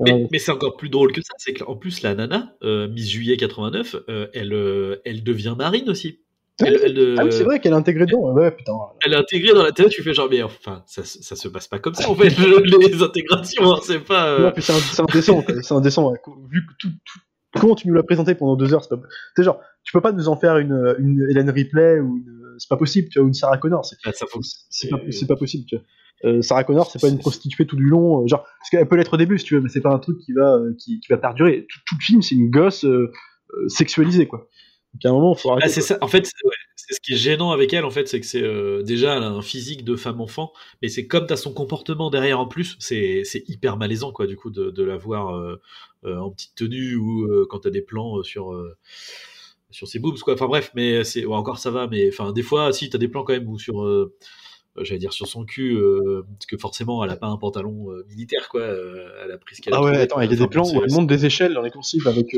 Mais, 0.00 0.12
Euh, 0.12 0.26
mais 0.30 0.38
c'est 0.38 0.52
encore 0.52 0.76
plus 0.76 0.88
drôle 0.90 1.12
que 1.12 1.20
ça, 1.22 1.32
c'est 1.38 1.54
qu'en 1.54 1.74
plus 1.76 2.02
la 2.02 2.14
nana, 2.14 2.54
euh, 2.62 2.88
Miss 2.88 3.10
Juillet 3.10 3.36
89, 3.36 3.96
euh, 4.08 4.28
elle, 4.32 5.00
elle 5.04 5.22
devient 5.24 5.54
marine 5.58 5.88
aussi. 5.90 6.20
Elle, 6.60 6.78
elle, 6.84 6.98
euh, 6.98 7.14
ah 7.18 7.24
oui, 7.24 7.30
c'est 7.32 7.44
vrai 7.44 7.60
qu'elle 7.60 7.72
est 7.72 7.76
intégrée 7.76 8.04
dedans, 8.06 8.32
ouais, 8.32 8.50
putain. 8.50 8.72
elle 9.04 9.12
est 9.12 9.16
intégrée 9.16 9.54
dans 9.54 9.62
la 9.62 9.70
télé, 9.70 9.88
tu 9.90 10.02
fais 10.02 10.12
genre, 10.12 10.28
mais 10.28 10.42
enfin, 10.42 10.82
ça, 10.86 11.04
ça 11.04 11.36
se 11.36 11.46
passe 11.46 11.68
pas 11.68 11.78
comme 11.78 11.94
ça 11.94 12.10
en 12.10 12.16
fait, 12.16 12.30
le- 12.38 12.88
les 12.88 13.00
intégrations, 13.00 13.72
hein, 13.74 13.78
c'est 13.84 14.00
pas. 14.00 14.26
euh, 14.30 14.42
Non, 14.46 14.50
puis 14.52 14.62
c'est 14.62 14.72
indécent, 15.00 15.44
c'est 15.62 15.72
indécent, 15.74 16.12
vu 16.50 16.66
que 16.66 16.72
tout, 16.80 16.88
tout, 17.04 17.18
comment 17.54 17.74
tu 17.74 17.88
nous 17.88 17.94
l'as 17.94 18.02
présenté 18.02 18.34
pendant 18.34 18.56
deux 18.56 18.74
heures, 18.74 18.82
c'est 18.82 18.90
pas, 18.90 19.42
genre, 19.42 19.60
tu 19.82 19.92
peux 19.92 20.00
pas 20.00 20.12
nous 20.12 20.28
en 20.28 20.36
faire 20.36 20.58
une, 20.58 20.96
une 20.98 21.26
Hélène 21.30 21.50
Ripley 21.50 22.00
ou 22.00 22.16
une, 22.16 22.56
c'est 22.58 22.68
pas 22.68 22.76
possible, 22.76 23.08
tu 23.08 23.18
vois, 23.18 23.24
ou 23.24 23.28
une 23.28 23.34
Sarah 23.34 23.58
Connor, 23.58 23.84
c'est 23.84 23.96
c'est 24.02 24.88
pas, 24.88 24.98
pas 25.34 25.36
possible, 25.36 25.64
tu 25.66 25.76
vois. 25.76 25.84
Euh, 26.24 26.42
Sarah 26.42 26.64
Connor, 26.64 26.90
c'est 26.90 27.00
pas 27.00 27.08
une 27.08 27.18
prostituée 27.18 27.66
tout 27.66 27.76
du 27.76 27.84
long, 27.86 28.22
euh, 28.22 28.26
genre, 28.26 28.42
parce 28.42 28.70
qu'elle 28.70 28.88
peut 28.88 28.96
l'être 28.96 29.14
au 29.14 29.16
début, 29.16 29.38
si 29.38 29.44
tu 29.44 29.54
veux, 29.54 29.60
mais 29.60 29.68
c'est 29.68 29.80
pas 29.80 29.92
un 29.94 30.00
truc 30.00 30.18
qui 30.18 30.32
va, 30.32 30.56
euh, 30.56 30.74
qui, 30.76 30.98
qui 30.98 31.06
va 31.10 31.16
perdurer. 31.16 31.66
Tout, 31.68 31.78
tout 31.86 31.94
le 31.98 32.04
film, 32.04 32.22
c'est 32.22 32.34
une 32.34 32.50
gosse 32.50 32.84
euh, 32.84 33.12
euh, 33.54 33.68
sexualisée, 33.68 34.26
quoi. 34.26 34.48
Donc 34.94 35.04
à 35.04 35.08
un 35.10 35.12
moment, 35.12 35.34
faut 35.34 35.50
arrêter. 35.50 35.66
Ah, 35.66 35.68
c'est 35.68 35.80
ça. 35.80 35.98
En 36.00 36.08
fait, 36.08 36.24
ouais, 36.44 36.54
c'est 36.88 36.94
ce 36.94 37.00
qui 37.00 37.12
est 37.12 37.16
gênant 37.16 37.50
avec 37.50 37.74
elle, 37.74 37.84
en 37.84 37.90
fait, 37.90 38.08
c'est 38.08 38.18
que 38.18 38.26
c'est 38.26 38.42
euh, 38.42 38.82
déjà 38.82 39.16
elle 39.16 39.22
a 39.22 39.28
un 39.28 39.42
physique 39.42 39.84
de 39.84 39.94
femme 39.94 40.22
enfant, 40.22 40.52
mais 40.80 40.88
c'est 40.88 41.06
comme 41.06 41.26
t'as 41.26 41.36
son 41.36 41.52
comportement 41.52 42.08
derrière 42.08 42.40
en 42.40 42.46
plus, 42.46 42.76
c'est 42.78 43.22
hyper 43.46 43.76
malaisant 43.76 44.10
quoi, 44.10 44.26
du 44.26 44.36
coup, 44.36 44.50
de, 44.50 44.70
de 44.70 44.82
la 44.82 44.96
voir 44.96 45.36
euh, 45.36 45.60
euh, 46.04 46.18
en 46.18 46.30
petite 46.30 46.54
tenue 46.54 46.96
ou 46.96 47.28
quand 47.50 47.60
t'as 47.60 47.70
des 47.70 47.82
plans 47.82 48.22
sur 48.22 48.54
sur 49.70 49.86
ses 49.86 49.98
boobs 49.98 50.18
quoi. 50.20 50.32
Enfin 50.32 50.46
bref, 50.46 50.70
mais 50.74 51.04
c'est 51.04 51.26
ouais, 51.26 51.36
encore 51.36 51.58
ça 51.58 51.70
va, 51.70 51.86
mais 51.88 52.08
enfin 52.08 52.32
des 52.32 52.42
fois, 52.42 52.72
si 52.72 52.88
t'as 52.88 52.96
des 52.96 53.08
plans 53.08 53.22
quand 53.22 53.34
même 53.34 53.48
où 53.48 53.58
sur 53.58 53.84
euh, 54.78 54.84
j'allais 54.84 54.98
dire 54.98 55.12
sur 55.12 55.26
son 55.26 55.44
cul, 55.44 55.76
euh, 55.76 56.24
parce 56.26 56.46
que 56.46 56.56
forcément 56.56 57.04
elle 57.04 57.10
a 57.10 57.16
pas 57.16 57.26
un 57.26 57.36
pantalon 57.36 57.90
euh, 57.90 58.06
militaire 58.08 58.48
quoi, 58.48 58.62
elle 58.62 59.30
a 59.30 59.38
pris 59.38 59.56
ce 59.56 59.62
qu'elle 59.62 59.74
a 59.74 59.76
Ah 59.76 59.82
ouais, 59.82 59.90
trouvé, 59.90 60.02
attends, 60.02 60.20
il 60.20 60.30
y 60.30 60.32
a 60.32 60.36
des 60.36 60.48
plans 60.48 60.70
où 60.72 60.82
elle 60.82 60.92
monte 60.92 61.06
des 61.06 61.26
échelles 61.26 61.52
dans 61.52 61.62
les 61.62 61.70
coursives 61.70 62.06
avec, 62.08 62.34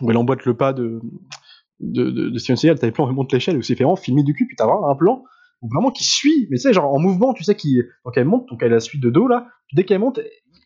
où 0.00 0.10
elle 0.10 0.16
emboîte 0.16 0.44
le 0.44 0.56
pas 0.56 0.72
de, 0.72 1.00
de, 1.82 2.10
de, 2.10 2.30
de 2.30 2.38
Steven 2.38 2.56
Seagal, 2.56 2.78
t'as 2.78 2.86
des 2.86 2.92
plans 2.92 3.06
où 3.06 3.08
elle 3.08 3.14
monte 3.14 3.32
l'échelle, 3.32 3.56
où 3.56 3.62
c'est 3.62 3.74
vraiment 3.74 3.96
filmer 3.96 4.22
du 4.22 4.34
cul, 4.34 4.46
puis 4.46 4.56
t'as 4.56 4.66
vraiment 4.66 4.88
un 4.88 4.96
plan 4.96 5.24
vraiment 5.70 5.90
qui 5.90 6.04
suit, 6.04 6.48
mais 6.50 6.56
tu 6.56 6.62
sais, 6.62 6.72
genre 6.72 6.92
en 6.92 6.98
mouvement, 6.98 7.34
tu 7.34 7.44
sais, 7.44 7.54
qui, 7.54 7.80
donc 8.04 8.16
elle 8.16 8.24
monte, 8.24 8.48
donc 8.48 8.60
elle 8.62 8.72
la 8.72 8.80
suit 8.80 8.98
de 8.98 9.10
dos 9.10 9.28
là, 9.28 9.46
dès 9.74 9.84
qu'elle 9.84 10.00
monte, 10.00 10.18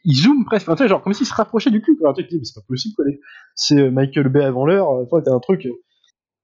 il 0.06 0.14
zoome 0.14 0.44
presque, 0.44 0.68
enfin, 0.68 0.76
tu 0.76 0.84
sais, 0.84 0.88
genre 0.88 1.02
comme 1.02 1.12
s'il 1.12 1.26
se 1.26 1.34
rapprochait 1.34 1.70
du 1.70 1.82
cul, 1.82 1.96
quoi. 1.96 2.14
Tu 2.14 2.22
dis, 2.24 2.38
mais 2.38 2.44
c'est 2.44 2.54
pas 2.54 2.64
possible, 2.66 2.94
quoi. 2.94 3.04
C'est 3.54 3.78
euh, 3.78 3.90
Michael 3.90 4.28
Bay 4.28 4.44
avant 4.44 4.64
l'heure, 4.64 4.88
euh, 4.90 5.04
enfin, 5.04 5.20
t'as 5.20 5.34
un 5.34 5.40
truc. 5.40 5.66
euh, 5.66 5.72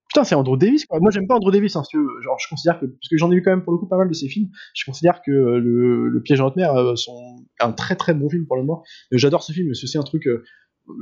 Putain, 0.09 0.25
c'est 0.25 0.35
Andrew 0.35 0.59
Davis, 0.59 0.85
quoi. 0.85 0.99
Moi, 1.01 1.11
j'aime 1.11 1.27
pas 1.27 1.37
Andrew 1.37 1.51
Davis, 1.53 1.75
hein, 1.77 1.85
si. 1.85 1.97
Genre, 1.97 2.39
je 2.39 2.49
considère 2.49 2.79
que, 2.81 2.87
parce 2.87 3.09
que 3.09 3.17
j'en 3.17 3.31
ai 3.31 3.37
vu 3.37 3.43
quand 3.43 3.53
même 3.53 3.63
pour 3.63 3.73
le 3.73 3.79
coup 3.79 3.87
pas 3.87 3.97
mal 3.97 4.09
de 4.09 4.13
ses 4.13 4.29
films, 4.29 4.51
je 4.75 4.85
considère 4.85 5.23
que 5.23 5.31
le, 5.31 6.21
Piège 6.23 6.41
en 6.41 6.49
haute 6.49 6.57
mer, 6.57 6.75
sont 6.99 7.37
un 7.61 7.73
très 7.73 7.97
très 7.97 8.13
bon 8.13 8.29
film 8.29 8.47
pour 8.47 8.57
le 8.57 8.63
moment. 8.65 8.83
J'adore 9.13 9.43
ce 9.43 9.53
film, 9.53 9.73
c'est 9.75 9.97
un 9.97 10.03
truc, 10.03 10.29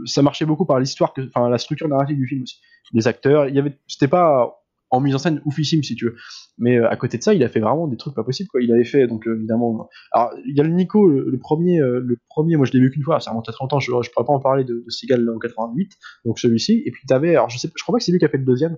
ça 0.06 0.22
marchait 0.22 0.44
beaucoup 0.46 0.66
par 0.66 0.78
l'histoire, 0.80 1.12
enfin, 1.34 1.48
la 1.48 1.58
structure 1.58 1.88
narrative 1.88 2.16
du 2.16 2.26
film 2.26 2.42
aussi. 2.42 2.60
Les 2.92 3.06
acteurs, 3.08 3.48
il 3.48 3.54
y 3.54 3.58
avait, 3.58 3.78
c'était 3.86 4.08
pas 4.08 4.56
en 4.92 5.00
mise 5.00 5.14
en 5.14 5.18
scène 5.18 5.40
oufissime 5.44 5.84
si 5.84 5.94
tu 5.94 6.06
veux. 6.06 6.16
Mais 6.58 6.76
euh, 6.78 6.90
à 6.90 6.96
côté 6.96 7.16
de 7.16 7.22
ça, 7.22 7.32
il 7.32 7.42
a 7.44 7.48
fait 7.48 7.60
vraiment 7.60 7.86
des 7.86 7.96
trucs 7.96 8.14
pas 8.14 8.24
possibles 8.24 8.48
quoi. 8.48 8.60
Il 8.60 8.72
avait 8.72 8.84
fait 8.84 9.06
donc 9.06 9.26
euh, 9.28 9.36
évidemment. 9.36 9.88
Alors 10.12 10.32
il 10.44 10.56
y 10.56 10.60
a 10.60 10.64
le 10.64 10.70
Nico, 10.70 11.06
le, 11.08 11.38
premier, 11.38 11.80
euh, 11.80 12.00
le 12.04 12.16
premier, 12.28 12.56
moi 12.56 12.66
je 12.66 12.72
l'ai 12.72 12.80
vu 12.80 12.90
qu'une 12.90 13.04
fois, 13.04 13.20
ça 13.20 13.30
remonte 13.30 13.48
à 13.48 13.52
30 13.52 13.72
ans, 13.74 13.78
je, 13.80 13.92
je 14.02 14.10
pourrais 14.10 14.26
pas 14.26 14.32
en 14.32 14.40
parler 14.40 14.64
de, 14.64 14.82
de 14.84 14.90
Seagal 14.90 15.28
en 15.30 15.38
88, 15.38 15.92
donc 16.24 16.38
celui-ci. 16.40 16.82
Et 16.84 16.90
puis 16.90 17.06
t'avais, 17.06 17.30
alors 17.36 17.48
je 17.50 17.58
sais, 17.58 17.70
je 17.74 17.82
crois 17.84 17.92
pas 17.94 17.98
que 17.98 18.04
c'est 18.04 18.10
lui 18.12 18.18
qui 18.18 18.24
a 18.24 18.28
fait 18.28 18.38
le 18.38 18.44
deuxième. 18.44 18.76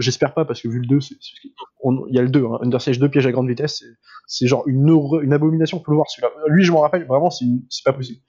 J'espère 0.00 0.34
pas 0.34 0.44
parce 0.44 0.60
que 0.60 0.66
vu 0.66 0.80
le 0.80 0.86
2, 0.86 1.00
c'est- 1.00 1.14
c'est- 1.20 1.48
on- 1.84 2.04
il 2.08 2.16
y 2.16 2.18
a 2.18 2.22
le 2.22 2.30
2, 2.30 2.44
hein, 2.44 2.58
Under 2.62 2.80
Siege 2.80 2.98
2 2.98 3.08
piège 3.08 3.28
à 3.28 3.30
grande 3.30 3.48
vitesse, 3.48 3.84
c'est- 4.26 4.46
genre 4.48 4.64
une 4.66 4.90
horreur- 4.90 5.22
une 5.22 5.32
abomination, 5.32 5.80
faut 5.84 5.92
le 5.92 5.96
voir 5.98 6.10
celui-là. 6.10 6.32
Lui 6.48 6.64
je 6.64 6.72
m'en 6.72 6.80
rappelle 6.80 7.04
vraiment, 7.06 7.30
c'est 7.30 7.46
pas 7.84 7.92
possible. 7.92 8.20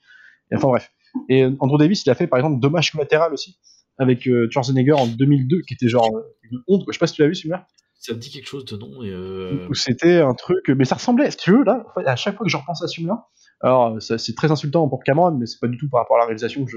Enfin 0.54 0.68
bref. 0.68 0.92
Et 1.28 1.42
euh, 1.44 1.56
Andrew 1.60 1.78
Davis, 1.78 2.04
il 2.04 2.10
a 2.10 2.14
fait 2.14 2.26
par 2.26 2.38
exemple 2.38 2.60
Dommage 2.60 2.92
collatéral 2.92 3.32
aussi 3.32 3.58
avec 3.98 4.26
euh, 4.26 4.46
Schwarzenegger 4.50 4.92
en 4.92 5.06
2002, 5.06 5.62
qui 5.66 5.74
était 5.74 5.88
genre 5.88 6.08
euh, 6.14 6.22
une 6.50 6.60
honte. 6.68 6.84
Je 6.88 6.92
sais 6.92 6.98
pas 6.98 7.06
si 7.06 7.14
tu 7.14 7.22
l'as 7.22 7.28
vu 7.28 7.34
celui-là. 7.34 7.66
Ça 7.98 8.12
me 8.12 8.18
dit 8.18 8.30
quelque 8.30 8.46
chose 8.46 8.64
de 8.66 8.76
nom. 8.76 8.90
Euh, 9.02 9.68
c'était 9.72 10.20
un 10.20 10.34
truc, 10.34 10.68
mais 10.68 10.84
ça 10.84 10.96
ressemblait, 10.96 11.30
si 11.30 11.38
tu 11.38 11.50
veux, 11.50 11.64
là, 11.64 11.84
à 12.04 12.14
chaque 12.14 12.36
fois 12.36 12.44
que 12.44 12.50
je 12.50 12.56
repense 12.56 12.82
à 12.82 12.88
celui-là, 12.88 13.26
alors 13.62 14.00
ça- 14.02 14.18
c'est 14.18 14.34
très 14.34 14.50
insultant 14.50 14.86
pour 14.88 15.02
Cameron, 15.02 15.32
mais 15.38 15.46
c'est 15.46 15.58
pas 15.58 15.66
du 15.66 15.78
tout 15.78 15.88
par 15.88 16.00
rapport 16.02 16.16
à 16.16 16.20
la 16.20 16.26
réalisation 16.26 16.64
que 16.64 16.70
je, 16.70 16.76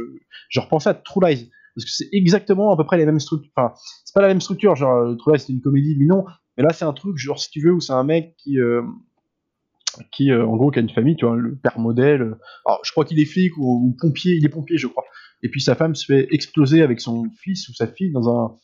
je 0.49 0.59
repensais 0.61 0.89
à 0.89 0.93
True 0.93 1.19
Lies, 1.27 1.51
parce 1.75 1.85
que 1.85 1.91
c'est 1.91 2.07
exactement 2.13 2.71
à 2.71 2.77
peu 2.77 2.85
près 2.85 2.97
les 2.97 3.05
mêmes 3.05 3.19
structures, 3.19 3.51
enfin, 3.55 3.73
c'est 4.05 4.13
pas 4.13 4.21
la 4.21 4.29
même 4.29 4.39
structure, 4.41 4.75
genre 4.77 5.15
True 5.17 5.33
Lies 5.33 5.39
c'était 5.41 5.53
une 5.53 5.61
comédie, 5.61 5.93
lui 5.93 6.07
non, 6.07 6.23
mais 6.57 6.63
là 6.63 6.69
c'est 6.71 6.85
un 6.85 6.93
truc, 6.93 7.17
genre 7.17 7.37
si 7.39 7.51
tu 7.51 7.61
veux, 7.61 7.73
où 7.73 7.81
c'est 7.81 7.93
un 7.93 8.05
mec 8.05 8.35
qui, 8.37 8.57
euh, 8.59 8.81
qui 10.11 10.31
euh, 10.31 10.45
en 10.45 10.55
gros, 10.55 10.71
qui 10.71 10.79
a 10.79 10.81
une 10.81 10.89
famille, 10.89 11.15
tu 11.15 11.25
vois, 11.25 11.35
le 11.35 11.55
père 11.55 11.79
modèle, 11.79 12.21
euh, 12.21 12.39
alors 12.65 12.79
je 12.83 12.91
crois 12.91 13.05
qu'il 13.05 13.19
est 13.19 13.25
flic 13.25 13.57
ou, 13.57 13.95
pompier, 13.99 14.35
il 14.35 14.45
est 14.45 14.49
pompier 14.49 14.77
je 14.77 14.87
crois, 14.87 15.03
et 15.43 15.49
puis 15.49 15.61
sa 15.61 15.75
femme 15.75 15.95
se 15.95 16.05
fait 16.05 16.27
exploser 16.31 16.81
avec 16.81 16.99
son 16.99 17.25
fils 17.41 17.67
ou 17.69 17.73
sa 17.73 17.87
fille 17.87 18.11
dans 18.11 18.29
un, 18.29 18.55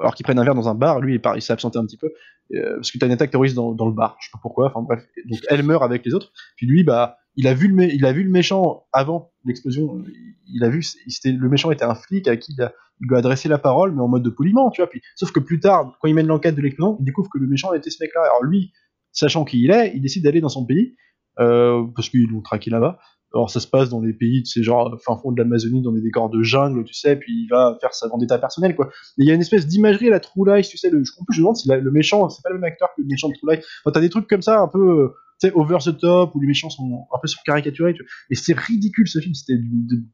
alors 0.00 0.14
qu'ils 0.14 0.24
prennent 0.24 0.38
un 0.38 0.44
verre 0.44 0.54
dans 0.54 0.68
un 0.68 0.74
bar, 0.74 1.00
lui 1.00 1.20
il, 1.34 1.42
s'est 1.42 1.52
absenté 1.52 1.78
un 1.78 1.86
petit 1.86 1.96
peu, 1.96 2.10
euh, 2.54 2.76
parce 2.76 2.90
que 2.90 2.98
t'as 2.98 3.06
une 3.06 3.12
attaque 3.12 3.30
terroriste 3.30 3.56
dans, 3.56 3.72
le 3.72 3.92
bar, 3.92 4.16
je 4.20 4.26
sais 4.26 4.30
pas 4.32 4.38
pourquoi, 4.42 4.68
enfin 4.68 4.82
bref, 4.82 5.04
donc 5.28 5.40
elle 5.48 5.62
meurt 5.62 5.82
avec 5.82 6.04
les 6.04 6.14
autres, 6.14 6.32
puis 6.56 6.66
lui 6.66 6.84
bah 6.84 7.16
il 7.36 7.46
a 7.46 7.54
vu 7.54 7.68
le 7.68 7.84
il 7.84 8.04
a 8.04 8.12
vu 8.12 8.22
le 8.22 8.30
méchant 8.30 8.86
avant 8.92 9.32
l'explosion, 9.44 10.02
il 10.46 10.64
a 10.64 10.68
vu 10.68 10.82
c'était 10.82 11.32
le 11.32 11.48
méchant 11.48 11.70
était 11.70 11.84
un 11.84 11.94
flic 11.94 12.28
à 12.28 12.36
qui 12.36 12.52
il, 12.52 12.62
a, 12.62 12.72
il 13.00 13.08
lui 13.08 13.14
a 13.14 13.18
adressé 13.18 13.48
la 13.48 13.58
parole 13.58 13.92
mais 13.94 14.02
en 14.02 14.08
mode 14.08 14.22
de 14.22 14.30
poliment, 14.30 14.70
tu 14.70 14.82
vois, 14.82 14.88
puis 14.88 15.00
sauf 15.14 15.32
que 15.32 15.40
plus 15.40 15.60
tard 15.60 15.96
quand 16.00 16.08
il 16.08 16.14
mène 16.14 16.26
l'enquête 16.26 16.54
de 16.54 16.62
l'explosion, 16.62 16.96
il 17.00 17.04
découvre 17.04 17.28
que 17.30 17.38
le 17.38 17.46
méchant 17.46 17.72
était 17.72 17.90
ce 17.90 18.02
mec-là, 18.02 18.22
alors 18.22 18.42
lui 18.42 18.72
sachant 19.12 19.44
qui 19.44 19.62
il 19.62 19.70
est, 19.70 19.92
il 19.94 20.00
décide 20.00 20.24
d'aller 20.24 20.40
dans 20.40 20.48
son 20.48 20.64
pays 20.64 20.96
euh, 21.38 21.84
parce 21.94 22.08
qu'ils 22.08 22.28
l'ont 22.28 22.42
traqué 22.42 22.70
là-bas. 22.70 22.98
Alors 23.32 23.48
ça 23.48 23.60
se 23.60 23.68
passe 23.68 23.88
dans 23.90 24.00
des 24.00 24.12
pays, 24.12 24.42
tu 24.42 24.50
sais, 24.50 24.62
genre 24.62 24.98
fin 25.04 25.16
fond 25.16 25.30
de 25.30 25.40
l'Amazonie, 25.40 25.82
dans 25.82 25.92
des 25.92 26.00
décors 26.00 26.30
de 26.30 26.42
jungle, 26.42 26.82
tu 26.84 26.94
sais, 26.94 27.14
puis 27.14 27.44
il 27.44 27.48
va 27.48 27.78
faire 27.80 27.94
sa 27.94 28.08
vendetta 28.08 28.38
personnelle, 28.38 28.74
quoi. 28.74 28.90
Mais 29.16 29.24
il 29.24 29.28
y 29.28 29.30
a 29.30 29.34
une 29.34 29.40
espèce 29.40 29.68
d'imagerie 29.68 30.08
à 30.08 30.10
la 30.10 30.20
True 30.20 30.44
Lies, 30.52 30.66
tu 30.68 30.76
sais, 30.76 30.90
le, 30.90 31.04
je, 31.04 31.12
en 31.20 31.24
plus, 31.24 31.34
je 31.34 31.40
me 31.40 31.44
demande 31.44 31.56
si 31.56 31.68
le 31.68 31.90
méchant, 31.92 32.28
c'est 32.28 32.42
pas 32.42 32.50
le 32.50 32.56
même 32.56 32.64
acteur 32.64 32.88
que 32.96 33.02
le 33.02 33.06
méchant 33.06 33.28
de 33.28 33.34
True 33.34 33.54
Lies. 33.54 33.62
Enfin, 33.84 33.92
t'as 33.92 34.00
des 34.00 34.10
trucs 34.10 34.26
comme 34.26 34.42
ça, 34.42 34.60
un 34.60 34.66
peu, 34.66 35.04
euh, 35.04 35.08
tu 35.40 35.46
sais, 35.46 35.54
over 35.54 35.78
the 35.78 35.96
top, 35.96 36.34
où 36.34 36.40
les 36.40 36.48
méchants 36.48 36.70
sont 36.70 37.06
un 37.14 37.18
peu 37.22 37.28
surcaricaturés, 37.28 37.94
tu 37.94 38.02
vois. 38.02 38.10
Et 38.30 38.34
c'est 38.34 38.58
ridicule 38.58 39.06
ce 39.06 39.20
film, 39.20 39.34
c'était 39.34 39.58
d'une 39.58 40.08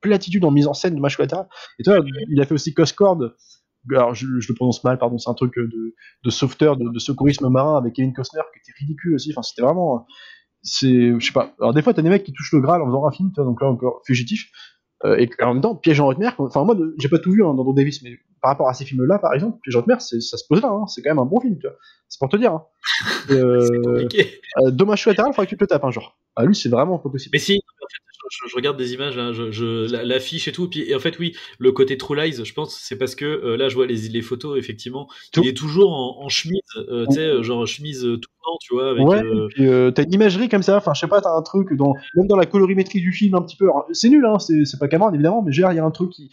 platitude 0.00 0.44
en 0.44 0.50
mise 0.50 0.66
en 0.66 0.72
scène 0.74 0.94
de 0.94 1.00
collatéral. 1.00 1.46
Et 1.78 1.82
toi, 1.82 1.98
il 2.30 2.40
a 2.40 2.46
fait 2.46 2.54
aussi 2.54 2.72
Coscord, 2.72 3.18
alors 3.90 4.14
je, 4.14 4.26
je 4.38 4.48
le 4.48 4.54
prononce 4.54 4.82
mal, 4.84 4.98
pardon, 4.98 5.18
c'est 5.18 5.30
un 5.30 5.34
truc 5.34 5.54
de, 5.56 5.94
de 6.24 6.30
sauveteur, 6.30 6.76
de, 6.76 6.88
de 6.88 6.98
secourisme 6.98 7.48
marin 7.48 7.76
avec 7.76 7.94
Kevin 7.94 8.12
Costner 8.12 8.42
qui 8.52 8.60
était 8.60 8.78
ridicule 8.78 9.14
aussi. 9.14 9.32
Enfin, 9.32 9.42
c'était 9.42 9.62
vraiment, 9.62 10.06
c'est, 10.62 11.18
je 11.18 11.26
sais 11.26 11.32
pas. 11.32 11.54
Alors 11.60 11.74
des 11.74 11.82
fois, 11.82 11.92
t'as 11.94 12.02
des 12.02 12.08
mecs 12.08 12.24
qui 12.24 12.32
touchent 12.32 12.52
le 12.52 12.60
Graal 12.60 12.82
en 12.82 12.86
faisant 12.86 13.06
un 13.06 13.10
film, 13.10 13.30
tu 13.30 13.40
vois, 13.40 13.44
donc 13.44 13.60
là 13.60 13.68
encore 13.68 14.02
fugitif. 14.06 14.50
Euh, 15.04 15.16
et 15.16 15.28
en 15.42 15.54
même 15.54 15.62
temps, 15.62 15.74
Piège 15.74 16.00
en 16.00 16.06
haute 16.06 16.18
mer. 16.18 16.34
Enfin, 16.38 16.64
moi, 16.64 16.76
j'ai 16.98 17.08
pas 17.08 17.18
tout 17.18 17.32
vu 17.32 17.44
hein, 17.44 17.54
dans 17.54 17.64
Don 17.64 17.72
Davis, 17.72 18.02
mais 18.02 18.18
par 18.40 18.50
rapport 18.52 18.68
à 18.68 18.74
ces 18.74 18.84
films-là, 18.84 19.18
par 19.18 19.34
exemple, 19.34 19.58
Piège 19.62 19.76
en 19.76 19.80
haute 19.80 19.88
mer, 19.88 20.00
ça 20.00 20.18
se 20.20 20.44
pose 20.48 20.62
là. 20.62 20.68
Hein, 20.68 20.86
c'est 20.86 21.02
quand 21.02 21.10
même 21.10 21.18
un 21.18 21.24
bon 21.24 21.40
film, 21.40 21.58
tu 21.58 21.66
vois. 21.66 21.76
C'est 22.08 22.18
pour 22.18 22.28
te 22.28 22.36
dire. 22.36 22.52
Hein. 22.52 22.64
Et, 23.30 23.32
euh, 23.32 24.08
euh, 24.62 24.70
Dommage 24.70 25.02
collatéral, 25.02 25.32
faudrait 25.32 25.46
que 25.46 25.50
tu 25.50 25.56
te 25.56 25.64
le 25.64 25.68
tapes 25.68 25.84
un 25.84 25.90
jour. 25.90 26.16
Ah, 26.36 26.44
lui, 26.44 26.54
c'est 26.54 26.68
vraiment 26.68 26.98
pas 26.98 27.10
possible. 27.10 27.30
Mais 27.32 27.40
si, 27.40 27.60
je, 28.30 28.48
je 28.48 28.54
regarde 28.56 28.76
des 28.76 28.94
images, 28.94 29.16
là, 29.16 29.32
je, 29.32 29.50
je, 29.50 29.90
la- 29.90 30.04
l'affiche 30.04 30.48
et 30.48 30.52
tout, 30.52 30.68
puis 30.68 30.82
et 30.88 30.94
en 30.94 30.98
fait, 30.98 31.18
oui, 31.18 31.36
le 31.58 31.72
côté 31.72 31.96
True 31.98 32.16
Lies, 32.16 32.44
je 32.44 32.52
pense, 32.54 32.78
c'est 32.80 32.96
parce 32.96 33.14
que 33.14 33.24
euh, 33.24 33.56
là, 33.56 33.68
je 33.68 33.74
vois 33.74 33.86
les, 33.86 34.08
les 34.08 34.22
photos, 34.22 34.58
effectivement, 34.58 35.08
Tout. 35.32 35.42
il 35.42 35.48
est 35.48 35.56
toujours 35.56 35.92
en, 35.92 36.24
en 36.24 36.28
chemise, 36.28 36.60
euh, 36.76 37.06
tu 37.08 37.14
sais, 37.16 37.42
genre 37.42 37.66
chemise 37.66 38.04
euh, 38.04 38.16
tout 38.16 38.30
blanc, 38.42 38.56
tu 38.60 38.74
vois, 38.74 38.90
avec. 38.90 39.06
ouais, 39.06 39.20
et 39.20 39.46
puis 39.48 39.66
t'as 39.94 40.02
une 40.04 40.12
imagerie 40.14 40.48
comme 40.48 40.62
ça, 40.62 40.76
enfin 40.76 40.92
je 40.94 41.00
sais 41.00 41.08
pas, 41.08 41.20
t'as 41.20 41.34
un 41.36 41.42
truc, 41.42 41.72
dans, 41.74 41.94
même 42.16 42.26
dans 42.26 42.36
la 42.36 42.46
colorimétrie 42.46 43.00
du 43.00 43.12
film 43.12 43.34
un 43.34 43.42
petit 43.42 43.56
peu, 43.56 43.68
c'est 43.92 44.08
nul, 44.08 44.24
hein, 44.26 44.38
c'est 44.38 44.64
c'est 44.64 44.78
pas 44.78 44.88
Cameron 44.88 45.12
évidemment, 45.12 45.42
mais 45.42 45.52
genre 45.52 45.72
il 45.72 45.76
y 45.76 45.80
a 45.80 45.84
un 45.84 45.90
truc 45.90 46.10
qui... 46.10 46.30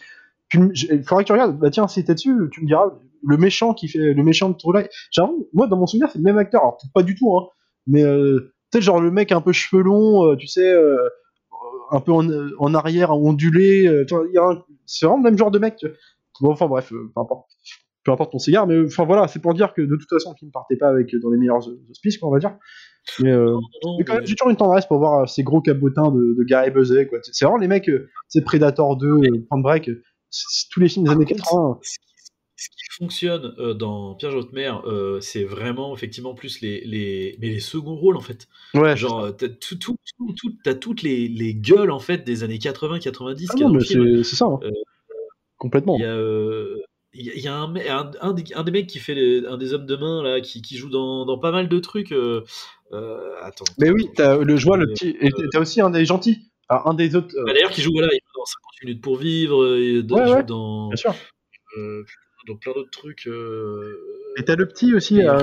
tu 0.48 0.58
Il 0.74 1.02
faudrait 1.04 1.24
que 1.24 1.26
tu 1.28 1.32
regardes, 1.32 1.58
bah 1.58 1.70
tiens, 1.70 1.88
si 1.88 2.04
t'es 2.04 2.14
dessus, 2.14 2.34
tu 2.52 2.62
me 2.62 2.66
diras, 2.66 2.86
le 3.26 3.36
méchant 3.36 3.74
qui 3.74 3.86
fait 3.88 4.14
le 4.14 4.22
méchant 4.22 4.48
de 4.50 4.56
True 4.56 4.72
Lies, 4.78 4.88
genre, 5.12 5.30
moi 5.52 5.66
dans 5.66 5.76
mon 5.76 5.86
souvenir 5.86 6.08
c'est 6.10 6.18
le 6.18 6.24
même 6.24 6.38
acteur, 6.38 6.62
alors 6.62 6.76
peut-être 6.78 6.92
pas 6.92 7.02
du 7.02 7.14
tout, 7.14 7.36
hein, 7.36 7.48
mais 7.86 8.02
tu 8.02 8.78
sais 8.78 8.82
genre 8.82 9.00
le 9.00 9.10
mec 9.10 9.32
un 9.32 9.40
peu 9.40 9.52
cheveux 9.52 9.82
longs, 9.82 10.30
euh, 10.30 10.36
tu 10.36 10.46
sais, 10.46 10.72
euh, 10.72 10.96
un 11.90 12.00
peu 12.00 12.12
en, 12.12 12.26
en 12.58 12.74
arrière, 12.74 13.10
ondulé, 13.12 13.86
euh, 13.86 14.04
un- 14.12 14.62
c'est 14.86 15.06
vraiment 15.06 15.18
le 15.18 15.24
même 15.30 15.38
genre 15.38 15.50
de 15.50 15.58
mec. 15.58 15.84
Bon, 16.40 16.52
enfin 16.52 16.66
bref, 16.66 16.92
euh, 16.92 17.10
peu 17.14 17.20
importe. 17.20 17.46
Peu 18.02 18.12
importe 18.12 18.32
ton 18.32 18.38
cigare, 18.38 18.66
mais 18.66 18.82
enfin 18.86 19.04
voilà, 19.04 19.28
c'est 19.28 19.40
pour 19.40 19.52
dire 19.52 19.74
que 19.74 19.82
de 19.82 19.94
toute 19.94 20.08
façon, 20.08 20.30
le 20.30 20.36
film 20.38 20.50
partait 20.50 20.76
pas 20.76 20.88
avec 20.88 21.14
dans 21.20 21.28
les 21.30 21.36
meilleurs 21.36 21.68
auspices, 21.90 22.16
quoi, 22.16 22.30
on 22.30 22.32
va 22.32 22.38
dire. 22.38 22.56
Mais, 23.20 23.30
euh, 23.30 23.56
quand 24.06 24.14
même, 24.14 24.26
j'ai 24.26 24.34
toujours 24.34 24.50
une 24.50 24.56
tendresse 24.56 24.86
pour 24.86 24.98
voir 24.98 25.20
euh, 25.20 25.26
ces 25.26 25.42
gros 25.42 25.60
cabotins 25.60 26.10
de, 26.10 26.34
de 26.38 26.44
Gary 26.44 26.70
Buzet, 26.70 27.06
quoi. 27.08 27.18
C'est 27.22 27.44
vraiment 27.44 27.58
les 27.58 27.68
mecs, 27.68 27.90
euh, 27.90 28.08
c'est 28.28 28.42
Predator 28.42 28.96
2, 28.96 29.06
euh, 29.06 29.46
Point 29.50 29.60
Break, 29.60 29.88
euh, 29.90 30.02
tous 30.70 30.80
les 30.80 30.88
films 30.88 31.04
des 31.06 31.10
années 31.10 31.26
Par 31.26 31.36
contre, 31.36 31.50
80. 31.50 31.78
ce 31.82 31.98
qui, 31.98 32.09
ce 32.60 32.68
qui 32.68 32.84
fonctionne 32.98 33.54
euh, 33.58 33.72
dans 33.74 34.14
Pierre 34.14 34.34
haute 34.36 34.52
mer, 34.52 34.82
euh, 34.86 35.18
c'est 35.20 35.44
vraiment 35.44 35.94
effectivement 35.94 36.34
plus 36.34 36.60
les, 36.60 36.82
les, 36.84 37.36
mais 37.40 37.48
les 37.48 37.60
seconds 37.60 37.96
rôles 37.96 38.16
en 38.16 38.20
fait. 38.20 38.48
Ouais, 38.74 38.96
Genre, 38.96 39.20
euh, 39.20 39.30
t'as 39.32 39.48
tout, 39.48 39.76
tout, 39.76 39.96
tout, 40.18 40.34
tout- 40.36 40.56
t'as 40.62 40.74
toutes 40.74 41.02
les, 41.02 41.26
les 41.28 41.54
gueules 41.54 41.90
en 41.90 41.98
fait 42.00 42.18
des 42.18 42.42
années 42.44 42.58
80-90 42.58 43.46
ah 43.50 43.80
c'est 43.80 44.22
c'est 44.24 44.36
ça, 44.36 44.44
hein. 44.44 44.60
Euh, 44.62 44.70
complètement. 45.56 45.96
Il 45.96 46.02
y 46.02 46.04
a, 46.04 46.14
euh, 46.14 46.76
y 47.14 47.30
a- 47.30 47.34
y 47.34 47.48
a 47.48 47.54
un, 47.56 47.68
me- 47.68 47.90
un, 47.90 48.10
un 48.20 48.32
des, 48.34 48.44
un 48.54 48.62
des 48.62 48.70
mecs 48.72 48.86
qui 48.86 48.98
fait 48.98 49.14
les- 49.14 49.46
un 49.46 49.56
des 49.56 49.72
hommes 49.72 49.86
de 49.86 49.96
main 49.96 50.22
là, 50.22 50.40
qui, 50.42 50.60
qui 50.60 50.76
joue 50.76 50.90
dans, 50.90 51.24
dans 51.24 51.38
pas 51.38 51.52
mal 51.52 51.68
de 51.68 51.78
trucs. 51.78 52.12
attends. 53.42 53.64
Mais 53.78 53.90
oui, 53.90 54.08
t'as 54.14 54.36
le, 54.36 54.56
je 54.56 54.64
vois 54.66 54.76
le 54.76 54.86
petit, 54.88 55.16
et 55.20 55.30
t'as 55.52 55.60
aussi 55.60 55.80
un 55.80 55.90
des 55.90 56.04
gentils, 56.04 56.50
un 56.68 56.94
des 56.94 57.16
autres, 57.16 57.34
bah, 57.46 57.52
D'ailleurs, 57.54 57.70
qui 57.70 57.80
joue 57.82 57.92
voilà, 57.92 58.08
il 58.12 58.20
joue 58.20 58.38
dans 58.38 58.44
50 58.44 58.72
minutes 58.84 59.02
pour 59.02 59.16
vivre, 59.16 59.76
et 59.76 59.98
Ouais, 60.00 60.02
il 60.02 60.26
joue 60.28 60.34
ouais. 60.34 60.44
dans, 60.44 60.88
bien 60.88 60.96
sûr. 60.96 61.14
euh, 61.78 62.04
dans 62.46 62.56
plein 62.56 62.72
d'autres 62.72 62.90
trucs. 62.90 63.26
euh, 63.26 63.96
Et 64.38 64.44
t'as 64.44 64.56
le 64.56 64.66
petit 64.66 64.94
aussi, 64.94 65.22
euh, 65.22 65.38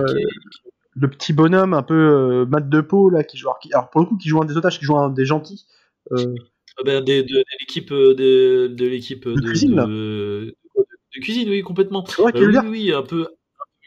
le 0.96 1.10
petit 1.10 1.34
bonhomme 1.34 1.74
un 1.74 1.84
peu 1.84 1.94
euh, 1.94 2.46
mat 2.46 2.68
de 2.68 2.82
peau 2.82 3.10
là, 3.10 3.24
qui 3.24 3.38
joue, 3.38 3.48
alors, 3.48 3.60
qui- 3.60 3.74
alors, 3.74 3.90
pour 3.90 4.02
le 4.02 4.08
coup, 4.08 4.18
qui 4.18 4.30
joue 4.30 4.42
un 4.42 4.46
des 4.46 4.58
otages, 4.58 4.80
qui 4.80 4.86
joue 4.86 4.98
un 4.98 5.10
des 5.10 5.26
gentils. 5.26 5.66
Euh, 6.12 6.34
Ah 6.80 6.84
ben, 6.86 7.04
des- 7.04 7.24
de, 7.24 7.28
de 7.28 7.44
l'équipe 7.60 7.92
euh, 7.92 8.14
de, 8.14 8.68
de 8.68 8.86
l'équipe 8.88 9.28
de, 9.28 9.40
cuisine, 9.42 9.76
là. 9.76 9.86
de, 9.86 10.56
de 10.76 11.22
cuisine, 11.22 11.50
oui, 11.50 11.62
complètement. 11.62 12.04
Euh, 12.20 12.32
veut 12.34 12.48
oui, 12.48 12.58
oui, 12.64 12.70
oui, 12.70 12.94
un 12.94 13.02
peu, 13.04 13.28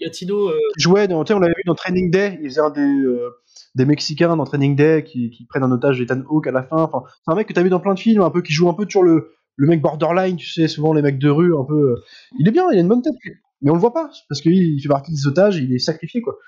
latino. 0.01 0.49
euh, 0.49 0.59
jouait 0.77 1.09
dans, 1.09 1.25
on 1.31 1.39
l'avait 1.39 1.55
vu 1.57 1.63
dans 1.67 1.75
Training 1.75 2.11
Day, 2.11 2.39
il 2.43 2.49
faisait 2.49 2.61
un 2.61 2.71
des, 2.71 2.81
euh, 2.81 3.31
des 3.75 3.85
Mexicains 3.85 4.35
dans 4.37 4.45
Training 4.45 4.75
Day 4.77 5.05
qui, 5.05 5.31
qui 5.31 5.45
prennent 5.47 5.63
un 5.63 5.73
otage 5.73 6.01
Ethan 6.01 6.23
Hawke 6.29 6.47
à 6.47 6.53
la 6.53 6.63
fin. 6.63 6.77
Enfin, 6.79 7.03
c'est 7.25 7.33
un 7.33 7.37
mec 7.37 7.47
que 7.49 7.53
t'as 7.53 7.63
vu 7.63 7.71
dans 7.71 7.81
plein 7.81 7.95
de 7.95 8.01
films, 8.01 8.23
un 8.23 8.31
peu 8.31 8.43
qui 8.43 8.53
joue 8.53 8.69
un 8.69 8.75
peu 8.75 8.87
toujours 8.87 9.05
le, 9.05 9.33
le 9.61 9.69
mec 9.69 9.83
borderline, 9.83 10.37
tu 10.37 10.49
sais, 10.49 10.69
souvent 10.69 10.95
les 10.95 11.03
mecs 11.03 11.19
de 11.19 11.29
rue, 11.29 11.55
un 11.55 11.65
peu. 11.65 11.91
euh, 11.93 12.03
Il 12.39 12.49
est 12.49 12.51
bien, 12.51 12.65
il 12.73 12.79
a 12.79 12.81
une 12.81 12.89
bonne 12.89 13.03
tête, 13.03 13.13
mais 13.61 13.71
on 13.71 13.75
le 13.75 13.81
voit 13.81 13.93
pas 13.93 14.11
parce 14.29 14.41
qu'il 14.41 14.55
il 14.55 14.81
fait 14.81 14.89
partie 14.89 15.13
des 15.13 15.27
otages, 15.27 15.57
il 15.59 15.73
est 15.75 15.79
sacrifié 15.79 16.23
quoi. 16.23 16.39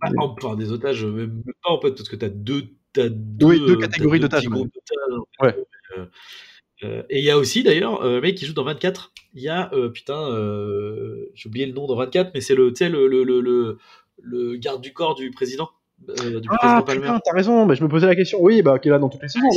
Ah, 0.00 0.08
Mais- 0.10 0.18
en- 0.24 0.34
enfin, 0.42 0.56
des 0.56 0.72
otages, 0.72 1.04
euh, 1.04 1.10
même 1.10 1.42
pas 1.62 1.70
en 1.72 1.80
fait, 1.80 1.90
parce 1.92 2.08
que 2.08 2.16
t'as 2.16 2.30
deux, 2.30 2.64
t'as 2.94 3.08
deux, 3.10 3.46
Oui, 3.46 3.58
deux 3.66 3.76
catégories 3.76 4.18
d'otages, 4.18 4.48
ouais. 4.48 5.54
euh, 5.98 6.06
euh, 6.84 7.02
et 7.10 7.18
il 7.18 7.24
y 7.24 7.30
a 7.30 7.36
aussi 7.36 7.62
d'ailleurs 7.62 8.02
un 8.02 8.20
mec 8.20 8.34
qui 8.34 8.46
joue 8.46 8.54
dans 8.54 8.64
24. 8.64 9.12
Il 9.34 9.42
y 9.42 9.48
a 9.50 9.70
putain, 9.92 10.30
j'ai 11.34 11.48
oublié 11.48 11.66
le 11.66 11.72
nom 11.74 11.86
dans 11.86 11.96
24, 11.96 12.30
mais 12.32 12.40
c'est 12.40 12.54
le, 12.54 12.72
le, 12.80 13.06
le, 13.06 13.24
le, 13.24 13.40
le, 13.42 13.78
le 14.22 14.56
garde 14.56 14.80
du 14.80 14.94
corps 14.94 15.14
du 15.14 15.30
président, 15.30 15.68
euh, 16.08 16.40
du 16.40 16.48
Ah 16.50 16.56
président 16.58 16.82
Palmer. 16.82 17.00
putain, 17.02 17.20
t'as 17.22 17.34
raison, 17.36 17.66
mais 17.66 17.74
je 17.74 17.84
me 17.84 17.88
posais 17.88 18.06
la 18.06 18.16
question. 18.16 18.38
Oui, 18.40 18.62
bah 18.62 18.78
qui 18.78 18.88
est 18.88 18.90
là 18.90 18.98
dans 18.98 19.10
toutes 19.10 19.20
les 19.22 19.28
saisons 19.28 19.48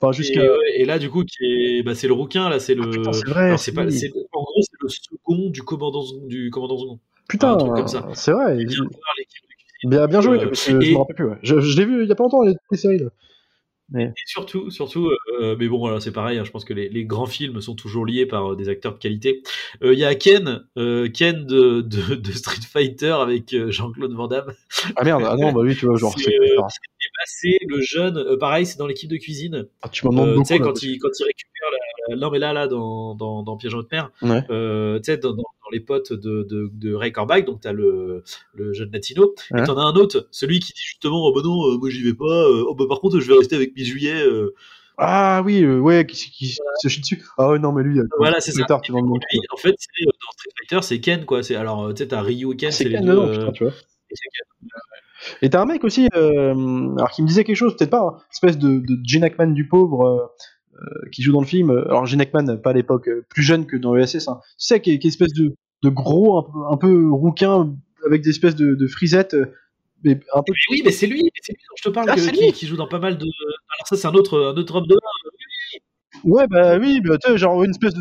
Enfin 0.00 0.12
Et, 0.12 0.14
jusqu'à. 0.16 0.42
ouais, 0.42 0.58
et 0.80 0.84
là, 0.84 0.98
du 0.98 1.08
coup, 1.10 1.24
qui 1.24 1.44
est, 1.44 1.82
bah, 1.82 1.94
c'est 1.94 2.06
le 2.06 2.12
rouquin, 2.12 2.48
là, 2.50 2.60
c'est 2.60 2.74
le. 2.74 2.82
Ah, 2.84 2.90
putain, 2.90 3.12
c'est 3.12 3.28
vrai. 3.28 3.44
alors, 3.44 3.58
c'est 3.58 3.72
pas, 3.72 3.90
c'est- 3.90 4.12
en 4.32 4.42
gros, 4.42 4.60
c'est 4.62 4.76
le 4.80 4.88
second 4.88 5.50
du 5.50 5.62
commandant, 5.62 6.04
du 6.26 6.50
commandant 6.50 6.78
second. 6.78 7.00
Putain, 7.28 7.52
un 7.52 7.56
truc 7.56 7.72
comme 7.74 7.88
ça. 7.88 8.06
c'est 8.14 8.32
vrai. 8.32 8.56
Il. 8.58 8.68
Bien, 9.84 10.06
bien 10.06 10.20
joué, 10.20 10.38
Euh, 10.38 10.46
parce 10.48 10.64
que 10.66 10.80
je 10.80 10.86
et- 10.88 10.92
me 10.92 10.98
rappelle 10.98 11.16
plus. 11.16 11.26
Ouais. 11.26 11.38
Je, 11.42 11.60
je 11.60 11.76
l'ai 11.78 11.84
vu 11.84 12.02
il 12.02 12.08
y 12.08 12.12
a 12.12 12.14
pas 12.14 12.24
longtemps 12.24 12.42
les, 12.42 12.54
les 12.70 12.78
séries 12.78 12.98
là. 12.98 13.10
Et 14.00 14.08
surtout, 14.26 14.68
surtout, 14.72 15.10
euh, 15.40 15.54
mais 15.60 15.68
bon, 15.68 15.78
voilà, 15.78 16.00
c'est 16.00 16.10
pareil. 16.10 16.38
hein, 16.38 16.44
je 16.44 16.50
pense 16.50 16.64
que 16.64 16.74
les, 16.74 16.88
les 16.88 17.04
grands 17.04 17.26
films 17.26 17.60
sont 17.60 17.76
toujours 17.76 18.04
liés 18.04 18.26
par 18.26 18.52
euh, 18.52 18.56
des 18.56 18.68
acteurs 18.68 18.94
de 18.94 18.98
qualité. 18.98 19.42
Euh, 19.84 19.92
Il 19.92 19.98
y 20.00 20.04
a 20.04 20.12
Ken, 20.16 20.64
euh, 20.76 21.08
Ken 21.08 21.46
de, 21.46 21.82
de, 21.82 22.16
de 22.16 22.32
Street 22.32 22.60
Fighter 22.68 23.12
avec 23.12 23.52
euh, 23.54 23.70
Jean-Claude 23.70 24.12
Van 24.12 24.26
Damme. 24.26 24.52
Ah 24.96 25.04
merde, 25.04 25.22
ah 25.24 25.36
non, 25.36 25.52
bah 25.52 25.60
oui, 25.62 25.76
tu 25.76 25.86
vois, 25.86 25.96
genre. 25.96 26.12
C'est, 26.18 26.24
c'est- 26.24 26.34
euh, 26.58 26.62
c'est 27.26 27.58
le 27.66 27.80
jeune, 27.80 28.16
euh, 28.18 28.36
pareil, 28.38 28.66
c'est 28.66 28.78
dans 28.78 28.86
l'équipe 28.86 29.10
de 29.10 29.16
cuisine. 29.16 29.66
Ah, 29.82 29.88
tu 29.88 30.04
m'en 30.06 30.12
demandes 30.12 30.28
Euh, 30.30 30.38
tu 30.38 30.44
sais, 30.46 30.58
quand, 30.58 30.82
il, 30.82 30.98
quand 30.98 31.08
il 31.18 31.24
récupère 31.24 31.68
la, 32.10 32.16
Non, 32.16 32.30
mais 32.30 32.38
là, 32.38 32.52
là, 32.52 32.66
dans, 32.68 33.14
dans, 33.14 33.42
dans 33.42 33.56
Piège 33.56 33.74
en 33.74 33.78
haute 33.78 33.90
mer, 33.92 34.10
Ouais. 34.22 34.42
euh, 34.50 34.98
tu 34.98 35.04
sais, 35.06 35.18
dans, 35.18 35.32
dans- 35.34 35.42
les 35.72 35.80
potes 35.80 36.12
de, 36.12 36.44
de, 36.48 36.70
de 36.72 36.94
Ray 36.94 37.10
Corbach, 37.10 37.44
donc 37.44 37.60
t'as 37.60 37.72
le, 37.72 38.22
le 38.54 38.72
jeune 38.72 38.92
latino, 38.92 39.34
Ouais. 39.50 39.62
et 39.62 39.64
t'en 39.64 39.76
as 39.76 39.82
un 39.82 39.94
autre, 39.94 40.28
celui 40.30 40.60
qui 40.60 40.72
dit 40.72 40.80
justement, 40.80 41.26
oh 41.26 41.32
bah 41.34 41.40
non, 41.42 41.76
moi 41.78 41.90
j'y 41.90 42.04
vais 42.04 42.14
pas, 42.14 42.24
oh 42.48 42.72
bah 42.76 42.84
par 42.88 43.00
contre, 43.00 43.18
je 43.18 43.26
vais 43.26 43.36
rester 43.36 43.56
avec 43.56 43.74
mes 43.76 43.82
juillet. 43.82 44.22
Ah 44.98 45.42
oui, 45.44 45.62
euh, 45.64 45.78
ouais, 45.80 46.06
qui, 46.06 46.30
qui 46.30 46.46
se 46.80 46.88
chie 46.88 47.00
dessus. 47.00 47.22
Ah 47.36 47.50
ouais, 47.50 47.58
non, 47.58 47.72
mais 47.72 47.82
lui, 47.82 47.98
Voilà, 48.16 48.38
c'est. 48.40 48.52
Twitter, 48.52 48.76
tu 48.82 48.92
demandes 48.92 49.18
Lui, 49.32 49.40
en 49.50 49.56
fait, 49.56 49.70
dans 49.70 50.12
Street 50.36 50.50
Fighter, 50.56 50.82
c'est 50.86 51.00
Ken, 51.00 51.24
quoi. 51.26 51.40
Alors, 51.50 51.92
tu 51.92 52.02
sais, 52.04 52.08
t'as 52.08 52.22
Ryu 52.22 52.52
et 52.52 52.56
Ken, 52.56 52.70
C'est 52.70 52.84
les 52.84 52.92
Ken 52.92 53.04
deux. 53.04 53.18
euh, 53.18 53.32
putain, 53.38 53.50
tu 53.52 53.64
vois. 53.64 53.72
et 54.10 54.14
Ken. 54.14 54.68
Et 55.42 55.50
t'as 55.50 55.60
un 55.62 55.66
mec 55.66 55.84
aussi, 55.84 56.08
euh, 56.14 56.52
alors 56.96 57.10
qui 57.10 57.22
me 57.22 57.26
disait 57.28 57.44
quelque 57.44 57.56
chose, 57.56 57.76
peut-être 57.76 57.90
pas, 57.90 58.00
hein, 58.00 58.16
espèce 58.32 58.58
de, 58.58 58.78
de 58.80 58.98
Gene 59.04 59.24
Hackman 59.24 59.48
du 59.52 59.66
pauvre 59.68 60.06
euh, 60.06 60.26
euh, 60.82 61.08
qui 61.12 61.22
joue 61.22 61.32
dans 61.32 61.40
le 61.40 61.46
film. 61.46 61.70
Alors 61.70 62.06
Gene 62.06 62.20
Hackman, 62.20 62.56
pas 62.58 62.70
à 62.70 62.72
l'époque, 62.74 63.08
plus 63.28 63.42
jeune 63.42 63.66
que 63.66 63.76
dans 63.76 63.96
ESS. 63.96 64.28
Hein. 64.28 64.40
Tu 64.42 64.66
sais, 64.66 64.80
qui 64.80 64.92
est, 64.92 64.98
qui 64.98 65.06
est 65.06 65.10
espèce 65.10 65.32
de, 65.32 65.54
de 65.82 65.88
gros, 65.88 66.38
un 66.38 66.42
peu, 66.42 66.58
un 66.70 66.76
peu 66.76 67.10
rouquin, 67.10 67.74
avec 68.06 68.22
des 68.22 68.30
espèces 68.30 68.56
de, 68.56 68.74
de 68.74 68.86
frisettes, 68.86 69.36
mais 70.04 70.20
un 70.34 70.42
peu. 70.42 70.52
Mais 70.52 70.74
oui, 70.76 70.82
mais 70.84 70.92
c'est 70.92 71.06
lui, 71.06 71.30
c'est 71.42 71.52
lui 71.52 71.58
dont 71.68 71.76
je 71.78 71.82
te 71.88 71.88
parle, 71.94 72.08
Ah, 72.10 72.14
que- 72.14 72.20
c'est 72.20 72.32
qui, 72.32 72.44
lui 72.44 72.52
qui 72.52 72.66
joue 72.66 72.76
dans 72.76 72.86
pas 72.88 72.98
mal 73.00 73.16
de. 73.18 73.24
Alors, 73.24 73.86
ça, 73.88 73.96
c'est 73.96 74.06
un 74.06 74.14
autre, 74.14 74.38
un 74.54 74.56
autre 74.56 74.74
homme 74.76 74.86
de 74.86 74.96
Ouais, 76.24 76.46
bah 76.48 76.78
oui, 76.78 77.00
bah, 77.02 77.18
tu 77.18 77.36
genre 77.36 77.62
une 77.62 77.70
espèce 77.70 77.92
de 77.94 78.00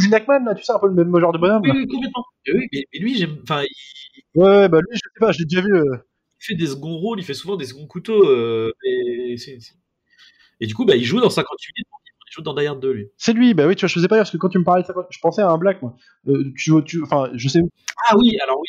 Gene 0.00 0.12
Hackman, 0.14 0.44
là, 0.44 0.54
tu 0.54 0.64
sais, 0.64 0.72
un 0.72 0.78
peu 0.78 0.88
le 0.88 0.94
même 0.94 1.18
genre 1.20 1.32
de 1.32 1.38
bonhomme. 1.38 1.62
Oui, 1.62 1.70
oui, 1.74 1.86
complètement. 1.86 2.24
Mais 2.46 2.52
oui, 2.54 2.66
mais, 2.72 2.84
mais 2.92 2.98
lui, 3.00 3.16
j'aime. 3.16 3.36
Enfin, 3.42 3.62
il, 3.62 4.22
Ouais, 4.40 4.68
bah 4.68 4.78
lui, 4.80 4.88
je 4.96 4.98
sais 4.98 5.20
pas, 5.20 5.30
je 5.32 5.38
l'ai 5.38 5.44
déjà 5.44 5.62
vu. 5.62 5.72
euh, 5.74 5.96
fait 6.44 6.54
des 6.54 6.66
seconds 6.66 6.96
rôles, 6.96 7.18
il 7.20 7.24
fait 7.24 7.34
souvent 7.34 7.56
des 7.56 7.64
seconds 7.66 7.86
couteaux. 7.86 8.28
euh, 8.28 8.72
et, 8.84 9.36
et 10.60 10.66
du 10.66 10.74
coup, 10.74 10.84
bah, 10.84 10.96
il 10.96 11.04
joue 11.04 11.20
dans 11.20 11.30
58 11.30 11.72
minutes, 11.76 11.88
il 12.30 12.32
joue 12.34 12.42
dans 12.42 12.54
Die 12.54 12.66
Hard 12.66 12.80
2, 12.80 12.92
lui. 12.92 13.08
C'est 13.16 13.32
lui, 13.32 13.54
bah 13.54 13.66
oui, 13.66 13.76
tu 13.76 13.80
vois, 13.80 13.88
je 13.88 13.94
faisais 13.94 14.08
pas 14.08 14.16
parce 14.16 14.30
que 14.30 14.36
quand 14.36 14.48
tu 14.48 14.58
me 14.58 14.64
parlais 14.64 14.82
de 14.82 14.86
ça, 14.86 14.94
je 15.10 15.18
pensais 15.20 15.42
à 15.42 15.50
un 15.50 15.58
black, 15.58 15.82
moi. 15.82 15.94
Euh, 16.28 16.52
tu, 16.56 16.72
tu, 16.84 17.02
enfin, 17.02 17.30
je 17.34 17.48
sais, 17.48 17.60
Ah 18.08 18.16
oui, 18.16 18.36
alors 18.42 18.58
oui. 18.60 18.68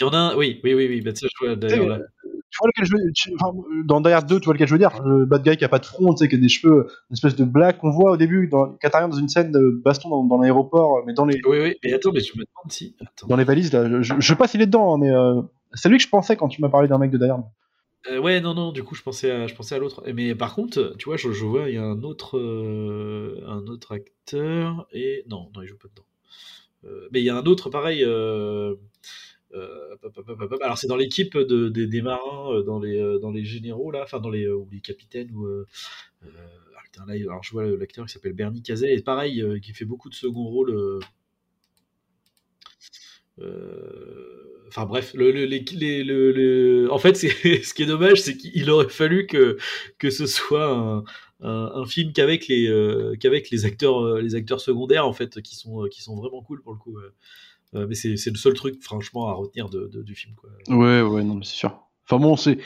Il 0.00 0.02
y 0.02 0.06
en 0.06 0.10
a 0.12 0.16
un, 0.18 0.36
oui, 0.36 0.60
oui, 0.64 0.74
oui, 0.74 0.86
oui. 0.88 1.00
Bah, 1.02 1.12
je 1.14 1.28
vois 1.46 1.54
d'ailleurs 1.54 1.78
Tu 1.78 1.92
sais, 1.92 1.98
là. 1.98 1.98
tu 2.50 2.58
vois 2.60 2.68
lequel 2.68 2.84
je 2.84 2.92
veux 2.92 3.12
tu- 3.14 3.32
enfin, 3.38 3.56
euh, 3.56 3.84
dans 3.84 4.00
Die 4.00 4.08
Hard 4.10 4.28
2, 4.28 4.40
tu 4.40 4.46
vois 4.46 4.54
lequel 4.54 4.66
je 4.66 4.72
veux 4.72 4.78
dire 4.78 5.00
Le 5.04 5.24
bad 5.24 5.42
guy 5.44 5.56
qui 5.56 5.64
a 5.64 5.68
pas 5.68 5.78
de 5.78 5.86
front, 5.86 6.12
tu 6.14 6.24
sais, 6.24 6.28
qui 6.28 6.34
a 6.34 6.38
des 6.38 6.48
cheveux, 6.48 6.88
une 7.10 7.14
espèce 7.14 7.36
de 7.36 7.44
black 7.44 7.78
qu'on 7.78 7.90
voit 7.90 8.10
au 8.10 8.16
début, 8.16 8.48
dans, 8.48 8.72
qui 8.72 8.86
intervient 8.88 9.08
dans 9.08 9.16
une 9.16 9.28
scène 9.28 9.52
de 9.52 9.80
baston 9.84 10.08
dans, 10.08 10.24
dans 10.24 10.38
l'aéroport, 10.40 11.04
mais 11.06 11.12
dans 11.14 11.24
les, 11.26 11.40
Oui, 11.46 11.58
oui, 11.60 11.74
mais 11.84 11.92
attends, 11.92 12.10
mais 12.12 12.20
je 12.20 12.32
me 12.32 12.38
demande 12.44 12.70
si. 12.72 12.96
Attends. 13.00 13.28
dans 13.28 13.36
les 13.36 13.44
valises, 13.44 13.72
là. 13.72 13.88
Je, 13.88 14.02
je, 14.02 14.14
je 14.18 14.26
sais 14.26 14.34
pas 14.36 14.48
s'il 14.48 14.60
est 14.62 14.66
dedans, 14.66 14.94
hein, 14.94 14.98
mais 15.00 15.10
euh, 15.12 15.40
c'est 15.74 15.88
lui 15.88 15.98
que 15.98 16.02
je 16.04 16.08
pensais 16.08 16.36
quand 16.36 16.48
tu 16.48 16.60
m'as 16.60 16.68
parlé 16.68 16.88
d'un 16.88 16.98
mec 16.98 17.10
de 17.10 17.26
Hard. 17.26 17.44
Euh, 18.06 18.18
ouais, 18.18 18.40
non, 18.40 18.54
non, 18.54 18.72
du 18.72 18.82
coup, 18.82 18.94
je 18.94 19.02
pensais 19.02 19.30
à, 19.30 19.46
l'autre. 19.78 20.02
Mais 20.12 20.34
par 20.34 20.54
contre, 20.54 20.94
tu 20.98 21.06
vois, 21.06 21.16
je, 21.16 21.32
je 21.32 21.44
vois, 21.44 21.70
il 21.70 21.74
y 21.74 21.78
a 21.78 21.84
un 21.84 22.02
autre, 22.02 22.38
euh, 22.38 23.40
acteur, 23.90 24.86
non, 25.26 25.50
non, 25.54 25.62
il 25.62 25.66
joue 25.66 25.78
pas 25.78 25.88
dedans. 25.88 26.04
Euh, 26.84 27.08
mais 27.12 27.20
il 27.20 27.24
y 27.24 27.30
a 27.30 27.36
un 27.36 27.44
autre, 27.44 27.70
pareil. 27.70 28.04
alors, 28.04 28.76
c'est 30.76 30.86
dans 30.86 30.96
l'équipe 30.96 31.36
de, 31.38 31.68
des, 31.68 32.02
marins, 32.02 32.62
dans 32.66 32.78
les, 32.78 33.44
généraux, 33.44 33.90
là, 33.90 34.02
enfin, 34.02 34.20
dans 34.20 34.30
les, 34.30 34.48
ou 34.48 34.68
les 34.70 34.80
capitaines, 34.80 35.30
ou. 35.34 35.46
ah, 36.22 36.28
alors, 37.08 37.42
je 37.42 37.52
vois 37.52 37.64
l'acteur 37.64 38.04
qui 38.06 38.12
s'appelle 38.12 38.34
Bernie 38.34 38.62
Cazet, 38.62 38.94
et 38.94 39.00
pareil, 39.00 39.42
qui 39.62 39.72
fait 39.72 39.86
beaucoup 39.86 40.10
de 40.10 40.14
second 40.14 40.44
rôle. 40.44 41.00
Euh, 43.40 44.40
Enfin 44.68 44.86
bref, 44.86 45.12
le, 45.14 45.30
le, 45.30 45.44
les- 45.44 45.64
les- 45.72 46.02
le- 46.02 46.32
le- 46.32 46.88
en 46.92 46.98
fait, 46.98 47.14
ce 47.16 47.74
qui 47.74 47.82
est 47.82 47.86
dommage, 47.86 48.20
c'est 48.22 48.36
qu'il 48.36 48.68
aurait 48.70 48.88
fallu 48.88 49.26
que, 49.26 49.56
que 49.98 50.10
ce 50.10 50.26
soit 50.26 50.66
un, 50.68 51.04
un, 51.40 51.72
un 51.76 51.86
film 51.86 52.12
qu'avec 52.12 52.48
les, 52.48 52.66
euh, 52.66 53.14
qu'avec 53.20 53.50
les 53.50 53.66
acteurs, 53.66 54.02
euh, 54.04 54.20
les 54.20 54.34
acteurs 54.34 54.60
secondaires 54.60 55.06
en 55.06 55.12
fait, 55.12 55.40
qui 55.42 55.54
sont, 55.54 55.86
qui 55.92 56.02
sont 56.02 56.16
vraiment 56.16 56.42
cool 56.42 56.60
pour 56.62 56.72
le 56.72 56.78
coup. 56.78 56.98
euh. 56.98 57.86
Mais 57.88 57.94
c'est, 57.94 58.16
le 58.30 58.36
seul 58.36 58.54
truc, 58.54 58.80
franchement, 58.82 59.28
à 59.28 59.32
retenir 59.34 59.68
de, 59.68 59.88
de- 59.88 60.02
du 60.02 60.14
film. 60.14 60.34
Quoi. 60.36 60.50
Ouais, 60.68 61.02
ouais, 61.02 61.24
non, 61.24 61.34
mais 61.34 61.44
c'est 61.44 61.56
sûr. 61.56 61.78
Enfin 62.08 62.18
bon, 62.20 62.36
c'est, 62.36 62.58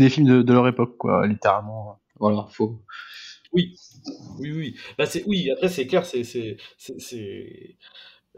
des 0.00 0.10
films 0.10 0.26
de, 0.26 0.42
de 0.42 0.52
leur 0.52 0.66
époque, 0.68 0.96
quoi, 0.98 1.26
littéralement. 1.26 2.00
Voilà, 2.18 2.46
faut. 2.50 2.80
Oui, 3.52 3.74
oui, 4.38 4.52
oui. 4.52 4.76
Bah, 4.98 5.04
oui, 5.26 5.50
après, 5.50 5.68
c'est 5.68 5.86
clair, 5.86 6.04
c'est, 6.04 6.24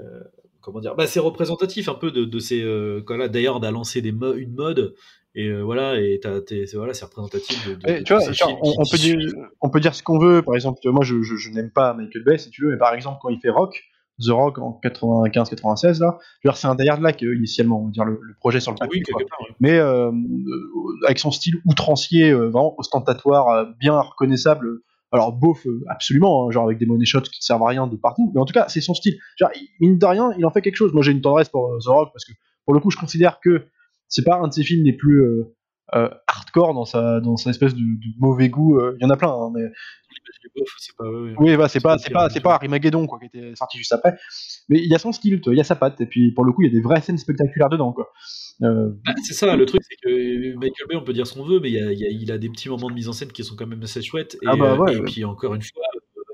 euh, 0.00 0.22
comment 0.62 0.80
dire 0.80 0.94
bah, 0.94 1.06
C'est 1.06 1.20
représentatif 1.20 1.88
un 1.88 1.94
peu 1.94 2.10
de, 2.10 2.24
de 2.24 2.38
ces. 2.38 2.62
Euh, 2.62 3.02
quand 3.04 3.16
là, 3.16 3.28
d'ailleurs, 3.28 3.62
a 3.62 3.70
lancé 3.70 4.00
des 4.00 4.12
mo- 4.12 4.34
une 4.34 4.54
mode. 4.54 4.94
Et 5.34 5.48
euh, 5.48 5.62
voilà, 5.62 5.98
et 5.98 6.20
voilà, 6.74 6.92
c'est 6.92 7.06
représentatif 7.06 7.66
de, 7.66 7.74
de, 7.74 7.80
Eh, 7.86 8.02
tu 8.02 8.12
vois, 8.12 8.32
genre, 8.32 8.58
on, 8.62 8.84
peut 8.84 8.98
dire, 8.98 9.16
on 9.62 9.70
peut 9.70 9.80
dire 9.80 9.94
ce 9.94 10.02
qu'on 10.02 10.18
veut. 10.18 10.42
Par 10.42 10.54
exemple, 10.54 10.78
moi, 10.84 11.04
je, 11.04 11.22
je, 11.22 11.36
je 11.36 11.50
n'aime 11.50 11.70
pas 11.70 11.94
Michael 11.94 12.22
Bay, 12.24 12.36
si 12.38 12.50
tu 12.50 12.64
veux, 12.64 12.70
mais 12.72 12.76
par 12.76 12.92
exemple, 12.94 13.18
quand 13.22 13.30
il 13.30 13.40
fait 13.40 13.48
Rock, 13.48 13.82
The 14.20 14.28
Rock 14.28 14.58
en 14.58 14.78
95-96, 14.84 16.00
là, 16.00 16.18
c'est 16.54 16.66
un 16.66 16.74
Die 16.74 16.86
Hard 16.86 17.00
là, 17.00 17.12
initialement, 17.18 17.80
on 17.80 17.86
va 17.86 17.90
dire 17.90 18.04
le, 18.04 18.18
le 18.20 18.34
projet 18.34 18.60
sur 18.60 18.72
le 18.72 18.76
papier. 18.76 19.02
Oui, 19.06 19.12
quoi. 19.12 19.22
part. 19.28 19.46
mais 19.58 19.78
euh, 19.78 20.12
avec 21.06 21.18
son 21.18 21.30
style 21.30 21.54
outrancier, 21.64 22.30
euh, 22.30 22.50
vraiment 22.50 22.74
ostentatoire, 22.78 23.66
bien 23.80 23.98
reconnaissable. 23.98 24.80
Alors 25.12 25.32
beauf, 25.32 25.66
absolument, 25.88 26.48
hein, 26.48 26.50
genre 26.50 26.64
avec 26.64 26.78
des 26.78 26.86
money 26.86 27.04
shots 27.04 27.20
qui 27.20 27.40
ne 27.40 27.42
servent 27.42 27.62
à 27.62 27.68
rien 27.68 27.86
de 27.86 27.96
partout, 27.96 28.32
mais 28.34 28.40
en 28.40 28.46
tout 28.46 28.54
cas, 28.54 28.66
c'est 28.68 28.80
son 28.80 28.94
style. 28.94 29.18
Genre, 29.36 29.50
mine 29.78 29.98
de 29.98 30.06
rien, 30.06 30.32
il 30.38 30.46
en 30.46 30.50
fait 30.50 30.62
quelque 30.62 30.76
chose. 30.76 30.94
Moi, 30.94 31.02
j'ai 31.02 31.12
une 31.12 31.20
tendresse 31.20 31.50
pour 31.50 31.70
euh, 31.70 31.78
The 31.80 31.88
Rock 31.88 32.10
parce 32.14 32.24
que, 32.24 32.32
pour 32.64 32.72
le 32.72 32.80
coup, 32.80 32.90
je 32.90 32.96
considère 32.96 33.38
que 33.40 33.66
c'est 34.08 34.24
pas 34.24 34.36
un 34.36 34.48
de 34.48 34.52
ses 34.52 34.62
films 34.62 34.84
les 34.84 34.94
plus 34.94 35.22
euh, 35.22 35.54
euh, 35.94 36.08
hardcore 36.26 36.74
dans 36.74 36.84
sa, 36.84 37.20
dans 37.20 37.36
sa 37.36 37.50
espèce 37.50 37.74
de, 37.74 37.80
de 37.80 38.12
mauvais 38.18 38.48
goût. 38.48 38.78
euh, 38.78 38.96
Il 39.00 39.02
y 39.02 39.06
en 39.06 39.10
a 39.10 39.16
plein, 39.16 39.30
hein, 39.30 39.50
mais 39.54 39.62
c'est 40.78 40.96
pas. 40.96 41.04
oui, 41.38 41.56
bah, 41.56 41.68
c'est 41.68 41.80
pas, 41.80 41.98
c'est 41.98 42.12
pas, 42.12 42.28
c'est 42.30 42.40
pas. 42.40 42.54
Armageddon 42.54 43.06
quoi, 43.06 43.18
qui 43.18 43.26
était 43.26 43.54
sorti 43.54 43.78
juste 43.78 43.92
après. 43.92 44.16
Mais 44.68 44.78
il 44.78 44.88
y 44.90 44.94
a 44.94 44.98
son 44.98 45.12
style, 45.12 45.40
il 45.46 45.54
y 45.56 45.60
a 45.60 45.64
sa 45.64 45.76
patte, 45.76 46.00
et 46.00 46.06
puis 46.06 46.32
pour 46.32 46.44
le 46.44 46.52
coup, 46.52 46.62
il 46.62 46.68
y 46.68 46.70
a 46.70 46.72
des 46.74 46.80
vraies 46.82 47.00
scènes 47.00 47.18
spectaculaires 47.18 47.68
dedans, 47.68 47.92
quoi. 47.92 48.12
Euh, 48.62 48.90
Bah, 49.04 49.12
c'est 49.24 49.34
ça, 49.34 49.56
le 49.56 49.66
truc, 49.66 49.82
c'est 49.88 49.96
que 49.96 50.54
Michael 50.56 50.86
Bay, 50.88 50.96
on 50.96 51.02
peut 51.04 51.12
dire 51.12 51.26
ce 51.26 51.34
qu'on 51.34 51.44
veut, 51.44 51.60
mais 51.60 51.70
il, 51.70 51.74
y 51.74 51.80
a, 51.82 51.92
il, 51.92 51.98
y 51.98 52.04
a, 52.06 52.08
il 52.10 52.32
a 52.32 52.38
des 52.38 52.48
petits 52.48 52.68
moments 52.68 52.88
de 52.88 52.94
mise 52.94 53.08
en 53.08 53.12
scène 53.12 53.32
qui 53.32 53.42
sont 53.44 53.56
quand 53.56 53.66
même 53.66 53.82
assez 53.82 54.02
chouettes. 54.02 54.36
Et, 54.42 54.46
Ah 54.46 54.56
bah 54.56 54.76
ouais, 54.76 54.94
et 54.94 54.98
ouais. 54.98 55.04
puis, 55.04 55.24
encore 55.24 55.54
une 55.54 55.62
fois, 55.62 55.82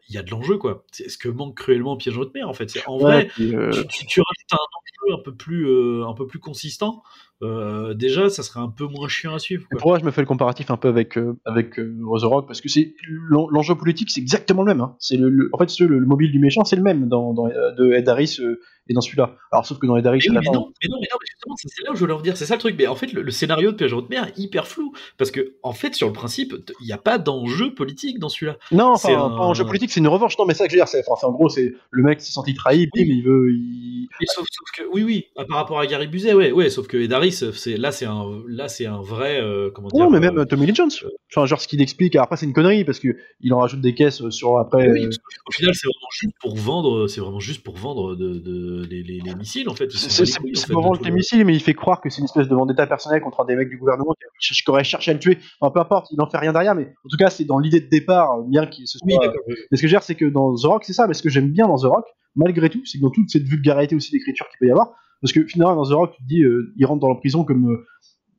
il 0.09 0.15
y 0.15 0.19
a 0.19 0.23
de 0.23 0.31
l'enjeu, 0.31 0.59
quoi. 0.59 0.85
C'est 0.93 1.09
ce 1.09 1.19
que 1.19 1.29
manque 1.29 1.57
cruellement 1.57 1.97
Piège 1.97 2.17
haute 2.19 2.35
mer, 2.35 2.49
en 2.49 2.55
fait. 2.55 2.69
C'est, 2.71 2.87
en 2.87 2.97
ouais, 2.97 3.03
vrai, 3.03 3.25
puis, 3.27 3.51
tu, 3.73 3.87
tu, 3.89 4.07
tu 4.07 4.21
rajoutes 4.21 4.53
un 4.53 4.57
enjeu 4.57 5.21
un 5.21 5.23
peu 5.23 5.35
plus, 5.35 6.03
un 6.05 6.15
peu 6.15 6.27
plus 6.27 6.39
consistant. 6.39 7.03
Euh, 7.43 7.95
déjà, 7.95 8.29
ça 8.31 8.43
serait 8.43 8.61
un 8.61 8.69
peu 8.69 8.85
moins 8.87 9.09
chiant 9.09 9.35
à 9.35 9.39
suivre. 9.39 9.63
Et 9.65 9.67
Quoi. 9.75 9.79
pour 9.81 9.91
moi, 9.91 9.99
je 10.01 10.05
me 10.05 10.11
fais 10.11 10.21
le 10.21 10.27
comparatif 10.27 10.71
un 10.71 10.77
peu 10.77 10.89
avec 10.89 11.17
euh, 11.17 11.37
avec 11.45 11.79
euh, 11.79 11.97
The 12.21 12.25
Rock 12.25 12.47
parce 12.49 12.61
que 12.61 12.69
c'est 12.69 12.95
l'en- 13.29 13.49
l'enjeu 13.49 13.75
politique, 13.77 14.11
c'est 14.11 14.21
exactement 14.21 14.63
le 14.63 14.75
même. 14.75 14.81
Hein. 14.81 14.97
C'est 14.99 15.17
le, 15.17 15.29
le- 15.29 15.49
en 15.53 15.59
fait, 15.59 15.73
le, 15.79 15.99
le 15.99 16.07
mobile 16.07 16.33
du 16.33 16.39
méchant, 16.41 16.65
c'est 16.65 16.77
le 16.77 16.83
même 16.83 17.09
dans, 17.09 17.33
dans 17.35 17.47
euh, 17.49 17.73
de 17.73 17.93
Ed 17.93 18.09
Harris 18.09 18.39
euh, 18.41 18.61
et 18.89 18.95
dans 18.95 19.01
celui-là. 19.03 19.37
Alors 19.53 19.67
sauf 19.67 19.79
que 19.79 19.87
dans 19.87 19.97
Ed 19.97 20.07
Harris, 20.07 20.21
Mais 20.31 20.39
oui, 20.39 20.45
mais 20.47 20.51
non, 20.57 20.73
mais 20.83 20.89
non, 20.89 20.97
mais 21.01 21.09
non, 21.13 21.17
mais 21.21 21.27
justement, 21.31 21.55
c'est 21.59 21.85
là 21.85 21.93
où 21.93 21.95
je 21.95 22.01
voulais 22.01 22.13
en 22.15 22.19
venir. 22.19 22.37
C'est 22.37 22.47
ça 22.47 22.55
le 22.55 22.61
truc. 22.61 22.75
Mais 22.79 22.87
en 22.87 22.95
fait, 22.97 23.13
le, 23.13 23.31
scénario 23.31 23.71
de 23.71 23.77
Piège 23.77 23.93
haute 23.93 24.09
mer 24.11 24.27
est 24.29 24.39
hyper 24.39 24.67
flou. 24.67 24.93
Parce 25.19 25.31
que, 25.31 25.55
en 25.63 25.73
fait, 25.73 25.95
sur 25.95 26.07
le 26.09 26.13
principe, 26.13 26.55
il 26.81 26.87
n'y 26.87 26.93
a 26.93 26.99
pas 26.99 27.19
d'enjeu 27.19 27.75
politique 27.75 28.19
dans 28.19 28.29
celui-là. 28.31 28.57
non, 28.73 28.87
enfin, 28.95 29.13
un- 29.13 29.29
pas 29.31 29.45
enjeu 29.45 29.65
politique, 29.65 29.91
c'est 29.93 30.01
une 30.01 30.09
revanche. 30.09 30.37
Non, 30.39 30.47
mais 30.47 30.55
ça 30.55 30.65
que 30.65 30.71
je 30.73 30.77
veux 30.77 30.81
dire, 30.81 30.89
c'est, 30.89 31.05
enfin, 31.09 31.29
en 31.29 31.33
gros, 31.33 31.49
c'est 31.51 31.75
le 31.91 32.03
mec 32.03 32.21
s'est 32.21 32.33
senti 32.33 32.55
trahi, 32.55 32.87
bim, 32.95 33.03
il 33.05 33.23
veut, 33.23 33.53
il... 33.53 34.09
Mais 34.21 34.27
sauf, 34.27 34.47
sauf 34.51 34.69
que 34.75 34.83
oui 34.93 35.03
oui 35.05 35.27
par 35.49 35.59
rapport 35.59 35.79
à 35.79 35.87
Gary 35.87 36.07
Buzet 36.09 36.33
ouais 36.33 36.51
ouais 36.51 36.71
sauf 36.71 36.87
que 36.89 36.97
C'est 37.31 37.77
là 37.77 37.93
c'est 37.93 38.05
un 38.07 38.25
là 38.49 38.69
c'est 38.69 38.87
un 38.87 39.01
vrai 39.01 39.41
euh, 39.41 39.71
comment 39.75 39.89
dire 39.89 40.05
non, 40.05 40.11
mais 40.11 40.17
euh, 40.19 40.21
même 40.21 40.39
euh, 40.39 40.45
Tommy 40.45 40.67
Lee 40.67 40.75
Jones. 40.75 40.91
Enfin, 41.31 41.47
genre 41.47 41.61
ce 41.61 41.69
qu'il 41.69 41.81
explique. 41.83 42.17
Après, 42.17 42.37
c'est 42.37 42.47
une 42.47 42.53
connerie 42.53 42.85
parce 42.85 42.99
que 43.01 43.09
il 43.41 43.53
en 43.55 43.59
rajoute 43.59 43.81
des 43.81 43.95
caisses 43.95 44.23
euh, 44.23 44.31
sur 44.31 44.59
après. 44.59 44.89
oui, 44.91 45.05
euh, 45.05 45.11
qu'au 45.45 45.53
final 45.53 45.75
c'est 45.75 45.87
vraiment 45.87 46.09
juste 46.13 46.35
pour 46.41 46.57
vendre 46.57 47.07
c'est 47.09 47.21
vraiment 47.21 47.41
juste 47.41 47.63
pour 47.63 47.77
vendre 47.77 48.15
de, 48.17 48.39
de- 48.39 48.87
les, 48.89 49.03
les- 49.03 49.21
les 49.21 49.35
missiles 49.35 49.69
en 49.69 49.75
fait 49.75 49.91
C'est 49.91 50.25
les 50.25 50.53
pour 50.73 50.83
vendre 50.83 50.97
tout 50.99 51.05
tes 51.05 51.11
le- 51.11 51.15
missiles, 51.17 51.45
mais 51.45 51.55
il 51.55 51.61
fait 51.61 51.75
croire 51.75 52.01
que 52.01 52.09
c'est 52.11 52.19
une 52.19 52.25
espèce 52.25 52.49
de 52.49 52.55
vendetta 52.55 52.87
personnelle 52.87 53.21
contre 53.21 53.41
un 53.41 53.45
des 53.45 53.57
mecs 53.57 53.69
du 53.69 53.77
gouvernement 53.79 54.15
qui, 54.41 54.55
qui 54.55 54.71
aurait 54.71 54.85
cherché 54.85 55.11
à 55.11 55.15
le 55.15 55.21
tuer. 55.21 55.39
Enfin, 55.61 55.73
peu 55.73 55.81
importe, 55.81 56.07
il 56.11 56.17
n'en 56.17 56.29
fait 56.29 56.39
rien 56.39 56.53
derrière, 56.53 56.75
mais 56.75 56.85
en 57.05 57.09
tout 57.11 57.17
cas, 57.19 57.31
c'est 57.31 57.45
dans 57.45 57.59
l'idée 57.59 57.81
de 57.81 57.89
départ, 57.89 58.39
euh, 58.39 58.43
bien 58.49 58.67
qu'il 58.67 58.87
se 58.87 58.99
soit. 58.99 59.07
oui 59.07 59.17
d'accord 59.21 59.43
oui. 59.49 59.55
Mais 59.71 59.77
ce 59.77 59.83
que 59.83 59.89
je 59.89 59.93
veux 59.93 59.99
dire, 59.99 60.03
c'est 60.03 60.15
que 60.15 60.25
dans 60.25 60.55
The 60.55 60.65
Rock, 60.65 60.85
c'est 60.85 60.93
ça, 60.93 61.07
mais 61.07 61.15
ce 61.15 61.23
que 61.23 61.29
j'aime 61.31 61.51
bien 61.51 61.67
dans 61.67 61.77
The 61.77 61.85
Rock, 61.85 62.05
malgré 62.37 62.71
tout, 62.71 62.81
c'est 62.85 62.99
que 62.99 63.03
dans 63.03 63.11
toute 63.11 63.31
cette 63.31 63.43
vulgarité 63.45 63.95
aussi 63.97 64.13
d'écriture 64.13 64.47
qu'il 64.49 64.59
peut 64.61 64.67
y 64.67 64.71
avoir, 64.71 64.93
parce 65.21 65.33
que 65.33 65.45
finalement, 65.47 65.77
dans 65.77 65.89
The 65.89 65.93
Rock, 65.95 66.15
tu 66.17 66.23
te 66.23 66.29
dis, 66.29 66.43
euh, 66.43 66.73
ils 66.77 66.87
rentrent 66.87 67.01
dans 67.01 67.09
la 67.09 67.17
prison 67.17 67.45
comme. 67.45 67.71
euh, 67.71 67.87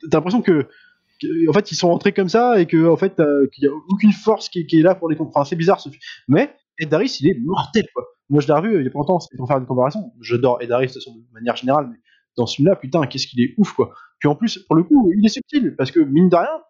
T'as 0.10 0.18
l'impression 0.18 0.42
que. 0.42 0.68
En 1.50 1.54
fait, 1.54 1.72
ils 1.72 1.76
sont 1.76 1.90
rentrés 1.90 2.14
comme 2.14 2.30
ça 2.30 2.62
et 2.62 2.66
que 2.66 2.88
en 2.88 2.96
fait, 2.96 3.16
qu'il 3.54 3.68
n'y 3.68 3.68
a 3.68 3.76
aucune 3.90 4.14
force 4.14 4.48
qui, 4.48 4.62
est 4.72 4.82
là 4.82 4.96
pour 4.96 5.10
les 5.10 5.18
comprendre. 5.18 5.46
C'est 5.46 5.58
bizarre 5.58 5.82
ce 5.82 5.90
film. 5.90 6.02
Mais 6.30 6.56
Ed 6.78 6.94
Harris, 6.94 7.18
il 7.20 7.30
est 7.30 7.38
mortel, 7.44 7.86
quoi. 7.94 8.06
Moi, 8.30 8.42
je 8.42 8.48
l'ai 8.48 8.54
revu 8.54 8.76
euh, 8.76 8.82
il 8.82 8.86
y 8.86 8.88
a 8.88 8.92
pas 8.92 9.00
longtemps, 9.00 9.20
c'était 9.20 9.36
pour 9.38 9.48
faire 9.48 9.58
une 9.58 9.66
comparaison. 9.66 10.14
J'adore 10.22 10.62
Ed 10.62 10.72
Harris 10.72 10.94
de 10.94 11.34
manière 11.34 11.56
générale, 11.58 11.88
mais 11.92 11.98
dans 12.38 12.46
ce 12.46 12.56
film-là, 12.56 12.76
putain, 12.78 13.06
qu'est-ce 13.08 13.28
qu'il 13.28 13.42
est 13.42 13.54
ouf, 13.58 13.74
quoi. 13.74 13.92
Puis 14.20 14.30
en 14.30 14.36
plus, 14.36 14.60
pour 14.60 14.76
le 14.76 14.84
coup, 14.84 15.12
il 15.18 15.26
est 15.26 15.30
subtil, 15.30 15.76
parce 15.76 15.92
que 15.92 16.00
mine 16.00 16.30
de 16.30 16.36
rien, 16.36 16.62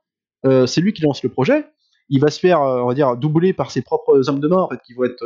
euh, 0.45 0.66
c'est 0.66 0.82
lui 0.82 0.93
qui 0.93 1.03
lance 1.03 1.22
le 1.22 1.30
projet. 1.30 1.68
Il 2.10 2.20
va 2.20 2.32
se 2.32 2.39
faire, 2.39 2.62
on 2.62 2.88
va 2.88 2.93
dire, 2.95 3.16
doubler 3.18 3.53
par 3.53 3.70
ses 3.70 3.84
propres 3.84 4.30
hommes 4.30 4.39
de 4.39 4.47
main, 4.47 4.57
en 4.57 4.70
fait, 4.70 4.80
qui 4.84 4.93
vont 4.93 5.03
être 5.03 5.24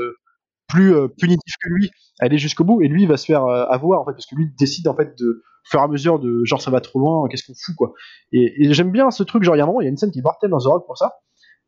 plus 0.74 0.96
euh, 0.96 1.08
punitif 1.08 1.54
que 1.64 1.70
lui 1.70 1.92
à 2.20 2.26
aller 2.26 2.38
jusqu'au 2.38 2.64
bout. 2.64 2.82
Et 2.82 2.88
lui 2.88 3.06
va 3.06 3.18
se 3.18 3.26
faire 3.26 3.46
euh, 3.46 3.66
avoir 3.66 4.02
en 4.02 4.06
fait 4.06 4.12
parce 4.12 4.26
que 4.26 4.36
lui 4.36 4.48
décide 4.58 4.88
en 4.88 4.96
fait 4.96 5.18
de 5.18 5.44
au 5.44 5.70
fur 5.70 5.80
et 5.80 5.84
à 5.84 5.88
mesure 5.88 6.20
de 6.20 6.44
genre 6.44 6.62
ça 6.62 6.72
va 6.72 6.82
trop 6.82 7.00
loin 7.00 7.28
qu'est-ce 7.30 7.46
qu'on 7.46 7.54
fout 7.54 7.76
quoi. 7.76 7.94
Et, 8.34 8.74
j'aime 8.74 8.92
bien 8.92 9.12
ce 9.12 9.24
truc 9.24 9.44
genre 9.44 9.56
il 9.56 9.60
y 9.60 9.62
a 9.62 9.64
un 9.64 9.68
moment 9.68 9.82
il 9.82 9.86
y 9.86 9.88
a 9.88 9.92
une 9.92 9.98
scène 9.98 10.12
qui 10.12 10.20
est 10.20 10.24
mortelle 10.24 10.50
dans 10.50 10.60
The 10.60 10.66
Rock 10.66 10.86
pour 10.86 10.98
ça. 10.98 11.14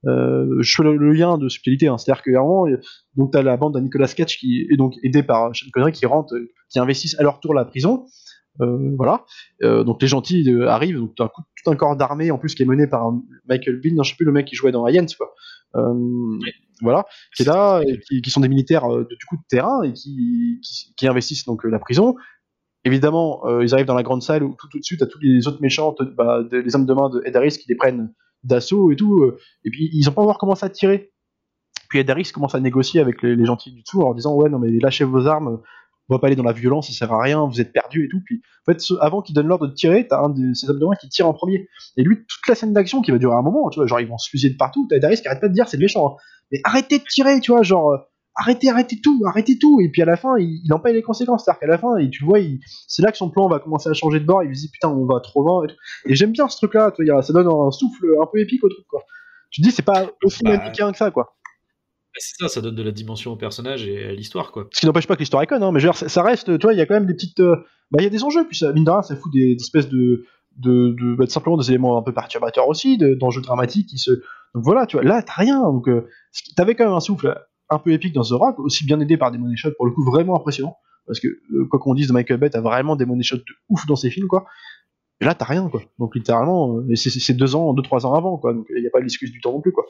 Euh, 0.08 0.58
je 0.60 0.76
fais 0.76 0.84
le, 0.84 1.14
lien 1.14 1.38
de 1.38 1.50
subtilité 1.50 1.88
hein, 1.88 1.98
c'est 1.98 2.12
à 2.12 2.16
dire 2.16 2.24
qu'à 2.24 2.40
un 2.40 2.44
moment 2.44 2.66
donc 3.16 3.32
t'as 3.32 3.42
la 3.42 3.58
bande 3.58 3.76
à 3.78 3.82
Nicolas 3.82 4.08
Cage 4.08 4.38
qui 4.38 4.68
est 4.70 4.76
donc 4.76 4.94
aidé 5.04 5.24
par 5.24 5.56
Sean 5.56 5.68
Connery 5.72 5.94
qui 5.94 6.06
rentre 6.06 6.36
qui 6.70 6.80
investissent 6.80 7.18
à 7.20 7.24
leur 7.24 7.40
tour 7.40 7.54
la 7.54 7.66
prison. 7.66 8.06
Voilà. 8.60 9.26
Donc 9.62 10.02
les 10.02 10.08
gentils 10.08 10.50
arrivent 10.68 10.98
donc 10.98 11.16
coup, 11.16 11.42
tout 11.64 11.72
un 11.72 11.76
corps 11.76 11.96
d'armée 11.96 12.32
en 12.32 12.38
plus 12.38 12.56
qui 12.56 12.64
est 12.64 12.66
mené 12.66 12.88
par 12.88 13.12
Michael 13.48 13.82
Bean 13.82 13.96
non 13.96 14.04
je 14.04 14.12
sais 14.12 14.16
plus 14.16 14.26
le 14.26 14.32
mec 14.32 14.46
qui 14.46 14.56
jouait 14.56 14.72
dans 14.72 14.86
Aliens 14.86 15.06
quoi 15.18 15.34
voilà. 16.82 17.06
Qui 17.36 17.44
est 17.44 17.46
là 17.46 17.82
et 17.82 18.00
qui, 18.00 18.22
qui 18.22 18.30
sont 18.30 18.42
des 18.42 18.48
militaires 18.50 18.86
euh, 18.92 19.04
de, 19.10 19.16
du 19.16 19.26
coup 19.28 19.38
de 19.38 19.44
terrain 19.50 19.84
et 19.84 19.94
qui, 19.94 20.60
qui, 20.64 20.94
qui 20.96 21.08
investissent 21.08 21.46
donc 21.46 21.66
euh, 21.66 21.70
la 21.70 21.80
prison. 21.80 22.16
Évidemment 22.84 23.42
euh, 23.48 23.64
ils 23.64 23.74
arrivent 23.74 23.88
dans 23.88 23.96
la 23.96 24.04
grande 24.04 24.22
salle 24.22 24.44
où 24.44 24.56
tout, 24.60 24.68
tout 24.68 24.78
de 24.80 24.84
suite 24.84 25.02
à 25.02 25.08
tous 25.08 25.20
les 25.20 25.48
autres 25.48 25.62
méchants 25.62 25.96
bah, 26.16 26.44
de- 26.44 26.58
les 26.58 26.76
hommes 26.76 26.86
de 26.86 26.94
main 26.94 27.10
de 27.10 27.22
Ed 27.26 27.36
Harris 27.36 27.58
qui 27.58 27.68
les 27.68 27.76
prennent 27.76 28.14
d'assaut 28.44 28.92
et 28.92 28.96
tout 28.96 29.32
et 29.64 29.70
puis 29.72 29.90
ils 29.92 30.08
ont 30.08 30.12
pas 30.14 30.22
encore 30.22 30.38
commencé 30.38 30.66
à 30.66 30.70
tirer. 30.70 31.12
Puis 31.90 32.00
Ed 32.00 32.10
Harris 32.10 32.30
commence 32.34 32.54
à 32.54 32.60
négocier 32.60 33.02
avec 33.02 33.24
les, 33.24 33.36
les 33.36 33.46
gentils 33.46 33.72
du 33.72 33.82
dessous 33.82 34.02
en 34.02 34.06
leur 34.06 34.16
disant 34.16 34.36
ouais 34.36 34.50
non 34.50 34.60
mais 34.60 34.70
lâchez 34.80 35.04
vos 35.04 35.26
armes 35.26 35.62
on 36.08 36.14
va 36.14 36.20
pas 36.20 36.28
aller 36.28 36.36
dans 36.36 36.44
la 36.44 36.52
violence 36.54 36.88
ça 36.88 36.94
sert 36.94 37.12
à 37.12 37.20
rien 37.24 37.44
vous 37.48 37.60
êtes 37.60 37.74
perdus 37.74 38.06
et 38.06 38.08
tout. 38.08 38.22
Puis 38.24 38.42
en 38.68 38.72
fait 38.72 38.84
avant 39.02 39.24
qu'ils 39.24 39.34
donnent 39.34 39.48
l'ordre 39.48 39.66
de 39.66 39.74
tirer 39.74 40.08
t'as 40.08 40.22
un 40.24 40.30
de 40.30 40.54
ces 40.54 40.70
hommes 40.70 40.78
de 40.80 40.86
main 40.86 40.94
qui 41.02 41.10
tire 41.10 41.28
en 41.28 41.34
premier. 41.34 41.68
Et 41.98 42.04
lui 42.04 42.18
toute 42.18 42.48
la 42.48 42.54
scène 42.54 42.72
d'action 42.74 43.02
qui 43.02 43.10
va 43.10 43.18
durer 43.18 43.34
un 43.36 43.42
moment 43.42 43.68
tu 43.72 43.80
vois 43.80 43.88
genre 43.88 44.00
ils 44.00 44.08
vont 44.08 44.20
se 44.20 44.30
fusiller 44.30 44.54
de 44.54 44.58
partout 44.58 44.86
t'as 44.88 44.98
Ed 44.98 45.06
Harris 45.06 45.22
qui 45.22 45.28
arrête 45.28 45.42
pas 45.42 45.48
de 45.48 45.54
dire 45.54 45.68
c'est 45.68 45.80
méchant 45.80 46.12
hein. 46.12 46.22
Mais 46.52 46.60
arrêtez 46.64 47.00
de 47.00 47.04
tirer 47.04 47.40
tu 47.42 47.52
vois 47.52 47.64
genre 47.64 47.92
euh, 47.94 47.98
arrêtez 48.36 48.70
arrêtez 48.70 49.00
tout 49.02 49.22
arrêtez 49.28 49.58
tout 49.58 49.80
et 49.82 49.90
puis 49.90 50.02
à 50.02 50.06
la 50.06 50.18
fin 50.18 50.38
il, 50.38 50.62
il 50.64 50.74
en 50.74 50.80
paye 50.80 50.94
les 50.94 51.02
conséquences 51.02 51.44
c'est 51.46 51.52
à 51.52 51.54
dire 51.54 51.60
qu'à 51.62 51.68
la 51.68 51.78
fin 51.78 51.98
il- 52.00 52.10
tu 52.10 52.24
le 52.24 52.28
vois 52.28 52.40
c'est 52.88 53.02
là 53.02 53.12
que 53.12 53.18
son 53.18 53.30
plan 53.30 53.48
va 53.48 53.60
commencer 53.60 53.90
à 53.90 53.94
changer 53.94 54.20
de 54.20 54.26
bord 54.26 54.44
il 54.44 54.56
se 54.56 54.62
dit 54.62 54.70
putain 54.72 54.90
on 54.90 55.06
va 55.06 55.20
trop 55.20 55.44
loin 55.44 55.64
et, 55.64 55.68
tout. 55.68 55.76
et 56.06 56.16
j'aime 56.16 56.32
bien 56.32 56.48
ce 56.48 56.58
truc 56.58 56.74
là 56.74 56.92
tu 56.92 56.98
vois, 56.98 57.06
il 57.06 57.08
y 57.08 57.12
a- 57.12 57.22
ça 57.22 57.34
donne 57.34 57.48
un 57.48 57.72
souffle 57.72 58.06
un 58.22 58.26
peu 58.32 58.40
épique 58.40 58.64
au 58.64 58.70
truc 58.70 58.86
quoi 58.88 59.04
tu 59.52 59.62
te 59.62 59.68
dis 59.68 59.72
c'est 59.74 59.84
pas 59.84 60.10
aussi 60.24 60.44
Bah, 60.44 60.58
que 60.58 60.98
ça 60.98 61.12
quoi 61.12 61.24
Bah, 61.34 62.20
C'est 62.20 62.36
ça, 62.44 62.48
ça 62.50 62.62
donne 62.62 62.76
de 62.76 62.84
la 62.84 62.92
dimension 62.92 63.32
au 63.32 63.36
personnage 63.38 63.86
et 63.88 64.06
à 64.06 64.12
l'histoire, 64.12 64.52
quoi. 64.52 64.68
Ce 64.74 64.80
qui 64.82 64.86
n'empêche 64.86 65.08
pas 65.08 65.16
que 65.16 65.20
l'histoire 65.20 65.44
est 65.44 65.48
conne, 65.48 65.64
hein, 65.64 65.72
mais 65.72 65.80
ça- 65.80 66.10
ça 66.10 66.24
reste, 66.24 66.58
tu 66.58 66.64
vois, 66.66 66.74
il 66.74 66.78
y 66.78 66.82
a 66.82 66.86
quand 66.86 66.94
même 66.94 67.06
des 67.06 67.14
petites. 67.14 67.40
euh, 67.40 67.56
bah, 67.92 68.00
il 68.00 68.04
y 68.04 68.08
a 68.08 68.10
des 68.10 68.24
enjeux, 68.24 68.46
puis 68.48 68.58
ça, 68.58 68.74
mine 68.74 68.84
de 68.84 68.90
rien, 68.90 69.02
ça 69.02 69.16
fout 69.16 69.32
des, 69.34 69.56
des 69.56 69.62
espèces 69.62 69.88
de. 69.88 70.26
De, 70.58 70.96
de 71.00 71.16
bah, 71.16 71.26
simplement 71.28 71.58
des 71.58 71.70
éléments 71.70 71.98
un 71.98 72.02
peu 72.02 72.14
perturbateurs 72.14 72.68
aussi, 72.68 72.98
de- 72.98 73.14
d'enjeux 73.16 73.42
dramatiques 73.42 73.88
qui 73.90 73.98
se. 73.98 74.12
Donc 74.54 74.64
voilà, 74.64 74.86
tu 74.86 74.96
vois, 74.98 75.04
là, 75.06 75.22
t'as 75.22 75.34
rien. 75.34 75.62
Donc, 75.62 75.88
euh, 75.90 76.08
t'avais 76.56 76.76
quand 76.76 76.86
même 76.86 76.94
un 76.94 77.00
souffle 77.00 77.38
un 77.70 77.80
peu 77.80 77.92
épique 77.92 78.14
dans 78.14 78.24
The 78.24 78.32
Rock, 78.32 78.60
aussi 78.60 78.86
bien 78.86 79.00
aidé 79.00 79.18
par 79.18 79.32
des 79.32 79.38
money 79.38 79.56
shots, 79.56 79.72
pour 79.78 79.86
le 79.86 79.92
coup, 79.92 80.04
vraiment 80.04 80.36
impressionnant. 80.38 80.78
Parce 81.08 81.20
que, 81.20 81.28
euh, 81.28 81.66
quoi 81.70 81.80
qu'on 81.80 81.94
dise 81.94 82.08
de 82.08 82.14
Michael 82.14 82.38
Bay, 82.40 82.50
t'as 82.50 82.62
vraiment 82.62 82.96
des 82.96 83.06
money 83.06 83.24
shots 83.24 83.38
de 83.38 83.44
ouf 83.70 83.86
dans 83.88 83.96
ses 83.96 84.10
films, 84.10 84.28
quoi. 84.28 84.46
Et 85.22 85.26
là, 85.26 85.34
t'as 85.36 85.46
rien, 85.46 85.70
quoi. 85.70 85.82
Donc, 86.00 86.16
littéralement, 86.16 86.78
euh, 86.78 86.96
c'est- 86.96 87.34
deux 87.34 87.56
ans, 87.56 87.74
deux, 87.74 87.84
trois 87.84 88.06
ans 88.06 88.14
avant, 88.14 88.38
quoi. 88.38 88.54
Donc, 88.54 88.66
il 88.76 88.82
n'y 88.82 88.88
a 88.88 88.90
pas 88.92 89.00
l'excuse 89.00 89.32
du 89.32 89.40
temps 89.42 89.52
non 89.52 89.62
plus, 89.62 89.72
quoi. 89.72 89.86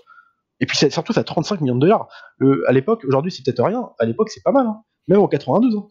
Et 0.61 0.66
puis, 0.66 0.78
surtout, 0.78 1.13
ça 1.13 1.24
35 1.24 1.61
millions 1.61 1.76
de 1.76 1.82
dollars. 1.82 2.07
Euh, 2.41 2.63
à 2.68 2.72
l'époque, 2.72 3.03
aujourd'hui, 3.07 3.32
c'est 3.32 3.43
peut-être 3.43 3.63
rien. 3.63 3.89
À 3.99 4.05
l'époque, 4.05 4.30
c'est 4.30 4.43
pas 4.43 4.51
mal, 4.51 4.66
hein. 4.68 4.82
Même 5.07 5.20
en 5.20 5.28
92, 5.28 5.76
hein. 5.76 5.88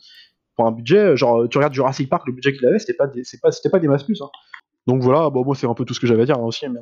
Pour 0.56 0.66
un 0.66 0.72
budget, 0.72 1.16
genre, 1.16 1.48
tu 1.48 1.58
regardes 1.58 1.74
Jurassic 1.74 2.08
Park, 2.08 2.26
le 2.26 2.32
budget 2.32 2.52
qu'il 2.52 2.66
avait, 2.66 2.78
c'était 2.78 2.94
pas 2.94 3.06
des, 3.06 3.22
pas, 3.42 3.50
c'était 3.50 3.70
pas 3.70 3.80
des 3.80 3.88
masses 3.88 4.04
plus, 4.04 4.22
hein. 4.22 4.30
Donc 4.86 5.02
voilà, 5.02 5.30
bon, 5.30 5.44
moi, 5.44 5.54
c'est 5.54 5.66
un 5.66 5.74
peu 5.74 5.84
tout 5.84 5.94
ce 5.94 6.00
que 6.00 6.06
j'avais 6.06 6.22
à 6.22 6.26
dire, 6.26 6.36
hein, 6.36 6.44
aussi, 6.44 6.68
mais... 6.68 6.80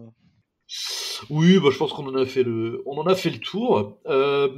Oui, 1.31 1.59
bah, 1.59 1.69
je 1.71 1.79
pense 1.79 1.93
qu'on 1.93 2.07
en 2.07 2.17
a 2.17 2.27
fait 2.27 2.43
le, 2.43 2.83
on 2.85 2.99
en 2.99 3.07
a 3.07 3.15
fait 3.15 3.31
le 3.31 3.39
tour. 3.39 3.99
Euh, 4.07 4.49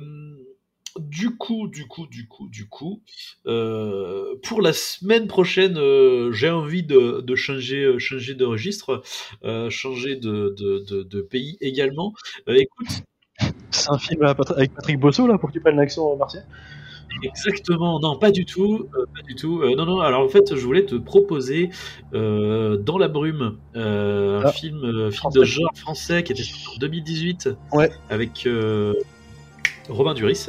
du 0.99 1.37
coup, 1.37 1.69
du 1.69 1.87
coup, 1.87 2.07
du 2.07 2.27
coup, 2.27 2.49
du 2.49 2.69
coup, 2.69 3.03
euh, 3.47 4.37
pour 4.43 4.63
la 4.63 4.73
semaine 4.73 5.27
prochaine, 5.27 5.77
euh, 5.77 6.33
j'ai 6.33 6.51
envie 6.51 6.83
de, 6.83 7.21
de 7.21 7.35
changer, 7.35 7.85
euh, 7.85 7.99
changer 7.99 8.35
de 8.35 8.45
registre, 8.45 9.03
euh, 9.45 9.69
changer 9.71 10.17
de, 10.17 10.55
de, 10.57 10.85
de, 10.89 11.03
de 11.03 11.21
pays 11.21 11.59
également. 11.61 12.15
Euh, 12.49 12.55
écoute, 12.55 13.03
C'est 13.71 13.91
un 13.91 13.99
film 13.99 14.23
avec 14.23 14.73
Patrick 14.75 14.99
Bosso, 14.99 15.27
là, 15.27 15.37
pour 15.37 15.51
que 15.51 15.55
tu 15.55 15.61
prennes 15.61 15.77
l'accent 15.77 16.13
euh, 16.13 16.17
martien 16.17 16.43
Exactement, 17.23 18.01
non, 18.01 18.17
pas 18.19 18.31
du 18.31 18.45
tout, 18.45 18.87
euh, 18.99 19.05
pas 19.15 19.23
du 19.23 19.35
tout. 19.35 19.61
Euh, 19.63 19.75
non, 19.77 19.87
non. 19.87 20.01
Alors 20.01 20.23
en 20.25 20.29
fait, 20.29 20.55
je 20.57 20.65
voulais 20.65 20.85
te 20.85 20.95
proposer 20.97 21.71
euh, 22.15 22.77
dans 22.77 22.99
la 22.99 23.09
brume, 23.09 23.59
un 23.75 24.43
Ah, 24.45 24.51
film, 24.53 24.81
film 24.81 25.11
français. 25.13 25.39
de 25.39 25.45
genre 25.45 25.71
français 25.77 26.23
qui 26.23 26.33
était 26.33 26.43
sorti 26.43 26.69
en 26.77 26.79
2018, 26.81 27.51
Ouais. 27.73 27.91
avec 28.11 28.49
Robin 29.89 30.15
Duris 30.15 30.47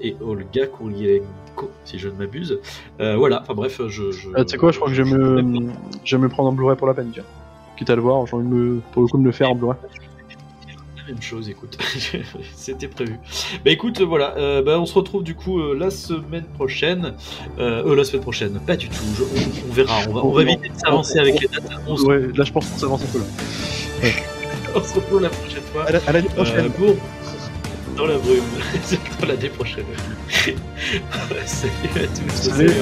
et 0.00 0.16
Olga 0.20 0.66
Kurylenko, 0.66 1.70
si 1.84 1.98
je 1.98 2.08
ne 2.08 2.14
m'abuse. 2.14 2.60
Voilà. 2.98 3.42
Enfin 3.42 3.54
bref, 3.54 3.80
je. 3.88 4.12
je 4.12 4.28
Ah, 4.34 4.44
tu 4.44 4.52
sais 4.52 4.56
quoi, 4.56 4.70
je 4.72 4.78
crois 4.78 4.88
que 4.90 4.94
je 4.94 5.02
vais 5.02 5.10
me, 5.16 5.70
je 6.04 6.16
vais 6.16 6.22
me 6.22 6.28
prendre 6.28 6.50
en 6.50 6.52
Blu-ray 6.52 6.76
pour 6.76 6.86
la 6.86 6.94
peine, 6.94 7.10
tiens. 7.12 7.24
Quitte 7.76 7.90
à 7.90 7.96
le 7.96 8.02
voir, 8.02 8.24
j'ai 8.26 8.34
envie 8.36 8.48
de 8.48 8.54
me, 8.54 8.80
pour 8.92 9.02
le 9.02 9.08
coup 9.08 9.16
de 9.16 9.22
me 9.22 9.26
le 9.26 9.32
faire 9.32 9.50
en 9.50 9.56
Blu-ray. 9.56 9.76
Même 11.06 11.20
chose, 11.20 11.50
écoute. 11.50 11.76
C'était 12.56 12.88
prévu. 12.88 13.18
Bah 13.64 13.70
écoute, 13.70 14.00
voilà. 14.00 14.34
euh, 14.38 14.62
bah, 14.62 14.80
on 14.80 14.86
se 14.86 14.94
retrouve 14.94 15.22
du 15.22 15.34
coup 15.34 15.60
euh, 15.60 15.76
la 15.78 15.90
semaine 15.90 16.44
prochaine. 16.54 17.12
Euh, 17.58 17.84
euh, 17.86 17.94
la 17.94 18.04
semaine 18.04 18.22
prochaine, 18.22 18.58
pas 18.66 18.76
du 18.76 18.88
tout. 18.88 19.04
Je- 19.18 19.22
on, 19.22 19.68
on 19.70 19.72
verra. 19.72 19.98
On 20.08 20.12
va, 20.14 20.24
on 20.24 20.32
va 20.32 20.42
éviter 20.42 20.70
de 20.70 20.78
s'avancer 20.78 21.18
avec 21.18 21.40
les 21.40 21.48
dates. 21.48 21.70
On 21.86 21.96
se, 21.96 22.04
Ouais, 22.06 22.20
là, 22.34 22.44
je 22.44 22.52
pense 22.52 22.66
qu'on 22.70 22.78
s'avance 22.78 23.02
un 23.02 23.06
peu, 23.12 23.18
là. 23.18 23.24
on 24.74 24.82
se 24.82 24.94
retrouve 24.94 25.20
la 25.22 25.28
prochaine 25.28 25.62
fois. 25.72 25.84
À 25.84 25.92
la- 25.92 26.00
à 26.06 26.12
l'année 26.12 26.28
prochaine. 26.28 26.66
Euh, 26.66 26.68
pour 26.70 26.96
dans 27.96 28.06
la 28.06 28.16
brume. 28.18 28.40
dans 29.20 29.26
l'année 29.28 29.48
prochaine. 29.50 29.84
Salut 31.44 31.72
à 31.96 31.98
tous. 32.06 32.34
Salut. 32.34 32.68
Salut. 32.70 32.80